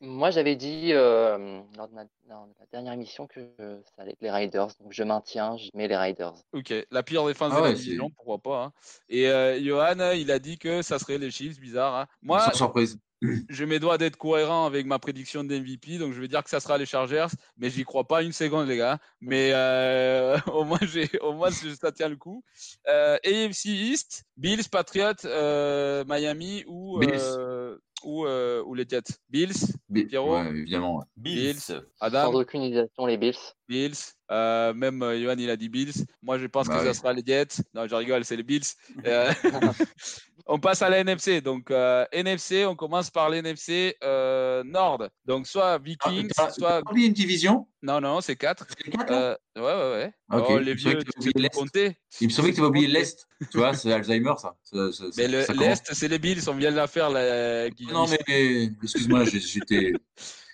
Moi 0.01 0.29
j'avais 0.29 0.55
dit 0.55 0.91
euh, 0.91 1.61
lors, 1.77 1.87
de 1.87 1.93
ma, 1.93 2.03
lors 2.27 2.47
de 2.47 2.53
la 2.59 2.65
dernière 2.71 2.93
émission 2.93 3.27
que 3.27 3.39
euh, 3.61 3.79
ça 3.95 4.01
allait 4.01 4.11
être 4.11 4.21
les 4.21 4.31
Riders, 4.31 4.67
donc 4.81 4.91
je 4.91 5.03
maintiens, 5.03 5.55
je 5.57 5.69
mets 5.73 5.87
les 5.87 5.95
Riders. 5.95 6.33
Ok, 6.51 6.73
la 6.91 7.03
pire 7.03 7.25
défense 7.25 7.53
Ah 7.53 7.61
de 7.61 7.67
la 7.67 7.73
division, 7.73 8.09
pourquoi 8.09 8.39
pas. 8.39 8.63
hein. 8.65 8.73
Et 9.07 9.29
euh, 9.29 9.57
Johan, 9.63 10.11
il 10.11 10.31
a 10.31 10.39
dit 10.39 10.57
que 10.57 10.81
ça 10.81 10.99
serait 10.99 11.17
les 11.17 11.31
Chiefs, 11.31 11.59
bizarre. 11.59 11.95
hein. 11.95 12.07
Moi, 12.21 12.41
Sans 12.41 12.53
surprise. 12.53 12.99
je 13.49 13.65
me 13.65 13.79
dois 13.79 13.97
d'être 13.97 14.17
cohérent 14.17 14.65
avec 14.65 14.85
ma 14.85 14.99
prédiction 14.99 15.43
d'MVP, 15.43 15.97
donc 15.97 16.13
je 16.13 16.19
vais 16.19 16.27
dire 16.27 16.43
que 16.43 16.49
ça 16.49 16.59
sera 16.59 16.77
les 16.77 16.85
Chargers, 16.85 17.27
mais 17.57 17.69
j'y 17.69 17.83
crois 17.83 18.05
pas 18.05 18.21
une 18.21 18.33
seconde, 18.33 18.67
les 18.67 18.77
gars. 18.77 18.99
Mais 19.21 19.51
euh, 19.53 20.37
au 20.53 20.65
moins, 20.65 20.77
j'ai, 20.81 21.09
au 21.21 21.31
moins, 21.33 21.51
ça 21.51 21.91
tient 21.93 22.09
le 22.09 22.17
coup. 22.17 22.43
Euh, 22.87 23.17
AFC 23.25 23.65
East, 23.67 24.25
Bills, 24.35 24.67
Patriots, 24.69 25.25
euh, 25.25 26.03
Miami 26.05 26.65
ou, 26.67 26.99
Bills. 26.99 27.79
Euh, 28.03 28.07
ou, 28.07 28.25
euh, 28.25 28.63
ou 28.63 28.73
les 28.73 28.85
Jets? 28.87 29.17
Bills, 29.29 29.53
Bi- 29.89 30.05
Pierrot 30.05 30.35
ouais, 30.35 30.49
évidemment. 30.49 30.97
ouais. 30.97 31.05
Bills. 31.15 31.55
Bills. 31.67 31.81
Adam, 31.99 32.31
Sans 32.31 32.33
aucune 32.39 32.61
hésitation, 32.63 33.05
les 33.05 33.17
Bills. 33.17 33.35
Bills. 33.67 33.95
Euh, 34.31 34.73
même 34.73 35.01
euh, 35.03 35.19
Johan, 35.21 35.35
il 35.37 35.49
a 35.49 35.55
dit 35.57 35.69
Bills. 35.69 36.05
Moi, 36.21 36.37
je 36.37 36.45
pense 36.47 36.67
Bah 36.67 36.75
que 36.77 36.83
ça 36.83 36.89
oui. 36.89 36.95
sera 36.95 37.13
les 37.13 37.23
Jets. 37.25 37.61
Non, 37.73 37.87
je 37.87 37.95
rigole, 37.95 38.23
c'est 38.25 38.35
les 38.35 38.43
Bills. 38.43 38.63
Euh, 40.49 40.53
on 40.53 40.59
passe 40.59 40.81
à 40.81 40.89
la 40.89 40.99
NFC. 40.99 41.41
Donc, 41.41 41.71
euh, 41.71 42.05
NFC, 42.11 42.65
on 42.65 42.75
commence 42.75 43.09
par 43.09 43.29
l'NFC 43.29 43.95
euh, 44.03 44.63
Nord. 44.63 45.03
Donc, 45.25 45.47
soit 45.47 45.73
Ah, 45.73 45.77
Vikings, 45.77 46.29
t'as- 46.35 46.51
soit. 46.51 46.81
t'as 46.83 46.91
oublié 46.91 47.07
une 47.07 47.13
division? 47.13 47.67
Non, 47.81 48.01
non, 48.01 48.21
c'est 48.21 48.35
4. 48.35 48.65
C'est 48.69 48.89
quatre, 48.91 49.11
là? 49.11 49.37
Ouais, 49.55 49.61
ouais, 49.61 49.69
ouais. 49.69 50.13
Ok, 50.39 50.45
Oh, 50.49 50.57
les 50.59 50.77
je 50.77 50.83
savais 50.83 50.95
vieux, 50.95 50.99
que 50.99 51.05
tu 51.05 51.11
t'avais 51.11 51.23
sais 51.23 51.29
oublié 51.29 51.33
tout 51.33 51.39
l'Est. 51.39 51.49
compter. 51.59 51.97
Il 52.21 52.27
me 52.27 52.31
semblait 52.33 52.51
que 52.51 52.55
tu 52.55 52.61
avais 52.61 52.69
oublié 52.69 52.87
l'Est. 52.87 53.27
Tu 53.51 53.57
vois, 53.57 53.73
c'est 53.73 53.91
Alzheimer, 53.93 54.33
ça. 54.37 54.55
Ça- 54.63 54.91
ça- 54.91 55.03
Mais 55.17 55.27
le- 55.27 55.45
l'Est, 55.59 55.93
c'est 55.93 56.07
les 56.07 56.19
Bills. 56.19 56.41
On 56.47 56.53
vient 56.53 56.71
de 56.71 56.75
la 56.77 56.87
faire. 56.87 57.09
Là. 57.09 57.69
Non, 57.91 58.07
mais 58.07 58.69
excuse-moi, 58.83 59.25
j'ai- 59.25 59.39
j'étais 59.39 59.93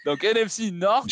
Donc, 0.05 0.23
NFC 0.23 0.71
Nord. 0.71 1.05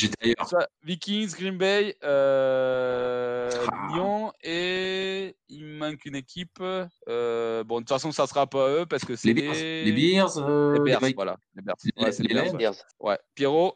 Vikings, 0.84 1.32
Green 1.38 1.58
Bay, 1.58 1.96
euh, 2.04 3.50
Ah. 3.72 3.88
Lyon 3.94 4.34
et 4.44 5.36
il 5.50 5.66
manque 5.66 6.06
une 6.06 6.16
équipe. 6.16 6.60
euh, 6.62 7.64
bon, 7.64 7.76
de 7.78 7.80
toute 7.82 7.90
façon, 7.90 8.12
ça 8.12 8.28
sera 8.28 8.48
pas 8.48 8.70
eux 8.70 8.86
parce 8.86 9.06
que 9.06 9.16
c'est 9.16 9.30
Les 9.34 9.42
Bears, 9.42 9.54
les 9.54 9.92
Bears, 9.92 10.38
euh, 10.38 10.74
les 10.84 11.14
voilà. 11.14 11.38
Les 11.56 11.62
Bears. 11.62 11.76
Les- 11.84 12.04
Ouais, 12.04 12.12
c'est 12.12 12.24
les 12.24 12.30
les 12.30 12.34
Bears, 12.36 12.46
Lions. 12.46 12.52
ouais. 12.54 12.58
Bears. 12.60 12.76
Ouais. 13.00 13.20
Pierrot? 13.36 13.76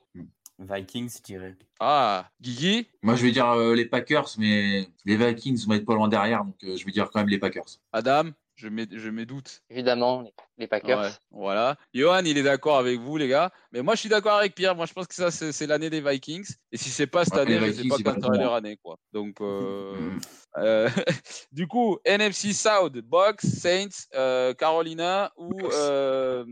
Vikings, 0.58 1.18
je 1.18 1.22
dirais. 1.24 1.56
Ah, 1.80 2.30
Guigui? 2.42 2.88
Moi, 3.02 3.16
je 3.16 3.24
vais 3.26 3.32
dire 3.32 3.50
euh, 3.52 3.76
les 3.76 3.86
Packers, 3.86 4.28
mais 4.38 4.88
les 5.04 5.18
Vikings 5.18 5.66
vont 5.66 5.74
être 5.74 5.86
pas 5.86 5.96
loin 5.96 6.08
derrière, 6.08 6.46
donc 6.46 6.56
euh, 6.64 6.78
je 6.78 6.86
vais 6.86 6.92
dire 6.94 7.10
quand 7.12 7.20
même 7.20 7.28
les 7.30 7.38
Packers. 7.40 7.66
Adam? 7.92 8.30
Je 8.56 8.70
mets, 8.70 8.88
je 8.90 9.10
mets 9.10 9.26
doute. 9.26 9.62
Évidemment, 9.70 10.24
les, 10.58 10.68
Packers. 10.68 10.98
Ouais, 11.00 11.10
voilà. 11.32 11.76
Johan, 11.94 12.24
il 12.24 12.38
est 12.38 12.44
d'accord 12.44 12.78
avec 12.78 13.00
vous, 13.00 13.18
les 13.18 13.28
gars. 13.28 13.52
Mais 13.74 13.82
moi, 13.82 13.96
je 13.96 14.00
suis 14.00 14.10
d'accord 14.10 14.38
avec 14.38 14.56
Pierre. 14.56 14.76
Moi, 14.76 14.86
je 14.86 14.94
pense 14.94 15.08
que 15.08 15.16
ça, 15.16 15.30
c'est 15.30 15.68
l'année 15.68 15.90
des 15.90 16.00
Vikings. 16.00 16.48
Et 16.72 16.78
si 16.78 16.90
c'est 16.90 17.08
pas 17.08 17.26
cette 17.26 17.34
Ouais, 17.34 17.42
année, 17.42 17.60
je 17.60 17.72
sais 17.82 17.88
pas 17.90 17.98
c'est 17.98 18.04
quand 18.04 18.16
pas 18.16 18.22
sera 18.22 18.38
leur 18.38 18.54
année, 18.54 18.78
quoi. 18.82 18.98
Donc, 19.12 19.42
euh, 19.42 20.10
Mm. 20.10 20.20
euh, 20.58 20.88
du 21.52 21.68
coup, 21.68 21.98
NFC 22.06 22.54
South, 22.54 22.94
Bucks, 22.94 23.42
Saints, 23.42 24.08
euh, 24.14 24.54
Carolina 24.54 25.34
ou, 25.36 25.52
euh, 25.68 26.46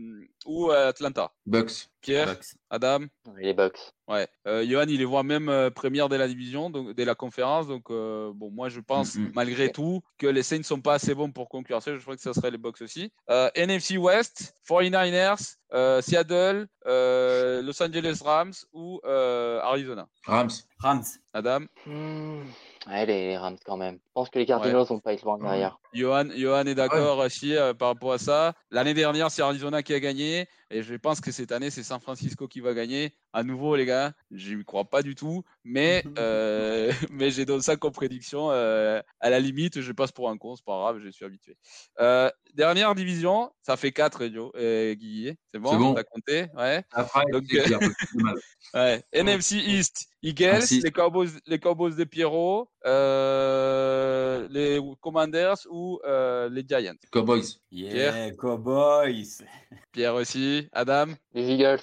ou 0.44 0.70
euh, 0.70 0.88
Atlanta. 0.88 1.32
Bucks. 1.46 1.88
Pierre, 2.00 2.26
Bucks. 2.26 2.54
Adam. 2.70 3.00
Les 3.38 3.54
Bucks. 3.54 3.78
Ouais. 4.08 4.28
Euh, 4.46 4.62
Johan, 4.66 4.84
il 4.88 4.98
les 4.98 5.04
voit 5.06 5.22
même 5.22 5.48
euh, 5.48 5.70
première 5.70 6.10
de 6.10 6.16
la 6.16 6.28
division, 6.28 6.68
donc 6.68 6.94
de 6.94 7.02
la 7.04 7.14
conférence. 7.14 7.66
Donc, 7.66 7.84
euh, 7.90 8.30
bon, 8.34 8.50
moi, 8.50 8.68
je 8.68 8.80
pense 8.80 9.14
Mhm. 9.14 9.32
malgré 9.34 9.72
tout 9.72 10.02
que 10.18 10.26
les 10.26 10.42
Saints 10.42 10.62
sont 10.62 10.80
pas 10.82 10.94
assez 10.94 11.14
bons 11.14 11.30
pour 11.32 11.48
concurrencer. 11.48 11.94
Je 11.96 12.02
crois 12.02 12.14
que 12.14 12.20
ça 12.20 12.34
serait 12.34 12.50
les 12.50 12.58
Bucks 12.58 12.82
aussi. 12.82 13.10
Euh, 13.30 13.48
NFC 13.54 13.96
West, 13.96 14.54
49ers, 14.68 15.56
euh, 15.72 16.02
Seattle, 16.02 16.66
euh, 16.86 17.62
Los 17.62 17.82
Angeles 17.82 18.20
Rams 18.22 18.52
ou 18.74 19.00
euh, 19.06 19.60
Arizona. 19.62 20.06
Rams. 20.26 20.50
Rams. 20.78 21.04
Adam, 21.32 21.60
Hmm, 21.86 22.42
Ouais, 22.86 23.06
les 23.06 23.38
Rams 23.38 23.56
quand 23.64 23.78
même. 23.78 23.98
Je 24.14 24.20
pense 24.20 24.30
que 24.30 24.38
les 24.38 24.46
Cardinals 24.46 24.84
vont 24.84 25.00
pas 25.00 25.12
être 25.12 25.24
loin 25.24 25.38
derrière. 25.38 25.80
Johan, 25.92 26.28
Johan 26.36 26.66
est 26.66 26.76
d'accord 26.76 27.18
aussi 27.18 27.56
euh, 27.56 27.74
par 27.74 27.88
rapport 27.88 28.12
à 28.12 28.18
ça. 28.18 28.54
L'année 28.70 28.94
dernière, 28.94 29.28
c'est 29.28 29.42
Arizona 29.42 29.82
qui 29.82 29.92
a 29.92 29.98
gagné. 29.98 30.46
Et 30.70 30.82
je 30.82 30.94
pense 30.94 31.20
que 31.20 31.32
cette 31.32 31.50
année, 31.50 31.68
c'est 31.70 31.82
San 31.82 32.00
Francisco 32.00 32.46
qui 32.46 32.60
va 32.60 32.74
gagner. 32.74 33.12
À 33.32 33.42
nouveau, 33.42 33.74
les 33.74 33.86
gars, 33.86 34.12
je 34.30 34.54
n'y 34.54 34.64
crois 34.64 34.84
pas 34.84 35.02
du 35.02 35.16
tout. 35.16 35.42
Mais, 35.64 36.04
euh, 36.16 36.92
mais 37.10 37.30
j'ai 37.32 37.44
donné 37.44 37.62
ça 37.62 37.76
comme 37.76 37.90
prédiction. 37.90 38.52
euh, 38.52 39.00
à 39.18 39.30
la 39.30 39.40
limite, 39.40 39.80
je 39.80 39.92
passe 39.92 40.12
pour 40.12 40.30
un 40.30 40.36
con. 40.36 40.54
C'est 40.54 40.64
pas 40.64 40.78
grave, 40.78 41.00
je 41.00 41.08
suis 41.08 41.24
habitué. 41.24 41.56
Euh, 42.00 42.30
dernière 42.54 42.94
division, 42.94 43.50
ça 43.62 43.76
fait 43.76 43.90
4, 43.90 44.28
Joe, 44.28 44.52
euh, 44.54 44.94
Guy. 44.94 45.36
C'est 45.52 45.58
bon, 45.58 45.76
bon. 45.76 45.94
T'as 45.94 46.04
compté? 46.04 46.46
Ouais. 46.56 46.84
Après, 46.92 47.24
Donc. 47.32 47.44
Ouais. 48.74 49.02
NFC 49.12 49.56
East, 49.56 50.06
Eagles, 50.22 50.64
les 50.82 50.90
Cowboys, 50.90 51.28
les 51.46 51.60
Cowboys 51.60 51.94
de 51.94 52.04
Pierrot, 52.04 52.68
euh, 52.84 54.46
les 54.50 54.80
Commanders 55.00 55.56
ou 55.70 55.98
euh, 56.04 56.48
les 56.48 56.64
Giants? 56.68 56.94
Cowboys. 57.10 57.58
Yeah, 57.70 58.30
Cowboys. 58.32 59.42
Pierre 59.92 60.14
aussi, 60.14 60.68
Adam? 60.72 61.06
Les 61.32 61.50
Eagles. 61.52 61.80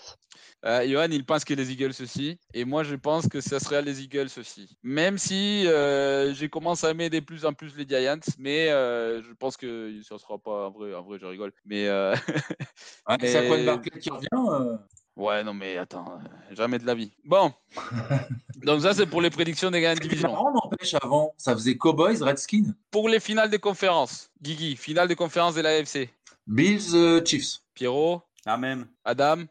Euh, 0.63 0.85
Johan, 0.87 1.07
il 1.09 1.25
pense 1.25 1.43
que 1.43 1.55
les 1.55 1.71
Eagles 1.71 1.95
aussi. 2.01 2.37
Et 2.53 2.65
moi, 2.65 2.83
je 2.83 2.93
pense 2.95 3.27
que 3.27 3.41
ça 3.41 3.59
serait 3.59 3.81
les 3.81 4.03
Eagles 4.03 4.29
aussi. 4.37 4.77
Même 4.83 5.17
si 5.17 5.65
euh, 5.65 6.33
j'ai 6.35 6.49
commencé 6.49 6.85
à 6.85 6.91
aimer 6.91 7.09
de 7.09 7.19
plus 7.19 7.45
en 7.45 7.53
plus 7.53 7.75
les 7.75 7.87
Giants, 7.87 8.19
mais 8.37 8.69
euh, 8.69 9.23
je 9.23 9.33
pense 9.33 9.57
que 9.57 9.91
ça 10.03 10.19
sera 10.19 10.37
pas 10.37 10.67
en 10.67 10.71
vrai. 10.71 10.93
En 10.93 11.01
vrai, 11.01 11.17
je 11.19 11.25
rigole. 11.25 11.51
Mais 11.65 11.87
euh, 11.87 12.13
Ouais, 12.13 12.17
Mais- 13.21 13.27
C'est 13.27 13.37
à 13.39 13.47
quoi 13.47 13.57
de 13.57 13.65
Barclay 13.65 13.99
qui 13.99 14.09
revient 14.11 14.27
euh, 14.33 14.77
ouais, 15.15 15.43
non, 15.43 15.53
mais 15.53 15.77
attends, 15.77 16.05
euh, 16.09 16.55
jamais 16.55 16.79
de 16.79 16.85
la 16.85 16.95
vie. 16.95 17.11
Bon. 17.25 17.53
Donc 18.63 18.81
ça, 18.81 18.93
c'est 18.93 19.05
pour 19.07 19.21
les 19.21 19.29
prédictions 19.29 19.71
des 19.71 19.81
gagnants 19.81 19.95
de 19.95 20.07
division. 20.07 20.31
marrant, 20.31 20.51
n'empêche, 20.53 20.93
avant, 21.01 21.33
ça 21.37 21.53
faisait 21.53 21.77
Cowboys, 21.77 22.21
Redskins, 22.21 22.73
Pour 22.91 23.09
les 23.09 23.19
finales 23.19 23.49
des 23.49 23.59
conférences, 23.59 24.29
Guigui, 24.41 24.75
finale 24.75 25.07
des 25.07 25.15
conférences 25.15 25.55
de 25.55 25.61
l'AFC. 25.61 26.09
Bills, 26.47 26.93
euh, 26.95 27.23
Chiefs. 27.25 27.59
Pierrot, 27.73 28.21
La 28.45 28.57
même. 28.57 28.87
Adam. 29.05 29.43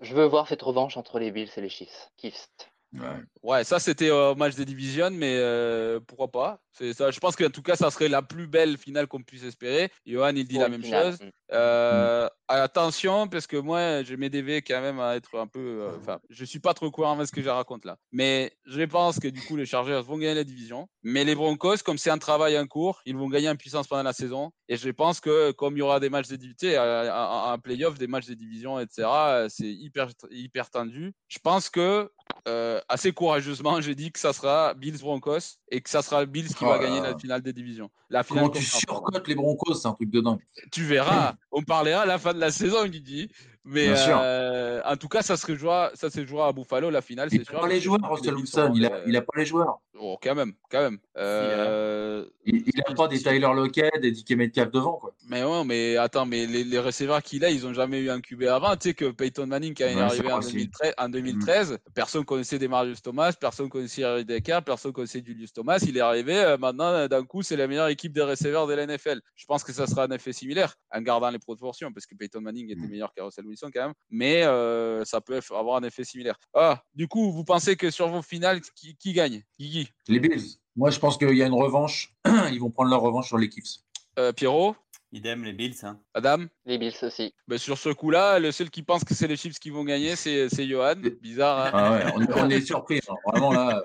Je 0.00 0.14
veux 0.14 0.26
voir 0.26 0.46
cette 0.48 0.62
revanche 0.62 0.96
entre 0.96 1.18
les 1.18 1.30
Bills 1.30 1.50
et 1.56 1.60
les 1.60 1.68
Chiefs. 1.68 2.10
Chiefs. 2.20 2.48
Ouais. 2.92 3.22
Ouais, 3.42 3.64
ça 3.64 3.80
c'était 3.80 4.10
au 4.10 4.36
match 4.36 4.54
des 4.54 4.64
divisions, 4.64 5.10
mais 5.10 5.34
euh, 5.36 5.98
pourquoi 6.06 6.28
pas? 6.28 6.60
Ça. 6.92 7.10
Je 7.10 7.18
pense 7.18 7.34
qu'en 7.34 7.50
tout 7.50 7.62
cas, 7.62 7.74
ça 7.74 7.90
serait 7.90 8.08
la 8.08 8.22
plus 8.22 8.46
belle 8.46 8.78
finale 8.78 9.08
qu'on 9.08 9.22
puisse 9.22 9.42
espérer. 9.42 9.90
Johan, 10.06 10.32
il 10.36 10.46
dit 10.46 10.54
Pour 10.54 10.62
la 10.62 10.68
même 10.68 10.82
finale. 10.82 11.10
chose. 11.12 11.20
Mm. 11.22 11.30
Euh, 11.52 12.28
Attention, 12.48 13.26
parce 13.26 13.46
que 13.46 13.56
moi, 13.56 14.02
je 14.02 14.14
V 14.14 14.62
quand 14.62 14.80
même 14.80 15.00
à 15.00 15.16
être 15.16 15.38
un 15.38 15.46
peu. 15.46 15.60
euh, 15.60 15.90
Enfin, 15.98 16.20
je 16.28 16.44
suis 16.44 16.58
pas 16.60 16.74
trop 16.74 16.90
courant 16.90 17.12
avec 17.14 17.26
ce 17.26 17.32
que 17.32 17.40
je 17.42 17.48
raconte 17.48 17.84
là. 17.86 17.96
Mais 18.12 18.52
je 18.66 18.82
pense 18.82 19.18
que 19.18 19.28
du 19.28 19.40
coup, 19.40 19.56
les 19.56 19.64
Chargers 19.64 20.02
vont 20.06 20.18
gagner 20.18 20.34
la 20.34 20.44
division. 20.44 20.88
Mais 21.02 21.24
les 21.24 21.34
Broncos, 21.34 21.78
comme 21.84 21.96
c'est 21.96 22.10
un 22.10 22.18
travail 22.18 22.58
en 22.58 22.66
cours, 22.66 23.00
ils 23.06 23.16
vont 23.16 23.28
gagner 23.28 23.48
en 23.48 23.56
puissance 23.56 23.86
pendant 23.86 24.02
la 24.02 24.12
saison. 24.12 24.50
Et 24.68 24.76
je 24.76 24.90
pense 24.90 25.20
que 25.20 25.52
comme 25.52 25.76
il 25.76 25.80
y 25.80 25.82
aura 25.82 26.00
des 26.00 26.10
matchs 26.10 26.28
de 26.28 26.36
division, 26.36 26.70
un 26.80 27.58
playoff, 27.58 27.98
des 27.98 28.06
matchs 28.06 28.26
de 28.26 28.34
division, 28.34 28.78
etc., 28.78 29.08
euh, 29.08 29.46
c'est 29.48 29.72
hyper, 29.72 30.08
hyper 30.30 30.68
tendu. 30.68 31.14
Je 31.28 31.38
pense 31.38 31.70
que 31.70 32.10
euh, 32.46 32.80
assez 32.88 33.12
courageusement, 33.12 33.80
j'ai 33.80 33.94
dit 33.94 34.12
que 34.12 34.18
ça 34.18 34.34
sera 34.34 34.74
Bills 34.74 34.98
Broncos 34.98 35.58
et 35.70 35.80
que 35.80 35.88
ça 35.88 36.02
sera 36.02 36.26
Bills 36.26 36.48
qui 36.48 36.64
Oh 36.64 36.68
va 36.68 36.76
là 36.76 36.84
gagner 36.84 37.00
la 37.00 37.16
finale 37.18 37.40
des 37.42 37.52
divisions. 37.54 37.90
La 38.10 38.22
finale 38.22 38.44
Comment 38.44 38.54
tu 38.54 38.62
surcotes 38.64 39.26
les 39.28 39.34
Broncos 39.34 39.74
C'est 39.74 39.88
un 39.88 39.92
truc 39.94 40.10
de 40.10 40.20
dingue. 40.20 40.40
Tu 40.70 40.84
verras, 40.84 41.34
on 41.50 41.62
parlera 41.62 42.02
à 42.02 42.06
la 42.06 42.18
fin 42.18 42.33
de 42.34 42.40
la 42.40 42.50
saison, 42.50 42.86
Guigui. 42.86 43.30
Mais 43.64 43.86
euh, 43.88 44.82
en 44.84 44.96
tout 44.96 45.08
cas, 45.08 45.22
ça 45.22 45.38
se 45.38 45.56
jouera, 45.56 45.90
ça 45.94 46.10
se 46.10 46.24
jouera 46.26 46.48
à 46.48 46.52
Buffalo, 46.52 46.90
la 46.90 47.00
finale, 47.00 47.28
Il 47.32 47.32
c'est 47.32 47.38
n'a 47.38 47.44
sûr. 47.44 47.60
pas 47.60 47.68
les 47.68 47.80
joueurs, 47.80 48.00
Russell 48.02 48.34
Wilson. 48.34 48.72
Il 48.74 48.84
a, 48.84 48.90
euh, 48.92 49.20
pas 49.22 49.38
les 49.38 49.46
joueurs. 49.46 49.78
Oh, 49.98 50.18
quand 50.22 50.34
même, 50.34 50.54
quand 50.70 50.80
même. 50.80 50.98
Euh, 51.16 52.24
Il 52.44 52.62
n'a 52.76 52.94
pas 52.94 53.08
des 53.08 53.18
Tyler 53.18 53.40
Lockett, 53.40 53.92
des 54.00 54.12
DK 54.12 54.30
Metcalf 54.32 54.70
devant. 54.70 54.98
Quoi. 54.98 55.14
Mais 55.28 55.42
ouais, 55.44 55.64
mais 55.64 55.96
attends, 55.96 56.26
mais 56.26 56.46
les, 56.46 56.64
les 56.64 56.78
receveurs 56.78 57.22
qu'il 57.22 57.44
a, 57.44 57.50
ils 57.50 57.66
ont 57.66 57.72
jamais 57.72 58.00
eu 58.00 58.10
un 58.10 58.20
QB 58.20 58.42
avant. 58.44 58.76
Tu 58.76 58.88
sais 58.88 58.94
que 58.94 59.10
Peyton 59.10 59.46
Manning, 59.46 59.74
quand 59.76 59.86
il 59.86 59.98
est 59.98 60.00
arrivé 60.00 60.32
en 60.32 60.38
vrai 60.40 60.46
aussi. 60.46 60.52
2013, 60.52 60.94
en 60.98 61.08
2013 61.08 61.78
personne 61.94 62.24
connaissait 62.24 62.58
des 62.58 62.68
Marius 62.68 63.02
Thomas, 63.02 63.32
personne 63.32 63.68
connaissait 63.68 64.04
Harry 64.04 64.24
Decker, 64.24 64.60
personne 64.64 64.92
connaissait 64.92 65.22
Julius 65.24 65.52
Thomas. 65.52 65.78
Il 65.86 65.96
est 65.96 66.00
arrivé, 66.00 66.36
euh, 66.36 66.58
maintenant, 66.58 66.84
euh, 66.92 67.08
d'un 67.08 67.24
coup, 67.24 67.42
c'est 67.42 67.56
la 67.56 67.66
meilleure 67.66 67.88
équipe 67.88 68.12
des 68.12 68.22
receveurs 68.22 68.66
de 68.66 68.74
la 68.74 68.86
NFL. 68.86 69.20
Je 69.36 69.46
pense 69.46 69.64
que 69.64 69.72
ça 69.72 69.86
sera 69.86 70.04
un 70.04 70.10
effet 70.10 70.32
similaire, 70.32 70.74
en 70.92 71.00
gardant 71.00 71.30
les 71.30 71.38
proportions, 71.38 71.92
parce 71.92 72.06
que 72.06 72.14
Peyton 72.14 72.40
Manning 72.40 72.70
était 72.70 72.80
Mm. 72.80 72.90
meilleur 72.90 73.14
que 73.14 73.22
Russell 73.22 73.46
Wilson 73.46 73.70
quand 73.72 73.86
même. 73.86 73.94
Mais 74.10 74.44
euh, 74.44 75.04
ça 75.04 75.20
peut 75.20 75.40
avoir 75.50 75.76
un 75.76 75.82
effet 75.84 76.04
similaire. 76.04 76.38
Ah, 76.54 76.82
du 76.94 77.08
coup, 77.08 77.32
vous 77.32 77.44
pensez 77.44 77.76
que 77.76 77.90
sur 77.90 78.08
vos 78.08 78.22
finales, 78.22 78.60
qui, 78.74 78.96
qui 78.96 79.12
gagne? 79.12 79.42
Guigui 79.58 79.83
Les 80.08 80.20
Bills. 80.20 80.58
Moi, 80.76 80.90
je 80.90 80.98
pense 80.98 81.16
qu'il 81.18 81.34
y 81.36 81.42
a 81.42 81.46
une 81.46 81.54
revanche. 81.54 82.12
Ils 82.52 82.58
vont 82.60 82.70
prendre 82.70 82.90
leur 82.90 83.00
revanche 83.00 83.28
sur 83.28 83.38
les 83.38 83.50
Chiefs. 83.50 83.80
euh, 84.18 84.32
Pierrot 84.32 84.74
Idem 85.12 85.44
les 85.44 85.52
Bills. 85.52 85.76
Hein. 85.84 86.00
Adam 86.12 86.38
Les 86.66 86.76
Bills 86.76 86.96
aussi. 87.02 87.32
Ben, 87.46 87.56
Sur 87.56 87.78
ce 87.78 87.88
coup-là, 87.90 88.40
le 88.40 88.50
seul 88.50 88.68
qui 88.68 88.82
pense 88.82 89.04
que 89.04 89.14
c'est 89.14 89.28
les 89.28 89.36
Chiefs 89.36 89.60
qui 89.60 89.70
vont 89.70 89.84
gagner, 89.84 90.16
c'est 90.16 90.48
c'est 90.48 90.66
Johan. 90.66 90.96
Bizarre, 91.22 91.66
hein 91.66 91.70
Ah 91.72 91.92
ouais, 91.92 92.26
on, 92.36 92.40
on 92.46 92.50
est 92.50 92.60
surpris. 92.62 92.98
hein. 93.08 93.14
Vraiment 93.26 93.52
là. 93.52 93.80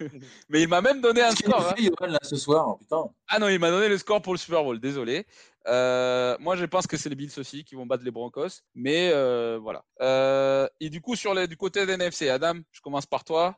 Mais 0.48 0.62
il 0.62 0.68
m'a 0.68 0.80
même 0.80 1.00
donné 1.00 1.22
un 1.22 1.30
score. 1.30 1.60
hein. 1.68 1.74
fait, 1.76 1.82
Johan, 1.84 2.10
là, 2.10 2.18
ce 2.22 2.34
soir 2.34 2.76
Putain. 2.78 3.04
Ah 3.28 3.38
non, 3.38 3.48
il 3.48 3.60
m'a 3.60 3.70
donné 3.70 3.88
le 3.88 3.98
score 3.98 4.20
pour 4.20 4.32
le 4.34 4.38
Super 4.38 4.64
Bowl, 4.64 4.80
désolé. 4.80 5.26
Euh, 5.68 6.36
moi, 6.40 6.56
je 6.56 6.64
pense 6.64 6.86
que 6.88 6.96
c'est 6.96 7.08
les 7.08 7.14
Bills 7.14 7.32
aussi 7.38 7.62
qui 7.64 7.76
vont 7.76 7.86
battre 7.86 8.04
les 8.04 8.10
Broncos. 8.10 8.60
Mais 8.74 9.10
euh, 9.14 9.58
voilà. 9.62 9.84
Euh, 10.00 10.66
et 10.80 10.90
du 10.90 11.00
coup, 11.00 11.14
sur 11.14 11.34
les, 11.34 11.46
du 11.46 11.56
côté 11.56 11.86
des 11.86 11.92
NFC, 11.92 12.28
Adam, 12.28 12.54
je 12.72 12.80
commence 12.80 13.06
par 13.06 13.22
toi. 13.24 13.56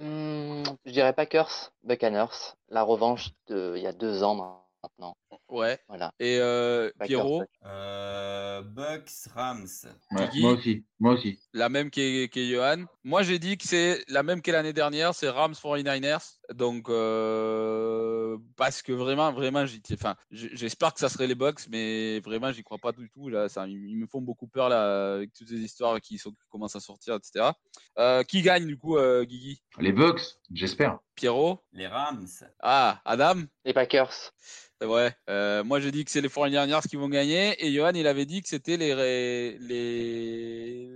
Hmm, 0.00 0.64
je 0.86 0.90
dirais 0.92 1.12
Packers, 1.12 1.72
Buccaneers. 1.84 2.56
La 2.70 2.82
revanche 2.82 3.30
de 3.48 3.74
il 3.76 3.82
y 3.82 3.86
a 3.86 3.92
deux 3.92 4.22
ans 4.24 4.34
maintenant. 4.82 5.14
Ouais. 5.48 5.78
Voilà. 5.88 6.12
Et 6.20 6.38
euh, 6.40 6.90
Pierrot, 7.04 7.44
Euh, 7.64 8.62
Bucks, 8.62 9.10
Rams. 9.34 9.66
Ouais, 10.12 10.28
moi 10.36 10.52
aussi. 10.52 10.84
Moi 10.98 11.14
aussi. 11.14 11.38
la 11.54 11.68
même 11.68 11.90
qu'est 11.90 12.28
qu'est 12.32 12.46
Johan. 12.48 12.84
Moi, 13.04 13.22
j'ai 13.22 13.38
dit 13.38 13.56
que 13.56 13.66
c'est 13.66 14.04
la 14.08 14.22
même 14.22 14.42
qu'est 14.42 14.52
l'année 14.52 14.72
dernière, 14.72 15.14
c'est 15.14 15.28
Rams 15.28 15.54
49ers. 15.54 16.36
Donc, 16.52 16.88
euh, 16.88 18.36
parce 18.56 18.82
que 18.82 18.92
vraiment, 18.92 19.32
vraiment, 19.32 19.64
enfin, 19.92 20.16
j'espère 20.30 20.92
que 20.94 21.00
ça 21.00 21.08
serait 21.08 21.26
les 21.26 21.34
Bucks, 21.34 21.60
mais 21.70 22.20
vraiment, 22.20 22.52
j'y 22.52 22.62
crois 22.62 22.78
pas 22.78 22.92
du 22.92 23.08
tout. 23.10 23.28
Là, 23.28 23.48
ça, 23.48 23.66
ils 23.66 23.96
me 23.96 24.06
font 24.06 24.20
beaucoup 24.20 24.46
peur 24.46 24.68
là, 24.68 25.14
avec 25.14 25.32
toutes 25.32 25.48
ces 25.48 25.58
histoires 25.60 26.00
qui, 26.00 26.18
sont, 26.18 26.30
qui 26.30 26.48
commencent 26.50 26.76
à 26.76 26.80
sortir, 26.80 27.14
etc. 27.14 27.50
Euh, 27.98 28.22
qui 28.22 28.42
gagne 28.42 28.66
du 28.66 28.76
coup, 28.76 28.96
euh, 28.96 29.24
Guigui? 29.24 29.62
Les 29.78 29.92
Bucks, 29.92 30.20
j'espère. 30.52 30.98
Pierrot? 31.14 31.60
Les 31.72 31.86
Rams. 31.86 32.26
Ah, 32.60 33.00
Adam? 33.04 33.42
Les 33.64 33.72
Packers. 33.74 34.32
C'est 34.80 34.86
vrai. 34.86 35.14
Euh, 35.30 35.62
moi, 35.62 35.78
j'ai 35.80 35.92
dit 35.92 36.04
que 36.04 36.10
c'est 36.10 36.20
les 36.20 36.28
49ers 36.28 36.86
qui 36.88 36.96
vont 36.96 37.08
gagner. 37.08 37.54
Et 37.64 37.72
Johan, 37.72 37.92
il 37.94 38.06
avait 38.08 38.26
dit 38.26 38.42
que 38.42 38.48
c'était 38.48 38.76
les, 38.76 39.56
les 39.60 40.88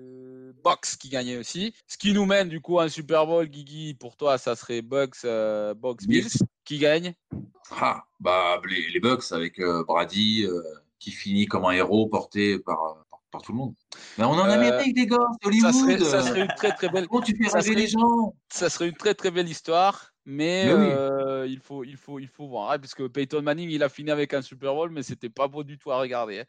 Bucks 0.63 0.97
qui 0.99 1.09
gagnaient 1.09 1.37
aussi. 1.37 1.73
Ce 1.87 1.97
qui 1.97 2.13
nous 2.13 2.27
mène 2.27 2.49
du 2.49 2.61
coup 2.61 2.79
à 2.81 2.85
un 2.85 2.89
Super 2.89 3.27
Bowl, 3.27 3.47
Guigui. 3.47 3.95
Pour 3.95 4.17
toi, 4.17 4.39
ça 4.39 4.57
serait 4.57 4.83
Bucks, 4.83 5.17
euh, 5.25 5.75
Bucks 5.75 6.05
Bills. 6.07 6.29
Qui 6.65 6.79
gagne 6.79 7.15
Ah, 7.79 8.05
bah, 8.21 8.61
les, 8.69 8.89
les 8.91 9.01
Bucks 9.01 9.31
avec 9.33 9.59
euh, 9.61 9.85
Brady 9.85 10.45
euh, 10.47 10.63
qui 10.99 11.11
finit 11.11 11.45
comme 11.47 11.67
un 11.67 11.73
héros 11.73 12.07
porté 12.09 12.59
par, 12.59 13.05
par, 13.11 13.21
par 13.31 13.43
tout 13.43 13.53
le 13.53 13.59
monde. 13.59 13.75
Mais 14.17 14.25
on 14.25 14.31
en 14.31 14.45
Amérique, 14.49 14.97
les 14.97 15.07
gars, 15.07 15.17
ça 15.43 15.49
Hollywood. 15.49 15.73
serait, 15.75 15.99
ça 16.01 16.23
serait 16.23 16.41
une 16.41 16.55
très 16.57 16.73
très 16.73 16.89
belle. 16.89 17.07
Comment 17.07 17.21
tu 17.21 17.37
fais 17.37 17.49
rêver 17.51 17.63
serait- 17.63 17.75
les 17.81 17.87
gens? 17.87 18.35
Ça 18.49 18.71
serait 18.71 18.89
une 18.89 18.97
très 18.97 19.15
très 19.15 19.31
belle 19.31 19.49
histoire, 19.49 20.14
mais, 20.27 20.65
Mais 20.65 20.75
oui. 20.75 21.05
euh, 21.13 21.47
il 21.49 21.59
faut 21.61 21.85
il 21.85 21.97
faut 21.97 22.19
il 22.19 22.29
faut 22.29 22.47
voir, 22.49 22.71
hein, 22.73 22.79
parce 22.79 22.95
que 22.95 23.07
Peyton 23.09 23.43
Manning 23.43 23.71
il 23.71 23.83
a 23.83 23.89
fini 23.89 24.11
avec 24.11 24.35
un 24.35 24.43
Super 24.43 24.75
Bowl, 24.75 24.91
mais 24.91 25.03
c'était 25.03 25.29
pas 25.31 25.49
beau 25.49 25.65
du 25.65 25.79
tout 25.79 25.91
à 25.93 25.99
regarder. 26.01 26.41
hein. 26.41 26.45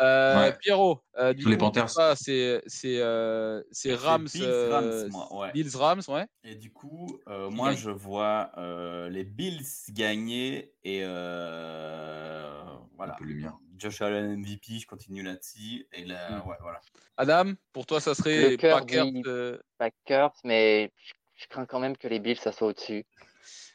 Euh, 0.00 0.36
Ouais. 0.40 0.58
Pierrot, 0.60 1.00
euh, 1.18 1.32
du 1.32 1.46
les 1.46 1.56
coup, 1.56 1.58
Panthers. 1.58 1.88
ça, 1.90 2.14
c'est 2.16 2.62
c'est 2.66 2.98
euh, 3.00 3.62
c'est 3.70 3.94
Rams, 3.94 4.26
Bills, 4.32 4.44
euh, 4.44 4.70
Rams, 4.70 5.10
moi, 5.10 5.28
ouais. 5.40 5.52
Bills 5.52 5.76
Rams, 5.76 6.02
ouais. 6.08 6.26
Et 6.42 6.54
du 6.56 6.72
coup, 6.72 7.20
euh, 7.28 7.50
moi, 7.50 7.74
je 7.74 7.90
vois 7.90 8.50
euh, 8.58 9.08
les 9.10 9.24
Bills 9.24 9.62
gagner 9.90 10.74
et 10.84 11.00
euh, 11.04 12.64
voilà. 12.96 13.14
Un 13.14 13.16
peu 13.16 13.24
lumière. 13.24 13.58
Josh 13.76 14.00
Allen 14.02 14.32
MVP, 14.40 14.78
je 14.78 14.86
continue 14.86 15.22
là-dessus. 15.22 15.86
Et 15.92 16.04
là, 16.04 16.28
Mm. 16.30 16.48
ouais, 16.48 16.56
voilà. 16.60 16.80
Adam, 17.16 17.52
pour 17.72 17.86
toi, 17.86 18.00
ça 18.00 18.14
serait 18.14 18.56
Packers. 18.56 19.06
euh, 19.26 19.58
Packers, 19.78 20.32
mais 20.44 20.92
je, 20.96 21.12
je 21.40 21.46
crains 21.48 21.66
quand 21.66 21.80
même 21.80 21.96
que 21.96 22.06
les 22.06 22.18
Bills, 22.18 22.36
ça 22.36 22.52
soit 22.52 22.68
au-dessus. 22.68 23.06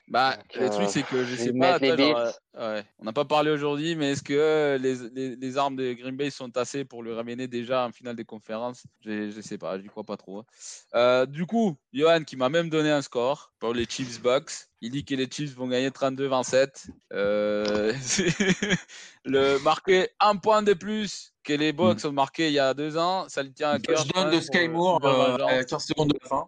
Bah, 0.08 0.38
Donc, 0.38 0.62
le 0.62 0.70
truc, 0.70 0.86
euh, 0.86 0.88
c'est 0.88 1.04
que 1.04 1.24
je 1.26 1.32
je 1.32 1.36
sais 1.36 1.54
pas. 1.54 1.80
genre, 1.80 2.32
euh, 2.58 2.76
ouais, 2.76 2.84
on 3.00 3.06
n'a 3.06 3.14
pas 3.14 3.26
parlé 3.26 3.50
aujourd'hui, 3.50 3.96
mais 3.96 4.12
est-ce 4.12 4.22
que 4.22 4.78
les, 4.80 5.10
les, 5.10 5.36
les 5.36 5.58
armes 5.58 5.76
de 5.76 5.94
Green 5.94 6.16
Bay 6.16 6.30
sont 6.30 6.56
assez 6.58 6.86
pour 6.86 7.02
le 7.02 7.16
ramener 7.16 7.48
déjà 7.48 7.86
en 7.88 7.92
finale 7.92 8.16
des 8.16 8.24
conférences? 8.24 8.84
Je 9.04 9.32
je 9.32 9.42
sais 9.42 9.58
pas, 9.58 9.80
j'y 9.80 9.88
crois 9.88 10.04
pas 10.04 10.16
trop. 10.16 10.40
hein. 10.40 10.46
Euh, 10.94 11.26
du 11.26 11.48
coup, 11.48 11.76
Johan, 11.92 12.24
qui 12.24 12.36
m'a 12.38 12.50
même 12.50 12.70
donné 12.70 12.92
un 12.92 13.02
score 13.02 13.52
pour 13.60 13.74
les 13.74 13.86
Chiefs 13.86 14.22
Bucks, 14.22 14.52
il 14.82 14.92
dit 14.92 15.04
que 15.06 15.16
les 15.16 15.28
Chiefs 15.30 15.56
vont 15.56 15.68
gagner 15.68 15.90
32-27. 15.90 16.86
Euh, 17.14 17.92
le 19.26 19.58
marquer 19.64 20.10
un 20.20 20.36
point 20.36 20.62
de 20.62 20.74
plus 20.74 21.34
que 21.44 21.54
les 21.54 21.74
Bucks 21.74 22.06
ont 22.06 22.12
marqué 22.12 22.48
il 22.48 22.54
y 22.54 22.60
a 22.60 22.76
deux 22.76 22.96
ans, 22.98 23.26
ça 23.28 23.42
lui 23.42 23.54
tient 23.54 23.72
à 23.72 23.80
cœur. 23.80 24.06
je 24.06 24.36
de 24.36 24.40
Sky 24.40 24.68
Moore 24.68 25.04
euh, 25.04 25.32
Vengeance. 25.32 25.52
à 25.52 25.64
15 25.64 25.84
secondes 25.84 26.14
de 26.14 26.20
la 26.22 26.30
fin. 26.30 26.48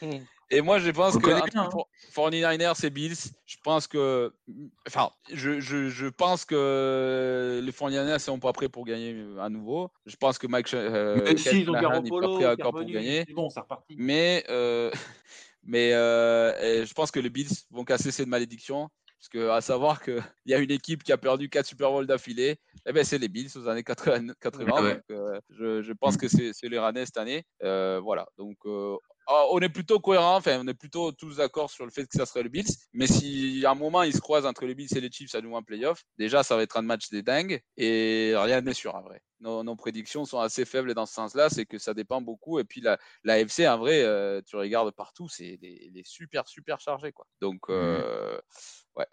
Et 0.54 0.60
moi, 0.60 0.78
je 0.78 0.90
pense 0.90 1.16
que 1.18 1.26
bien, 1.26 1.42
hein? 1.54 1.68
for- 1.70 1.88
49ers 2.14 2.84
et 2.86 2.90
Bills, 2.90 3.16
je 3.44 3.56
pense 3.62 3.86
que. 3.86 4.32
Enfin, 4.86 5.10
je, 5.32 5.60
je, 5.60 5.88
je 5.88 6.06
pense 6.06 6.44
que 6.44 7.60
les 7.62 7.72
49ers 7.72 8.12
ne 8.14 8.18
sont 8.18 8.38
pas 8.38 8.52
prêts 8.52 8.68
pour 8.68 8.84
gagner 8.84 9.24
à 9.40 9.48
nouveau. 9.48 9.90
Je 10.06 10.16
pense 10.16 10.38
que 10.38 10.46
Mike 10.46 10.72
euh, 10.74 11.22
Mais 11.24 11.36
si, 11.36 11.60
ils 11.62 11.70
ont 11.70 11.74
pas 11.74 11.80
prêt 11.80 12.46
encore 12.46 12.70
pour 12.72 12.84
gagner. 12.84 13.24
Bon, 13.34 13.50
c'est 13.50 13.60
reparti. 13.60 13.96
Mais, 13.98 14.44
euh, 14.48 14.90
mais 15.64 15.92
euh, 15.92 16.84
je 16.86 16.92
pense 16.94 17.10
que 17.10 17.20
les 17.20 17.30
Bills 17.30 17.50
vont 17.70 17.84
casser 17.84 18.10
cette 18.12 18.28
malédiction. 18.28 18.88
Parce 19.18 19.28
que, 19.30 19.48
à 19.48 19.62
savoir 19.62 20.02
qu'il 20.02 20.22
y 20.46 20.52
a 20.52 20.58
une 20.58 20.70
équipe 20.70 21.02
qui 21.02 21.10
a 21.10 21.16
perdu 21.16 21.48
4 21.48 21.64
Super 21.64 21.90
Bowls 21.90 22.06
d'affilée, 22.06 22.56
eh 22.84 22.92
ben, 22.92 23.02
c'est 23.04 23.16
les 23.16 23.28
Bills 23.28 23.48
aux 23.56 23.66
années 23.68 23.82
80. 23.82 24.34
80 24.38 24.66
Ah 24.76 24.82
ouais. 24.82 24.94
donc, 24.96 25.02
euh, 25.12 25.40
je, 25.48 25.80
je 25.82 25.92
pense 25.94 26.16
Mm. 26.16 26.18
que 26.18 26.28
c'est 26.28 26.68
les 26.68 26.78
Rannais 26.78 27.06
cette 27.06 27.16
année. 27.16 27.42
Euh, 27.62 28.00
voilà. 28.04 28.26
Donc, 28.36 28.58
euh, 28.66 28.96
on 29.26 29.58
est 29.60 29.68
plutôt 29.68 30.00
cohérent, 30.00 30.36
enfin, 30.36 30.60
on 30.62 30.68
est 30.68 30.74
plutôt 30.74 31.12
tous 31.12 31.36
d'accord 31.36 31.70
sur 31.70 31.84
le 31.84 31.90
fait 31.90 32.04
que 32.06 32.16
ça 32.16 32.26
serait 32.26 32.42
le 32.42 32.48
Bills. 32.48 32.68
Mais 32.92 33.06
si 33.06 33.64
à 33.66 33.70
un 33.70 33.74
moment 33.74 34.02
ils 34.02 34.14
se 34.14 34.20
croisent 34.20 34.46
entre 34.46 34.66
les 34.66 34.74
Bills 34.74 34.96
et 34.96 35.00
les 35.00 35.10
Chiefs 35.10 35.34
à 35.34 35.40
nouveau 35.40 35.56
en 35.56 35.62
playoff, 35.62 36.02
déjà 36.18 36.42
ça 36.42 36.56
va 36.56 36.62
être 36.62 36.76
un 36.76 36.82
match 36.82 37.08
des 37.10 37.22
dingues 37.22 37.60
et 37.76 38.34
rien 38.36 38.60
n'est 38.60 38.74
sûr 38.74 38.94
en 38.94 39.02
vrai. 39.02 39.20
Nos, 39.40 39.62
nos 39.62 39.76
prédictions 39.76 40.24
sont 40.24 40.40
assez 40.40 40.64
faibles 40.64 40.94
dans 40.94 41.06
ce 41.06 41.14
sens-là, 41.14 41.50
c'est 41.50 41.66
que 41.66 41.78
ça 41.78 41.92
dépend 41.92 42.22
beaucoup. 42.22 42.58
Et 42.58 42.64
puis 42.64 42.80
la, 42.80 42.98
la 43.24 43.38
FC, 43.40 43.68
en 43.68 43.78
vrai, 43.78 44.02
euh, 44.02 44.40
tu 44.46 44.56
regardes 44.56 44.90
partout, 44.92 45.28
c'est 45.28 45.58
les, 45.60 45.90
les 45.92 46.02
super 46.04 46.48
super 46.48 46.80
chargés 46.80 47.12
quoi. 47.12 47.26
Donc 47.40 47.60
euh, 47.68 48.40
ouais. 48.96 49.06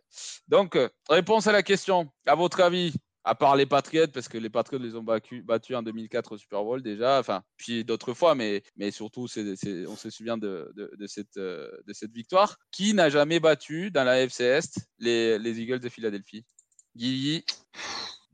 Donc 0.47 0.75
euh, 0.75 0.89
réponse 1.09 1.47
à 1.47 1.51
la 1.51 1.63
question. 1.63 2.09
À 2.25 2.35
votre 2.35 2.61
avis, 2.61 2.93
à 3.23 3.35
part 3.35 3.55
les 3.55 3.65
Patriots, 3.65 4.07
parce 4.07 4.27
que 4.27 4.37
les 4.37 4.49
Patriots 4.49 4.81
les 4.81 4.95
ont 4.95 5.03
battus, 5.03 5.43
en 5.75 5.83
2004 5.83 6.33
au 6.33 6.37
Super 6.37 6.63
Bowl 6.63 6.81
déjà, 6.81 7.19
enfin, 7.19 7.43
puis 7.57 7.83
d'autres 7.85 8.13
fois, 8.13 8.35
mais, 8.35 8.63
mais 8.75 8.91
surtout, 8.91 9.25
on 9.25 9.95
se 9.95 10.09
souvient 10.09 10.37
de, 10.37 10.71
de, 10.75 11.07
cette, 11.07 11.37
euh, 11.37 11.69
de 11.87 11.93
cette 11.93 12.11
victoire. 12.11 12.57
Qui 12.71 12.93
n'a 12.93 13.09
jamais 13.09 13.39
battu 13.39 13.91
dans 13.91 14.03
la 14.03 14.21
FC 14.21 14.43
Est 14.43 14.79
les, 14.99 15.37
les 15.37 15.61
Eagles 15.61 15.79
de 15.79 15.89
Philadelphie? 15.89 16.45
Guigui, 16.95 17.45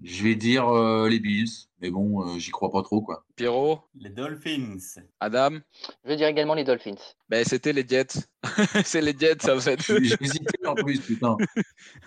Je 0.03 0.23
vais 0.23 0.35
dire 0.35 0.67
euh, 0.69 1.09
les 1.09 1.19
Bills, 1.19 1.49
mais 1.81 1.89
bon, 1.89 2.21
euh, 2.21 2.37
j'y 2.37 2.51
crois 2.51 2.71
pas 2.71 2.83
trop, 2.83 3.01
quoi. 3.01 3.25
Pierrot, 3.35 3.79
Les 3.95 4.11
Dolphins. 4.11 4.77
Adam? 5.19 5.57
Je 6.03 6.09
vais 6.09 6.15
dire 6.17 6.27
également 6.27 6.53
les 6.53 6.63
Dolphins. 6.63 6.95
ben, 7.29 7.43
C'était 7.43 7.73
les 7.73 7.85
Jets. 7.87 8.27
c'est 8.85 9.01
les 9.01 9.17
Jets, 9.17 9.49
en 9.49 9.59
fait. 9.59 9.81
J'hésitais 9.81 10.67
en 10.67 10.75
plus, 10.75 10.99
putain. 11.01 11.35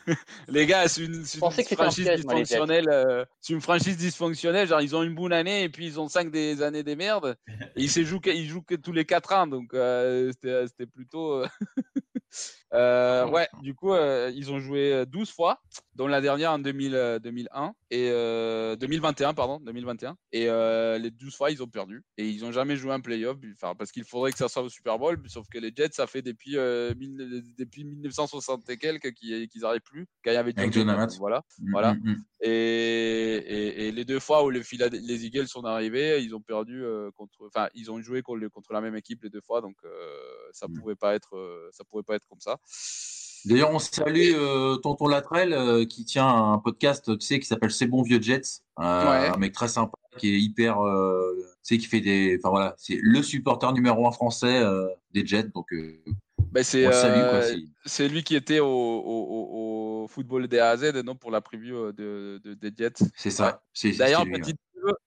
Les 0.48 0.66
gars, 0.66 0.86
c'est 0.86 1.04
une, 1.04 1.24
c'est 1.24 1.38
une 1.38 1.40
franchise 1.76 2.04
piège, 2.04 2.20
dysfonctionnelle. 2.20 2.88
euh, 2.88 3.24
c'est 3.40 3.52
une 3.54 3.60
franchise 3.60 3.96
dysfonctionnelle. 3.96 4.68
Genre, 4.68 4.80
ils 4.80 4.94
ont 4.94 5.02
une 5.02 5.14
bonne 5.16 5.32
année 5.32 5.64
et 5.64 5.68
puis 5.68 5.86
ils 5.86 5.98
ont 5.98 6.08
cinq 6.08 6.30
des 6.30 6.62
années 6.62 6.84
des 6.84 6.94
merdes. 6.96 7.36
Et 7.76 7.82
ils 7.82 7.90
se 7.90 8.04
jouent, 8.04 8.20
ils 8.26 8.48
jouent 8.48 8.62
que 8.62 8.76
tous 8.76 8.92
les 8.92 9.04
quatre 9.04 9.32
ans. 9.32 9.48
Donc, 9.48 9.74
euh, 9.74 10.30
c'était 10.32 10.66
c'était 10.68 10.86
plutôt. 10.86 11.44
euh, 12.72 13.24
euh, 13.26 13.30
ouais, 13.30 13.48
du 13.62 13.74
coup, 13.74 13.92
euh, 13.92 14.30
ils 14.34 14.50
ont 14.52 14.60
joué 14.60 14.92
euh, 14.92 15.04
12 15.04 15.30
fois, 15.32 15.60
dont 15.96 16.06
la 16.06 16.20
dernière 16.20 16.52
en 16.52 16.58
2000, 16.58 16.94
euh, 16.94 17.18
2001 17.18 17.72
et 17.90 18.08
euh, 18.10 18.76
2021, 18.76 19.34
pardon, 19.34 19.58
2021. 19.60 20.16
Et 20.32 20.48
euh, 20.48 20.96
les 20.98 21.10
12 21.10 21.34
fois, 21.36 21.50
ils 21.50 21.62
ont 21.62 21.66
perdu. 21.66 22.04
Et 22.16 22.28
ils 22.28 22.42
n'ont 22.42 22.52
jamais 22.52 22.76
joué 22.76 22.92
un 22.92 23.00
playoff. 23.00 23.36
Enfin, 23.60 23.74
parce 23.74 23.90
qu'il 23.90 24.04
faudrait 24.04 24.30
que 24.32 24.38
ça 24.38 24.48
soit 24.48 24.62
au 24.62 24.68
Super 24.68 24.98
Bowl. 24.98 25.20
Sauf 25.28 25.46
que 25.48 25.58
les 25.58 25.72
Jets, 25.74 25.88
ça 25.92 26.06
fait 26.06 26.22
depuis, 26.22 26.56
euh, 26.56 26.94
mille- 26.96 27.42
depuis 27.58 27.84
1960 27.84 28.68
et 28.70 28.76
quelques 28.76 29.12
qu'ils 29.14 29.48
n'arrivent 29.62 29.80
plus. 29.82 30.06
Quand 30.24 30.30
il 30.30 30.34
y 30.34 30.36
avait 30.36 30.52
Avec 30.56 30.72
John. 30.72 30.86
Voilà. 31.18 31.42
Mm, 31.58 31.70
Voilà. 31.72 31.94
mm, 31.94 32.10
mm. 32.10 32.24
Et, 32.42 32.48
et, 33.36 33.88
et 33.88 33.92
les 33.92 34.04
deux 34.04 34.20
fois 34.20 34.44
où 34.44 34.50
les, 34.50 34.62
les 34.92 35.26
Eagles 35.26 35.48
sont 35.48 35.64
arrivés, 35.64 36.22
ils 36.22 36.34
ont 36.34 36.40
perdu 36.40 36.82
euh, 36.84 37.10
contre. 37.12 37.46
Enfin, 37.46 37.68
ils 37.74 37.90
ont 37.90 38.00
joué 38.00 38.22
contre, 38.22 38.46
contre 38.48 38.72
la 38.72 38.80
même 38.80 38.96
équipe 38.96 39.22
les 39.22 39.30
deux 39.30 39.40
fois, 39.42 39.60
donc 39.60 39.76
euh, 39.84 40.16
ça 40.52 40.66
pouvait 40.80 40.96
pas 40.96 41.14
être, 41.14 41.36
euh, 41.36 41.68
ça 41.72 41.84
pouvait 41.84 42.02
pas 42.02 42.14
être 42.16 42.26
comme 42.28 42.40
ça. 42.40 42.58
D'ailleurs, 43.46 43.70
on 43.70 43.78
salue 43.78 44.32
euh, 44.34 44.76
Tonton 44.76 45.08
Latrell 45.08 45.54
euh, 45.54 45.86
qui 45.86 46.04
tient 46.04 46.26
un 46.28 46.58
podcast, 46.58 47.16
tu 47.18 47.26
sais, 47.26 47.40
qui 47.40 47.46
s'appelle 47.46 47.70
C'est 47.70 47.86
bon 47.86 48.02
vieux 48.02 48.20
Jets. 48.20 48.60
Euh, 48.78 48.82
Ouais. 48.82 49.28
Un 49.34 49.36
mec 49.38 49.52
très 49.52 49.68
sympa 49.68 49.96
qui 50.18 50.34
est 50.34 50.38
hyper, 50.40 50.76
tu 50.76 51.42
sais, 51.62 51.78
qui 51.78 51.86
fait 51.86 52.00
des, 52.00 52.36
enfin 52.38 52.50
voilà, 52.50 52.74
c'est 52.76 52.98
le 53.00 53.22
supporter 53.22 53.72
numéro 53.72 54.06
un 54.06 54.12
français 54.12 54.62
des 55.12 55.24
Jets, 55.24 55.48
donc 55.54 55.66
Ben, 56.52 56.62
c'est 56.64 56.84
c'est- 57.86 58.08
lui 58.08 58.22
qui 58.24 58.34
était 58.36 58.58
au, 58.60 58.66
au, 58.66 58.70
au- 58.70 60.02
au 60.04 60.08
football 60.08 60.48
des 60.48 60.58
A 60.58 60.70
à 60.70 60.76
Z, 60.76 60.94
non, 61.04 61.14
pour 61.14 61.30
la 61.30 61.40
preview 61.40 61.92
de, 61.92 62.40
de- 62.44 62.54
des 62.54 62.72
Jets. 62.76 63.04
C'est 63.16 63.30
ça. 63.30 63.62
C'est- 63.72 63.92
c'est 63.92 63.98
D'ailleurs, 63.98 64.24
lui, 64.24 64.32
petite, 64.32 64.58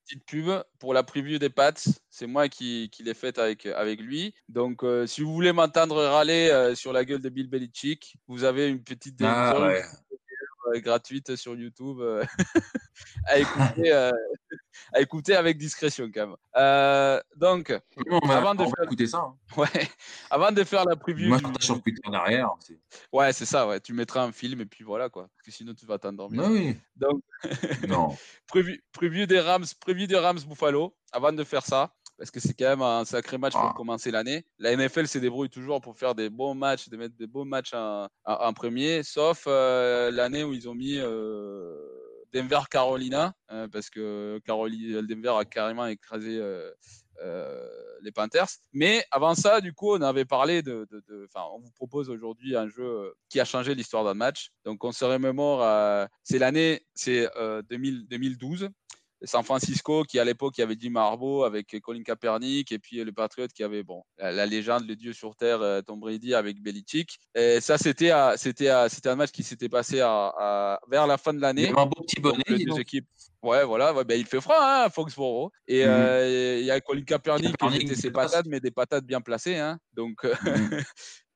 petite 0.05 0.25
pub 0.25 0.63
pour 0.79 0.93
la 0.93 1.03
preview 1.03 1.39
des 1.39 1.49
Pats. 1.49 1.73
C'est 2.09 2.27
moi 2.27 2.49
qui, 2.49 2.89
qui 2.91 3.03
l'ai 3.03 3.13
faite 3.13 3.39
avec, 3.39 3.65
avec 3.65 3.99
lui. 3.99 4.33
Donc, 4.49 4.83
euh, 4.83 5.07
si 5.07 5.21
vous 5.21 5.33
voulez 5.33 5.53
m'entendre 5.53 6.03
râler 6.03 6.49
euh, 6.51 6.75
sur 6.75 6.93
la 6.93 7.05
gueule 7.05 7.21
de 7.21 7.29
Bill 7.29 7.49
Belichick, 7.49 8.15
vous 8.27 8.43
avez 8.43 8.67
une 8.67 8.83
petite 8.83 9.15
Ah, 9.21 9.59
ouais. 9.61 9.83
Euh, 10.67 10.79
gratuite 10.79 11.35
sur 11.35 11.55
YouTube 11.55 11.99
euh, 11.99 12.23
à, 13.25 13.37
écouter, 13.39 13.91
euh, 13.93 14.11
à 14.93 15.01
écouter 15.01 15.35
avec 15.35 15.57
discrétion 15.57 16.09
quand 16.13 16.27
même. 16.27 17.21
Donc, 17.35 17.73
On 18.09 18.27
va, 18.27 18.37
Avant 18.37 18.55
de 18.55 18.63
faire- 18.63 18.83
écouter 18.85 19.07
ça. 19.07 19.19
hein. 19.19 19.35
ouais, 19.57 19.87
avant 20.29 20.51
de 20.51 20.63
faire 20.63 20.85
la 20.85 20.95
preview. 20.95 21.27
Moi, 21.29 21.37
je 21.37 21.43
partage 21.43 21.63
sur 21.65 21.81
Twitter 21.81 22.01
derrière. 22.09 22.49
c'est- 22.59 22.79
Ouais, 23.11 23.33
c'est 23.33 23.45
ça, 23.45 23.67
ouais. 23.67 23.79
Tu 23.79 23.93
mettras 23.93 24.23
un 24.23 24.31
film 24.31 24.61
et 24.61 24.65
puis 24.65 24.83
voilà 24.83 25.09
quoi. 25.09 25.29
Parce 25.35 25.45
que 25.45 25.51
sinon 25.51 25.73
tu 25.73 25.85
vas 25.85 25.97
t'endormir. 25.99 26.43
Oui, 26.49 26.77
Donc, 26.95 27.21
non. 27.87 28.15
preview, 28.47 28.77
preview 28.91 29.25
des 29.25 29.39
Rams, 29.39 29.65
preview 29.79 30.07
des 30.07 30.17
Rams 30.17 30.39
Buffalo. 30.47 30.95
Avant 31.11 31.31
de 31.31 31.43
faire 31.43 31.63
ça, 31.65 31.93
parce 32.17 32.31
que 32.31 32.39
c'est 32.39 32.53
quand 32.53 32.65
même 32.69 32.81
un 32.81 33.05
sacré 33.05 33.37
match 33.37 33.53
pour 33.53 33.61
Ah. 33.61 33.73
commencer 33.75 34.11
l'année. 34.11 34.45
La 34.59 34.71
NFL 34.75 35.07
se 35.07 35.17
débrouille 35.17 35.49
toujours 35.49 35.81
pour 35.81 35.97
faire 35.97 36.15
des 36.15 36.29
bons 36.29 36.53
matchs, 36.55 36.89
de 36.89 36.97
mettre 36.97 37.15
des 37.15 37.27
bons 37.27 37.45
matchs 37.45 37.73
en, 37.73 38.05
en- 38.25 38.33
en 38.33 38.53
premier, 38.53 39.03
sauf 39.03 39.45
euh, 39.47 40.11
l'année 40.11 40.43
où 40.43 40.53
ils 40.53 40.67
ont 40.69 40.75
mis 40.75 40.97
euh, 40.97 41.75
Denver 42.33 42.61
Carolina, 42.69 43.33
hein, 43.49 43.67
parce 43.69 43.89
que 43.89 44.39
Caroli- 44.45 45.05
Denver 45.07 45.33
a 45.39 45.45
carrément 45.45 45.85
écrasé. 45.87 46.37
euh, 46.39 46.71
euh, 47.21 47.69
les 48.01 48.11
Panthers. 48.11 48.47
Mais 48.73 49.05
avant 49.11 49.35
ça, 49.35 49.61
du 49.61 49.71
coup, 49.71 49.93
on 49.93 50.01
avait 50.01 50.25
parlé 50.25 50.63
de. 50.63 50.85
Enfin, 51.25 51.45
on 51.53 51.59
vous 51.59 51.69
propose 51.71 52.09
aujourd'hui 52.09 52.55
un 52.57 52.67
jeu 52.67 52.83
euh, 52.83 53.11
qui 53.29 53.39
a 53.39 53.45
changé 53.45 53.75
l'histoire 53.75 54.03
d'un 54.03 54.15
match. 54.15 54.49
Donc, 54.65 54.83
on 54.83 54.91
se 54.91 55.05
remémore. 55.05 55.61
à- 55.61 56.09
C'est 56.23 56.39
l'année, 56.39 56.81
c'est 56.95 57.29
euh, 57.37 57.61
2000 57.69 58.07
2012. 58.07 58.67
San 59.23 59.43
Francisco, 59.43 60.03
qui 60.03 60.19
à 60.19 60.25
l'époque, 60.25 60.59
avait 60.59 60.75
Jim 60.79 60.95
Harbaugh 60.95 61.43
avec 61.45 61.79
Colin 61.81 62.03
Kaepernick, 62.03 62.71
et 62.71 62.79
puis 62.79 63.03
le 63.03 63.11
Patriot 63.11 63.47
qui 63.47 63.63
avait 63.63 63.83
bon, 63.83 64.03
la, 64.17 64.31
la 64.31 64.45
légende, 64.45 64.85
le 64.87 64.95
dieu 64.95 65.13
sur 65.13 65.35
terre, 65.35 65.61
euh, 65.61 65.81
Tom 65.81 65.99
Brady 65.99 66.33
avec 66.33 66.61
Belichick. 66.61 67.17
Et 67.35 67.61
ça, 67.61 67.77
c'était 67.77 68.11
c'était 68.37 68.71
c'était 68.89 69.09
un 69.09 69.15
match 69.15 69.31
qui 69.31 69.43
s'était 69.43 69.69
passé 69.69 69.99
à, 70.01 70.33
à- 70.37 70.79
vers 70.89 71.07
la 71.07 71.17
fin 71.17 71.33
de 71.33 71.39
l'année. 71.39 71.69
un 71.69 71.85
beau 71.85 72.03
petit 72.05 72.19
bonnet. 72.19 72.43
Les 72.47 72.65
deux 72.65 72.79
équipes. 72.79 73.07
Ouais, 73.41 73.65
voilà, 73.65 73.93
ouais, 73.93 74.05
ben, 74.05 74.17
il 74.17 74.25
fait 74.25 74.39
froid, 74.39 74.55
hein, 74.59 74.89
Foxborough. 74.89 75.51
Et 75.67 75.83
Mhm. 75.83 75.89
euh, 75.89 76.57
il 76.61 76.65
y 76.65 76.71
a 76.71 76.79
Colin 76.79 77.03
Kaepernick 77.03 77.47
qui 77.47 77.51
Kaepernick, 77.51 77.81
mettait 77.83 77.93
il 77.93 78.01
ses 78.01 78.11
patates, 78.11 78.45
mais 78.47 78.59
des 78.61 78.71
patates 78.71 79.03
bien 79.05 79.19
placées. 79.21 79.57
Hein. 79.57 79.79
Donc, 79.93 80.23
euh, 80.23 80.33
Mhm. 80.43 80.69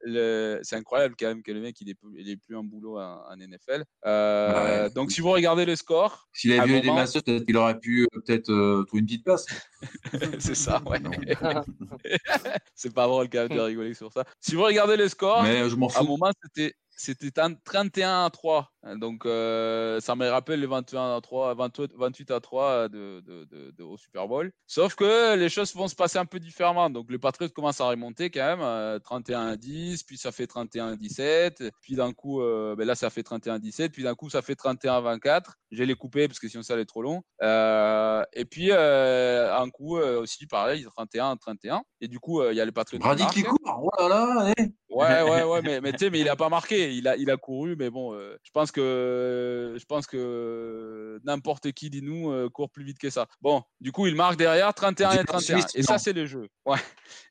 c'est 0.03 0.75
incroyable 0.75 1.15
quand 1.19 1.27
même 1.27 1.43
que 1.43 1.51
le 1.51 1.61
mec, 1.61 1.79
il 1.81 1.89
est, 1.89 1.95
plus- 1.95 2.13
il 2.17 2.29
est 2.29 2.37
plus 2.37 2.55
en 2.55 2.63
boulot 2.63 2.99
en, 2.99 3.35
NFL. 3.37 3.83
Euh, 4.05 4.83
Ouais. 4.85 4.89
Donc, 4.91 5.11
si 5.11 5.21
vous 5.21 5.31
regardez 5.31 5.65
le 5.65 5.75
score, 5.75 6.27
S'il 6.33 6.53
un 6.53 6.61
avait 6.63 6.79
eu 6.79 6.81
des 6.81 6.91
masseurs, 6.91 7.23
peut-être 7.23 7.45
qu'il 7.45 7.57
aurait 7.57 7.79
pu 7.79 8.03
euh, 8.03 8.21
peut-être 8.25 8.49
euh, 8.51 8.83
trouver 8.85 9.01
une 9.01 9.05
petite 9.07 9.23
place. 9.23 9.45
c'est 10.39 10.55
ça, 10.55 10.81
ouais. 10.85 10.99
C'est 12.75 12.93
pas 12.93 13.07
drôle 13.07 13.29
quand 13.29 13.47
même 13.47 13.57
de 13.57 13.59
rigoler 13.61 13.93
sur 13.93 14.11
ça. 14.11 14.23
Si 14.39 14.55
vous 14.55 14.63
regardez 14.63 14.97
le 14.97 15.07
score, 15.07 15.43
Mais 15.43 15.69
je 15.69 15.75
à 15.75 15.99
un 16.01 16.03
moment, 16.03 16.31
c'était 16.43 16.73
c'était 16.97 17.39
un 17.39 17.53
31 17.53 18.25
à 18.25 18.29
3. 18.29 18.71
hein, 18.83 18.97
Donc, 18.97 19.25
euh, 19.25 19.99
ça 19.99 20.15
me 20.15 20.27
rappelle 20.27 20.59
le 20.59 20.67
21 20.67 21.15
à 21.15 21.21
3, 21.21 21.53
28, 21.55 21.91
28 21.95 22.31
à 22.31 22.39
3 22.39 22.89
de, 22.89 23.21
de- 23.21 23.45
de- 23.45 23.71
de- 23.71 23.83
au 23.83 23.95
Super 23.97 24.27
Bowl. 24.27 24.51
Sauf 24.65 24.95
que 24.95 25.35
les 25.35 25.49
choses 25.49 25.73
vont 25.75 25.87
se 25.87 25.95
passer 25.95 26.17
un 26.17 26.25
peu 26.25 26.39
différemment. 26.39 26.89
Donc, 26.89 27.05
le 27.09 27.19
Patriot 27.19 27.49
commence 27.49 27.79
à 27.81 27.85
remonter 27.87 28.29
quand 28.29 28.45
même. 28.45 28.61
euh, 28.61 28.99
31 28.99 29.47
à 29.47 29.55
10, 29.55 30.03
puis 30.03 30.17
ça 30.17 30.31
fait 30.31 30.47
31 30.47 30.87
à 30.93 30.95
17. 30.95 31.63
Puis 31.81 31.95
d'un 31.95 32.11
coup, 32.13 32.41
euh, 32.41 32.75
ben 32.75 32.85
là, 32.87 32.95
ça 32.95 33.09
fait 33.09 33.23
31 33.23 33.55
à 33.55 33.59
17. 33.59 33.91
Puis 33.91 34.03
d'un 34.03 34.15
coup, 34.15 34.29
ça 34.29 34.41
fait 34.41 34.55
31 34.55 34.95
à 34.95 35.01
24. 35.01 35.55
Je 35.71 35.77
vais 35.77 35.85
les 35.85 35.95
couper 35.95 36.27
parce 36.27 36.39
que 36.39 36.47
sinon, 36.49 36.63
ça 36.63 36.73
allait 36.73 36.85
trop 36.85 37.01
long. 37.01 37.21
Euh, 37.43 38.23
et 38.33 38.45
puis, 38.45 38.69
euh, 38.71 39.55
un 39.57 39.69
coup 39.69 39.97
euh, 39.97 40.21
aussi, 40.21 40.47
pareil, 40.47 40.83
31 40.95 41.31
à 41.31 41.35
31. 41.35 41.83
Et 42.01 42.07
du 42.07 42.19
coup, 42.19 42.41
euh, 42.41 42.53
il 42.53 42.55
y 42.57 42.61
a 42.61 42.65
le 42.65 42.71
Patriot 42.71 42.99
qui 42.99 43.05
Brady 43.07 43.25
qui 43.33 43.43
court. 43.43 43.57
Oh 43.83 43.89
là 44.01 44.07
là, 44.09 44.41
allez. 44.41 44.71
Ouais, 44.89 45.21
ouais, 45.21 45.43
ouais, 45.43 45.61
mais, 45.61 45.79
mais 45.81 45.91
tu 45.91 45.99
sais, 45.99 46.09
mais 46.09 46.19
il 46.21 46.29
a 46.29 46.35
pas 46.35 46.49
marqué. 46.49 46.86
Il 46.93 47.07
a, 47.07 47.15
il 47.17 47.29
a 47.29 47.37
couru, 47.37 47.75
mais 47.75 47.89
bon, 47.89 48.13
euh, 48.13 48.37
je 48.43 48.51
pense 48.51 48.71
que, 48.71 49.75
je 49.77 49.85
pense 49.85 50.07
que 50.07 51.19
n'importe 51.23 51.71
qui 51.71 51.89
dit 51.89 52.01
nous 52.01 52.31
euh, 52.31 52.49
court 52.49 52.69
plus 52.69 52.83
vite 52.83 52.99
que 52.99 53.09
ça. 53.09 53.27
Bon, 53.41 53.63
du 53.79 53.91
coup, 53.91 54.07
il 54.07 54.15
marque 54.15 54.37
derrière 54.37 54.73
31 54.73 55.09
et 55.09 55.13
Jimmy 55.13 55.25
31. 55.25 55.61
Smith, 55.61 55.71
Et 55.75 55.83
ça, 55.83 55.97
c'est 55.97 56.13
le 56.13 56.25
jeu. 56.25 56.49
Ouais. 56.65 56.79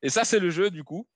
Et 0.02 0.09
ça, 0.09 0.24
c'est 0.24 0.38
le 0.38 0.50
jeu, 0.50 0.70
du 0.70 0.84
coup. 0.84 1.07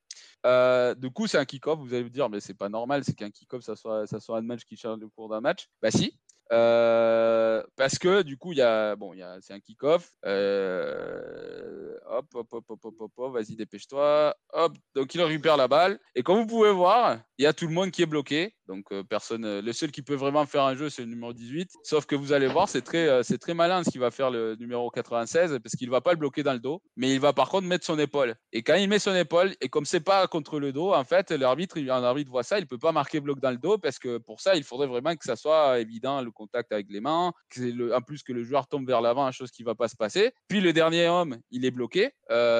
Euh, 0.47 0.95
du 0.95 1.11
coup, 1.11 1.27
c'est 1.27 1.39
un 1.39 1.45
kick-off. 1.45 1.79
Vous 1.79 1.93
allez 1.93 2.05
me 2.05 2.11
dire, 2.11 2.29
mais 2.29 2.41
c'est 2.41 2.55
pas 2.55 2.69
normal, 2.69 3.05
c'est 3.05 3.15
qu'un 3.15 3.31
kick-off, 3.31 3.63
ça 3.63 3.77
soit, 3.77 4.07
ça 4.07 4.21
soit 4.21 4.39
un 4.39 4.43
match 4.43 4.65
qui 4.65 4.77
change 4.77 5.01
le 5.01 5.09
cours 5.09 5.29
d'un 5.29 5.41
match. 5.41 5.69
Bah 5.83 5.91
si. 5.91 6.19
Euh, 6.53 7.63
parce 7.77 7.99
que 7.99 8.23
du 8.23 8.37
coup, 8.37 8.53
il 8.53 8.59
y 8.59 8.63
a, 8.63 8.97
bon, 8.97 9.15
il 9.15 9.19
y 9.19 9.23
a, 9.23 9.39
c'est 9.41 9.53
un 9.53 9.61
kick-off. 9.61 10.11
Euh, 10.27 11.97
hop, 12.07 12.27
hop, 12.35 12.53
hop, 12.53 12.65
hop, 12.69 12.85
hop, 12.85 12.95
hop, 13.01 13.13
hop, 13.17 13.33
vas-y, 13.33 13.55
dépêche-toi. 13.57 14.35
Hop, 14.53 14.73
donc 14.95 15.15
il 15.15 15.23
récupère 15.23 15.57
la 15.57 15.69
balle. 15.69 16.01
Et 16.15 16.23
comme 16.23 16.39
vous 16.39 16.47
pouvez 16.47 16.73
voir, 16.73 17.19
il 17.39 17.45
y 17.45 17.47
a 17.47 17.53
tout 17.53 17.67
le 17.67 17.73
monde 17.73 17.91
qui 17.91 18.03
est 18.03 18.07
bloqué. 18.07 18.55
Donc 18.71 18.93
euh, 18.93 19.03
personne, 19.03 19.45
euh, 19.45 19.61
le 19.61 19.73
seul 19.73 19.91
qui 19.91 20.01
peut 20.01 20.15
vraiment 20.15 20.47
faire 20.47 20.63
un 20.63 20.77
jeu, 20.77 20.89
c'est 20.91 21.03
le 21.03 21.09
numéro 21.09 21.33
18. 21.33 21.73
Sauf 21.83 22.07
que 22.07 22.15
vous 22.15 22.33
allez 22.33 22.47
voir, 22.47 22.69
c'est 22.69 22.83
très, 22.83 23.09
euh, 23.09 23.25
c'est 23.25 23.39
très 23.39 23.53
malin 23.53 23.83
ce 23.83 23.91
qu'il 23.91 23.99
va 24.01 24.13
faire 24.13 24.31
le 24.31 24.55
numéro 24.55 24.89
96 24.91 25.59
parce 25.61 25.75
qu'il 25.75 25.91
va 25.91 26.01
pas 26.01 26.13
le 26.13 26.19
bloquer 26.19 26.45
dans 26.45 26.53
le 26.53 26.61
dos, 26.61 26.81
mais 26.97 27.13
il 27.13 27.19
va 27.19 27.33
par 27.33 27.49
contre 27.49 27.67
mettre 27.67 27.85
son 27.85 27.99
épaule. 27.99 28.37
Et 28.53 28.63
quand 28.63 28.77
il 28.77 28.89
met 28.89 29.01
son 29.01 29.15
épaule, 29.17 29.57
et 29.61 29.69
comme 29.69 29.85
c'est 29.85 29.99
pas 29.99 30.25
contre 30.29 30.61
le 30.61 30.73
dos, 30.73 30.95
en 30.95 31.03
fait, 31.03 31.33
l'arbitre, 31.33 31.79
un 31.79 32.05
arbitre 32.05 32.31
voit 32.31 32.45
ça, 32.45 32.61
il 32.61 32.67
peut 32.69 32.79
pas 32.79 32.93
marquer 32.93 33.19
bloc 33.19 33.41
dans 33.41 33.51
le 33.51 33.59
dos 33.59 33.77
parce 33.77 33.99
que 33.99 34.19
pour 34.19 34.41
ça, 34.41 34.55
il 34.55 34.63
faudrait 34.63 34.87
vraiment 34.87 35.17
que 35.17 35.25
ça 35.25 35.35
soit 35.35 35.81
évident 35.81 36.23
le 36.23 36.31
contact 36.31 36.71
avec 36.71 36.87
les 36.91 37.01
mains, 37.01 37.33
en 37.33 38.01
plus 38.03 38.23
que 38.23 38.33
le 38.33 38.45
joueur 38.45 38.69
tombe 38.69 38.87
vers 38.87 39.01
l'avant, 39.01 39.33
chose 39.33 39.51
qui 39.51 39.65
va 39.65 39.75
pas 39.75 39.89
se 39.89 39.97
passer. 39.97 40.31
Puis 40.47 40.61
le 40.61 40.73
dernier 40.73 41.09
homme, 41.09 41.39
il 41.51 41.65
est 41.65 41.73
bloqué, 41.73 42.13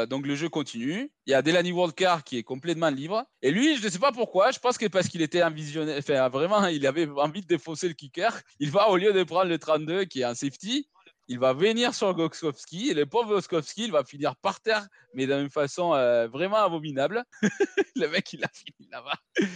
donc 0.09 0.27
le 0.27 0.35
jeu 0.35 0.49
continue. 0.49 1.13
Il 1.31 1.35
y 1.35 1.37
a 1.37 1.43
Delaney 1.43 1.71
Wildcard 1.71 2.25
qui 2.25 2.39
est 2.39 2.43
complètement 2.43 2.91
libre. 2.91 3.25
Et 3.41 3.53
lui, 3.53 3.77
je 3.77 3.85
ne 3.85 3.89
sais 3.89 4.01
pas 4.01 4.11
pourquoi, 4.11 4.51
je 4.51 4.59
pense 4.59 4.77
que 4.77 4.87
parce 4.87 5.07
qu'il 5.07 5.23
était 5.23 5.43
un 5.43 5.51
visionnaire, 5.51 6.29
vraiment, 6.29 6.67
il 6.67 6.85
avait 6.89 7.09
envie 7.09 7.41
de 7.41 7.47
défoncer 7.47 7.87
le 7.87 7.95
kicker. 7.95 8.37
Il 8.59 8.73
va, 8.73 8.89
au 8.89 8.97
lieu 8.97 9.13
de 9.13 9.23
prendre 9.23 9.49
le 9.49 9.57
32 9.57 10.07
qui 10.07 10.23
est 10.23 10.25
un 10.25 10.35
safety, 10.35 10.89
il 11.29 11.39
va 11.39 11.53
venir 11.53 11.95
sur 11.95 12.13
Goskowski 12.15 12.91
et 12.91 12.95
le 12.95 13.07
pauvre 13.07 13.29
Goskowski, 13.29 13.85
il 13.85 13.93
va 13.93 14.03
finir 14.03 14.35
par 14.35 14.61
terre, 14.61 14.89
mais 15.15 15.29
d'une 15.29 15.51
façon 15.51 15.95
euh, 15.95 16.27
vraiment 16.27 16.57
abominable. 16.57 17.23
le 17.95 18.09
mec, 18.09 18.33
il 18.33 18.43
a 18.43 18.49
fini 18.53 18.89
là-bas. 18.91 19.47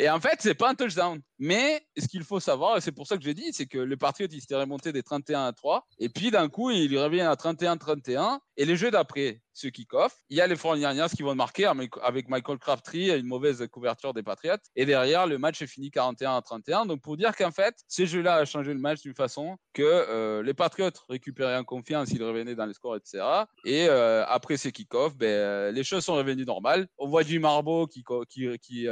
Et 0.00 0.08
en 0.08 0.20
fait, 0.20 0.36
c'est 0.38 0.54
pas 0.54 0.70
un 0.70 0.74
touchdown. 0.74 1.20
Mais 1.40 1.82
ce 1.96 2.06
qu'il 2.06 2.24
faut 2.24 2.40
savoir, 2.40 2.76
et 2.76 2.80
c'est 2.80 2.92
pour 2.92 3.06
ça 3.06 3.16
que 3.16 3.22
j'ai 3.22 3.34
dit, 3.34 3.52
c'est 3.52 3.66
que 3.66 3.78
le 3.78 3.96
Patriot, 3.96 4.28
il 4.30 4.40
s'était 4.40 4.56
remonté 4.56 4.92
des 4.92 5.02
31 5.02 5.46
à 5.46 5.52
3. 5.52 5.86
Et 5.98 6.08
puis 6.08 6.30
d'un 6.30 6.48
coup, 6.48 6.70
il 6.70 6.96
revient 6.98 7.20
à 7.20 7.34
31-31. 7.34 8.38
Et 8.56 8.64
le 8.64 8.74
jeu 8.74 8.90
d'après, 8.90 9.40
ce 9.52 9.68
kick-off, 9.68 10.16
il 10.30 10.36
y 10.36 10.40
a 10.40 10.46
les 10.46 10.56
49ers 10.56 11.14
qui 11.14 11.22
vont 11.22 11.34
marquer 11.34 11.66
avec 11.66 12.28
Michael 12.28 12.58
Crabtree, 12.58 13.16
une 13.16 13.26
mauvaise 13.26 13.66
couverture 13.70 14.14
des 14.14 14.22
Patriots. 14.22 14.56
Et 14.76 14.84
derrière, 14.84 15.26
le 15.26 15.38
match 15.38 15.62
est 15.62 15.66
fini 15.66 15.90
41 15.90 16.36
à 16.36 16.42
31. 16.42 16.86
Donc 16.86 17.02
pour 17.02 17.16
dire 17.16 17.36
qu'en 17.36 17.50
fait, 17.52 17.74
ces 17.86 18.06
jeux-là 18.06 18.36
a 18.36 18.44
changé 18.44 18.72
le 18.72 18.80
match 18.80 19.02
d'une 19.02 19.14
façon 19.14 19.56
que 19.74 19.82
euh, 19.82 20.42
les 20.42 20.54
Patriots 20.54 20.90
récupéraient 21.08 21.56
en 21.56 21.64
confiance, 21.64 22.10
ils 22.10 22.22
revenaient 22.22 22.54
dans 22.54 22.66
les 22.66 22.74
scores, 22.74 22.96
etc. 22.96 23.24
Et 23.64 23.86
euh, 23.88 24.24
après 24.26 24.56
ces 24.56 24.72
kick-offs, 24.72 25.16
ben, 25.16 25.26
euh, 25.26 25.70
les 25.72 25.84
choses 25.84 26.04
sont 26.04 26.14
revenues 26.14 26.44
normales. 26.44 26.88
On 26.98 27.08
voit 27.08 27.22
Jim 27.22 27.44
Harbaugh 27.44 27.86
qui, 27.86 28.04
qui, 28.28 28.58
qui, 28.58 28.86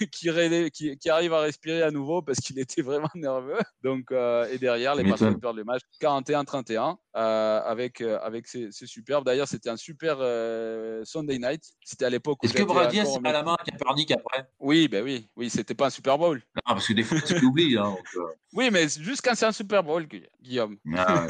qui, 0.12 0.30
qui, 0.72 0.96
qui 0.98 1.10
arrive 1.10 1.32
à 1.32 1.40
respirer 1.40 1.82
à 1.82 1.90
nouveau 1.90 2.22
parce 2.22 2.38
qu'il 2.40 2.58
était 2.58 2.82
vraiment 2.82 3.10
nerveux. 3.14 3.58
Donc, 3.82 4.10
euh, 4.12 4.48
et 4.50 4.58
derrière, 4.58 4.94
les 4.94 5.02
m'étonnes. 5.04 5.40
perdent 5.40 5.56
le 5.56 5.64
match 5.64 5.82
41-31 6.00 6.96
euh, 7.16 7.60
avec, 7.64 8.00
euh, 8.00 8.18
avec 8.22 8.46
ces, 8.46 8.70
ces 8.72 8.86
superbes. 8.86 9.24
D'ailleurs, 9.24 9.48
c'était 9.48 9.70
un 9.70 9.76
super 9.76 10.16
euh, 10.20 11.02
Sunday 11.04 11.38
night. 11.38 11.62
C'était 11.84 12.04
à 12.04 12.10
l'époque 12.10 12.42
où 12.42 12.46
Est-ce 12.46 12.54
que 12.54 12.62
a 12.62 12.64
au 12.64 12.68
serré 13.14 13.28
à 13.28 13.32
la 13.32 13.42
main 13.42 13.56
à 13.58 13.64
Kaepernick 13.64 14.10
après 14.12 14.48
Oui, 14.60 14.88
ben 14.88 15.02
oui, 15.04 15.28
oui, 15.36 15.50
c'était 15.50 15.74
pas 15.74 15.86
un 15.86 15.90
Super 15.90 16.18
Bowl. 16.18 16.42
Non, 16.56 16.62
parce 16.74 16.86
que 16.88 16.92
des 16.92 17.02
fois, 17.02 17.20
tu 17.20 17.38
l'oublies. 17.38 17.76
Hein, 17.78 17.94
Oui, 18.52 18.70
mais 18.72 18.88
c'est 18.88 19.02
juste 19.02 19.22
quand 19.24 19.34
c'est 19.34 19.46
un 19.46 19.52
Super 19.52 19.82
Bowl, 19.82 20.06
Gu- 20.06 20.26
Guillaume. 20.42 20.76
ah, 20.96 21.26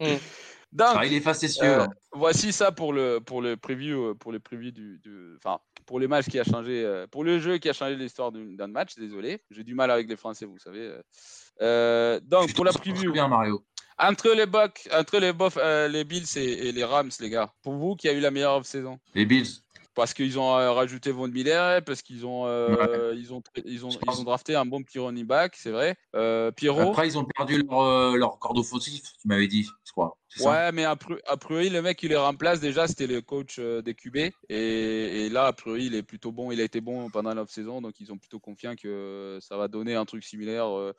ouais. 0.00 0.20
Donc, 0.74 0.88
Ah, 0.96 1.06
il 1.06 1.14
est 1.14 1.20
facétieux. 1.20 1.64
Euh, 1.64 1.82
hein. 1.84 1.88
voici 2.12 2.52
ça 2.52 2.72
pour 2.72 2.92
le 2.92 3.20
pour 3.20 3.40
le 3.40 3.56
preview 3.56 4.10
euh, 4.10 4.14
pour 4.14 4.32
le 4.32 4.40
preview 4.40 4.72
du, 4.72 4.98
du- 4.98 5.36
enfin 5.36 5.58
pour 5.86 6.00
les 6.00 6.08
matchs 6.08 6.26
qui 6.28 6.38
a 6.38 6.44
changé 6.44 6.84
euh, 6.84 7.06
pour 7.06 7.22
le 7.22 7.38
jeu 7.38 7.58
qui 7.58 7.68
a 7.68 7.72
changé 7.72 7.94
l'histoire 7.94 8.32
du- 8.32 8.56
d'un 8.56 8.66
match 8.66 8.96
désolé 8.96 9.40
j'ai 9.50 9.62
du 9.62 9.74
mal 9.74 9.90
avec 9.92 10.08
les 10.08 10.16
français 10.16 10.46
vous 10.46 10.58
savez 10.58 10.80
euh. 10.80 11.00
Euh, 11.62 12.20
donc 12.24 12.52
pour 12.54 12.64
la 12.64 12.72
preview 12.72 13.12
bien, 13.12 13.28
Mario. 13.28 13.64
entre 13.98 14.30
les 14.34 14.46
Bucks 14.46 14.88
entre 14.92 15.18
les 15.20 15.32
Bof, 15.32 15.56
euh, 15.58 15.86
les 15.86 16.02
Bills 16.02 16.26
et, 16.36 16.68
et 16.68 16.72
les 16.72 16.82
Rams 16.84 17.10
les 17.20 17.30
gars 17.30 17.52
pour 17.62 17.74
vous 17.74 17.94
qui 17.94 18.08
a 18.08 18.12
eu 18.12 18.18
la 18.20 18.32
meilleure 18.32 18.54
off-saison? 18.56 18.98
Les 19.14 19.24
Bills. 19.26 19.62
Parce 19.94 20.14
qu'ils 20.14 20.38
ont 20.38 20.56
euh, 20.56 20.72
rajouté 20.72 21.10
Von 21.12 21.28
Miller 21.28 21.82
parce 21.84 22.02
qu'ils 22.02 22.26
ont 22.26 22.46
euh, 22.46 23.14
ils 23.16 23.32
ont 23.32 23.42
ils 23.64 23.84
ont 23.86 23.90
ils 23.90 24.10
ont 24.20 24.24
drafté 24.24 24.54
un 24.54 24.64
bon 24.66 24.82
petit 24.82 24.98
running 24.98 25.26
back 25.26 25.54
c'est 25.56 25.70
vrai 25.70 25.96
euh, 26.14 26.50
Pierrot? 26.50 26.90
Après, 26.90 27.06
ils 27.08 27.18
ont 27.18 27.24
perdu 27.24 27.62
leur, 27.62 27.80
euh, 27.80 28.16
leur 28.16 28.38
corde 28.38 28.58
offensif, 28.58 29.02
tu 29.20 29.28
m'avais 29.28 29.46
dit, 29.46 29.68
je 29.84 29.92
crois. 29.92 30.16
Ouais, 30.40 30.72
mais 30.72 30.84
a 30.84 30.96
pri- 30.96 31.20
a 31.28 31.36
priori, 31.36 31.70
le 31.70 31.80
mec 31.80 31.96
qui 31.96 32.08
les 32.08 32.16
remplace, 32.16 32.58
déjà, 32.58 32.88
c'était 32.88 33.06
le 33.06 33.20
coach 33.20 33.60
des 33.60 33.94
QB. 33.94 34.16
Et, 34.48 35.26
et 35.26 35.28
là, 35.28 35.46
a 35.46 35.52
priori, 35.52 35.86
il 35.86 35.94
est 35.94 36.02
plutôt 36.02 36.32
bon. 36.32 36.50
Il 36.50 36.60
a 36.60 36.64
été 36.64 36.80
bon 36.80 37.08
pendant 37.08 37.32
l'off-saison. 37.34 37.80
Donc, 37.80 38.00
ils 38.00 38.06
sont 38.08 38.18
plutôt 38.18 38.40
confiants 38.40 38.74
que 38.74 39.38
ça 39.40 39.56
va 39.56 39.68
donner 39.68 39.94
un 39.94 40.04
truc 40.04 40.24
similaire. 40.24 40.66
euh. 40.76 40.92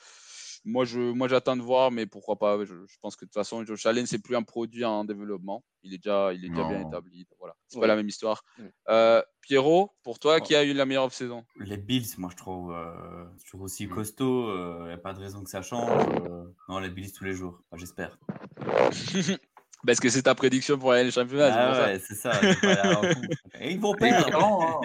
Moi, 0.65 0.83
je, 0.83 0.99
moi, 0.99 1.27
j'attends 1.27 1.55
de 1.55 1.61
voir, 1.61 1.91
mais 1.91 2.05
pourquoi 2.05 2.37
pas. 2.37 2.57
Je, 2.65 2.73
je 2.87 2.97
pense 3.01 3.15
que 3.15 3.23
de 3.25 3.29
toute 3.29 3.35
façon, 3.35 3.63
Josh 3.63 3.85
Allen, 3.85 4.05
c'est 4.05 4.19
plus 4.19 4.35
un 4.35 4.43
produit 4.43 4.83
en 4.83 5.05
développement. 5.05 5.63
Il 5.83 5.93
est 5.93 5.97
déjà, 5.97 6.33
il 6.33 6.43
est 6.43 6.49
déjà 6.49 6.63
bien 6.67 6.87
établi. 6.87 7.27
Voilà, 7.39 7.55
c'est 7.67 7.79
pas 7.79 7.87
la 7.87 7.95
même 7.95 8.07
histoire. 8.07 8.43
Mm. 8.57 8.63
Euh, 8.89 9.21
Pierrot, 9.41 9.91
pour 10.03 10.17
toi, 10.19 10.41
qui 10.41 10.55
a 10.55 10.63
eu 10.63 10.73
la 10.73 10.85
meilleure 10.85 11.03
off-saison 11.05 11.45
Les 11.59 11.77
Bills, 11.77 12.07
moi 12.17 12.29
je 12.31 12.35
trouve 12.37 12.73
euh, 12.73 13.25
toujours 13.43 13.61
aussi 13.61 13.85
Mm. 13.85 13.89
costaud. 13.91 14.79
Il 14.81 14.87
n'y 14.87 14.93
a 14.93 14.97
pas 14.97 15.13
de 15.13 15.19
raison 15.19 15.43
que 15.43 15.49
ça 15.49 15.61
change. 15.61 15.91
euh, 16.27 16.45
non, 16.67 16.79
les 16.79 16.89
Bills 16.89 17.11
tous 17.13 17.23
les 17.23 17.33
jours. 17.33 17.61
Enfin, 17.69 17.79
J'espère. 17.79 18.17
Parce 19.85 19.99
que 19.99 20.09
c'est 20.09 20.23
ta 20.23 20.33
prédiction 20.33 20.79
pour 20.79 20.91
aller 20.93 21.03
le 21.03 21.11
championnat. 21.11 21.51
Ah 21.53 21.75
ça. 21.75 21.85
ouais, 21.85 21.99
c'est 21.99 22.15
ça. 22.15 22.31
pas 22.31 22.95
coupe. 23.13 23.25
Et 23.59 23.71
ils 23.73 23.79
vont 23.79 23.93
perdre. 23.93 24.43
hein. 24.43 24.81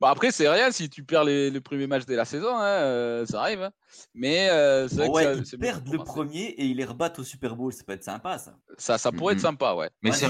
Bon, 0.03 0.09
après, 0.09 0.31
c'est 0.31 0.49
rien 0.49 0.69
si 0.71 0.89
tu 0.89 1.03
perds 1.03 1.23
les, 1.23 1.49
les 1.49 1.61
premiers 1.61 1.87
matchs 1.87 2.05
de 2.05 2.13
la 2.13 2.25
saison, 2.25 2.55
hein, 2.57 2.65
euh, 2.65 3.25
ça 3.25 3.41
arrive. 3.41 3.61
hein. 3.61 3.71
Mais 4.13 4.49
euh, 4.49 4.87
c'est 4.89 4.95
vrai 4.97 5.07
Bon, 5.07 5.13
que 5.13 5.17
ouais, 5.17 5.45
ça- 5.45 5.51
ils 5.53 5.59
perdent 5.59 5.87
le 5.89 5.97
premier 5.99 6.41
et 6.43 6.65
ils 6.65 6.75
les 6.75 6.83
rebattent 6.83 7.19
au 7.19 7.23
Super 7.23 7.55
Bowl. 7.55 7.71
Ça 7.71 7.83
peut 7.85 7.93
être 7.93 8.03
sympa 8.03 8.37
ça. 8.37 8.57
Ça, 8.77 8.97
ça 8.97 9.11
pourrait 9.13 9.33
être 9.33 9.39
Mhm. 9.39 9.43
sympa, 9.43 9.73
ouais. 9.75 9.89
Mais 10.01 10.09
Ouais, 10.09 10.15
c'est 10.17 10.25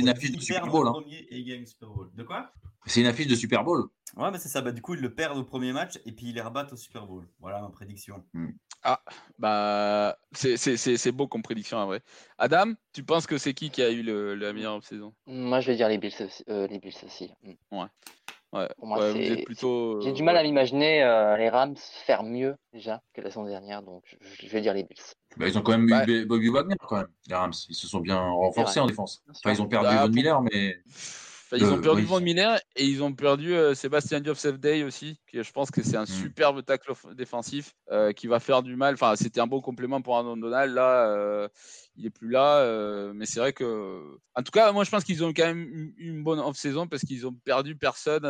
une 0.00 0.08
affiche 0.08 0.32
de 0.32 0.36
Ils 0.38 0.42
Super 0.42 0.66
Bowl. 0.66 0.84
le 0.84 0.88
hein. 0.88 0.92
premier 0.92 1.16
et 1.18 1.36
ils 1.38 1.44
gagnent 1.44 1.60
le 1.60 1.66
Super 1.66 1.88
Bowl. 1.90 2.10
De 2.14 2.22
quoi? 2.24 2.50
C'est 2.86 3.00
une 3.00 3.06
affiche 3.06 3.28
de 3.28 3.36
Super 3.36 3.62
Bowl. 3.62 3.84
Ouais, 4.16 4.30
mais 4.32 4.38
c'est 4.38 4.48
ça. 4.48 4.60
Bah, 4.60 4.72
du 4.72 4.82
coup, 4.82 4.94
ils 4.94 5.00
le 5.00 5.14
perdent 5.14 5.38
au 5.38 5.44
premier 5.44 5.72
match 5.72 6.00
et 6.04 6.10
puis 6.10 6.26
ils 6.30 6.34
les 6.34 6.40
rebattent 6.40 6.72
au 6.72 6.76
Super 6.76 7.06
Bowl. 7.06 7.24
Voilà 7.38 7.60
ma 7.60 7.68
prédiction. 7.68 8.24
Bah, 9.38 10.16
c'est- 10.32 10.56
c'est 10.56 10.76
c'est- 10.76 10.96
c'est 10.96 11.12
beau 11.12 11.28
comme 11.28 11.42
prédiction, 11.42 11.78
en 11.78 11.86
vrai. 11.86 12.02
Adam, 12.38 12.72
tu 12.92 13.04
penses 13.04 13.26
que 13.28 13.38
c'est 13.38 13.54
qui 13.54 13.70
qui 13.70 13.82
a 13.82 13.90
eu 13.90 14.02
le, 14.02 14.34
la 14.34 14.52
meilleure 14.52 14.74
off-saison 14.74 15.14
Moi, 15.26 15.60
je 15.60 15.68
vais 15.70 15.76
dire 15.76 15.88
les 15.88 15.98
Bills 15.98 16.12
aussi. 16.20 16.44
euh, 16.48 16.66
les 16.66 16.78
Bills 16.80 16.96
aussi. 17.04 17.30
Mm. 17.44 17.78
Ouais, 17.78 17.86
Pour 18.52 18.86
moi, 18.86 18.98
ouais, 18.98 19.10
vous 19.12 19.16
c'est- 19.16 19.32
êtes 19.32 19.44
plutôt. 19.46 20.00
J'ai 20.02 20.10
euh, 20.10 20.12
du 20.12 20.22
mal 20.22 20.34
ouais. 20.34 20.40
à 20.40 20.44
m'imaginer 20.44 21.02
euh, 21.02 21.36
les 21.38 21.48
Rams 21.48 21.74
faire 22.04 22.22
mieux 22.22 22.54
déjà 22.74 23.00
que 23.14 23.22
la 23.22 23.30
saison 23.30 23.44
dernière, 23.44 23.82
donc 23.82 24.02
je, 24.04 24.16
je 24.46 24.48
vais 24.52 24.60
dire 24.60 24.74
les 24.74 24.82
Bills. 24.82 25.02
Bah, 25.38 25.48
ils 25.48 25.56
ont 25.58 25.62
quand 25.62 25.72
même 25.72 25.86
Bah- 25.88 26.04
eu 26.06 26.26
Bobby 26.26 26.48
Wagner, 26.50 26.76
quand 26.86 26.96
même, 26.98 27.08
les 27.28 27.34
Rams. 27.34 27.54
Ils 27.70 27.74
se 27.74 27.86
sont 27.88 28.00
bien 28.00 28.20
renforcés 28.20 28.80
en 28.80 28.86
défense. 28.86 29.22
Enfin, 29.30 29.52
ils 29.52 29.62
ont 29.62 29.68
perdu 29.68 29.88
Ah, 29.90 30.04
Von 30.06 30.12
Miller, 30.12 30.42
mais 30.42 30.76
ils 31.56 31.64
ont 31.66 31.76
Euh, 31.78 31.80
perdu 31.80 32.02
oui. 32.02 32.06
Von 32.08 32.20
Miller 32.20 32.58
et 32.76 32.84
ils 32.86 33.02
ont 33.02 33.12
perdu 33.12 33.54
euh, 33.54 33.74
Sébastien 33.74 34.22
Joseph 34.24 34.58
Day 34.58 34.84
aussi, 34.84 35.18
qui 35.30 35.42
je 35.42 35.52
pense 35.52 35.70
que 35.70 35.82
c'est 35.82 35.96
un 35.96 36.02
Mm. 36.04 36.06
superbe 36.06 36.64
tackle 36.64 36.92
off- 36.92 37.06
défensif 37.14 37.74
euh, 37.90 38.12
qui 38.12 38.26
va 38.26 38.40
faire 38.40 38.62
du 38.62 38.76
mal. 38.76 38.94
Enfin, 38.94 39.14
c'était 39.16 39.40
un 39.40 39.46
bon 39.46 39.60
complément 39.60 40.00
pour 40.02 40.16
Aaron 40.16 40.36
Donald. 40.36 40.74
Là, 40.74 41.08
euh, 41.10 41.48
il 41.96 42.06
est 42.06 42.10
plus 42.10 42.30
là, 42.30 42.64
mais 43.12 43.26
c'est 43.26 43.40
vrai 43.40 43.52
que, 43.52 44.00
en 44.34 44.42
tout 44.42 44.50
cas, 44.52 44.72
moi 44.72 44.84
je 44.84 44.90
pense 44.90 45.04
qu'ils 45.04 45.22
ont 45.24 45.32
quand 45.32 45.44
même 45.46 45.62
eu 45.62 45.94
une 45.98 46.24
bonne 46.24 46.38
off-saison 46.40 46.86
parce 46.86 47.02
qu'ils 47.02 47.26
ont 47.26 47.34
perdu 47.44 47.76
personne 47.76 48.22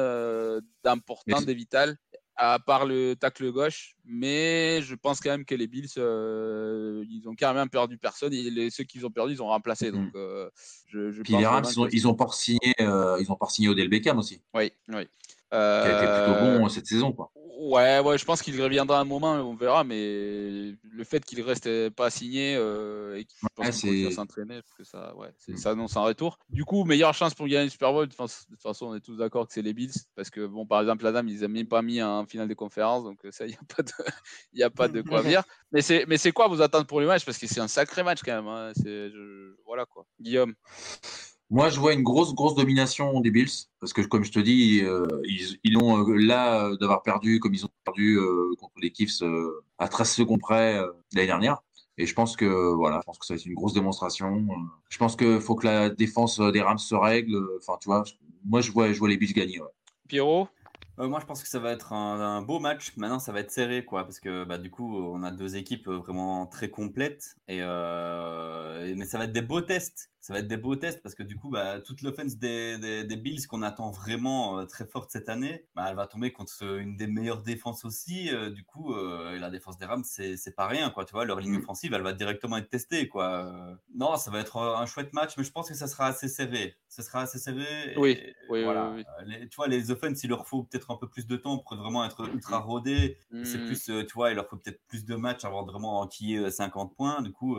d'important, 0.84 1.42
des 1.42 1.54
vital. 1.54 1.96
À 2.45 2.59
part 2.59 2.86
le 2.86 3.14
tacle 3.14 3.53
gauche, 3.53 3.95
mais 4.05 4.82
je 4.82 4.97
pense 4.97 5.20
quand 5.20 5.30
même 5.30 5.45
que 5.45 5.55
les 5.55 5.68
Bills, 5.68 5.86
euh, 5.97 7.05
ils 7.09 7.28
ont 7.28 7.36
carrément 7.36 7.68
perdu 7.68 7.99
personne. 7.99 8.32
Et 8.32 8.51
les, 8.51 8.68
ceux 8.68 8.82
qu'ils 8.82 9.07
ont 9.07 9.11
perdu, 9.11 9.34
ils 9.34 9.43
ont 9.43 9.47
remplacé. 9.47 9.93
Donc, 9.93 10.09
euh, 10.16 10.51
je, 10.88 11.12
je 11.12 11.22
puis 11.22 11.34
pense 11.34 11.40
les 11.40 11.47
Rams, 11.47 11.64
ont, 11.76 11.86
ils 11.86 12.09
ont 12.09 12.14
pas 12.14 12.26
signé, 12.32 12.74
euh, 12.80 13.16
ils 13.20 13.30
ont 13.30 13.36
pas 13.36 13.47
signé 13.47 13.68
Odell 13.68 13.88
Beckham 13.88 14.18
aussi, 14.18 14.43
Oui, 14.55 14.72
oui. 14.88 15.07
Qui 15.53 15.57
a 15.59 15.96
été 15.96 16.07
plutôt 16.07 16.38
Euh, 16.46 16.59
bon 16.59 16.68
cette 16.68 16.86
saison, 16.86 17.12
quoi. 17.12 17.30
Ouais, 17.64 18.00
ouais, 18.00 18.18
je 18.18 18.24
pense 18.24 18.42
qu'il 18.42 18.61
reviendra 18.61 18.98
un 18.98 19.05
moment, 19.05 19.34
on 19.34 19.55
verra, 19.55 19.84
mais 19.84 20.74
le 20.82 21.05
fait 21.05 21.24
qu'il 21.24 21.40
reste 21.42 21.90
pas 21.90 22.11
signé 22.11 22.57
euh, 22.57 23.16
et 23.16 23.24
qu'il 23.24 23.36
je 23.40 23.46
pense 23.55 23.66
Ouais, 23.84 23.90
qu'il 23.90 24.12
s'entraîner, 24.12 24.61
parce 24.62 24.74
que 24.74 24.82
ça, 24.82 25.14
ouais, 25.14 25.28
Mm. 25.46 25.57
ça 25.57 25.70
annonce 25.70 25.96
un 25.96 26.00
retour. 26.03 26.38
Du 26.48 26.64
coup, 26.64 26.82
meilleure 26.84 27.14
chance 27.14 27.34
pour 27.34 27.46
gagner 27.46 27.64
le 27.64 27.70
Super 27.70 27.92
Bowl. 27.92 28.07
De 28.07 28.11
toute 28.12 28.16
fa- 28.16 28.24
de 28.48 28.55
toute 28.55 28.61
façon, 28.62 28.86
on 28.86 28.94
est 28.96 29.00
tous 29.00 29.16
d'accord 29.16 29.46
que 29.46 29.53
c'est 29.53 29.62
les 29.62 29.74
Bills, 29.74 29.92
parce 30.16 30.28
que 30.28 30.44
bon, 30.44 30.66
par 30.66 30.80
exemple, 30.80 31.07
Adam, 31.07 31.24
ils 31.28 31.40
n'ont 31.42 31.48
même 31.50 31.68
pas 31.68 31.82
mis 31.82 32.03
en 32.03 32.26
finale 32.26 32.48
des 32.48 32.57
conférences, 32.57 33.05
donc 33.05 33.20
ça, 33.30 33.44
il 33.46 33.50
n'y 33.50 33.55
a 33.55 33.74
pas 33.76 33.82
de, 33.84 33.92
y 34.55 34.62
a 34.64 34.70
pas 34.70 34.88
de 34.88 35.03
quoi 35.03 35.22
dire. 35.38 35.44
Mais 35.70 35.82
c'est, 35.82 36.05
mais 36.09 36.16
c'est 36.18 36.32
quoi 36.32 36.48
vos 36.48 36.61
attentes 36.62 36.88
pour 36.88 37.00
le 37.00 37.07
match, 37.07 37.24
parce 37.24 37.38
que 37.38 37.46
c'est 37.46 37.61
un 37.61 37.68
sacré 37.68 38.03
match 38.03 38.20
quand 38.24 38.34
même. 38.34 38.48
hein. 38.48 38.72
Je- 38.84 39.55
voilà 39.66 39.86
quoi. 39.86 40.05
Guillaume. 40.20 40.55
Moi, 41.53 41.68
je 41.68 41.78
vois 41.78 41.92
une 41.92 42.03
grosse, 42.03 42.34
grosse 42.34 42.55
domination 42.57 43.20
des 43.20 43.30
Bills, 43.30 43.50
parce 43.78 43.92
que 43.92 44.00
comme 44.03 44.24
je 44.24 44.32
te 44.32 44.40
dis, 44.40 44.80
euh, 44.82 45.07
ils, 45.24 45.59
ils 45.64 45.76
ont 45.78 45.98
euh, 46.09 46.16
là 46.16 46.66
euh, 46.68 46.76
d'avoir 46.78 47.03
perdu 47.03 47.40
comme 47.40 47.55
ils 47.55 47.64
ont 47.66 47.70
perdu 47.84 48.16
euh, 48.18 48.55
contre 48.59 48.74
les 48.82 48.92
Chiefs 48.94 49.22
euh, 49.22 49.62
à 49.78 49.88
13 49.88 50.11
secondes 50.11 50.40
près 50.40 50.78
euh, 50.78 50.90
l'année 51.14 51.26
dernière. 51.28 51.62
Et 51.98 52.07
je 52.07 52.14
pense 52.14 52.36
que 52.36 52.46
voilà, 52.74 53.00
je 53.00 53.05
pense 53.05 53.18
que 53.18 53.26
ça 53.26 53.34
va 53.34 53.38
être 53.38 53.46
une 53.46 53.55
grosse 53.55 53.74
démonstration. 53.74 54.46
Je 54.88 54.96
pense 54.98 55.14
qu'il 55.14 55.40
faut 55.42 55.55
que 55.55 55.66
la 55.66 55.90
défense 55.90 56.40
des 56.40 56.62
Rams 56.62 56.78
se 56.78 56.94
règle. 56.94 57.36
Enfin, 57.59 57.76
tu 57.80 57.88
vois, 57.88 58.03
je- 58.07 58.14
moi 58.46 58.62
je 58.62 58.72
vois, 58.72 58.90
je 58.92 58.98
vois 58.98 59.11
les 59.11 59.18
Bills 59.18 59.34
gagner. 59.34 59.61
ouais. 59.61 59.68
Pierrot? 60.09 60.48
Euh, 60.98 61.09
moi, 61.09 61.20
je 61.20 61.26
pense 61.26 61.42
que 61.42 61.48
ça 61.48 61.59
va 61.59 61.72
être 61.72 61.92
un, 61.92 62.20
un 62.20 62.42
beau 62.42 62.61
match. 62.61 62.96
Maintenant, 62.96 63.18
ça 63.18 63.32
va 63.32 63.40
être 63.40 63.50
serré, 63.50 63.84
quoi, 63.84 64.05
parce 64.05 64.20
que 64.20 64.44
bah, 64.44 64.59
du 64.59 64.70
coup, 64.70 64.96
on 64.96 65.22
a 65.22 65.30
deux 65.30 65.57
équipes 65.57 65.88
vraiment 65.88 66.46
très 66.46 66.70
complètes. 66.70 67.36
Et, 67.48 67.59
euh, 67.62 68.86
et- 68.86 68.94
mais 68.94 69.05
ça 69.07 69.18
va 69.18 69.24
être 69.24 69.32
des 69.32 69.42
beaux 69.42 69.61
tests. 69.62 70.11
Ça 70.22 70.32
va 70.32 70.38
être 70.38 70.46
des 70.46 70.56
beaux 70.56 70.76
tests 70.76 71.02
parce 71.02 71.16
que 71.16 71.24
du 71.24 71.36
coup, 71.36 71.50
bah, 71.50 71.80
toute 71.80 72.00
l'offense 72.00 72.36
des, 72.36 72.78
des, 72.78 73.02
des 73.02 73.16
Bills 73.16 73.44
qu'on 73.48 73.60
attend 73.62 73.90
vraiment 73.90 74.60
euh, 74.60 74.66
très 74.66 74.86
forte 74.86 75.10
cette 75.10 75.28
année, 75.28 75.66
bah, 75.74 75.86
elle 75.90 75.96
va 75.96 76.06
tomber 76.06 76.30
contre 76.30 76.52
euh, 76.62 76.78
une 76.78 76.96
des 76.96 77.08
meilleures 77.08 77.42
défenses 77.42 77.84
aussi. 77.84 78.30
Euh, 78.32 78.48
du 78.48 78.62
coup, 78.64 78.94
euh, 78.94 79.36
la 79.40 79.50
défense 79.50 79.78
des 79.78 79.84
Rams, 79.84 80.04
c'est 80.04 80.54
pas 80.54 80.68
rien, 80.68 80.90
quoi. 80.90 81.04
Tu 81.04 81.10
vois, 81.12 81.24
leur 81.24 81.40
ligne 81.40 81.54
Mm. 81.54 81.62
offensive, 81.62 81.92
elle 81.92 82.02
va 82.02 82.12
directement 82.12 82.56
être 82.56 82.70
testée, 82.70 83.08
quoi. 83.08 83.52
Non, 83.96 84.16
ça 84.16 84.30
va 84.30 84.38
être 84.38 84.58
un 84.58 84.86
chouette 84.86 85.12
match, 85.12 85.32
mais 85.36 85.42
je 85.42 85.50
pense 85.50 85.68
que 85.68 85.74
ça 85.74 85.88
sera 85.88 86.06
assez 86.06 86.28
serré. 86.28 86.76
Ça 86.88 87.02
sera 87.02 87.22
assez 87.22 87.40
serré. 87.40 87.92
et- 87.92 87.98
Oui, 87.98 88.62
voilà. 88.62 88.90
oui, 88.94 89.04
oui. 89.24 89.24
Les- 89.26 89.48
tu 89.48 89.56
vois, 89.56 89.66
les 89.66 89.90
offenses, 89.90 90.22
il 90.22 90.28
leur 90.30 90.46
faut 90.46 90.62
peut-être 90.62 90.92
un 90.92 90.96
peu 90.96 91.08
plus 91.08 91.26
de 91.26 91.36
temps 91.36 91.58
pour 91.58 91.76
vraiment 91.76 92.04
être 92.04 92.28
ultra 92.32 92.58
rodés. 92.60 93.18
C'est 93.42 93.58
Hmm. 93.58 93.66
plus, 93.66 93.84
tu 93.86 94.14
vois, 94.14 94.30
il 94.30 94.36
leur 94.36 94.46
faut 94.48 94.56
peut-être 94.56 94.80
plus 94.86 95.04
de 95.04 95.16
matchs 95.16 95.44
avant 95.44 95.64
de 95.64 95.72
vraiment 95.72 95.98
enquiller 96.00 96.38
euh, 96.38 96.50
50 96.50 96.94
points. 96.94 97.22
Du 97.22 97.32
coup, 97.32 97.56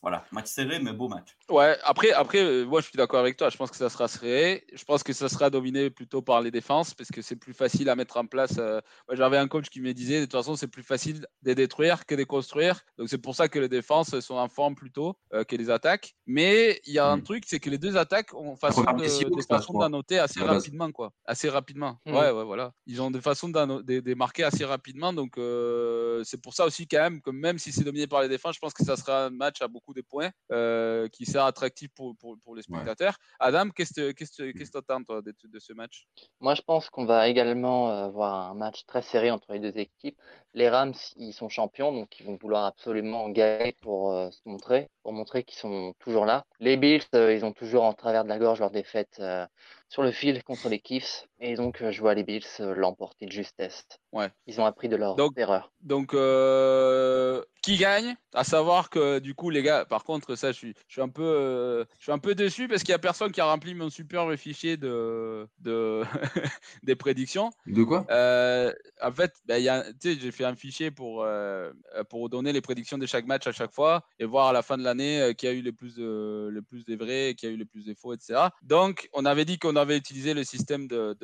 voilà, 0.00 0.24
match 0.32 0.46
serré, 0.46 0.78
mais 0.78 0.92
beau 0.94 1.08
match. 1.08 1.36
Ouais, 1.50 1.76
après, 1.90 2.12
après 2.12 2.38
euh, 2.42 2.64
moi 2.64 2.80
je 2.80 2.86
suis 2.86 2.96
d'accord 2.96 3.20
avec 3.20 3.36
toi. 3.36 3.48
Je 3.50 3.56
pense 3.56 3.70
que 3.70 3.76
ça 3.76 3.88
sera 3.90 4.06
serré. 4.08 4.64
Je 4.72 4.84
pense 4.84 5.02
que 5.02 5.12
ça 5.12 5.28
sera 5.28 5.50
dominé 5.50 5.90
plutôt 5.90 6.22
par 6.22 6.40
les 6.40 6.50
défenses 6.50 6.94
parce 6.94 7.10
que 7.10 7.22
c'est 7.22 7.36
plus 7.36 7.52
facile 7.52 7.88
à 7.88 7.96
mettre 7.96 8.16
en 8.16 8.26
place. 8.26 8.54
euh, 8.58 8.80
J'avais 9.12 9.38
un 9.38 9.48
coach 9.48 9.68
qui 9.68 9.80
me 9.80 9.92
disait 9.92 10.20
de 10.20 10.24
toute 10.24 10.32
façon, 10.32 10.56
c'est 10.56 10.68
plus 10.68 10.82
facile 10.82 11.26
de 11.42 11.52
détruire 11.52 12.06
que 12.06 12.14
de 12.14 12.24
construire. 12.24 12.80
Donc 12.98 13.08
c'est 13.08 13.18
pour 13.18 13.34
ça 13.34 13.48
que 13.48 13.58
les 13.58 13.68
défenses 13.68 14.18
sont 14.20 14.36
en 14.36 14.48
forme 14.48 14.74
plutôt 14.74 15.16
euh, 15.34 15.42
que 15.44 15.56
les 15.56 15.68
attaques. 15.70 16.14
Mais 16.26 16.80
il 16.86 16.92
y 16.94 16.98
a 16.98 17.06
un 17.10 17.16
Mm. 17.16 17.22
truc, 17.24 17.44
c'est 17.46 17.58
que 17.60 17.70
les 17.70 17.78
deux 17.78 17.96
attaques 17.96 18.32
ont 18.34 18.54
façon 18.56 18.82
de, 18.82 19.34
des 19.36 19.42
façons 19.42 19.78
d'annoter 19.78 20.18
assez 20.20 20.40
rapidement, 20.40 20.92
quoi. 20.92 21.12
Assez 21.24 21.48
rapidement. 21.48 21.98
Mm. 22.06 22.12
Ouais, 22.14 22.30
ouais, 22.30 22.44
voilà. 22.44 22.72
Ils 22.86 23.02
ont 23.02 23.10
des 23.10 23.20
façons 23.20 23.48
de, 23.48 24.00
de 24.00 24.14
marquer 24.14 24.44
assez 24.44 24.64
rapidement. 24.64 25.12
Donc 25.12 25.36
euh, 25.38 26.22
c'est 26.24 26.40
pour 26.40 26.54
ça 26.54 26.66
aussi 26.66 26.86
quand 26.86 26.98
même 27.00 27.20
que 27.20 27.30
même 27.30 27.58
si 27.58 27.72
c'est 27.72 27.84
dominé 27.84 28.06
par 28.06 28.22
les 28.22 28.28
défenses, 28.28 28.54
je 28.54 28.60
pense 28.60 28.74
que 28.74 28.84
ça 28.84 28.96
sera 28.96 29.26
un 29.26 29.30
match 29.30 29.60
à 29.60 29.68
beaucoup 29.68 29.92
de 29.94 30.02
points 30.02 30.30
euh, 30.52 31.08
qui 31.08 31.26
sera 31.26 31.46
attractif 31.46 31.79
pour, 31.88 32.16
pour, 32.16 32.36
pour 32.44 32.54
les 32.54 32.62
spectateurs. 32.62 33.16
Adam, 33.38 33.70
qu'est-ce 33.70 34.12
que 34.12 34.70
t'attends 34.70 35.02
toi 35.02 35.22
de, 35.22 35.34
de 35.44 35.58
ce 35.58 35.72
match? 35.72 36.06
Moi, 36.40 36.54
je 36.54 36.62
pense 36.62 36.90
qu'on 36.90 37.04
va 37.04 37.28
également 37.28 37.90
euh, 37.90 38.08
voir 38.08 38.50
un 38.50 38.54
match 38.54 38.84
très 38.86 39.02
serré 39.02 39.30
entre 39.30 39.52
les 39.52 39.60
deux 39.60 39.76
équipes. 39.78 40.18
Les 40.54 40.68
Rams, 40.68 40.94
ils 41.16 41.32
sont 41.32 41.48
champions, 41.48 41.92
donc 41.92 42.18
ils 42.18 42.26
vont 42.26 42.36
vouloir 42.40 42.64
absolument 42.64 43.28
gagner 43.28 43.76
pour 43.80 44.12
euh, 44.12 44.30
se 44.30 44.40
montrer, 44.44 44.88
pour 45.02 45.12
montrer 45.12 45.44
qu'ils 45.44 45.58
sont 45.58 45.94
toujours 46.00 46.26
là. 46.26 46.44
Les 46.58 46.76
Bills, 46.76 47.04
euh, 47.14 47.34
ils 47.34 47.44
ont 47.44 47.52
toujours 47.52 47.84
en 47.84 47.92
travers 47.92 48.24
de 48.24 48.28
la 48.28 48.38
gorge 48.38 48.58
leur 48.58 48.70
défaite 48.70 49.16
euh, 49.20 49.46
sur 49.90 50.02
le 50.02 50.12
fil 50.12 50.42
contre 50.44 50.68
les 50.70 50.80
Chiefs, 50.82 51.26
et 51.40 51.54
donc 51.56 51.82
euh, 51.82 51.90
je 51.90 52.00
vois 52.00 52.14
les 52.14 52.22
Bills 52.22 52.44
euh, 52.60 52.74
l'emporter 52.74 53.26
de 53.26 53.32
justesse. 53.32 53.86
Ouais. 54.12 54.30
Ils 54.46 54.58
ont 54.60 54.64
appris 54.64 54.88
de 54.88 54.96
leur 54.96 55.16
Donc- 55.16 55.36
erreur. 55.36 55.72
Donc, 55.82 56.14
euh, 56.14 57.42
qui 57.62 57.76
gagne? 57.76 58.14
À 58.32 58.44
savoir 58.44 58.90
que 58.90 59.18
du 59.18 59.34
coup, 59.34 59.50
les 59.50 59.62
gars, 59.62 59.84
par 59.84 60.04
contre, 60.04 60.36
ça, 60.36 60.52
je 60.52 60.56
suis, 60.56 60.74
je 60.86 60.92
suis 60.92 61.02
un 61.02 61.08
peu, 61.08 61.22
euh, 61.24 61.84
je 61.98 62.04
suis 62.04 62.12
un 62.12 62.18
peu 62.18 62.34
déçu 62.36 62.68
parce 62.68 62.82
qu'il 62.82 62.92
y 62.92 62.94
a 62.94 62.98
personne 62.98 63.32
qui 63.32 63.40
a 63.40 63.44
rempli 63.46 63.74
mon 63.74 63.90
super 63.90 64.30
fichier 64.38 64.76
de, 64.76 65.48
de 65.58 66.02
des 66.84 66.94
prédictions. 66.96 67.50
De 67.66 67.82
quoi? 67.82 68.06
Euh, 68.10 68.72
en 69.02 69.10
fait, 69.12 69.32
ben, 69.46 69.56
il 69.58 69.64
y 69.64 69.68
a- 69.68 69.82
tu 70.00 70.14
sais, 70.14 70.20
j'ai 70.20 70.30
fait 70.30 70.44
un 70.44 70.54
fichier 70.54 70.90
pour, 70.92 71.24
euh, 71.24 71.72
pour 72.08 72.28
donner 72.28 72.52
les 72.52 72.60
prédictions 72.60 72.98
de 72.98 73.06
chaque 73.06 73.26
match 73.26 73.46
à 73.48 73.52
chaque 73.52 73.72
fois 73.72 74.04
et 74.20 74.24
voir 74.24 74.46
à 74.48 74.52
la 74.52 74.62
fin 74.62 74.78
de 74.78 74.84
l'année 74.84 75.20
euh, 75.20 75.32
qui 75.32 75.48
a 75.48 75.52
eu 75.52 75.62
le 75.62 75.72
plus, 75.72 75.96
de, 75.96 76.48
le 76.50 76.62
plus 76.62 76.84
des 76.84 76.96
vrais, 76.96 77.34
qui 77.36 77.46
a 77.46 77.50
eu 77.50 77.56
le 77.56 77.64
plus 77.66 77.84
des 77.84 77.94
faux, 77.96 78.14
etc. 78.14 78.48
Donc, 78.62 79.08
on 79.12 79.24
avait 79.24 79.44
dit 79.44 79.58
qu'on 79.58 79.74
avait 79.80 79.96
utilisé 79.96 80.34
le 80.34 80.44
système 80.44 80.86
de, 80.86 81.16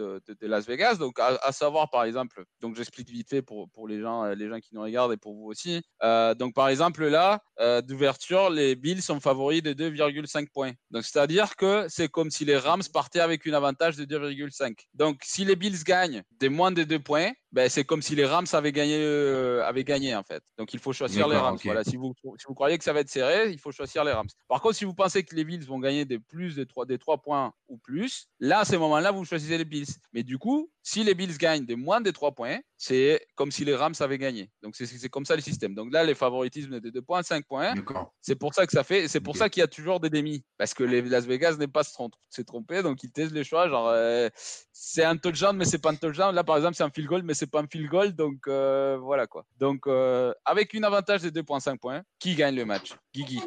Las 0.43 0.67
Vegas. 0.67 0.97
Donc, 0.97 1.19
à, 1.19 1.53
savoir, 1.53 1.91
par 1.91 2.05
exemple, 2.05 2.45
donc 2.61 2.77
j'explique 2.77 3.11
vite 3.11 3.29
fait 3.29 3.43
pour, 3.43 3.69
pour 3.71 3.89
les, 3.89 4.01
gens, 4.01 4.25
les 4.25 4.49
gens 4.49 4.59
qui 4.59 4.75
nous 4.75 4.83
regardent 4.83 5.13
et 5.13 5.17
pour 5.17 5.35
vous 5.35 5.47
aussi. 5.47 5.83
Euh, 6.03 6.35
donc, 6.35 6.55
par 6.55 6.69
exemple, 6.69 7.07
là, 7.07 7.41
euh, 7.61 7.83
d'ouverture, 7.83 8.51
les 8.51 8.75
Bills 8.77 9.03
sont 9.03 9.21
favoris 9.21 9.63
de 9.63 9.73
2,5 9.73 10.49
points. 10.53 10.73
Donc, 10.91 11.05
c'est-à-dire 11.05 11.57
que 11.57 11.87
c'est 11.89 12.09
comme 12.09 12.31
si 12.31 12.45
les 12.45 12.57
Rams 12.57 12.83
partaient 12.93 13.21
avec 13.21 13.47
un 13.47 13.53
avantage 13.53 13.97
de 13.97 14.05
2,5. 14.05 14.75
Donc, 14.95 15.21
si 15.25 15.45
les 15.45 15.57
Bills 15.57 15.83
gagnent 15.85 16.23
des 16.39 16.49
moins 16.49 16.73
de 16.73 16.85
2 16.85 16.99
points, 16.99 17.33
ben, 17.53 17.69
c'est 17.69 17.85
comme 17.85 18.03
si 18.03 18.15
les 18.15 18.25
Rams 18.27 18.47
avaient 18.53 18.73
gagné, 18.73 18.99
euh, 19.01 19.65
avaient 19.65 19.85
gagné 19.85 20.15
en 20.15 20.23
fait. 20.23 20.43
Donc 20.59 20.75
il 20.75 20.81
faut 20.81 20.93
choisir 20.93 21.27
les 21.29 21.37
Rams. 21.37 21.59
Voilà, 21.65 21.85
si 21.85 21.97
vous, 21.97 22.13
si 22.39 22.45
vous 22.47 22.55
croyez 22.55 22.77
que 22.79 22.85
ça 22.85 22.93
va 22.93 23.01
être 23.01 23.09
serré, 23.09 23.51
il 23.51 23.59
faut 23.59 23.73
choisir 23.73 24.05
les 24.05 24.13
Rams. 24.13 24.29
Par 24.49 24.61
contre, 24.61 24.77
si 24.77 24.85
vous 24.85 24.95
pensez 24.95 25.23
que 25.25 25.35
les 25.35 25.45
Bills 25.45 25.65
vont 25.65 25.79
gagner 25.79 26.05
des 26.05 26.19
plus 26.19 26.55
des 26.57 26.67
3, 26.67 26.87
des 26.87 26.99
3 26.99 27.19
points 27.19 27.53
ou 27.69 27.79
plus, 27.79 28.29
là 28.41 28.61
à 28.61 28.65
ce 28.65 28.77
moment-là, 28.77 29.11
vous 29.13 29.25
choisissez 29.25 29.59
les 29.59 29.65
Bills. 29.65 29.87
Mais 30.13 30.23
du 30.23 30.39
coup, 30.39 30.71
Si 30.89 31.03
les 31.03 31.15
Bills 31.17 31.37
gagnent 31.37 31.67
de 31.67 31.75
moins 31.75 32.01
de 32.01 32.13
3 32.13 32.31
points, 32.31 32.61
c'est 32.77 33.27
comme 33.35 33.51
si 33.51 33.65
les 33.65 33.75
Rams 33.75 33.95
avaient 33.99 34.19
gagné. 34.19 34.53
Donc 34.63 34.77
c'est- 34.77 35.09
comme 35.09 35.25
ça 35.25 35.35
le 35.35 35.43
système. 35.43 35.75
Donc 35.75 35.93
là, 35.93 36.05
les 36.05 36.15
favoritismes 36.15 36.79
de 36.79 36.91
2 36.91 37.03
points, 37.03 37.25
5 37.25 37.45
points. 37.45 37.75
C'est 38.21 38.37
pour 38.37 38.55
ça 38.55 38.67
que 38.67 38.73
ça 38.73 38.85
fait, 38.85 39.09
c'est 39.09 39.19
pour 39.21 39.37
ça 39.37 39.49
qu'il 39.49 39.63
y 39.63 39.65
a 39.65 39.67
toujours 39.67 39.99
des 39.99 40.11
démis. 40.11 40.45
Parce 40.57 40.75
que 40.75 40.85
les 40.85 41.03
Las 41.03 41.27
Vegas 41.27 41.57
n'est 41.57 41.67
pas 41.67 41.83
s'est 42.31 42.45
trompé, 42.45 42.83
donc 42.85 43.03
ils 43.03 43.11
testent 43.11 43.33
les 43.35 43.43
choix. 43.43 43.69
Genre, 43.69 43.89
euh, 43.89 44.29
c'est 44.73 45.03
un 45.03 45.17
touchdown, 45.17 45.57
mais 45.57 45.65
c'est 45.65 45.79
pas 45.79 45.91
un 45.91 45.97
touchdown. 45.97 46.33
Là, 46.33 46.45
par 46.45 46.57
exemple, 46.57 46.77
c'est 46.77 46.85
un 46.85 46.91
field 46.91 47.09
goal, 47.09 47.23
mais 47.25 47.35
c'est 47.35 47.46
pas 47.47 47.61
un 47.63 47.67
field 47.67 47.89
goal. 47.89 48.13
Donc 48.13 48.47
euh, 48.49 48.99
voilà 49.01 49.27
quoi. 49.27 49.45
Donc 49.59 49.87
euh, 49.87 50.33
avec 50.45 50.75
une 50.75 50.85
avantage 50.85 51.23
de 51.23 51.31
2,5 51.31 51.79
points, 51.79 52.03
qui 52.19 52.35
gagne 52.35 52.57
le 52.57 52.65
match? 52.65 52.95
Guigui. 53.15 53.41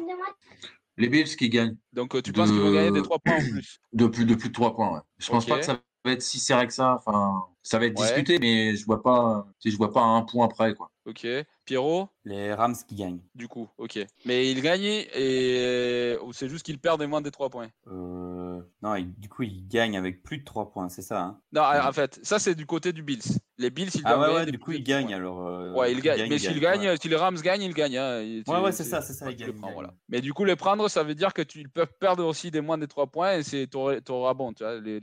Les 0.96 1.08
Bills 1.08 1.36
qui 1.36 1.48
gagnent 1.48 1.76
Donc 1.92 2.14
euh, 2.14 2.20
tu 2.20 2.32
penses 2.32 2.50
qu'ils 2.50 2.60
vont 2.60 2.72
gagner 2.72 2.90
des 2.90 3.02
3 3.02 3.18
points 3.20 3.36
en 3.36 3.40
plus? 3.40 3.78
de 3.92 4.06
plus 4.06 4.24
de 4.26 4.34
plus 4.34 4.48
de 4.48 4.54
3 4.54 4.74
points. 4.74 4.94
Ouais. 4.94 5.00
Je 5.18 5.28
pense 5.28 5.46
pas 5.46 5.58
que 5.58 5.64
ça 5.64 5.80
va 6.04 6.12
être 6.12 6.22
si 6.22 6.38
serré 6.38 6.66
que 6.66 6.72
ça. 6.72 6.94
Enfin, 6.94 7.42
ça 7.62 7.78
va 7.78 7.86
être 7.86 7.98
Ouais. 7.98 8.06
discuté, 8.06 8.38
mais 8.38 8.76
je 8.76 8.84
vois 8.84 9.02
pas, 9.02 9.46
je 9.64 9.76
vois 9.76 9.92
pas 9.92 10.02
un 10.02 10.22
point 10.22 10.48
près 10.48 10.74
quoi. 10.74 10.90
Ok. 11.10 11.26
Pierrot? 11.66 12.08
Les 12.24 12.52
Rams 12.54 12.74
qui 12.88 12.94
gagnent. 12.96 13.20
Du 13.34 13.46
coup, 13.48 13.68
ok. 13.78 13.98
Mais 14.24 14.50
ils 14.50 14.60
gagnent 14.60 15.04
et 15.14 16.16
ou 16.22 16.32
c'est 16.32 16.48
juste 16.48 16.64
qu'ils 16.64 16.78
perdent 16.80 17.02
moins 17.04 17.20
des 17.20 17.30
3 17.30 17.48
points? 17.50 17.68
Euh, 17.86 18.60
Non, 18.82 18.94
du 19.18 19.28
coup, 19.28 19.42
ils 19.44 19.66
gagnent 19.68 19.96
avec 19.96 20.22
plus 20.22 20.38
de 20.38 20.44
3 20.44 20.70
points, 20.70 20.88
c'est 20.88 21.02
ça. 21.02 21.20
hein? 21.20 21.40
Non, 21.52 21.62
Ouais. 21.62 21.80
en 21.80 21.92
fait, 21.92 22.18
ça 22.22 22.38
c'est 22.38 22.54
du 22.54 22.66
côté 22.66 22.92
du 22.92 23.02
Bills. 23.02 23.22
Les 23.58 23.70
Bills, 23.70 23.90
ils 23.94 24.00
ah 24.04 24.18
ouais, 24.18 24.46
du 24.46 24.58
coup, 24.58 24.66
plus 24.66 24.76
ils 24.78 24.82
gagnent 24.82 25.12
alors. 25.14 25.46
euh, 25.46 25.72
Ouais, 25.74 25.92
ils 25.92 26.00
gagnent. 26.00 26.28
Mais 26.28 26.38
s'ils 26.38 26.58
gagnent, 26.60 26.88
ouais. 26.88 26.96
si 27.00 27.08
les 27.08 27.16
Rams 27.16 27.36
gagnent, 27.40 27.62
ils 27.62 27.74
gagnent. 27.74 27.98
hein. 27.98 28.20
Et 28.20 28.42
Ouais, 28.48 28.58
ouais, 28.60 28.72
c'est- 28.72 28.84
ça, 28.84 29.02
c'est 29.02 29.12
ça, 29.12 29.30
ils 29.30 29.36
gagnent, 29.36 29.52
prends, 29.52 29.72
voilà. 29.72 29.92
Mais 30.08 30.20
du 30.20 30.32
coup, 30.32 30.44
les 30.44 30.56
prendre, 30.56 30.88
ça 30.88 31.02
veut 31.02 31.14
dire 31.14 31.32
que 31.34 31.42
tu 31.42 31.60
ils 31.60 31.68
peuvent 31.68 31.92
perdre 32.00 32.24
aussi 32.24 32.50
des 32.50 32.60
moins 32.62 32.78
des 32.78 32.88
3 32.88 33.06
points 33.06 33.34
et 33.34 33.42
c'est 33.42 33.66
t'auras 33.68 34.34
bon, 34.34 34.52
tu 34.52 34.64
vois, 34.64 34.80
les. 34.80 35.00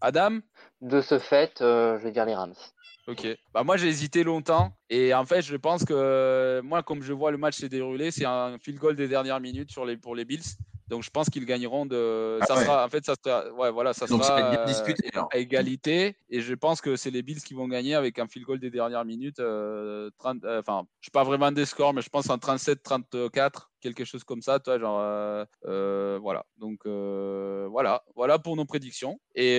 Adam? 0.00 0.38
De 0.80 1.00
ce 1.00 1.18
fait, 1.18 1.60
euh, 1.60 1.98
je 1.98 2.04
vais 2.04 2.12
dire 2.12 2.24
les 2.26 2.34
Rams. 2.34 2.54
Ok. 3.08 3.26
Bah 3.54 3.62
moi 3.62 3.76
j'ai 3.76 3.86
hésité 3.86 4.24
longtemps 4.24 4.72
et 4.90 5.14
en 5.14 5.24
fait 5.24 5.42
je 5.42 5.56
pense 5.56 5.84
que 5.84 5.94
euh, 5.94 6.62
moi 6.62 6.82
comme 6.82 7.02
je 7.02 7.12
vois 7.12 7.30
le 7.30 7.38
match 7.38 7.56
s'est 7.56 7.68
déroulé, 7.68 8.10
c'est 8.10 8.24
un 8.24 8.58
field 8.58 8.80
goal 8.80 8.96
des 8.96 9.06
dernières 9.06 9.38
minutes 9.40 9.70
sur 9.70 9.84
les 9.84 9.96
pour 9.96 10.16
les 10.16 10.24
Bills. 10.24 10.42
Donc 10.88 11.02
je 11.02 11.10
pense 11.10 11.28
qu'ils 11.30 11.44
gagneront 11.46 11.84
de. 11.86 12.38
Ah 12.42 12.46
ça 12.46 12.54
ouais. 12.56 12.64
sera 12.64 12.84
en 12.84 12.88
fait 12.88 13.04
ça 13.04 13.14
sera 13.24 13.52
ouais 13.54 13.70
voilà 13.72 13.92
ça 13.92 14.06
Donc 14.06 14.22
ça 14.22 14.28
sera 14.36 14.50
bien 14.50 14.60
euh, 14.60 14.64
discuté 14.66 15.10
à 15.32 15.38
égalité 15.38 16.16
et 16.30 16.40
je 16.40 16.54
pense 16.54 16.80
que 16.80 16.94
c'est 16.96 17.10
les 17.10 17.22
Bills 17.22 17.40
qui 17.40 17.54
vont 17.54 17.66
gagner 17.68 17.94
avec 17.94 18.18
un 18.18 18.26
field 18.28 18.46
goal 18.46 18.58
des 18.60 18.70
dernières 18.70 19.04
minutes. 19.04 19.40
euh, 19.40 20.10
30, 20.18 20.44
euh, 20.44 20.60
Enfin 20.60 20.84
je 21.00 21.06
sais 21.06 21.12
pas 21.12 21.24
vraiment 21.24 21.50
des 21.52 21.64
scores 21.66 21.92
mais 21.92 22.02
je 22.02 22.08
pense 22.08 22.28
en 22.30 22.36
37-34 22.38 23.68
quelque 23.80 24.04
chose 24.04 24.24
comme 24.24 24.42
ça, 24.42 24.58
toi 24.60 24.78
genre 24.78 25.00
euh, 25.00 25.44
euh, 25.66 26.18
voilà. 26.20 26.44
Donc 26.58 26.80
euh, 26.86 27.66
voilà 27.70 28.02
voilà 28.14 28.38
pour 28.38 28.56
nos 28.56 28.64
prédictions 28.64 29.18
et, 29.34 29.56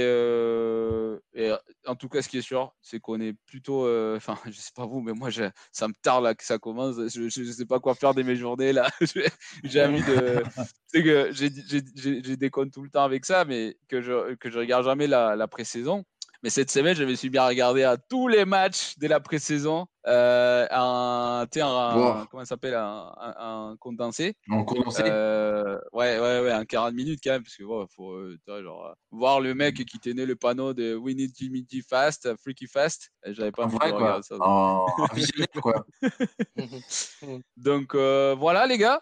et 1.33 1.51
en 1.85 1.95
tout 1.95 2.09
cas, 2.09 2.21
ce 2.21 2.29
qui 2.29 2.37
est 2.37 2.41
sûr, 2.41 2.73
c'est 2.81 2.99
qu'on 2.99 3.19
est 3.21 3.33
plutôt. 3.45 3.83
Enfin, 4.15 4.35
je 4.51 4.59
sais 4.59 4.71
pas 4.75 4.85
vous, 4.85 5.01
mais 5.01 5.13
moi, 5.13 5.29
je- 5.29 5.49
ça 5.71 5.87
me 5.87 5.93
tarde 6.01 6.23
là 6.23 6.35
que 6.35 6.43
ça 6.43 6.57
commence. 6.57 6.95
Je, 6.97 7.29
je, 7.29 7.51
sais 7.51 7.65
pas 7.65 7.79
quoi 7.79 7.95
faire 7.95 8.13
de 8.13 8.23
mes 8.23 8.35
journées 8.35 8.73
là. 8.73 8.89
J'ai- 9.63 9.83
envie 9.83 10.01
de. 10.03 10.43
C'est 10.89 11.03
que 11.03 11.31
j'ai 11.33 11.49
j'ai- 11.67 11.81
j'ai- 11.95 12.23
j'ai 12.23 12.37
des 12.37 12.49
comptes 12.49 12.71
tout 12.71 12.81
le 12.81 12.89
temps 12.89 13.03
avec 13.03 13.25
ça, 13.25 13.43
mais 13.43 13.77
que 13.89 14.01
je 14.01 14.35
que 14.35 14.49
je 14.49 14.57
regarde 14.57 14.85
jamais 14.85 15.05
la, 15.05 15.35
la 15.35 15.47
pré-saison. 15.49 16.05
Mais 16.43 16.49
cette 16.49 16.71
semaine, 16.71 16.95
je 16.95 17.03
me 17.03 17.15
suis 17.15 17.29
bien 17.29 17.45
regardé 17.45 17.83
à 17.83 17.97
tous 17.97 18.27
les 18.27 18.45
matchs 18.45 18.97
de 18.99 19.07
la 19.07 19.19
pré-saison. 19.19 19.87
Euh, 20.07 20.65
un, 20.71 21.45
comment 22.31 22.45
s'appelle 22.45 22.75
un, 22.75 23.11
un, 23.19 23.71
un 23.71 23.77
condensé. 23.77 24.35
En 24.49 24.63
condensé. 24.63 25.03
Euh, 25.05 25.77
ouais, 25.91 26.17
ouais, 26.19 26.39
ouais, 26.41 26.51
un 26.51 26.63
40 26.63 26.93
minutes 26.93 27.19
quand 27.21 27.31
même, 27.31 27.43
parce 27.43 27.55
que 27.55 27.63
faut 27.63 28.13
euh, 28.13 28.37
tu 28.45 28.51
vois, 28.51 28.61
genre, 28.61 28.85
euh, 28.85 28.93
voir 29.11 29.41
le 29.41 29.53
mec 29.53 29.75
qui 29.85 29.99
tenait 29.99 30.25
le 30.25 30.35
panneau 30.35 30.73
de 30.73 30.95
We 30.95 31.15
need 31.15 31.31
Jimmy 31.35 31.65
G 31.69 31.81
fast, 31.87 32.29
freaky 32.37 32.67
fast. 32.67 33.11
J'avais 33.25 33.51
pas 33.51 33.63
En 33.63 33.67
envie 33.67 33.77
de 33.79 33.93
regarder 33.93 34.23
ça. 34.23 34.35
En 34.39 34.85
en 34.97 35.13
visionnaire 35.13 35.47
quoi. 35.61 35.85
Donc 37.57 37.95
euh, 37.95 38.35
voilà, 38.37 38.65
les 38.65 38.77
gars. 38.77 39.01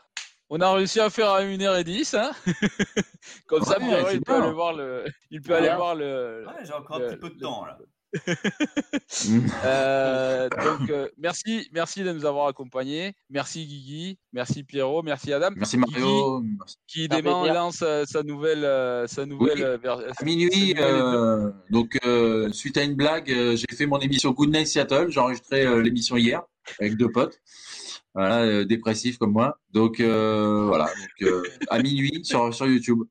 On 0.50 0.60
a 0.62 0.72
réussi 0.74 1.00
à 1.00 1.10
faire 1.10 1.30
à 1.32 1.42
1h10. 1.44 2.16
Hein 2.18 2.32
Comme 3.48 3.64
ça, 3.64 3.80
Ouais, 3.80 3.86
Pierrot, 3.88 4.10
il 4.14 4.22
peut 4.22 4.34
aller 4.36 4.52
voir 4.52 4.74
le. 4.74 5.06
Il 5.32 5.42
peut 5.42 5.56
aller 5.56 5.68
Bien. 5.68 5.76
voir 5.78 5.96
le. 5.96 6.44
Ouais, 6.46 6.54
j'ai 6.64 6.74
encore 6.74 7.00
le- 7.00 7.06
un 7.06 7.10
petit 7.10 7.20
peu 7.20 7.30
de 7.30 7.34
le- 7.36 7.40
temps 7.42 7.66
là. 7.66 7.78
Euh, 9.66 10.48
donc, 10.50 10.90
euh, 10.90 11.10
merci, 11.18 11.68
merci 11.74 12.04
de 12.04 12.12
nous 12.12 12.26
avoir 12.26 12.48
accompagnés. 12.48 13.14
Merci 13.30 13.66
Guigui, 13.66 14.20
merci 14.34 14.64
Pierrot, 14.64 15.04
merci 15.04 15.34
Adam. 15.34 15.50
Merci 15.56 15.78
Mario. 15.78 16.42
Merci. 16.42 16.76
Qui 16.88 17.08
demain 17.08 17.52
lance 17.54 17.82
euh, 17.82 18.04
sa 18.06 18.24
nouvelle, 18.24 18.64
euh, 18.64 19.08
sa 19.08 19.26
nouvelle 19.26 19.58
Oui. 19.58 19.64
euh, 19.64 20.10
À 20.10 20.14
sa 20.14 20.24
minuit, 20.26 20.74
nouvelle 20.76 20.78
euh, 20.80 21.52
donc 21.72 21.98
euh, 22.06 22.52
suite 22.52 22.78
à 22.78 22.84
une 22.84 22.96
blague, 22.96 23.32
euh, 23.32 23.56
j'ai 23.56 23.76
fait 23.76 23.86
mon 23.86 24.00
émission 24.00 24.32
Good 24.32 24.50
Night 24.52 24.68
Seattle. 24.68 25.08
J'ai 25.10 25.20
enregistré 25.20 25.66
euh, 25.66 25.82
l'émission 25.82 26.16
hier 26.18 26.42
avec 26.80 26.98
deux 26.98 27.12
potes, 27.12 27.40
voilà, 28.14 28.42
euh, 28.44 28.66
dépressifs 28.66 29.18
comme 29.18 29.32
moi. 29.32 29.60
Donc 29.72 30.00
euh, 30.00 30.66
voilà, 30.68 30.86
donc, 30.86 31.28
euh, 31.30 31.44
à 31.70 31.80
minuit 31.80 32.24
sur 32.24 32.54
sur 32.54 32.68
YouTube. 32.68 33.04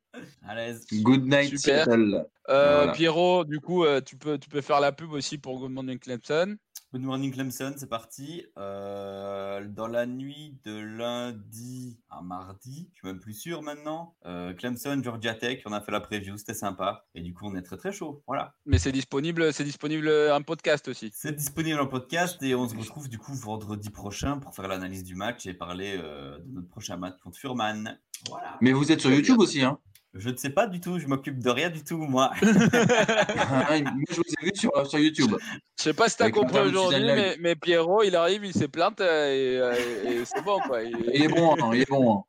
À 0.46 0.54
l'aise. 0.54 0.86
Good 0.92 1.24
Night 1.24 1.58
Super. 1.58 1.84
Seattle. 1.84 2.26
Euh, 2.50 2.76
Voilà. 2.76 2.92
Pierrot, 2.92 3.44
du 3.44 3.60
coup, 3.60 3.84
euh, 3.84 4.00
tu, 4.02 4.16
peux, 4.16 4.38
tu 4.38 4.48
peux 4.50 4.60
faire 4.60 4.80
la 4.80 4.92
pub 4.92 5.12
aussi 5.12 5.38
pour 5.38 5.58
Good 5.58 5.70
Morning 5.70 5.98
Clemson. 5.98 6.56
Good 6.94 7.02
morning 7.02 7.32
Clemson, 7.32 7.74
c'est 7.76 7.88
parti. 7.88 8.46
Euh, 8.56 9.66
dans 9.66 9.88
la 9.88 10.06
nuit 10.06 10.56
de 10.64 10.78
lundi 10.78 11.98
à 12.08 12.22
mardi, 12.22 12.88
je 12.92 12.98
suis 12.98 13.08
même 13.08 13.18
plus 13.18 13.34
sûr 13.34 13.62
maintenant. 13.62 14.14
euh, 14.26 14.54
Clemson, 14.54 15.00
Georgia 15.02 15.34
Tech, 15.34 15.60
on 15.66 15.72
a 15.72 15.80
fait 15.80 15.90
la 15.90 15.98
preview, 15.98 16.36
c'était 16.36 16.54
sympa. 16.54 17.04
Et 17.16 17.20
du 17.20 17.34
coup, 17.34 17.46
on 17.48 17.56
est 17.56 17.62
très 17.62 17.76
très 17.76 17.90
chaud. 17.90 18.22
Voilà. 18.28 18.54
Mais 18.64 18.78
c'est 18.78 18.92
disponible, 18.92 19.52
c'est 19.52 19.64
disponible 19.64 20.08
en 20.08 20.40
podcast 20.42 20.86
aussi. 20.86 21.10
C'est 21.12 21.34
disponible 21.34 21.80
en 21.80 21.88
podcast 21.88 22.40
et 22.44 22.54
on 22.54 22.68
se 22.68 22.76
retrouve 22.76 23.08
du 23.08 23.18
coup 23.18 23.34
vendredi 23.34 23.90
prochain 23.90 24.38
pour 24.38 24.54
faire 24.54 24.68
l'analyse 24.68 25.02
du 25.02 25.16
match 25.16 25.46
et 25.46 25.54
parler 25.54 25.98
euh, 26.00 26.38
de 26.38 26.54
notre 26.54 26.68
prochain 26.68 26.96
match 26.96 27.16
contre 27.24 27.36
Furman. 27.36 27.98
Voilà. 28.28 28.56
Mais 28.60 28.70
vous 28.70 28.92
êtes 28.92 29.00
sur 29.00 29.10
YouTube 29.10 29.40
aussi, 29.40 29.62
hein 29.62 29.80
Je 30.16 30.30
ne 30.30 30.36
sais 30.36 30.50
pas 30.50 30.68
du 30.68 30.80
tout, 30.80 30.98
je 31.00 31.06
m'occupe 31.08 31.40
de 31.40 31.50
rien 31.50 31.70
du 31.70 31.82
tout, 31.82 31.98
moi. 31.98 32.30
Ah, 32.40 33.78
Moi, 33.80 34.04
je 34.10 34.14
vous 34.16 34.22
ai 34.40 34.44
vu 34.44 34.52
sur, 34.54 34.86
sur 34.86 34.98
YouTube. 34.98 35.32
Je 35.78 35.82
sais 35.82 35.92
pas 35.92 36.08
si 36.08 36.16
t'as 36.16 36.24
Avec 36.24 36.34
compris 36.36 36.58
aujourd'hui, 36.60 37.02
mais, 37.04 37.36
mais 37.40 37.56
Pierrot, 37.56 38.02
il 38.04 38.14
arrive, 38.14 38.44
il 38.44 38.52
s'est 38.54 38.68
plainte 38.68 39.00
euh, 39.00 39.26
et, 39.32 39.58
euh, 39.58 40.10
et 40.20 40.24
c'est 40.24 40.42
bon 40.44 40.60
quoi. 40.60 40.82
Il- 40.82 40.96
Il 41.12 41.24
est 41.24 41.28
bon, 41.28 41.54
hein, 41.60 41.70
il 41.74 41.82
est 41.82 41.88
bon. 41.90 42.18
hein. 42.18 42.22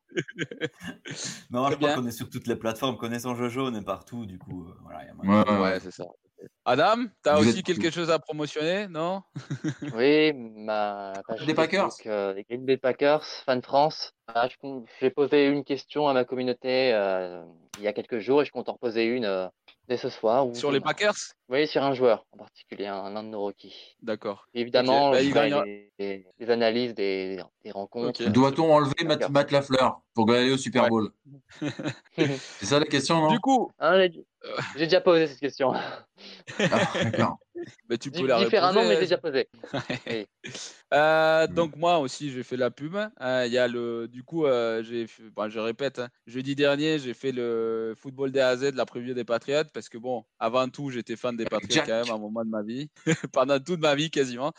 non, 1.51 1.63
Très 1.65 1.71
je 1.73 1.77
crois 1.77 1.93
qu'on 1.93 2.07
est 2.07 2.11
sur 2.11 2.29
toutes 2.29 2.47
les 2.47 2.55
plateformes, 2.55 2.97
connaissant 2.97 3.35
Jojo, 3.35 3.67
on 3.67 3.75
est 3.75 3.83
partout, 3.85 4.25
du 4.25 4.39
coup, 4.39 4.65
euh, 4.67 4.73
voilà. 4.83 5.01
il 5.03 5.07
y 5.07 5.09
a 5.37 5.43
Ouais, 5.43 5.61
ouais. 5.61 5.79
c'est 5.79 5.91
ça. 5.91 6.05
Adam, 6.65 7.05
t'as 7.21 7.35
Vous 7.37 7.47
aussi 7.49 7.59
êtes- 7.59 7.65
quelque 7.65 7.91
chose 7.91 8.09
à 8.09 8.17
promotionner, 8.19 8.87
non? 8.87 9.21
Oui, 9.95 10.33
ma 10.33 11.13
page 11.27 11.45
Des 11.45 11.53
Packers? 11.53 11.83
Facebook, 11.91 12.07
euh, 12.07 12.33
des 12.33 12.43
Green 12.43 12.65
Bay 12.65 12.77
Packers, 12.77 13.23
fan 13.45 13.61
France. 13.61 14.13
Ah, 14.27 14.47
J'ai 14.99 15.11
posé 15.11 15.45
une 15.47 15.63
question 15.63 16.07
à 16.07 16.13
ma 16.13 16.25
communauté 16.25 16.91
euh, 16.93 17.43
il 17.77 17.83
y 17.83 17.87
a 17.87 17.93
quelques 17.93 18.19
jours 18.19 18.41
et 18.41 18.45
je 18.45 18.51
compte 18.51 18.67
en 18.69 18.73
reposer 18.73 19.05
une 19.05 19.25
euh, 19.25 19.47
dès 19.87 19.97
ce 19.97 20.09
soir. 20.09 20.47
ou 20.47 20.55
Sur 20.55 20.71
les. 20.71 20.79
Packers? 20.79 21.15
Oui, 21.49 21.67
sur 21.67 21.83
un 21.83 21.93
joueur 21.93 22.25
en 22.31 22.37
particulier, 22.37 22.87
un, 22.87 22.95
un 23.15 23.23
de 23.23 23.29
nos 23.29 23.41
rookies. 23.41 23.95
D'accord. 24.01 24.47
Évidemment, 24.53 25.11
bah, 25.11 25.21
il 25.21 25.33
les, 25.33 25.91
les- 25.99 26.27
les 26.39 26.49
analyses 26.49 26.93
des, 26.95 27.39
des 27.63 27.71
rencontres. 27.71 28.23
Doit-on 28.29 28.71
enlever 28.73 29.03
Matt, 29.29 29.51
Lafleur 29.51 30.01
pour 30.13 30.31
aller 30.31 30.51
au 30.51 30.57
Super 30.57 30.83
Ouais. 30.83 30.89
Bowl? 30.89 31.11
C'est 32.17 32.65
ça 32.65 32.79
la 32.79 32.85
question, 32.85 33.21
non? 33.21 33.27
Du 33.29 33.39
coup, 33.39 33.71
Hein, 33.79 33.99
j'ai 34.07 34.25
j'ai 34.75 34.85
déjà 34.85 35.01
posé 35.01 35.27
cette 35.27 35.39
question. 35.39 35.73
Ah, 35.73 36.05
D'accord. 37.03 37.37
Bah, 37.89 37.97
tu 37.97 38.11
peux 38.11 38.25
la 38.27 38.43
Différemment, 38.43 38.81
reposer. 38.81 38.93
mais 38.95 38.99
déjà 38.99 39.17
posé. 39.17 39.47
Oui. 40.07 40.25
Euh, 40.93 41.47
Mm. 41.47 41.53
donc 41.53 41.75
moi 41.75 41.97
aussi 41.99 42.31
j'ai 42.31 42.43
fait 42.43 42.57
la 42.57 42.69
pub. 42.71 42.95
Euh, 42.95 43.43
Il 43.47 43.51
y 43.51 43.57
a 43.57 43.67
le, 43.67 44.07
du 44.07 44.23
coup 44.23 44.45
euh, 44.45 44.83
j'ai, 44.83 45.07
bon, 45.35 45.49
je 45.49 45.59
répète, 45.59 45.99
hein, 45.99 46.09
jeudi 46.27 46.55
dernier 46.55 46.99
j'ai 46.99 47.13
fait 47.13 47.31
le 47.31 47.93
football 47.97 48.31
des 48.31 48.39
A 48.39 48.49
à 48.49 48.57
Z, 48.57 48.73
la 48.75 48.85
preview 48.85 49.13
des 49.13 49.23
Patriots, 49.25 49.63
parce 49.73 49.89
que 49.89 49.97
bon, 49.97 50.23
avant 50.39 50.69
tout 50.69 50.89
j'étais 50.91 51.15
fan 51.15 51.35
des 51.35 51.45
Patriots 51.45 51.73
Jack. 51.75 51.87
quand 51.87 51.93
même 52.01 52.09
à 52.11 52.13
un 52.13 52.19
moment 52.19 52.45
de 52.45 52.49
ma 52.49 52.61
vie, 52.61 52.89
pendant 53.33 53.59
toute 53.59 53.79
ma 53.79 53.95
vie 53.95 54.09
quasiment. 54.11 54.53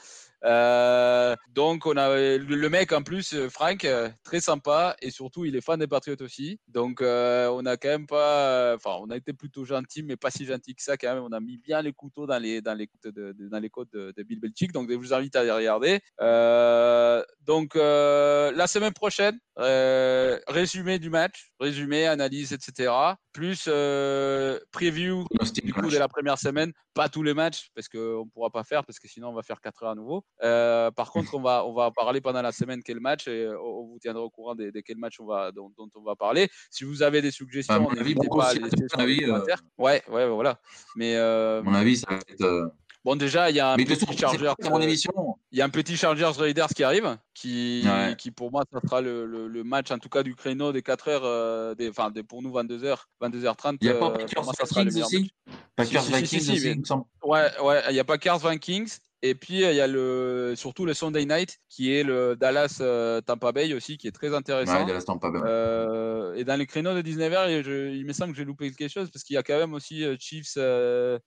Euh, 0.46 1.34
donc 1.50 1.86
on 1.86 1.96
a 1.96 2.14
le, 2.38 2.68
mec 2.68 2.92
en 2.92 3.02
plus, 3.02 3.34
euh, 3.34 3.48
Frank, 3.48 3.84
euh, 3.84 4.08
très 4.22 4.40
sympa 4.40 4.96
et 5.02 5.10
surtout 5.10 5.44
il 5.44 5.56
est 5.56 5.60
fan 5.60 5.78
des 5.80 5.86
Patriots 5.88 6.16
aussi. 6.20 6.60
Donc 6.68 7.02
euh, 7.02 7.48
on 7.52 7.66
a 7.66 7.76
quand 7.76 7.88
même 7.88 8.06
pas, 8.06 8.74
enfin 8.76 8.96
on 9.00 9.10
a 9.10 9.16
été 9.16 9.32
plutôt 9.32 9.64
gentil, 9.64 10.02
mais 10.02 10.16
pas 10.16 10.30
si 10.30 10.46
gentil 10.46 10.74
que 10.74 10.82
ça 10.82 10.96
quand 10.96 11.14
même. 11.14 11.24
On 11.24 11.32
a 11.32 11.40
mis 11.40 11.58
bien 11.58 11.82
les 11.82 11.92
couteaux 11.92 12.26
dans 12.26 12.38
les 12.38 12.60
dans 12.60 12.74
les 12.74 12.86
côtes 12.86 13.12
de, 13.14 13.32
de- 13.32 13.48
dans 13.48 13.58
les 13.58 13.70
côtes 13.70 13.92
de, 13.92 14.12
de 14.16 14.22
Bill 14.22 14.40
Belichick. 14.40 14.72
Donc 14.72 14.90
je 14.90 14.96
vous 14.96 15.12
invite 15.12 15.34
à 15.34 15.40
aller 15.40 15.50
regarder. 15.50 16.00
Euh, 16.20 17.22
donc 17.40 17.74
la 17.74 18.66
semaine 18.66 18.92
prochaine, 18.92 19.38
résumé 19.56 20.98
du 20.98 21.10
match, 21.10 21.50
résumé, 21.58 22.06
analyse, 22.06 22.52
etc. 22.52 22.92
Plus 23.32 23.64
preview 24.70 25.26
du 25.62 25.72
coup 25.72 25.90
de 25.90 25.98
la 25.98 26.08
première 26.08 26.38
semaine, 26.38 26.72
pas 26.94 27.08
tous 27.08 27.22
les 27.22 27.34
matchs 27.34 27.70
parce 27.74 27.88
qu'on 27.88 28.24
ne 28.24 28.30
pourra 28.30 28.50
pas 28.50 28.64
faire 28.64 28.84
parce 28.84 28.98
que 28.98 29.08
sinon 29.08 29.28
on 29.28 29.34
va 29.34 29.42
faire 29.42 29.60
4 29.60 29.82
heures 29.82 29.90
à 29.90 29.94
nouveau. 29.94 30.24
Euh, 30.42 30.90
par 30.90 31.10
contre, 31.32 31.34
on 31.34 31.40
va, 31.40 31.64
on 31.66 31.72
va 31.72 31.90
parler 31.90 32.20
pendant 32.20 32.42
la 32.42 32.52
semaine 32.52 32.82
quel 32.82 33.00
match 33.00 33.26
et 33.28 33.44
euh, 33.44 33.58
on 33.60 33.86
vous 33.86 33.98
tiendra 34.00 34.22
au 34.22 34.30
courant 34.30 34.54
de, 34.54 34.70
de 34.70 34.80
quel 34.80 34.98
match 34.98 35.18
on 35.20 35.26
va, 35.26 35.50
dont, 35.52 35.70
dont 35.76 35.88
on 35.94 36.02
va 36.02 36.14
parler. 36.16 36.48
Si 36.70 36.84
vous 36.84 37.02
avez 37.02 37.22
des 37.22 37.30
suggestions, 37.30 37.88
avis, 37.88 38.14
Broncos 38.14 38.38
pas 38.38 38.48
à 38.50 38.54
laisser 38.54 38.76
les 38.76 39.02
avis, 39.02 39.22
euh, 39.24 39.26
commentaires. 39.28 39.62
Ouais, 39.78 40.02
ouais, 40.10 40.28
voilà. 40.28 40.60
Mais 40.94 41.16
euh, 41.16 41.60
À 41.60 41.62
mon 41.62 41.74
avis, 41.74 41.96
ça 41.96 42.06
va 42.10 42.16
être. 42.16 42.70
bon, 43.04 43.16
déjà, 43.16 43.48
il 43.50 43.56
y 43.56 43.60
a 43.60 43.72
un 43.72 43.76
Mais 43.76 43.84
petit 43.84 44.16
Chargers. 44.16 44.52
c'est 44.60 44.68
mon 44.68 44.80
émission. 44.80 45.12
il 45.52 45.58
y 45.58 45.62
a 45.62 45.64
un 45.64 45.70
petit 45.70 45.96
Chargers 45.96 46.32
Raiders 46.38 46.68
qui 46.68 46.84
arrive, 46.84 47.16
qui, 47.32 47.82
Ouais. 47.86 48.14
qui 48.18 48.30
pour 48.30 48.50
moi, 48.50 48.64
ça 48.70 48.80
sera 48.84 49.00
le, 49.00 49.24
le- 49.26 49.48
le 49.48 49.64
match, 49.64 49.90
en 49.90 49.98
tout 49.98 50.08
cas, 50.10 50.22
du 50.22 50.34
créneau 50.34 50.72
des 50.72 50.82
4 50.82 51.08
heures, 51.08 51.76
des, 51.76 51.88
enfin, 51.88 52.10
des, 52.10 52.22
pour 52.22 52.42
nous, 52.42 52.50
22h, 52.52 52.96
22h30. 53.22 53.78
Il 53.80 53.88
n'y 53.88 53.94
a 53.96 53.98
pas 53.98 54.10
Packers 54.10 54.42
Vikings 54.42 55.02
aussi 55.02 55.32
Vikings 55.78 56.50
aussi, 56.50 56.70
il 56.70 56.80
me 56.80 56.84
semble. 56.84 57.04
Ouais, 57.22 57.48
ouais, 57.62 57.82
il 57.90 57.96
y 57.96 58.00
a 58.00 58.04
Packers 58.04 58.38
Vikings. 58.38 58.98
Et 59.22 59.34
puis, 59.34 59.54
il 59.62 59.74
y 59.74 59.80
a 59.80 59.86
le, 59.86 60.54
surtout 60.56 60.84
le 60.84 60.92
Sunday 60.94 61.24
Night, 61.24 61.58
qui 61.68 61.92
est 61.92 62.02
le 62.02 62.36
Dallas 62.36 62.78
euh, 62.80 63.20
Tampa 63.22 63.50
Bay 63.52 63.72
aussi, 63.74 63.96
qui 63.96 64.06
est 64.06 64.12
très 64.12 64.34
intéressant. 64.34 64.80
Ouais, 64.80 64.86
Dallas 64.86 65.02
Tampa 65.04 65.30
Bay. 65.30 65.40
Euh, 65.44 66.34
et 66.34 66.44
dans 66.44 66.56
les 66.56 66.66
créneaux 66.66 66.94
de 66.94 67.00
19h, 67.02 67.50
il, 67.50 67.64
je- 67.64 67.90
il 67.94 68.04
me 68.06 68.12
semble 68.12 68.32
que 68.32 68.36
j'ai 68.38 68.44
loupé 68.44 68.70
quelque 68.72 68.92
chose 68.92 69.10
parce 69.10 69.24
qu'il 69.24 69.34
y 69.34 69.38
a 69.38 69.42
quand 69.42 69.58
même 69.58 69.72
aussi 69.74 70.04
euh, 70.04 70.16
Chiefs, 70.20 70.54
euh, 70.58 71.18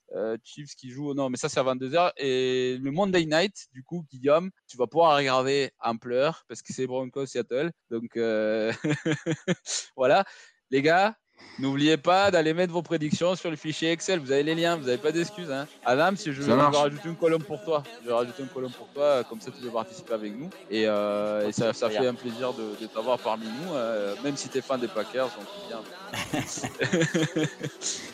Chiefs 0.43 0.75
qui 0.75 0.91
joue. 0.91 1.13
Non, 1.13 1.29
mais 1.29 1.37
ça, 1.37 1.49
c'est 1.49 1.59
à 1.59 1.63
22h. 1.63 2.11
Et 2.17 2.77
le 2.79 2.91
Monday 2.91 3.25
Night, 3.25 3.55
du 3.73 3.83
coup, 3.83 4.05
Guillaume, 4.11 4.51
tu 4.67 4.77
vas 4.77 4.87
pouvoir 4.87 5.17
regarder 5.17 5.71
en 5.79 5.97
pleurs 5.97 6.43
parce 6.47 6.61
que 6.61 6.71
c'est 6.73 6.85
Broncos 6.87 7.25
Seattle. 7.25 7.71
Donc, 7.89 8.15
euh, 8.17 8.71
voilà. 9.95 10.25
Les 10.71 10.81
gars, 10.81 11.15
n'oubliez 11.59 11.97
pas 11.97 12.31
d'aller 12.31 12.53
mettre 12.53 12.73
vos 12.73 12.81
prédictions 12.81 13.35
sur 13.35 13.49
le 13.49 13.55
fichier 13.55 13.91
Excel. 13.91 14.19
Vous 14.19 14.31
avez 14.31 14.43
les 14.43 14.55
liens, 14.55 14.75
vous 14.77 14.85
n'avez 14.85 14.97
pas 14.97 15.11
d'excuses. 15.11 15.51
Hein. 15.51 15.67
Adam, 15.85 16.11
si 16.15 16.31
je, 16.33 16.41
vais 16.41 16.53
rajouter 16.53 17.09
une 17.09 17.15
colonne 17.15 17.43
pour 17.43 17.63
toi. 17.63 17.83
Je 18.03 18.07
vais 18.07 18.13
rajouter 18.13 18.43
une 18.43 18.49
colonne 18.49 18.71
pour 18.71 18.87
toi, 18.87 19.23
comme 19.27 19.41
ça 19.41 19.51
tu 19.51 19.61
peux 19.61 19.69
participer 19.69 20.13
avec 20.13 20.37
nous. 20.37 20.49
Et, 20.71 20.85
euh, 20.87 21.47
et 21.47 21.51
ça, 21.51 21.73
ça 21.73 21.89
fait 21.89 22.07
un 22.07 22.13
plaisir 22.13 22.53
de, 22.53 22.75
de 22.81 22.87
t'avoir 22.87 23.19
parmi 23.19 23.45
nous, 23.45 23.73
euh, 23.73 24.15
même 24.23 24.37
si 24.37 24.49
tu 24.49 24.57
es 24.57 24.61
fan 24.61 24.79
des 24.79 24.87
Packers, 24.87 25.29
on 25.39 25.43
peut 25.43 25.67
bien. 25.67 25.79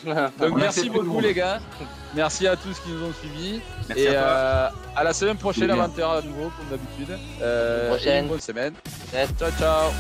Donc 0.39 0.53
On 0.53 0.55
merci 0.57 0.89
beaucoup 0.89 1.19
les 1.19 1.33
gars. 1.33 1.59
Merci 2.13 2.47
à 2.47 2.55
tous 2.55 2.79
qui 2.79 2.89
nous 2.89 3.03
ont 3.05 3.13
suivis. 3.13 3.61
Merci 3.87 4.03
et 4.03 4.07
à 4.07 4.11
toi. 4.11 4.21
euh, 4.21 4.69
à 4.95 5.03
la 5.03 5.13
semaine 5.13 5.37
prochaine 5.37 5.69
à 5.71 5.75
bien. 5.75 5.87
20h 5.87 6.17
à 6.17 6.21
nouveau, 6.21 6.51
comme 6.57 6.67
d'habitude. 6.69 7.17
Euh, 7.41 8.23
bonne 8.27 8.41
semaine. 8.41 8.73
Ciao, 9.11 9.51
ciao. 9.59 9.91